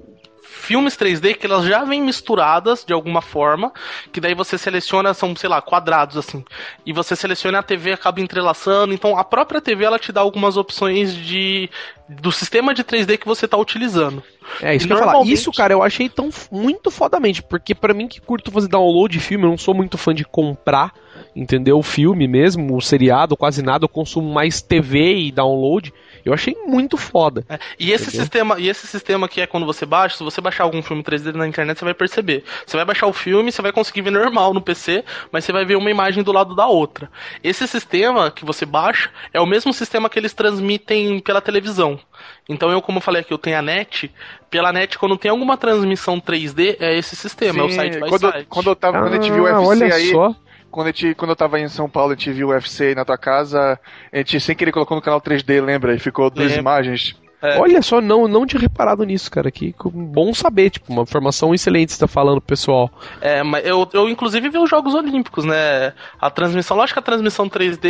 filmes 0.53 0.95
3D 0.97 1.33
que 1.35 1.45
elas 1.45 1.65
já 1.65 1.83
vêm 1.85 2.01
misturadas 2.01 2.83
de 2.85 2.91
alguma 2.93 3.21
forma, 3.21 3.71
que 4.11 4.19
daí 4.19 4.35
você 4.35 4.57
seleciona, 4.57 5.13
são, 5.13 5.35
sei 5.35 5.49
lá, 5.49 5.61
quadrados 5.61 6.17
assim. 6.17 6.43
E 6.85 6.91
você 6.91 7.15
seleciona 7.15 7.59
a 7.59 7.63
TV 7.63 7.93
acaba 7.93 8.19
entrelaçando, 8.19 8.93
então 8.93 9.17
a 9.17 9.23
própria 9.23 9.61
TV 9.61 9.85
ela 9.85 9.97
te 9.97 10.11
dá 10.11 10.21
algumas 10.21 10.57
opções 10.57 11.15
de 11.15 11.69
do 12.09 12.29
sistema 12.29 12.73
de 12.73 12.83
3D 12.83 13.17
que 13.17 13.25
você 13.25 13.45
está 13.45 13.55
utilizando. 13.55 14.21
É, 14.61 14.75
isso 14.75 14.85
E 14.85 14.87
que 14.87 14.93
eu 14.93 14.97
ia 14.97 14.99
falar. 14.99 15.11
normalmente- 15.13 15.33
Isso, 15.33 15.49
cara, 15.53 15.73
eu 15.73 15.81
achei 15.81 16.09
tão 16.09 16.29
muito 16.51 16.91
fodamente, 16.91 17.41
porque 17.41 17.73
pra 17.73 17.93
mim 17.93 18.05
que 18.05 18.19
curto 18.19 18.51
fazer 18.51 18.67
download 18.67 19.17
de 19.17 19.23
filme, 19.23 19.45
eu 19.45 19.49
não 19.51 19.57
sou 19.57 19.73
muito 19.73 19.97
fã 19.97 20.13
de 20.13 20.25
comprar, 20.25 20.91
entendeu? 21.33 21.77
O 21.77 21.83
filme 21.83 22.27
mesmo, 22.27 22.75
o 22.75 22.81
seriado, 22.81 23.37
quase 23.37 23.61
nada, 23.63 23.85
eu 23.85 23.89
consumo 23.89 24.29
mais 24.33 24.61
TV 24.61 25.15
e 25.27 25.31
download. 25.31 25.93
Eu 26.25 26.33
achei 26.33 26.55
muito 26.65 26.97
foda. 26.97 27.45
É, 27.49 27.59
E 27.79 27.91
esse 27.91 28.05
Entendeu? 28.09 28.21
sistema, 28.21 28.59
e 28.59 28.69
esse 28.69 28.87
sistema 28.87 29.27
que 29.27 29.41
é 29.41 29.47
quando 29.47 29.65
você 29.65 29.85
baixa, 29.85 30.17
se 30.17 30.23
você 30.23 30.39
baixar 30.41 30.63
algum 30.63 30.81
filme 30.81 31.03
3D 31.03 31.33
na 31.33 31.47
internet, 31.47 31.77
você 31.79 31.85
vai 31.85 31.93
perceber. 31.93 32.43
Você 32.65 32.77
vai 32.77 32.85
baixar 32.85 33.07
o 33.07 33.13
filme, 33.13 33.51
você 33.51 33.61
vai 33.61 33.71
conseguir 33.71 34.01
ver 34.01 34.11
normal 34.11 34.53
no 34.53 34.61
PC, 34.61 35.03
mas 35.31 35.43
você 35.45 35.51
vai 35.51 35.65
ver 35.65 35.75
uma 35.75 35.89
imagem 35.91 36.23
do 36.23 36.31
lado 36.31 36.55
da 36.55 36.67
outra. 36.67 37.09
Esse 37.43 37.67
sistema 37.67 38.29
que 38.31 38.45
você 38.45 38.65
baixa 38.65 39.09
é 39.33 39.39
o 39.41 39.45
mesmo 39.45 39.73
sistema 39.73 40.09
que 40.09 40.19
eles 40.19 40.33
transmitem 40.33 41.19
pela 41.19 41.41
televisão. 41.41 41.99
Então 42.47 42.71
eu, 42.71 42.81
como 42.81 42.97
eu 42.97 43.01
falei 43.01 43.21
aqui, 43.21 43.33
eu 43.33 43.37
tenho 43.37 43.57
a 43.57 43.61
net, 43.61 44.11
pela 44.49 44.71
net 44.73 44.97
quando 44.97 45.17
tem 45.17 45.31
alguma 45.31 45.57
transmissão 45.57 46.19
3D, 46.19 46.77
é 46.79 46.97
esse 46.97 47.15
sistema, 47.15 47.61
é 47.61 47.63
o 47.63 47.69
Sim, 47.69 47.79
side 47.79 47.99
by 47.99 48.09
quando, 48.09 48.31
side. 48.31 48.45
quando 48.49 48.69
eu 48.69 48.75
tava, 48.75 48.99
quando 48.99 49.13
a 49.13 49.15
gente 49.17 49.31
viu 49.31 49.43
o 49.43 49.47
Ah, 49.47 49.59
UFC 49.61 49.83
olha 49.83 49.95
aí, 49.95 50.11
só. 50.11 50.35
Quando, 50.71 50.87
a 50.87 50.91
gente, 50.91 51.13
quando 51.13 51.31
eu 51.31 51.35
tava 51.35 51.59
em 51.59 51.67
São 51.67 51.89
Paulo, 51.89 52.13
a 52.13 52.15
gente 52.15 52.31
viu 52.31 52.47
o 52.47 52.51
UFC 52.51 52.85
aí 52.85 52.95
na 52.95 53.05
tua 53.05 53.17
casa, 53.17 53.79
a 54.11 54.17
gente 54.17 54.39
sem 54.39 54.55
querer 54.55 54.71
colocou 54.71 54.95
no 54.95 55.03
canal 55.03 55.21
3D, 55.21 55.63
lembra? 55.63 55.93
E 55.93 55.99
ficou 55.99 56.29
duas 56.29 56.55
imagens. 56.55 57.15
É. 57.41 57.59
Olha 57.59 57.81
só, 57.81 57.99
não, 57.99 58.27
não 58.27 58.45
tinha 58.45 58.59
reparado 58.59 59.03
nisso, 59.03 59.31
cara. 59.31 59.49
Que 59.49 59.73
bom 59.83 60.33
saber, 60.33 60.69
tipo, 60.69 60.91
uma 60.91 61.01
informação 61.01 61.53
excelente 61.53 61.87
que 61.87 61.93
você 61.93 61.99
tá 61.99 62.07
falando, 62.07 62.39
pro 62.39 62.47
pessoal. 62.47 62.91
É, 63.19 63.41
mas 63.41 63.65
eu, 63.65 63.87
eu 63.93 64.07
inclusive 64.07 64.47
vi 64.49 64.57
os 64.59 64.69
Jogos 64.69 64.93
Olímpicos, 64.93 65.43
né? 65.43 65.93
A 66.19 66.29
transmissão, 66.29 66.77
lógico 66.77 66.95
que 66.95 66.99
a 66.99 67.11
transmissão 67.11 67.49
3D 67.49 67.89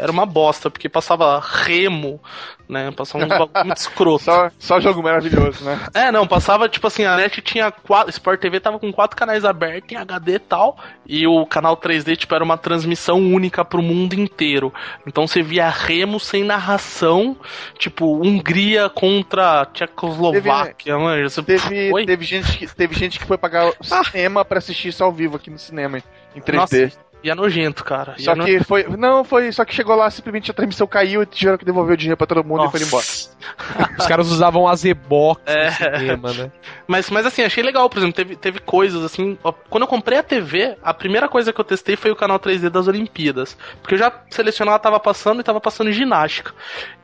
era 0.00 0.10
uma 0.10 0.24
bosta, 0.24 0.70
porque 0.70 0.88
passava 0.88 1.38
remo, 1.40 2.20
né? 2.68 2.90
Passava 2.90 3.24
um 3.24 3.28
bagulho 3.28 3.50
muito 3.64 3.76
escroto. 3.76 4.16
Só, 4.26 4.50
só 4.58 4.80
jogo 4.80 5.02
maravilhoso, 5.02 5.64
né? 5.64 5.78
É, 5.94 6.10
não, 6.10 6.26
passava, 6.26 6.68
tipo 6.68 6.86
assim, 6.86 7.04
a 7.04 7.16
net 7.16 7.40
tinha 7.42 7.70
quatro. 7.70 8.10
Sport 8.10 8.40
TV 8.40 8.58
tava 8.60 8.78
com 8.78 8.92
quatro 8.92 9.16
canais 9.16 9.44
abertos 9.44 9.92
em 9.92 9.96
HD 9.96 10.34
e 10.34 10.38
tal. 10.38 10.78
E 11.06 11.26
o 11.26 11.44
canal 11.46 11.76
3D, 11.76 12.16
tipo, 12.16 12.34
era 12.34 12.42
uma 12.42 12.56
transmissão 12.56 13.18
única 13.18 13.64
pro 13.64 13.82
mundo 13.82 14.14
inteiro. 14.14 14.72
Então 15.06 15.26
você 15.26 15.42
via 15.42 15.68
remo 15.68 16.18
sem 16.18 16.42
narração, 16.42 17.36
tipo, 17.78 18.20
Hungria 18.20 18.85
contra 18.88 19.66
Tchecoslováquia, 19.66 20.98
mano. 20.98 21.28
Você 21.28 21.42
Teve, 21.42 21.92
Oi? 21.94 22.06
teve, 22.06 22.24
gente 22.24 22.58
que, 22.58 22.66
teve 22.66 22.94
gente 22.94 23.18
que 23.18 23.24
foi 23.24 23.38
pagar 23.38 23.68
o 23.68 24.04
cinema 24.04 24.44
pra 24.44 24.58
assistir 24.58 24.88
isso 24.88 25.02
ao 25.02 25.12
vivo 25.12 25.36
aqui 25.36 25.50
no 25.50 25.58
cinema, 25.58 26.02
em 26.34 26.40
3D. 26.40 26.54
Nossa, 26.54 26.92
e 27.26 27.30
é 27.30 27.34
nojento, 27.34 27.82
cara. 27.84 28.14
E 28.18 28.22
Só 28.22 28.32
é 28.32 28.34
no- 28.36 28.44
que 28.44 28.62
foi. 28.62 28.84
Não, 28.96 29.24
foi. 29.24 29.50
Só 29.52 29.64
que 29.64 29.74
chegou 29.74 29.96
lá, 29.96 30.08
simplesmente 30.10 30.50
a 30.50 30.54
transmissão 30.54 30.86
caiu 30.86 31.22
e 31.22 31.26
tiveram 31.26 31.58
que 31.58 31.64
devolver 31.64 31.94
o 31.94 31.96
dinheiro 31.96 32.16
pra 32.16 32.26
todo 32.26 32.44
mundo 32.44 32.64
e 32.64 32.70
foi 32.70 32.82
embora. 32.82 33.04
Os 33.98 34.06
caras 34.06 34.30
usavam 34.30 34.66
a 34.68 34.74
Z-Box 34.76 35.40
É. 35.46 35.66
no 35.66 35.98
cinema, 35.98 36.32
né? 36.32 36.52
Mas, 36.86 37.10
mas 37.10 37.26
assim, 37.26 37.42
achei 37.42 37.62
legal, 37.62 37.88
por 37.90 37.98
exemplo, 37.98 38.14
teve, 38.14 38.36
teve 38.36 38.58
coisas 38.60 39.02
assim. 39.04 39.36
ó, 39.42 39.52
Quando 39.52 39.82
eu 39.82 39.88
comprei 39.88 40.18
a 40.18 40.22
TV, 40.22 40.76
a 40.82 40.94
primeira 40.94 41.28
coisa 41.28 41.52
que 41.52 41.60
eu 41.60 41.64
testei 41.64 41.96
foi 41.96 42.10
o 42.10 42.16
canal 42.16 42.38
3D 42.38 42.70
das 42.70 42.86
Olimpíadas. 42.88 43.56
Porque 43.82 43.94
eu 43.94 43.98
já 43.98 44.12
selecionava, 44.30 44.78
tava 44.78 45.00
passando 45.00 45.40
e 45.40 45.44
tava 45.44 45.60
passando 45.60 45.90
ginástica. 45.90 46.52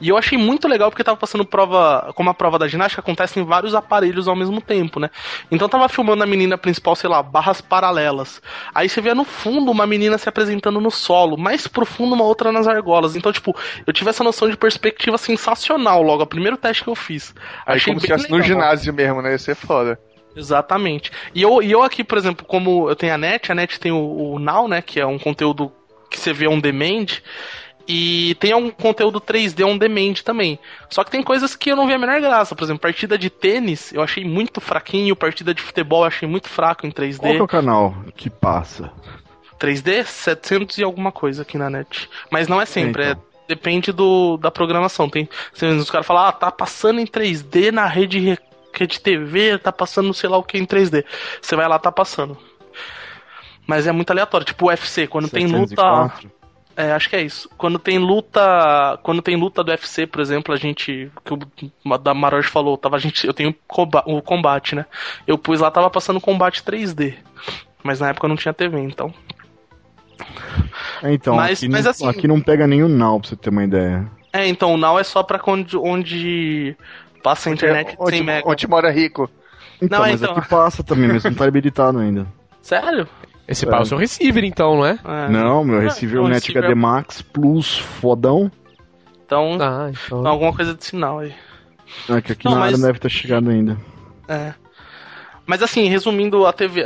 E 0.01 0.09
eu 0.09 0.17
achei 0.17 0.39
muito 0.39 0.69
legal 0.69 0.91
porque 0.91 1.03
tava 1.05 1.17
passando 1.17 1.45
prova. 1.45 2.13
Como 2.15 2.31
a 2.31 2.35
prova 2.35 2.59
da 2.59 2.69
ginástica 2.69 3.01
acontece 3.01 3.41
em 3.41 3.45
vários 3.45 3.75
aparelhos 3.75 4.29
ao 4.29 4.37
mesmo 4.37 4.61
tempo, 4.61 5.01
né? 5.01 5.11
Então 5.51 5.69
tava 5.69 5.89
filmando 5.89 6.23
a 6.23 6.27
menina 6.27 6.57
principal, 6.57 6.95
sei 6.95 7.11
lá, 7.11 7.23
barras 7.23 7.61
paralelas. 7.61 8.41
Aí 8.75 8.89
você 8.89 9.01
via 9.01 9.15
no 9.15 9.25
fundo 9.25 9.71
uma 9.71 9.87
menina 9.87 10.12
se 10.19 10.29
apresentando 10.29 10.81
no 10.81 10.91
solo, 10.91 11.37
mais 11.37 11.67
profundo 11.67 12.15
uma 12.15 12.25
outra 12.25 12.53
nas 12.53 12.67
argolas. 12.67 13.17
Então, 13.17 13.33
tipo, 13.33 13.57
eu 13.87 13.93
tive 13.93 14.11
essa 14.11 14.25
noção 14.25 14.49
de 14.49 14.57
perspectiva 14.57 15.19
sensacional 15.19 16.03
logo, 16.03 16.23
o 16.23 16.27
primeiro 16.27 16.57
teste 16.57 16.85
que 16.85 16.91
eu 16.91 16.95
fiz. 16.95 17.35
Aí 17.67 17.77
Achei 17.77 17.93
como 17.93 18.01
se 18.01 18.07
bem 18.07 18.17
estivesse 18.17 18.31
no 18.31 18.37
legal. 18.39 18.49
ginásio 18.49 18.93
mesmo, 18.93 19.23
né? 19.23 19.33
Ia 19.33 19.39
ser 19.39 19.55
foda. 19.55 19.99
Exatamente. 20.35 21.11
E 21.35 21.43
eu, 21.43 21.63
e 21.63 21.71
eu 21.71 21.83
aqui, 21.83 22.03
por 22.03 22.19
exemplo, 22.19 22.47
como 22.47 22.89
eu 22.89 22.97
tenho 22.97 23.15
a 23.15 23.19
NET, 23.19 23.51
a 23.51 23.55
NET 23.55 23.79
tem 23.79 23.93
o, 23.93 24.33
o 24.33 24.39
Now, 24.39 24.67
né? 24.67 24.81
Que 24.83 25.01
é 25.01 25.07
um 25.07 25.19
conteúdo 25.19 25.71
que 26.11 26.19
você 26.19 26.33
vê 26.33 26.49
on 26.49 26.59
demand. 26.59 27.07
E 27.87 28.37
tem 28.37 28.55
um 28.55 28.71
conteúdo 28.71 29.21
3D 29.21 29.67
on 29.67 29.77
demand 29.77 30.15
também. 30.25 30.59
Só 30.89 31.03
que 31.03 31.11
tem 31.11 31.23
coisas 31.23 31.57
que 31.57 31.71
eu 31.71 31.77
não 31.77 31.87
vi 31.87 31.93
a 31.95 31.99
menor 31.99 32.21
graça. 32.21 32.55
Por 32.55 32.65
exemplo, 32.65 32.81
partida 32.81 33.19
de 33.19 33.29
tênis 33.29 33.93
eu 33.93 34.03
achei 34.03 34.25
muito 34.25 34.61
fraquinho. 34.61 35.17
Partida 35.17 35.53
de 35.53 35.61
futebol 35.61 36.03
eu 36.03 36.07
achei 36.07 36.29
muito 36.29 36.49
fraco 36.49 36.87
em 36.87 36.91
3D. 36.91 37.19
Qual 37.19 37.33
que 37.33 37.41
é 37.41 37.43
o 37.43 37.49
canal 37.49 37.95
que 38.17 38.31
passa? 38.31 38.93
3D, 39.63 40.05
700 40.05 40.79
e 40.79 40.83
alguma 40.83 41.13
coisa 41.13 41.43
aqui 41.43 41.57
na 41.57 41.71
net. 41.71 42.09
Mas 42.31 42.49
não 42.49 42.61
é 42.61 42.67
sempre, 42.67 43.11
Então. 43.11 43.23
é, 43.23 43.45
depende 43.49 43.93
do, 43.93 44.37
da 44.37 44.51
programação. 44.51 45.09
Tem, 45.09 45.29
os 45.79 45.91
caras 45.91 46.07
falam, 46.07 46.25
ah, 46.25 46.33
tá 46.33 46.51
passando 46.51 47.01
em 47.01 47.07
3D 47.07 47.71
na 47.71 47.87
rede, 47.87 48.19
re- 48.19 48.39
rede 48.75 49.01
TV, 49.01 49.59
tá 49.59 49.71
passando 49.71 50.13
sei 50.15 50.29
lá 50.29 50.37
o 50.39 50.43
que 50.43 50.59
em 50.59 50.67
3D. 50.67 51.05
Você 51.41 51.55
vai 51.55 51.69
lá, 51.69 51.79
tá 51.79 51.93
passando. 51.93 52.37
Mas 53.67 53.87
é 53.87 53.93
muito 53.93 54.11
aleatório, 54.11 54.45
tipo 54.47 54.67
o 54.67 54.69
UFC, 54.69 55.07
quando 55.07 55.29
tem 55.29 55.47
luta. 55.47 55.69
704? 55.69 56.31
É, 56.75 56.91
acho 56.93 57.11
que 57.11 57.17
é 57.17 57.21
isso. 57.23 57.49
Quando 57.59 57.79
tem 57.79 57.99
luta. 57.99 58.99
Quando 59.03 59.21
tem 59.23 59.37
luta 59.37 59.63
do 59.63 59.71
UFC, 59.71 60.07
por 60.07 60.21
exemplo, 60.21 60.55
a 60.55 60.57
gente. 60.57 61.13
Que 61.25 61.35
o 61.35 61.99
da 61.99 62.15
Maroja 62.15 62.49
falou, 62.49 62.77
tava, 62.79 62.97
a 62.97 62.99
gente, 62.99 63.27
eu 63.27 63.35
tenho 63.35 63.55
o 64.07 64.23
combate, 64.23 64.75
né? 64.75 64.87
Eu 65.27 65.37
pus 65.37 65.61
lá, 65.61 65.71
tava 65.71 65.91
passando 65.91 66.21
combate 66.21 66.63
3D. 66.63 67.15
Mas 67.85 68.01
na 68.01 68.09
época 68.09 68.25
eu 68.25 68.29
não 68.31 68.37
tinha 68.37 68.55
TV, 68.55 68.79
então. 68.81 69.13
É, 71.03 71.13
então, 71.13 71.35
Mas- 71.37 71.59
aqui, 71.59 71.69
mas 71.69 71.85
não, 71.85 71.91
assim- 71.91 72.09
aqui 72.09 72.29
não 72.29 72.41
pega 72.41 72.67
nenhum 72.67 72.89
Now, 72.89 73.19
pra 73.21 73.29
você 73.29 73.37
ter 73.37 73.51
uma 73.51 73.65
ideia. 73.65 74.07
É, 74.33 74.47
então 74.47 74.73
o 74.75 74.77
Now 74.77 74.99
é 74.99 75.05
só 75.05 75.23
pra 75.23 75.41
onde, 75.47 75.77
onde 75.77 76.77
passa 77.23 77.51
a 77.51 77.53
internet 77.53 77.91
de 77.91 77.97
onde, 77.99 78.17
100 78.17 78.25
mega. 78.25 78.49
onde 78.49 78.67
mora 78.69 78.91
rico. 78.91 79.29
Então, 79.81 79.99
Não, 79.99 80.07
mas 80.07 80.23
então. 80.23 80.37
aqui 80.37 80.49
passa 80.49 80.83
também, 80.85 81.09
mas 81.09 81.25
não 81.25 81.35
tá 81.35 81.45
habilitado 81.47 81.99
ainda. 81.99 82.27
Sério? 82.63 83.07
Esse 83.49 83.67
pau 83.67 83.81
é 83.81 83.83
o 83.83 83.87
seu 83.87 83.99
receiver, 83.99 84.45
então, 84.45 84.77
não 84.77 84.87
é? 84.87 84.99
É. 85.05 85.29
Não, 85.29 85.65
meu 85.65 85.79
Ah, 85.79 85.83
receiver 85.83 86.15
é 86.17 86.19
então 86.19 86.23
o 86.25 86.27
o 86.27 86.29
Net 86.29 86.41
receiver- 86.47 86.63
HD 86.65 86.75
Max 86.81 87.21
Plus 87.21 87.79
fodão. 87.79 88.51
Então, 89.27 89.59
Ah, 89.61 89.91
então. 89.91 90.27
alguma 90.27 90.53
coisa 90.55 90.73
de 90.75 90.85
sinal 90.85 91.19
aí. 91.19 91.35
É 92.09 92.21
que 92.23 92.33
aqui 92.33 92.45
Não, 92.45 92.53
na 92.53 92.61
área 92.61 92.71
mas- 92.73 92.81
não 92.81 92.87
deve 92.87 93.01
ter 93.01 93.11
chegado 93.11 93.51
ainda. 93.51 93.77
É. 94.29 94.55
Mas 95.45 95.63
assim, 95.63 95.89
resumindo 95.89 96.47
a 96.47 96.53
TV. 96.53 96.85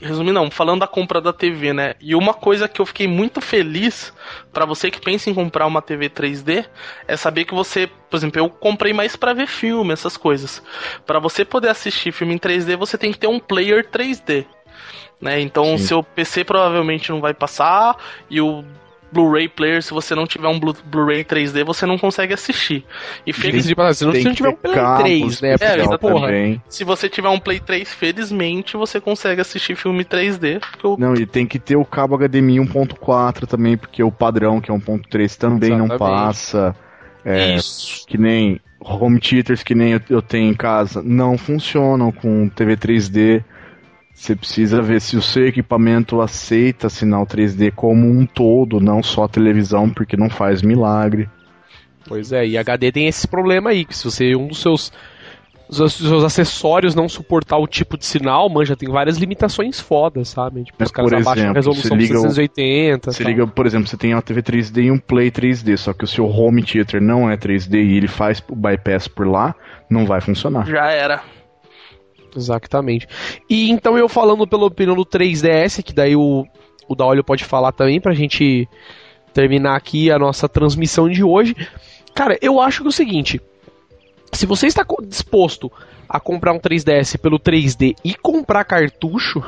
Resumindo 0.00 0.32
não, 0.32 0.50
falando 0.50 0.80
da 0.80 0.86
compra 0.86 1.20
da 1.20 1.32
TV, 1.32 1.72
né? 1.72 1.94
E 2.00 2.14
uma 2.14 2.32
coisa 2.32 2.66
que 2.66 2.80
eu 2.80 2.86
fiquei 2.86 3.06
muito 3.06 3.40
feliz 3.40 4.12
pra 4.52 4.64
você 4.64 4.90
que 4.90 5.00
pensa 5.00 5.28
em 5.28 5.34
comprar 5.34 5.66
uma 5.66 5.82
TV 5.82 6.08
3D 6.08 6.66
é 7.06 7.16
saber 7.16 7.44
que 7.44 7.54
você, 7.54 7.86
por 8.08 8.16
exemplo, 8.16 8.40
eu 8.40 8.48
comprei 8.48 8.92
mais 8.92 9.16
pra 9.16 9.34
ver 9.34 9.46
filme, 9.46 9.92
essas 9.92 10.16
coisas. 10.16 10.62
Pra 11.04 11.18
você 11.18 11.44
poder 11.44 11.68
assistir 11.68 12.12
filme 12.12 12.34
em 12.34 12.38
3D, 12.38 12.76
você 12.76 12.96
tem 12.96 13.12
que 13.12 13.18
ter 13.18 13.26
um 13.26 13.38
player 13.38 13.86
3D. 13.90 14.46
Né? 15.20 15.40
Então, 15.40 15.78
Sim. 15.78 15.84
seu 15.84 16.02
PC 16.02 16.44
provavelmente 16.44 17.10
não 17.10 17.20
vai 17.20 17.34
passar 17.34 17.96
e 18.30 18.40
o 18.40 18.64
Blu-ray 19.14 19.48
player, 19.48 19.80
se 19.82 19.92
você 19.92 20.12
não 20.14 20.26
tiver 20.26 20.48
um 20.48 20.58
Blu- 20.58 20.76
Blu-ray 20.84 21.24
3D, 21.24 21.64
você 21.64 21.86
não 21.86 21.96
consegue 21.96 22.34
assistir. 22.34 22.84
E 23.24 23.32
Diga-se 23.32 23.68
de 23.68 23.74
passagem, 23.76 24.12
se 24.12 24.24
não, 24.24 24.30
não 24.30 24.34
tiver 24.34 24.48
um 24.48 24.56
Play 24.56 24.74
cabos 24.74 25.04
3, 25.04 25.40
né? 25.40 25.54
É, 25.60 25.76
Porque, 25.84 25.98
porra, 25.98 26.26
também. 26.26 26.62
se 26.68 26.82
você 26.84 27.08
tiver 27.08 27.28
um 27.28 27.38
Play 27.38 27.60
3, 27.60 27.92
felizmente 27.92 28.76
você 28.76 29.00
consegue 29.00 29.40
assistir 29.40 29.76
filme 29.76 30.04
3D. 30.04 30.58
Porque 30.60 30.86
o 30.86 30.96
Não, 30.98 31.14
e 31.14 31.24
tem 31.24 31.46
que 31.46 31.58
ter 31.60 31.76
o 31.76 31.84
cabo 31.84 32.16
HDMI 32.18 32.58
1.4 32.58 33.46
também, 33.46 33.76
porque 33.76 34.02
o 34.02 34.10
padrão, 34.10 34.60
que 34.60 34.70
é 34.70 34.74
1.3, 34.74 35.36
também 35.38 35.70
não 35.70 35.86
Exatamente. 35.86 35.98
passa. 35.98 36.76
É, 37.24 37.54
Isso. 37.54 38.04
que 38.06 38.18
nem 38.18 38.60
home 38.80 39.18
theaters 39.18 39.62
que 39.62 39.74
nem 39.74 39.92
eu, 39.92 40.00
eu 40.10 40.20
tenho 40.20 40.50
em 40.50 40.54
casa, 40.54 41.02
não 41.02 41.38
funcionam 41.38 42.12
com 42.12 42.48
TV 42.50 42.76
3D. 42.76 43.42
Você 44.14 44.34
precisa 44.36 44.80
ver 44.80 45.00
se 45.00 45.16
o 45.16 45.22
seu 45.22 45.46
equipamento 45.46 46.20
aceita 46.20 46.88
sinal 46.88 47.26
3D 47.26 47.70
como 47.72 48.06
um 48.08 48.24
todo, 48.24 48.80
não 48.80 49.02
só 49.02 49.24
a 49.24 49.28
televisão, 49.28 49.90
porque 49.90 50.16
não 50.16 50.30
faz 50.30 50.62
milagre. 50.62 51.28
Pois 52.06 52.32
é, 52.32 52.46
e 52.46 52.56
HD 52.56 52.92
tem 52.92 53.06
esse 53.08 53.26
problema 53.26 53.70
aí, 53.70 53.84
que 53.84 53.96
se 53.96 54.04
você 54.04 54.34
um 54.36 54.46
dos 54.48 54.60
seus 54.60 54.92
os 55.66 55.76
seus- 55.94 56.22
acessórios 56.22 56.94
não 56.94 57.08
suportar 57.08 57.56
o 57.56 57.66
tipo 57.66 57.96
de 57.96 58.04
sinal, 58.04 58.48
manja, 58.50 58.76
tem 58.76 58.88
várias 58.90 59.16
limitações 59.16 59.80
fodas, 59.80 60.28
sabe? 60.28 60.62
Tipo, 60.64 60.76
Mas, 60.78 60.88
os 60.88 60.92
caras 60.92 61.10
por 61.10 61.16
abaixam 61.16 61.32
a 61.32 61.36
exemplo, 61.38 61.54
resolução 61.54 61.88
você 61.96 62.02
liga 62.02 62.18
o- 62.18 62.20
680. 62.22 63.10
Você 63.12 63.22
tal. 63.24 63.32
liga, 63.32 63.46
por 63.46 63.66
exemplo, 63.66 63.88
você 63.88 63.96
tem 63.96 64.14
uma 64.14 64.20
TV 64.22 64.42
3D 64.42 64.82
e 64.84 64.90
um 64.90 64.98
Play 64.98 65.30
3D, 65.30 65.76
só 65.78 65.94
que 65.94 66.04
o 66.04 66.06
seu 66.06 66.26
home 66.28 66.62
theater 66.62 67.00
não 67.00 67.30
é 67.30 67.36
3D 67.38 67.82
e 67.82 67.96
ele 67.96 68.06
faz 68.08 68.44
o 68.48 68.54
bypass 68.54 69.08
por 69.08 69.26
lá, 69.26 69.54
não 69.90 70.04
vai 70.04 70.20
funcionar. 70.20 70.66
Já 70.66 70.90
era. 70.90 71.22
Exatamente. 72.36 73.06
E 73.48 73.70
então 73.70 73.96
eu 73.96 74.08
falando 74.08 74.46
pela 74.46 74.66
opinião 74.66 74.96
do 74.96 75.04
3DS, 75.04 75.82
que 75.82 75.92
daí 75.92 76.16
o, 76.16 76.44
o 76.88 76.94
Daolio 76.94 77.24
pode 77.24 77.44
falar 77.44 77.72
também 77.72 78.00
pra 78.00 78.14
gente 78.14 78.68
terminar 79.32 79.76
aqui 79.76 80.10
a 80.10 80.18
nossa 80.18 80.48
transmissão 80.48 81.08
de 81.08 81.22
hoje. 81.22 81.54
Cara, 82.14 82.38
eu 82.40 82.60
acho 82.60 82.80
que 82.80 82.86
é 82.86 82.88
o 82.88 82.92
seguinte: 82.92 83.40
se 84.32 84.46
você 84.46 84.66
está 84.66 84.84
disposto 85.06 85.70
a 86.08 86.20
comprar 86.20 86.52
um 86.52 86.58
3DS 86.58 87.18
pelo 87.18 87.38
3D 87.38 87.96
e 88.04 88.14
comprar 88.14 88.64
cartucho, 88.64 89.42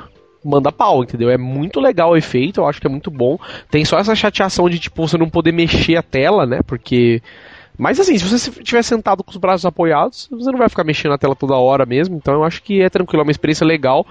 manda 0.44 0.72
pau, 0.72 1.02
entendeu? 1.02 1.30
É 1.30 1.36
muito 1.36 1.80
legal 1.80 2.10
o 2.10 2.16
efeito, 2.16 2.60
eu 2.60 2.66
acho 2.66 2.80
que 2.80 2.86
é 2.86 2.90
muito 2.90 3.10
bom. 3.10 3.38
Tem 3.70 3.84
só 3.84 3.98
essa 3.98 4.14
chateação 4.14 4.68
de 4.68 4.78
tipo 4.78 5.06
você 5.06 5.18
não 5.18 5.28
poder 5.28 5.52
mexer 5.52 5.96
a 5.96 6.02
tela, 6.02 6.46
né? 6.46 6.60
Porque 6.66 7.22
mas 7.78 8.00
assim, 8.00 8.16
se 8.18 8.24
você 8.24 8.50
estiver 8.50 8.82
sentado 8.82 9.22
com 9.22 9.30
os 9.30 9.36
braços 9.36 9.64
apoiados, 9.64 10.28
você 10.30 10.50
não 10.50 10.58
vai 10.58 10.68
ficar 10.68 10.84
mexendo 10.84 11.12
a 11.12 11.18
tela 11.18 11.36
toda 11.36 11.54
hora 11.54 11.84
mesmo, 11.84 12.16
então 12.16 12.34
eu 12.34 12.44
acho 12.44 12.62
que 12.62 12.80
é 12.80 12.88
tranquilo, 12.88 13.22
é 13.22 13.24
uma 13.24 13.30
experiência 13.30 13.66
legal. 13.66 14.06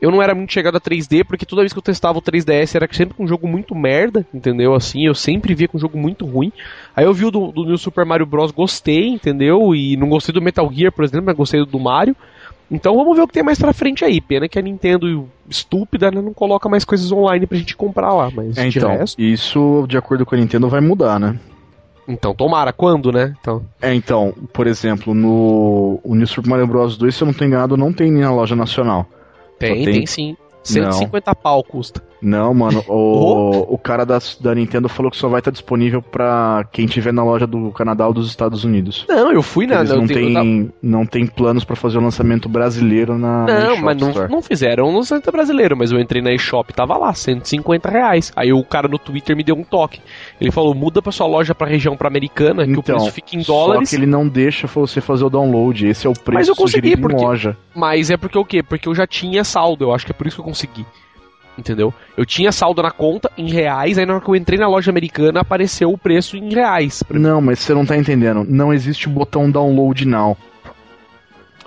Eu 0.00 0.10
não 0.10 0.20
era 0.22 0.34
muito 0.34 0.52
chegado 0.52 0.76
a 0.76 0.80
3D, 0.80 1.24
porque 1.24 1.46
toda 1.46 1.62
vez 1.62 1.72
que 1.72 1.78
eu 1.78 1.82
testava 1.82 2.18
o 2.18 2.22
3DS 2.22 2.74
era 2.74 2.86
sempre 2.92 3.14
com 3.14 3.24
um 3.24 3.28
jogo 3.28 3.48
muito 3.48 3.74
merda, 3.74 4.26
entendeu? 4.32 4.74
Assim, 4.74 5.06
eu 5.06 5.14
sempre 5.14 5.54
via 5.54 5.66
com 5.66 5.78
um 5.78 5.80
jogo 5.80 5.96
muito 5.96 6.26
ruim. 6.26 6.52
Aí 6.94 7.06
eu 7.06 7.14
vi 7.14 7.24
o 7.24 7.30
do, 7.30 7.50
do 7.50 7.64
New 7.64 7.78
Super 7.78 8.04
Mario 8.04 8.26
Bros, 8.26 8.50
gostei, 8.50 9.08
entendeu? 9.08 9.74
E 9.74 9.96
não 9.96 10.08
gostei 10.10 10.34
do 10.34 10.42
Metal 10.42 10.70
Gear, 10.70 10.92
por 10.92 11.02
exemplo, 11.02 11.24
mas 11.26 11.36
gostei 11.36 11.60
do 11.60 11.66
do 11.66 11.80
Mario. 11.80 12.14
Então 12.70 12.94
vamos 12.94 13.16
ver 13.16 13.22
o 13.22 13.26
que 13.26 13.32
tem 13.32 13.42
mais 13.42 13.58
pra 13.58 13.72
frente 13.72 14.04
aí. 14.04 14.20
Pena 14.20 14.48
que 14.48 14.58
a 14.58 14.62
Nintendo, 14.62 15.28
estúpida, 15.48 16.10
né, 16.10 16.20
não 16.20 16.34
coloca 16.34 16.68
mais 16.68 16.84
coisas 16.84 17.10
online 17.10 17.46
pra 17.46 17.56
gente 17.56 17.76
comprar 17.76 18.12
lá, 18.12 18.30
mas 18.30 18.58
É, 18.58 18.68
de 18.68 18.78
então, 18.78 18.90
resto... 18.90 19.20
isso, 19.22 19.86
de 19.88 19.96
acordo 19.96 20.26
com 20.26 20.34
a 20.34 20.38
Nintendo, 20.38 20.68
vai 20.68 20.80
mudar, 20.80 21.18
né? 21.18 21.38
Então 22.08 22.34
tomara, 22.34 22.72
quando, 22.72 23.10
né? 23.10 23.34
Então... 23.40 23.62
É, 23.80 23.92
então, 23.92 24.32
por 24.52 24.66
exemplo, 24.66 25.14
no 25.14 26.00
o 26.04 26.14
New 26.14 26.26
Super 26.26 26.50
Mario 26.50 26.66
Bros 26.66 26.96
2, 26.96 27.14
se 27.14 27.22
eu 27.22 27.26
não 27.26 27.34
tô 27.34 27.44
enganado, 27.44 27.76
não 27.76 27.92
tem 27.92 28.10
na 28.10 28.32
loja 28.32 28.54
nacional. 28.54 29.06
Tem, 29.58 29.84
tem? 29.84 29.94
tem 29.94 30.06
sim. 30.06 30.36
150 30.62 31.34
pau 31.34 31.62
custa. 31.62 32.02
Não, 32.28 32.52
mano, 32.52 32.82
o, 32.88 33.66
o 33.74 33.78
cara 33.78 34.04
da, 34.04 34.18
da 34.40 34.52
Nintendo 34.52 34.88
falou 34.88 35.12
que 35.12 35.16
só 35.16 35.28
vai 35.28 35.38
estar 35.38 35.52
disponível 35.52 36.02
pra 36.02 36.66
quem 36.72 36.84
tiver 36.86 37.12
na 37.12 37.22
loja 37.22 37.46
do 37.46 37.70
Canadá 37.70 38.06
ou 38.08 38.12
dos 38.12 38.28
Estados 38.28 38.64
Unidos. 38.64 39.04
Não, 39.08 39.30
eu 39.32 39.42
fui 39.44 39.64
na. 39.66 39.76
Eles 39.76 39.90
não 39.90 40.06
tava- 40.08 40.14
tem, 40.14 40.72
não 40.82 41.06
tem 41.06 41.24
planos 41.26 41.62
pra 41.64 41.76
fazer 41.76 41.98
o 41.98 42.00
lançamento 42.00 42.48
brasileiro 42.48 43.16
na 43.16 43.44
na 43.46 43.46
Não, 43.46 43.66
eShop 43.74 43.82
mas 43.82 43.96
não, 44.00 44.08
Store. 44.10 44.32
não 44.32 44.42
fizeram 44.42 44.90
no 44.92 45.04
centro 45.04 45.30
brasileiro, 45.30 45.76
mas 45.76 45.92
eu 45.92 46.00
entrei 46.00 46.20
na 46.20 46.32
eShop 46.32 46.72
tava 46.72 46.96
lá, 46.96 47.14
150 47.14 47.88
reais. 47.88 48.32
Aí 48.34 48.52
o 48.52 48.64
cara 48.64 48.88
no 48.88 48.98
Twitter 48.98 49.36
me 49.36 49.44
deu 49.44 49.54
um 49.54 49.62
toque. 49.62 50.00
Ele 50.40 50.50
falou: 50.50 50.74
muda 50.74 51.00
pra 51.00 51.12
sua 51.12 51.26
loja 51.26 51.54
pra 51.54 51.68
região 51.68 51.96
pra 51.96 52.08
americana, 52.08 52.64
que 52.64 52.70
o 52.72 52.80
Então, 52.80 52.96
preço 52.96 53.12
fica 53.12 53.36
em 53.36 53.42
dólares. 53.42 53.88
Só 53.88 53.96
que 53.96 54.02
ele 54.02 54.10
não 54.10 54.26
deixa 54.26 54.66
você 54.66 55.00
fazer 55.00 55.24
o 55.24 55.30
download. 55.30 55.86
Esse 55.86 56.06
é 56.06 56.10
o 56.10 56.12
preço 56.12 56.32
Mas 56.34 56.48
eu 56.48 56.56
consegui, 56.56 56.88
sugerido 56.88 57.02
porque- 57.08 57.22
em 57.22 57.26
loja. 57.26 57.56
Mas 57.74 58.10
é 58.10 58.16
porque 58.16 58.38
o 58.38 58.44
quê? 58.44 58.62
Porque 58.62 58.88
eu 58.88 58.94
já 58.94 59.06
tinha 59.06 59.44
saldo, 59.44 59.84
eu 59.84 59.94
acho 59.94 60.04
que 60.06 60.12
é 60.12 60.14
por 60.14 60.26
isso 60.26 60.36
que 60.36 60.40
eu 60.40 60.44
consegui. 60.46 60.84
Entendeu? 61.58 61.92
Eu 62.16 62.26
tinha 62.26 62.52
saldo 62.52 62.82
na 62.82 62.90
conta 62.90 63.30
em 63.36 63.50
reais, 63.50 63.98
aí 63.98 64.04
na 64.04 64.14
hora 64.14 64.22
que 64.22 64.28
eu 64.28 64.36
entrei 64.36 64.58
na 64.58 64.68
loja 64.68 64.90
americana 64.90 65.40
apareceu 65.40 65.90
o 65.90 65.96
preço 65.96 66.36
em 66.36 66.52
reais. 66.52 67.02
Não, 67.10 67.40
mas 67.40 67.60
você 67.60 67.72
não 67.72 67.86
tá 67.86 67.96
entendendo. 67.96 68.44
Não 68.46 68.72
existe 68.72 69.08
o 69.08 69.10
botão 69.10 69.50
download 69.50 70.06
now. 70.06 70.36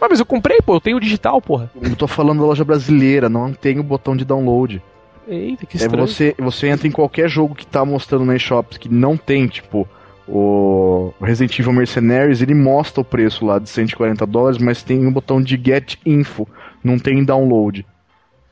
Ah, 0.02 0.08
mas 0.10 0.20
eu 0.20 0.26
comprei, 0.26 0.60
pô, 0.62 0.76
eu 0.76 0.80
tenho 0.82 0.98
o 0.98 1.02
digital, 1.02 1.42
porra. 1.42 1.70
Eu 1.82 1.96
tô 1.96 2.08
falando 2.08 2.40
da 2.40 2.46
loja 2.46 2.64
brasileira, 2.64 3.28
não 3.28 3.52
tem 3.52 3.80
o 3.80 3.84
botão 3.84 4.16
de 4.16 4.24
download. 4.24 4.82
Eita, 5.28 5.66
que 5.66 5.78
É 5.78 5.82
estranho. 5.82 6.08
você, 6.08 6.36
você 6.40 6.68
entra 6.68 6.88
em 6.88 6.92
qualquer 6.92 7.30
jogo 7.30 7.54
que 7.54 7.66
tá 7.68 7.84
mostrando 7.84 8.26
na 8.26 8.36
eShops 8.36 8.78
que 8.78 8.88
não 8.88 9.18
tem, 9.18 9.48
tipo, 9.48 9.88
o 10.28 11.12
Resident 11.22 11.58
Evil 11.60 11.74
Mercenaries, 11.74 12.42
ele 12.42 12.54
mostra 12.54 13.02
o 13.02 13.06
preço 13.06 13.46
lá 13.46 13.60
de 13.60 13.70
140 13.70 14.26
dólares, 14.26 14.58
mas 14.58 14.84
tem 14.84 15.06
um 15.06 15.12
botão 15.12 15.42
de 15.42 15.60
Get 15.62 15.98
Info, 16.06 16.48
não 16.84 16.98
tem 16.98 17.24
download. 17.24 17.86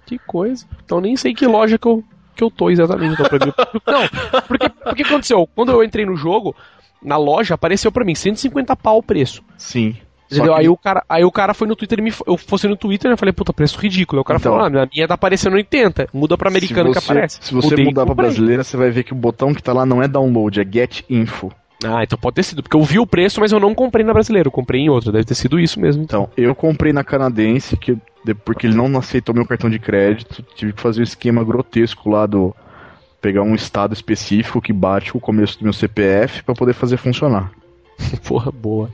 Que 0.07 0.17
coisa. 0.17 0.65
Então 0.83 0.99
nem 0.99 1.15
sei 1.15 1.33
que 1.35 1.45
loja 1.45 1.77
que 1.77 1.85
eu, 1.87 2.03
que 2.35 2.43
eu 2.43 2.49
tô 2.49 2.69
exatamente. 2.71 3.13
Então, 3.13 3.25
pra 3.29 3.45
mim. 3.45 3.53
Não, 3.85 4.41
porque 4.47 4.65
o 4.89 4.95
que 4.95 5.03
aconteceu? 5.03 5.47
Quando 5.53 5.71
eu 5.71 5.83
entrei 5.83 6.05
no 6.05 6.15
jogo, 6.15 6.55
na 7.03 7.17
loja 7.17 7.53
apareceu 7.53 7.91
pra 7.91 8.03
mim 8.03 8.15
150 8.15 8.75
pau 8.75 8.97
o 8.97 9.03
preço. 9.03 9.43
Sim. 9.57 9.95
Entendeu? 10.31 10.53
que- 10.55 10.59
Aí, 10.59 10.67
o 10.67 10.75
cara, 10.75 11.03
aí 11.07 11.23
o 11.23 11.31
cara 11.31 11.53
foi 11.53 11.67
no 11.67 11.75
Twitter 11.75 11.99
e 11.99 12.01
me. 12.01 12.11
Eu 12.25 12.35
fosse 12.37 12.67
no 12.67 12.75
Twitter 12.75 13.09
eu 13.11 13.17
falei, 13.17 13.31
puta, 13.31 13.53
preço 13.53 13.79
ridículo. 13.79 14.19
Aí 14.19 14.21
o 14.21 14.25
cara 14.25 14.39
Então. 14.39 14.51
falou, 14.53 14.65
ah, 14.65 14.69
na 14.69 14.87
minha 14.93 15.07
tá 15.07 15.13
aparecendo 15.13 15.53
80. 15.53 16.09
Muda 16.13 16.37
pra 16.37 16.49
americano 16.49 16.91
que 16.91 16.97
aparece. 16.97 17.39
Se 17.41 17.53
você 17.53 17.69
Mudei 17.69 17.85
mudar 17.85 18.05
pra 18.05 18.13
brasileira, 18.15 18.61
você 18.63 18.75
vai 18.75 18.89
ver 18.89 19.03
que 19.03 19.13
o 19.13 19.15
botão 19.15 19.53
que 19.53 19.63
tá 19.63 19.71
lá 19.71 19.85
não 19.85 20.01
é 20.03 20.07
download, 20.07 20.59
é 20.59 20.65
Get 20.69 21.03
Info. 21.09 21.49
Ah, 21.85 22.03
então 22.03 22.17
pode 22.19 22.35
ter 22.35 22.43
sido. 22.43 22.61
Porque 22.63 22.75
eu 22.75 22.81
vi 22.83 22.99
o 22.99 23.05
preço, 23.07 23.39
mas 23.39 23.51
eu 23.53 23.59
não 23.59 23.73
comprei 23.75 24.03
na 24.03 24.11
brasileira. 24.11 24.47
Eu 24.47 24.51
comprei 24.51 24.81
em 24.81 24.89
outra. 24.89 25.11
Deve 25.13 25.23
ter 25.25 25.35
sido 25.35 25.59
isso 25.59 25.79
mesmo. 25.79 26.03
Então, 26.03 26.29
eu 26.35 26.53
comprei 26.55 26.91
na 26.91 27.03
canadense, 27.05 27.77
que, 27.77 27.95
porque 28.33 28.67
ele 28.67 28.75
não 28.75 28.97
aceitou 28.97 29.33
meu 29.33 29.45
cartão 29.45 29.69
de 29.69 29.79
crédito. 29.79 30.43
Tive 30.55 30.73
que 30.73 30.81
fazer 30.81 31.01
um 31.01 31.03
esquema 31.03 31.43
grotesco 31.43 32.09
lá 32.09 32.25
do. 32.25 32.55
Pegar 33.19 33.41
um 33.41 33.55
estado 33.55 33.93
específico 33.93 34.61
que 34.61 34.71
bate 34.71 35.17
o 35.17 35.19
começo 35.19 35.57
do 35.57 35.63
meu 35.63 35.73
CPF 35.73 36.43
pra 36.43 36.53
poder 36.53 36.73
fazer 36.73 36.97
funcionar. 36.97 37.51
Porra, 38.27 38.51
boa. 38.51 38.89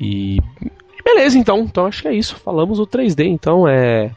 E. 0.00 0.40
Beleza, 1.04 1.38
então. 1.38 1.60
Então 1.60 1.86
acho 1.86 2.02
que 2.02 2.08
é 2.08 2.14
isso. 2.14 2.36
Falamos 2.36 2.78
do 2.78 2.86
3D, 2.86 3.26
então 3.26 3.68
é. 3.68 4.10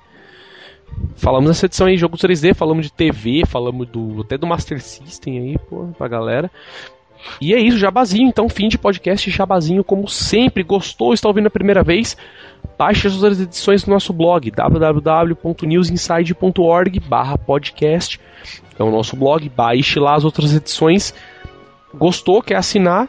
Falamos 1.16 1.48
nessa 1.48 1.66
edição 1.66 1.88
aí, 1.88 1.98
jogo 1.98 2.18
3D, 2.18 2.54
falamos 2.54 2.86
de 2.86 2.92
TV, 2.92 3.44
falamos 3.46 3.88
do 3.88 4.22
até 4.22 4.38
do 4.38 4.46
Master 4.46 4.82
System 4.82 5.40
aí, 5.40 5.58
pô, 5.58 5.88
pra 5.98 6.08
galera. 6.08 6.52
E 7.40 7.54
é 7.54 7.60
isso, 7.60 7.78
jabazinho, 7.78 8.28
então, 8.28 8.50
fim 8.50 8.68
de 8.68 8.78
podcast, 8.78 9.30
jabazinho, 9.30 9.84
como 9.84 10.08
sempre, 10.08 10.64
gostou, 10.64 11.14
está 11.14 11.28
ouvindo 11.28 11.48
a 11.48 11.52
primeira 11.52 11.84
vez? 11.84 12.18
Baixe 12.78 13.08
as 13.08 13.16
outras 13.16 13.40
edições 13.40 13.84
do 13.84 13.92
nosso 13.92 14.12
blog, 14.12 14.52
www.newsinside.org 14.52 17.00
barra 17.00 17.38
podcast. 17.38 18.20
É 18.78 18.84
o 18.84 18.90
nosso 18.90 19.16
blog, 19.16 19.48
baixe 19.50 20.00
lá 20.00 20.16
as 20.16 20.26
outras 20.26 20.56
edições. 20.56 21.14
Gostou, 21.94 22.42
quer 22.42 22.56
assinar? 22.56 23.08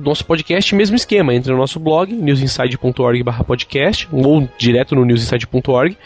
nosso 0.00 0.24
podcast, 0.24 0.74
mesmo 0.74 0.96
esquema, 0.96 1.34
entre 1.34 1.52
no 1.52 1.58
nosso 1.58 1.80
blog, 1.80 2.12
newsinside.org 2.12 3.22
barra 3.22 3.44
podcast, 3.44 4.08
ou 4.12 4.48
direto 4.58 4.94
no 4.94 5.04
newsinside.org, 5.04 5.96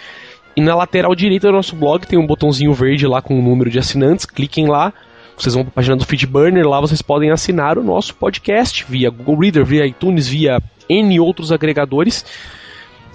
E 0.56 0.60
na 0.60 0.74
lateral 0.74 1.14
direita 1.14 1.48
do 1.48 1.54
nosso 1.54 1.76
blog 1.76 2.06
tem 2.06 2.18
um 2.18 2.26
botãozinho 2.26 2.72
verde 2.72 3.06
lá 3.06 3.22
com 3.22 3.38
o 3.38 3.42
número 3.42 3.70
de 3.70 3.78
assinantes. 3.78 4.26
Cliquem 4.26 4.68
lá. 4.68 4.92
Vocês 5.36 5.54
vão 5.54 5.64
para 5.64 5.70
a 5.70 5.74
página 5.76 5.96
do 5.96 6.04
Feedburner. 6.04 6.68
Lá 6.68 6.80
vocês 6.80 7.00
podem 7.00 7.30
assinar 7.30 7.78
o 7.78 7.84
nosso 7.84 8.14
podcast 8.14 8.84
via 8.88 9.10
Google 9.10 9.38
Reader, 9.38 9.64
via 9.64 9.86
iTunes, 9.86 10.28
via 10.28 10.60
N 10.90 11.20
outros 11.20 11.52
agregadores. 11.52 12.24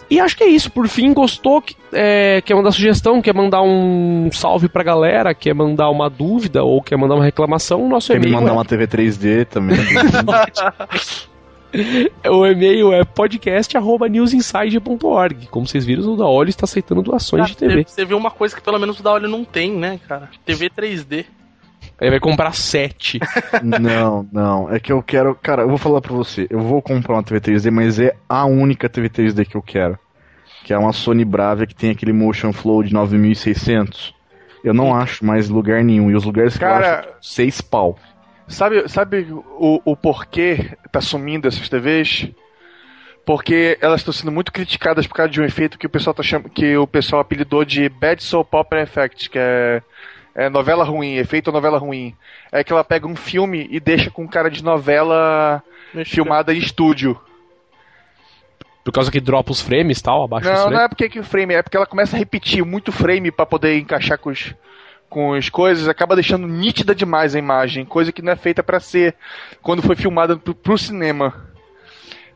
E 0.10 0.20
acho 0.20 0.36
que 0.38 0.44
é 0.44 0.48
isso. 0.48 0.72
Por 0.72 0.88
fim, 0.88 1.14
gostou? 1.14 1.64
É, 1.92 2.42
quer 2.42 2.56
mandar 2.56 2.72
sugestão? 2.72 3.22
Quer 3.22 3.34
mandar 3.34 3.62
um 3.62 4.30
salve 4.32 4.70
pra 4.70 4.84
galera? 4.84 5.34
Quer 5.34 5.56
mandar 5.56 5.90
uma 5.90 6.10
dúvida? 6.10 6.64
Ou 6.64 6.82
quer 6.82 6.98
mandar 6.98 7.16
uma 7.16 7.26
reclamação? 7.26 7.84
O 7.84 7.90
nosso 7.90 8.14
Quer 8.14 8.20
me 8.20 8.28
e-mail 8.28 8.42
mandar 8.42 8.52
é... 8.52 8.54
uma 8.54 8.66
TV 8.66 8.88
3D 8.88 9.46
também. 9.46 9.78
O 12.30 12.46
e-mail 12.46 12.94
é 12.94 13.04
podcast.newsinside.org. 13.04 15.48
Como 15.48 15.68
vocês 15.68 15.84
viram, 15.86 16.14
o 16.14 16.16
da 16.16 16.26
Olho 16.26 16.50
está 16.50 16.64
aceitando 16.64 17.02
doações 17.02 17.48
de 17.48 17.58
TV. 17.58 17.84
Você 17.86 18.06
viu 18.06 18.18
uma 18.18 18.32
coisa 18.32 18.56
que 18.56 18.62
pelo 18.62 18.80
menos 18.80 18.98
o 18.98 19.04
da 19.04 19.12
Olho 19.12 19.28
não 19.28 19.44
tem, 19.44 19.74
né, 19.74 20.00
cara? 20.08 20.30
TV 20.46 20.70
3D. 20.70 21.26
Aí 22.00 22.10
vai 22.10 22.20
comprar 22.20 22.54
sete. 22.54 23.20
não, 23.64 24.28
não. 24.32 24.74
É 24.74 24.80
que 24.80 24.92
eu 24.92 25.02
quero. 25.02 25.34
Cara, 25.36 25.64
eu 25.64 25.70
vou 25.70 25.78
falar 25.78 26.02
pra 26.02 26.14
você. 26.14 26.46
Eu 26.50 26.60
vou 26.60 26.82
comprar 26.82 27.16
uma 27.16 27.24
TV 27.24 27.40
3D, 27.40 27.72
mas 27.72 28.00
é 28.00 28.16
a 28.28 28.46
única 28.46 28.90
TV 28.90 29.10
3D 29.10 29.46
que 29.46 29.56
eu 29.56 29.62
quero. 29.62 29.98
Que 30.64 30.74
é 30.74 30.78
uma 30.78 30.92
Sony 30.92 31.24
Bravia 31.24 31.66
que 31.66 31.76
tem 31.76 31.92
aquele 31.92 32.12
Motion 32.12 32.52
Flow 32.52 32.84
de 32.84 32.94
9600. 32.94 34.14
Eu 34.64 34.74
não 34.74 34.96
acho 34.96 35.24
mais 35.24 35.48
lugar 35.48 35.84
nenhum. 35.84 36.10
E 36.12 36.16
os 36.16 36.26
lugares 36.26 36.54
que 36.54 36.60
Cara- 36.60 36.86
eu 36.86 37.00
acho, 37.00 37.10
seis 37.22 37.62
pau. 37.62 37.98
Sabe, 38.48 38.88
sabe 38.90 39.28
o, 39.32 39.82
o 39.86 39.96
porquê 39.96 40.72
tá 40.92 41.02
sumindo 41.02 41.48
essas 41.48 41.70
TVs? 41.70 42.30
Porque 43.26 43.78
elas 43.82 44.02
estão 44.02 44.14
sendo 44.14 44.32
muito 44.32 44.52
criticadas 44.52 45.08
por 45.08 45.16
causa 45.16 45.32
de 45.32 45.42
um 45.42 45.46
efeito 45.46 45.80
que 45.80 45.88
o 45.88 45.90
pessoal 45.90 46.14
tá 46.14 46.22
cham... 46.22 46.44
que 46.44 46.78
o 46.78 46.86
pessoal 46.86 47.22
apelidou 47.22 47.66
de 47.66 47.90
Bad 47.90 48.24
Soap 48.24 48.54
Opera 48.54 48.84
Effect, 48.84 49.30
que 49.32 49.40
é, 49.40 49.82
é 50.36 50.50
novela 50.50 50.84
ruim, 50.84 51.16
efeito 51.16 51.52
novela 51.52 51.78
ruim. 51.80 52.14
É 52.52 52.64
que 52.64 52.72
ela 52.74 52.84
pega 52.84 53.08
um 53.08 53.16
filme 53.16 53.68
e 53.72 53.80
deixa 53.80 54.12
com 54.12 54.28
cara 54.28 54.52
de 54.52 54.64
novela 54.64 55.64
filmada 56.06 56.54
em 56.54 56.58
estúdio. 56.58 57.20
Por 58.84 58.92
causa 58.92 59.12
que 59.12 59.20
dropa 59.20 59.52
os 59.52 59.62
frames 59.62 59.98
e 59.98 60.04
tal, 60.04 60.24
abaixo 60.24 60.48
Não, 60.48 60.70
não 60.70 60.82
é 60.82 60.88
porque 60.88 61.10
que 61.10 61.20
o 61.20 61.24
frame, 61.24 61.56
é 61.56 61.64
porque 61.64 61.76
ela 61.76 61.88
começa 61.88 62.16
a 62.16 62.20
repetir 62.20 62.64
muito 62.64 62.92
frame 62.92 63.32
pra 63.32 63.46
poder 63.46 63.78
encaixar 63.80 64.18
com 64.20 64.30
os 64.30 64.54
com 65.08 65.34
as 65.34 65.48
coisas, 65.50 65.88
acaba 65.88 66.16
deixando 66.16 66.46
nítida 66.48 66.94
demais 66.94 67.36
a 67.36 67.40
imagem, 67.40 67.86
coisa 67.86 68.12
que 68.12 68.22
não 68.24 68.34
é 68.34 68.36
feita 68.36 68.62
pra 68.62 68.80
ser 68.82 69.16
quando 69.62 69.82
foi 69.82 69.96
filmada 69.96 70.36
pro, 70.36 70.54
pro 70.54 70.78
cinema. 70.78 71.46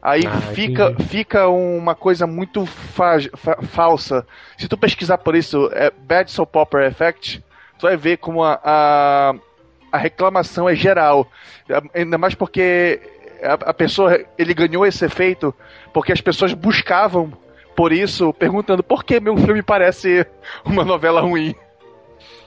Aí 0.01 0.21
Ah, 0.25 0.39
fica, 0.53 0.91
entendi. 0.91 1.09
fica 1.09 1.47
uma 1.49 1.93
coisa 1.93 2.25
muito 2.25 2.65
fa- 2.65 3.17
fa- 3.35 3.61
falsa. 3.63 4.25
Se 4.57 4.67
tu 4.67 4.77
pesquisar 4.77 5.17
por 5.17 5.35
isso, 5.35 5.69
é 5.73 5.91
Bad 5.91 6.31
Soap 6.31 6.55
Opera 6.55 6.87
Effect, 6.87 7.43
tu 7.79 7.83
vai 7.87 7.97
ver 7.97 8.17
como 8.17 8.43
a, 8.43 8.59
a, 8.63 9.33
a 9.91 9.97
reclamação 9.97 10.67
é 10.69 10.75
geral. 10.75 11.27
Ainda 11.95 12.17
mais 12.17 12.35
porque 12.35 12.99
a, 13.41 13.53
a 13.69 13.73
pessoa, 13.73 14.19
ele 14.37 14.53
ganhou 14.53 14.85
esse 14.85 15.03
efeito 15.05 15.53
porque 15.93 16.11
as 16.11 16.21
pessoas 16.21 16.53
buscavam 16.53 17.31
por 17.75 17.91
isso, 17.93 18.33
perguntando 18.33 18.83
por 18.83 19.03
que 19.03 19.19
meu 19.19 19.37
filme 19.37 19.61
parece 19.63 20.25
uma 20.65 20.83
novela 20.83 21.21
ruim 21.21 21.55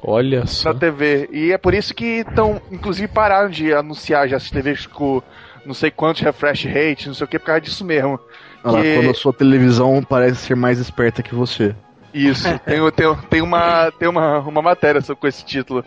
Olha 0.02 0.46
só. 0.46 0.72
na 0.72 0.78
TV. 0.78 1.28
E 1.32 1.52
é 1.52 1.58
por 1.58 1.72
isso 1.74 1.94
que 1.94 2.24
estão, 2.26 2.60
inclusive, 2.70 3.08
pararam 3.08 3.48
de 3.48 3.72
anunciar 3.72 4.28
já 4.28 4.36
essas 4.36 4.50
TVs 4.50 4.86
com 4.86 5.22
não 5.64 5.72
sei 5.74 5.90
quantos 5.92 6.20
refresh 6.22 6.64
rate, 6.64 7.06
não 7.06 7.14
sei 7.14 7.24
o 7.24 7.28
que, 7.28 7.38
por 7.38 7.46
causa 7.46 7.60
disso 7.60 7.84
mesmo. 7.84 8.18
Olha 8.64 8.76
lá, 8.76 8.82
Que- 8.82 8.94
quando 8.96 9.10
a 9.10 9.14
sua 9.14 9.32
televisão 9.32 10.02
parece 10.02 10.36
ser 10.36 10.56
mais 10.56 10.78
esperta 10.80 11.22
que 11.22 11.34
você. 11.34 11.74
Isso, 12.12 12.44
tem, 12.64 12.90
tem, 12.92 13.16
tem, 13.30 13.42
uma, 13.42 13.90
tem 13.92 14.08
uma, 14.08 14.38
uma 14.40 14.62
matéria 14.62 15.00
com 15.02 15.26
esse 15.26 15.44
título. 15.44 15.84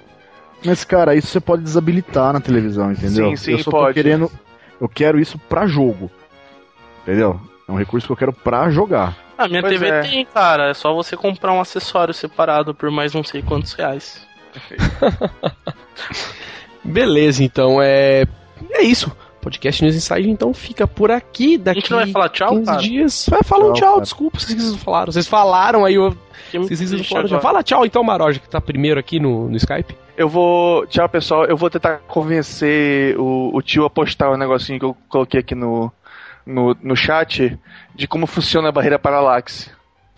Mas, 0.63 0.83
cara, 0.83 1.15
isso 1.15 1.27
você 1.27 1.39
pode 1.39 1.63
desabilitar 1.63 2.33
na 2.33 2.39
televisão, 2.39 2.91
entendeu? 2.91 3.29
Sim, 3.29 3.35
sim, 3.35 3.51
eu 3.51 3.59
só 3.59 3.71
pode. 3.71 3.87
tô 3.87 3.93
querendo. 3.93 4.31
Eu 4.79 4.89
quero 4.89 5.19
isso 5.19 5.37
pra 5.37 5.67
jogo. 5.67 6.09
Entendeu? 7.03 7.39
É 7.67 7.71
um 7.71 7.77
recurso 7.77 8.07
que 8.07 8.13
eu 8.13 8.17
quero 8.17 8.33
pra 8.33 8.69
jogar. 8.69 9.15
Ah, 9.37 9.47
minha 9.47 9.61
Pois 9.61 9.73
TV 9.73 9.87
é. 9.87 10.01
tem, 10.01 10.25
cara. 10.25 10.69
É 10.69 10.73
só 10.73 10.93
você 10.93 11.15
comprar 11.15 11.53
um 11.53 11.61
acessório 11.61 12.13
separado 12.13 12.73
por 12.73 12.89
mais 12.89 13.13
não 13.13 13.23
sei 13.23 13.41
quantos 13.41 13.73
reais. 13.73 14.25
Beleza, 16.83 17.43
então 17.43 17.81
é. 17.81 18.25
É 18.71 18.81
isso. 18.81 19.15
Podcast 19.45 19.83
News 19.83 19.95
Inside 19.95 20.27
então 20.27 20.51
fica 20.55 20.87
por 20.87 21.11
aqui. 21.11 21.53
A 21.53 21.65
Daqui 21.65 21.81
gente 21.81 21.91
não 21.91 21.99
vai 21.99 22.11
falar 22.11 22.29
tchau, 22.29 22.49
15 22.49 22.65
cara? 22.65 22.81
dias. 22.81 23.25
Vai 23.29 23.43
falar 23.43 23.65
um 23.65 23.73
Tchau, 23.73 23.75
tchau, 23.75 23.91
cara. 23.91 24.01
desculpa, 24.01 24.39
vocês 24.39 24.71
não 24.71 24.77
falaram. 24.79 25.11
Vocês 25.11 25.27
falaram, 25.27 25.85
aí 25.85 25.93
eu. 25.93 26.17
Vocês 26.51 26.91
não 26.91 27.03
falaram 27.03 27.27
já. 27.27 27.39
Fala 27.39 27.61
tchau 27.61 27.85
então, 27.85 28.03
Maroja, 28.03 28.39
que 28.39 28.49
tá 28.49 28.59
primeiro 28.59 28.99
aqui 28.99 29.19
no, 29.19 29.47
no 29.47 29.55
Skype. 29.55 29.95
Eu 30.17 30.27
vou. 30.27 30.87
Tchau, 30.87 31.07
pessoal. 31.07 31.45
Eu 31.45 31.55
vou 31.55 31.69
tentar 31.69 31.99
convencer 32.07 33.15
o, 33.19 33.51
o 33.55 33.61
tio 33.61 33.85
a 33.85 33.89
postar 33.89 34.31
o 34.31 34.37
negocinho 34.37 34.79
que 34.79 34.85
eu 34.85 34.97
coloquei 35.07 35.41
aqui 35.41 35.53
no, 35.53 35.91
no, 36.43 36.75
no 36.81 36.95
chat 36.95 37.55
de 37.93 38.07
como 38.07 38.25
funciona 38.25 38.69
a 38.69 38.71
barreira 38.71 38.97
paralaxe. 38.97 39.69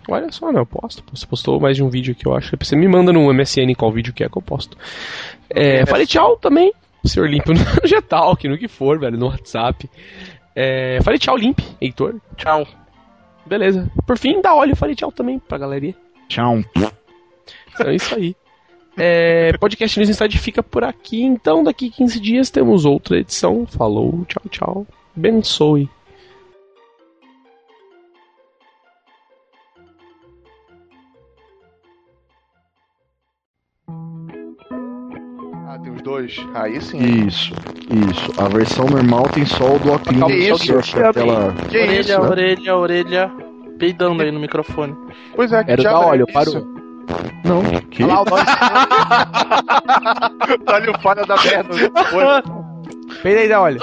Olha 0.08 0.32
só, 0.32 0.54
não, 0.54 0.62
eu 0.62 0.66
posto. 0.66 1.04
Você 1.14 1.26
postou 1.26 1.60
mais 1.60 1.76
de 1.76 1.84
um 1.84 1.90
vídeo 1.90 2.16
aqui, 2.18 2.26
eu 2.26 2.34
acho. 2.34 2.56
Você 2.58 2.78
me 2.78 2.88
manda 2.88 3.12
no 3.12 3.34
MSN 3.34 3.76
qual 3.78 3.92
vídeo 3.92 4.14
que 4.14 4.24
é 4.24 4.30
que 4.30 4.38
eu 4.38 4.42
posto. 4.42 4.78
É, 5.50 5.86
falei 5.86 6.06
tchau 6.06 6.38
também, 6.38 6.72
senhor 7.06 7.30
Limpo, 7.30 7.54
no 7.54 7.88
Getalk, 7.88 8.48
no 8.48 8.58
que 8.58 8.68
for, 8.68 9.00
velho, 9.00 9.18
no 9.18 9.28
WhatsApp. 9.28 9.90
É, 10.56 11.00
falei 11.04 11.20
tchau, 11.20 11.36
Limp, 11.36 11.60
Heitor. 11.82 12.16
Tchau. 12.36 12.68
Beleza. 13.46 13.90
Por 14.06 14.18
fim, 14.18 14.42
dá 14.42 14.54
olho, 14.56 14.76
falei 14.76 14.96
tchau 14.96 15.12
também 15.12 15.40
pra 15.40 15.58
galeria. 15.58 15.96
Tchau. 16.28 16.64
Então 17.74 17.88
é 17.88 17.96
isso 17.96 18.16
aí. 18.16 18.36
É, 18.98 19.56
podcast 19.60 20.00
News 20.00 20.10
Inside 20.10 20.38
fica 20.40 20.64
por 20.64 20.84
aqui. 20.84 21.22
Então, 21.22 21.64
daqui 21.64 21.90
15 21.90 22.20
dias 22.20 22.50
temos 22.50 22.84
outra 22.84 23.20
edição. 23.20 23.66
Falou, 23.68 24.26
tchau, 24.26 24.44
tchau. 24.50 24.88
Bençoe. 25.16 25.88
Ah, 36.08 36.14
tem 36.14 36.28
os 36.28 36.38
dois. 36.38 36.48
Aí 36.54 36.82
sim. 36.82 37.00
Isso, 37.28 37.54
isso. 38.10 38.32
A 38.42 38.48
versão 38.48 38.86
normal 38.86 39.24
tem 39.34 39.46
só 39.46 39.76
o 39.76 39.80
bloquinho 39.80 40.26
Que 40.28 40.34
isso? 40.36 40.82
que 40.96 41.00
a 41.00 41.14
tela. 41.14 41.54
Que 41.70 41.78
orelha, 41.78 42.00
isso? 42.02 42.22
orelha, 42.22 42.76
orelha. 42.76 43.32
Peidando 43.78 44.24
aí 44.24 44.32
no 44.32 44.40
microfone. 44.40 44.96
Pois 45.36 45.52
é, 45.52 45.64
que 45.64 45.72
Era 45.72 45.84
da 45.84 45.92
é 45.92 45.94
óleo, 45.94 46.26
isso? 46.28 46.34
parou. 46.34 46.68
Não, 47.46 47.62
que? 47.90 48.04
Olha 48.04 48.14
lá 48.14 48.22
o. 48.22 48.26
Olha 50.68 50.92
o 50.92 51.00
falha 51.02 51.26
da 51.26 51.36
merda. 51.38 51.74
Peida 53.22 53.40
aí, 53.42 53.48
dá 53.48 53.62
olho. 53.62 53.80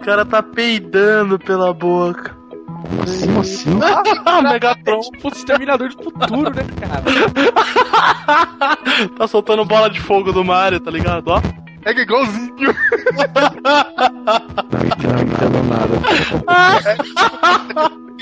O 0.00 0.04
cara 0.04 0.24
tá 0.24 0.42
peidando 0.42 1.38
pela 1.38 1.72
boca. 1.72 2.36
Como 2.82 3.40
assim? 3.40 3.78
Ah, 4.24 4.42
Megatron 4.42 5.00
Tipo, 5.00 5.28
exterminador 5.28 5.88
do 5.90 6.02
futuro, 6.04 6.50
né, 6.54 6.64
cara? 6.80 7.02
tá 9.16 9.26
soltando 9.26 9.64
bola 9.64 9.88
de 9.90 10.00
fogo 10.00 10.32
do 10.32 10.44
Mario, 10.44 10.80
tá 10.80 10.90
ligado? 10.90 11.28
Ó. 11.28 11.40
É 11.84 11.94
que 11.94 12.00
igualzinho. 12.02 12.74
Não 15.02 15.22
entendo 15.22 15.62
nada. 15.68 15.88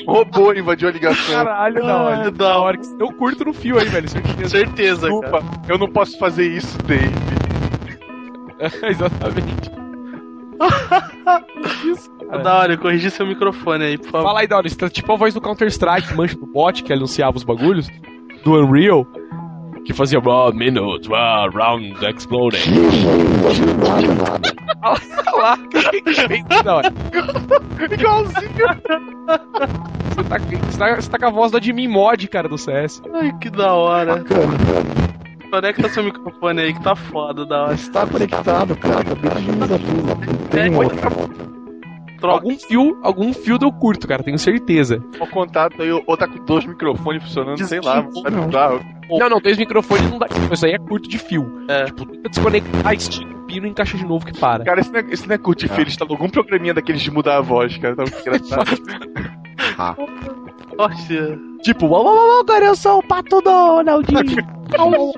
Um 0.07 0.12
robô 0.12 0.53
invadiu 0.53 0.89
a 0.89 0.93
ligação. 0.93 1.35
Caralho, 1.35 1.83
da 1.85 1.93
Ah, 1.95 2.03
hora. 2.03 2.31
da 2.31 2.59
hora. 2.59 2.77
que 2.78 2.87
eu 3.01 3.12
curto 3.12 3.45
no 3.45 3.53
fio 3.53 3.78
aí, 3.78 3.89
velho. 3.89 4.09
Certeza. 4.09 4.49
Certeza, 4.49 5.09
cara. 5.09 5.20
Desculpa, 5.20 5.45
eu 5.69 5.78
não 5.78 5.89
posso 5.91 6.16
fazer 6.19 6.47
isso, 6.47 6.78
Dave. 6.85 7.11
Exatamente. 8.89 9.70
Isso, 11.85 12.11
cara. 12.28 12.43
Da 12.43 12.59
hora, 12.59 12.77
corrigir 12.77 13.11
seu 13.11 13.27
microfone 13.27 13.85
aí, 13.85 13.99
por 13.99 14.11
favor. 14.11 14.27
Fala 14.28 14.41
aí, 14.41 14.47
Dora. 14.47 14.69
Você 14.69 14.77
tá 14.77 14.89
tipo 14.89 15.12
a 15.12 15.16
voz 15.16 15.35
do 15.35 15.41
Counter-Strike, 15.41 16.15
mancha 16.15 16.37
do 16.37 16.47
bot, 16.47 16.83
que 16.83 16.93
anunciava 16.93 17.37
os 17.37 17.45
bagulhos. 17.45 17.89
Do 18.45 18.55
Unreal. 18.55 19.07
Que 19.85 19.93
fazia 19.93 20.19
raw 20.19 20.53
minutes, 20.53 21.07
raw 21.09 21.49
round 21.49 21.95
exploding. 22.05 22.59
Olha 24.83 25.37
lá, 25.37 25.57
que 25.59 26.03
que 26.03 26.15
fez 26.15 26.45
da 26.65 26.77
hora. 26.77 26.93
Igualzinho. 27.93 28.53
Você 30.09 30.24
tá, 30.24 30.39
você, 30.39 30.78
tá, 30.78 30.95
você 30.97 31.11
tá 31.11 31.19
com 31.19 31.27
a 31.27 31.31
voz 31.31 31.53
do 31.53 31.59
Admin 31.59 31.87
Mod, 31.89 32.27
cara, 32.28 32.49
do 32.49 32.59
CS. 32.59 33.01
Ai, 33.15 33.33
que 33.41 33.49
da 33.51 33.73
hora. 33.74 34.16
Bacana. 34.16 34.55
Conecta 35.57 35.89
seu 35.89 36.05
microfone 36.05 36.61
aí 36.61 36.74
que 36.74 36.83
tá 36.83 36.95
foda, 36.95 37.47
da 37.47 37.62
hora. 37.62 37.73
Está 37.74 38.07
conectado, 38.07 38.77
cara. 38.77 39.03
Tá 39.03 39.66
da 39.66 39.78
tudo. 39.78 40.07
Não 40.07 40.49
tem 40.49 40.77
outro. 40.77 40.99
Troca. 42.19 42.35
Algum 42.35 42.59
fio, 42.59 42.99
algum 43.03 43.33
fio 43.33 43.59
eu 43.62 43.73
curto, 43.73 44.07
cara, 44.07 44.23
tenho 44.23 44.39
certeza. 44.39 45.03
O 45.19 45.27
contato 45.27 45.81
aí, 45.81 45.91
ou 45.91 46.16
tá 46.16 46.28
com 46.28 46.45
dois 46.45 46.66
microfones 46.66 47.23
funcionando, 47.23 47.66
sei 47.66 47.81
lá. 47.81 48.03
Tá 48.03 48.31
Não. 48.31 49.19
Não, 49.19 49.31
não, 49.31 49.41
dois 49.41 49.57
microfones 49.57 50.11
não 50.11 50.19
dá. 50.19 50.28
Tipo, 50.28 50.53
isso 50.53 50.66
aí 50.66 50.73
é 50.73 50.78
curto 50.78 51.09
de 51.09 51.19
fio. 51.19 51.65
É. 51.70 51.85
Tipo, 51.87 52.05
tenta 52.05 52.28
desconectar, 52.28 52.93
estica 52.93 53.35
o 53.35 53.47
pino 53.47 53.66
e 53.66 53.70
encaixa 53.70 53.97
de 53.97 54.05
novo 54.05 54.27
que 54.27 54.39
para. 54.39 54.62
Cara, 54.62 54.83
isso 54.83 54.93
não 54.93 55.01
é, 55.01 55.05
isso 55.11 55.27
não 55.27 55.35
é 55.35 55.39
curtir 55.39 55.69
filho, 55.69 55.89
instalou 55.89 56.16
algum 56.16 56.28
programinha 56.28 56.74
daqueles 56.74 57.01
de 57.01 57.11
mudar 57.11 57.39
a 57.39 57.41
voz, 57.41 57.78
cara. 57.78 57.97
Tá 57.97 58.03
muito 58.03 58.20
engraçado. 58.20 58.70
Ah. 59.78 59.97
Nossa. 60.77 61.39
Tipo, 61.62 61.86
uau, 61.86 62.05
uau, 62.05 62.15
uau, 62.15 62.40
agora 62.40 62.66
eu 62.66 62.77
sou 62.77 62.98
o 62.98 63.03
Pato 63.03 63.40
Donald. 63.40 64.07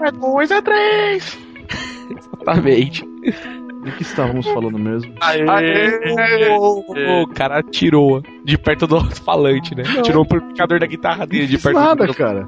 É 0.05 0.13
dois, 0.13 0.51
é 0.51 0.61
três. 0.61 1.39
Exatamente. 2.11 3.03
Do 3.89 3.97
que 3.97 4.03
estávamos 4.03 4.47
falando 4.47 4.79
mesmo? 4.79 5.15
Aê. 5.21 5.49
O 7.23 7.27
cara 7.29 7.63
tirou 7.63 8.23
de 8.45 8.59
perto 8.59 8.87
do 8.87 8.97
alto-falante, 8.97 9.75
né? 9.75 9.83
Tirou 10.03 10.23
o 10.23 10.25
amplificador 10.25 10.79
da 10.79 10.87
guitarra 10.87 11.27
dele 11.27 11.47
de 11.47 11.57
perto 11.57 11.79
nada, 11.79 12.07
do 12.07 12.15
cara. 12.15 12.47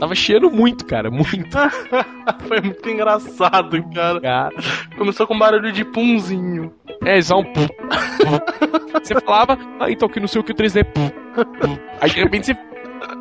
Tava 0.00 0.14
chiando 0.14 0.50
muito, 0.50 0.84
cara, 0.84 1.10
muito. 1.10 1.56
Foi 2.48 2.60
muito 2.60 2.88
engraçado, 2.88 3.82
cara. 3.94 4.20
Cara. 4.20 4.54
Começou 4.96 5.26
com 5.26 5.38
barulho 5.38 5.70
de 5.70 5.84
punzinho. 5.84 6.72
É, 7.04 7.20
só 7.22 7.38
um 7.38 7.44
pu. 7.44 7.68
pu. 7.68 9.00
Você 9.00 9.14
falava, 9.20 9.56
ah, 9.78 9.90
então 9.90 10.08
que 10.08 10.18
não 10.18 10.26
sei 10.26 10.40
o 10.40 10.44
que 10.44 10.52
o 10.52 10.54
3D. 10.54 10.84
Pu, 10.84 11.10
pu. 11.44 11.78
Aí 12.00 12.10
de 12.10 12.20
repente 12.20 12.56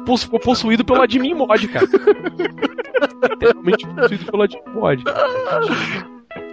você 0.05 0.25
ficou 0.25 0.39
possuído 0.39 0.83
pelo 0.83 1.01
admin 1.01 1.35
mod, 1.35 1.67
cara. 1.67 1.85
Literalmente 3.31 3.87
possuído 3.87 4.25
pelo 4.25 4.43
admin 4.43 4.61
mod. 4.73 5.03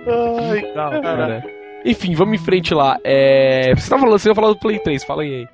Ai, 0.08 0.60
Legal, 0.62 1.02
cara. 1.02 1.44
Enfim, 1.84 2.14
vamos 2.14 2.40
em 2.40 2.44
frente 2.44 2.74
lá. 2.74 2.98
É... 3.04 3.74
Você 3.74 3.88
tava 3.88 4.02
falando, 4.02 4.18
você 4.18 4.28
ia 4.28 4.34
falar 4.34 4.48
do 4.48 4.58
Play 4.58 4.78
3, 4.80 5.04
fala 5.04 5.22
aí. 5.22 5.46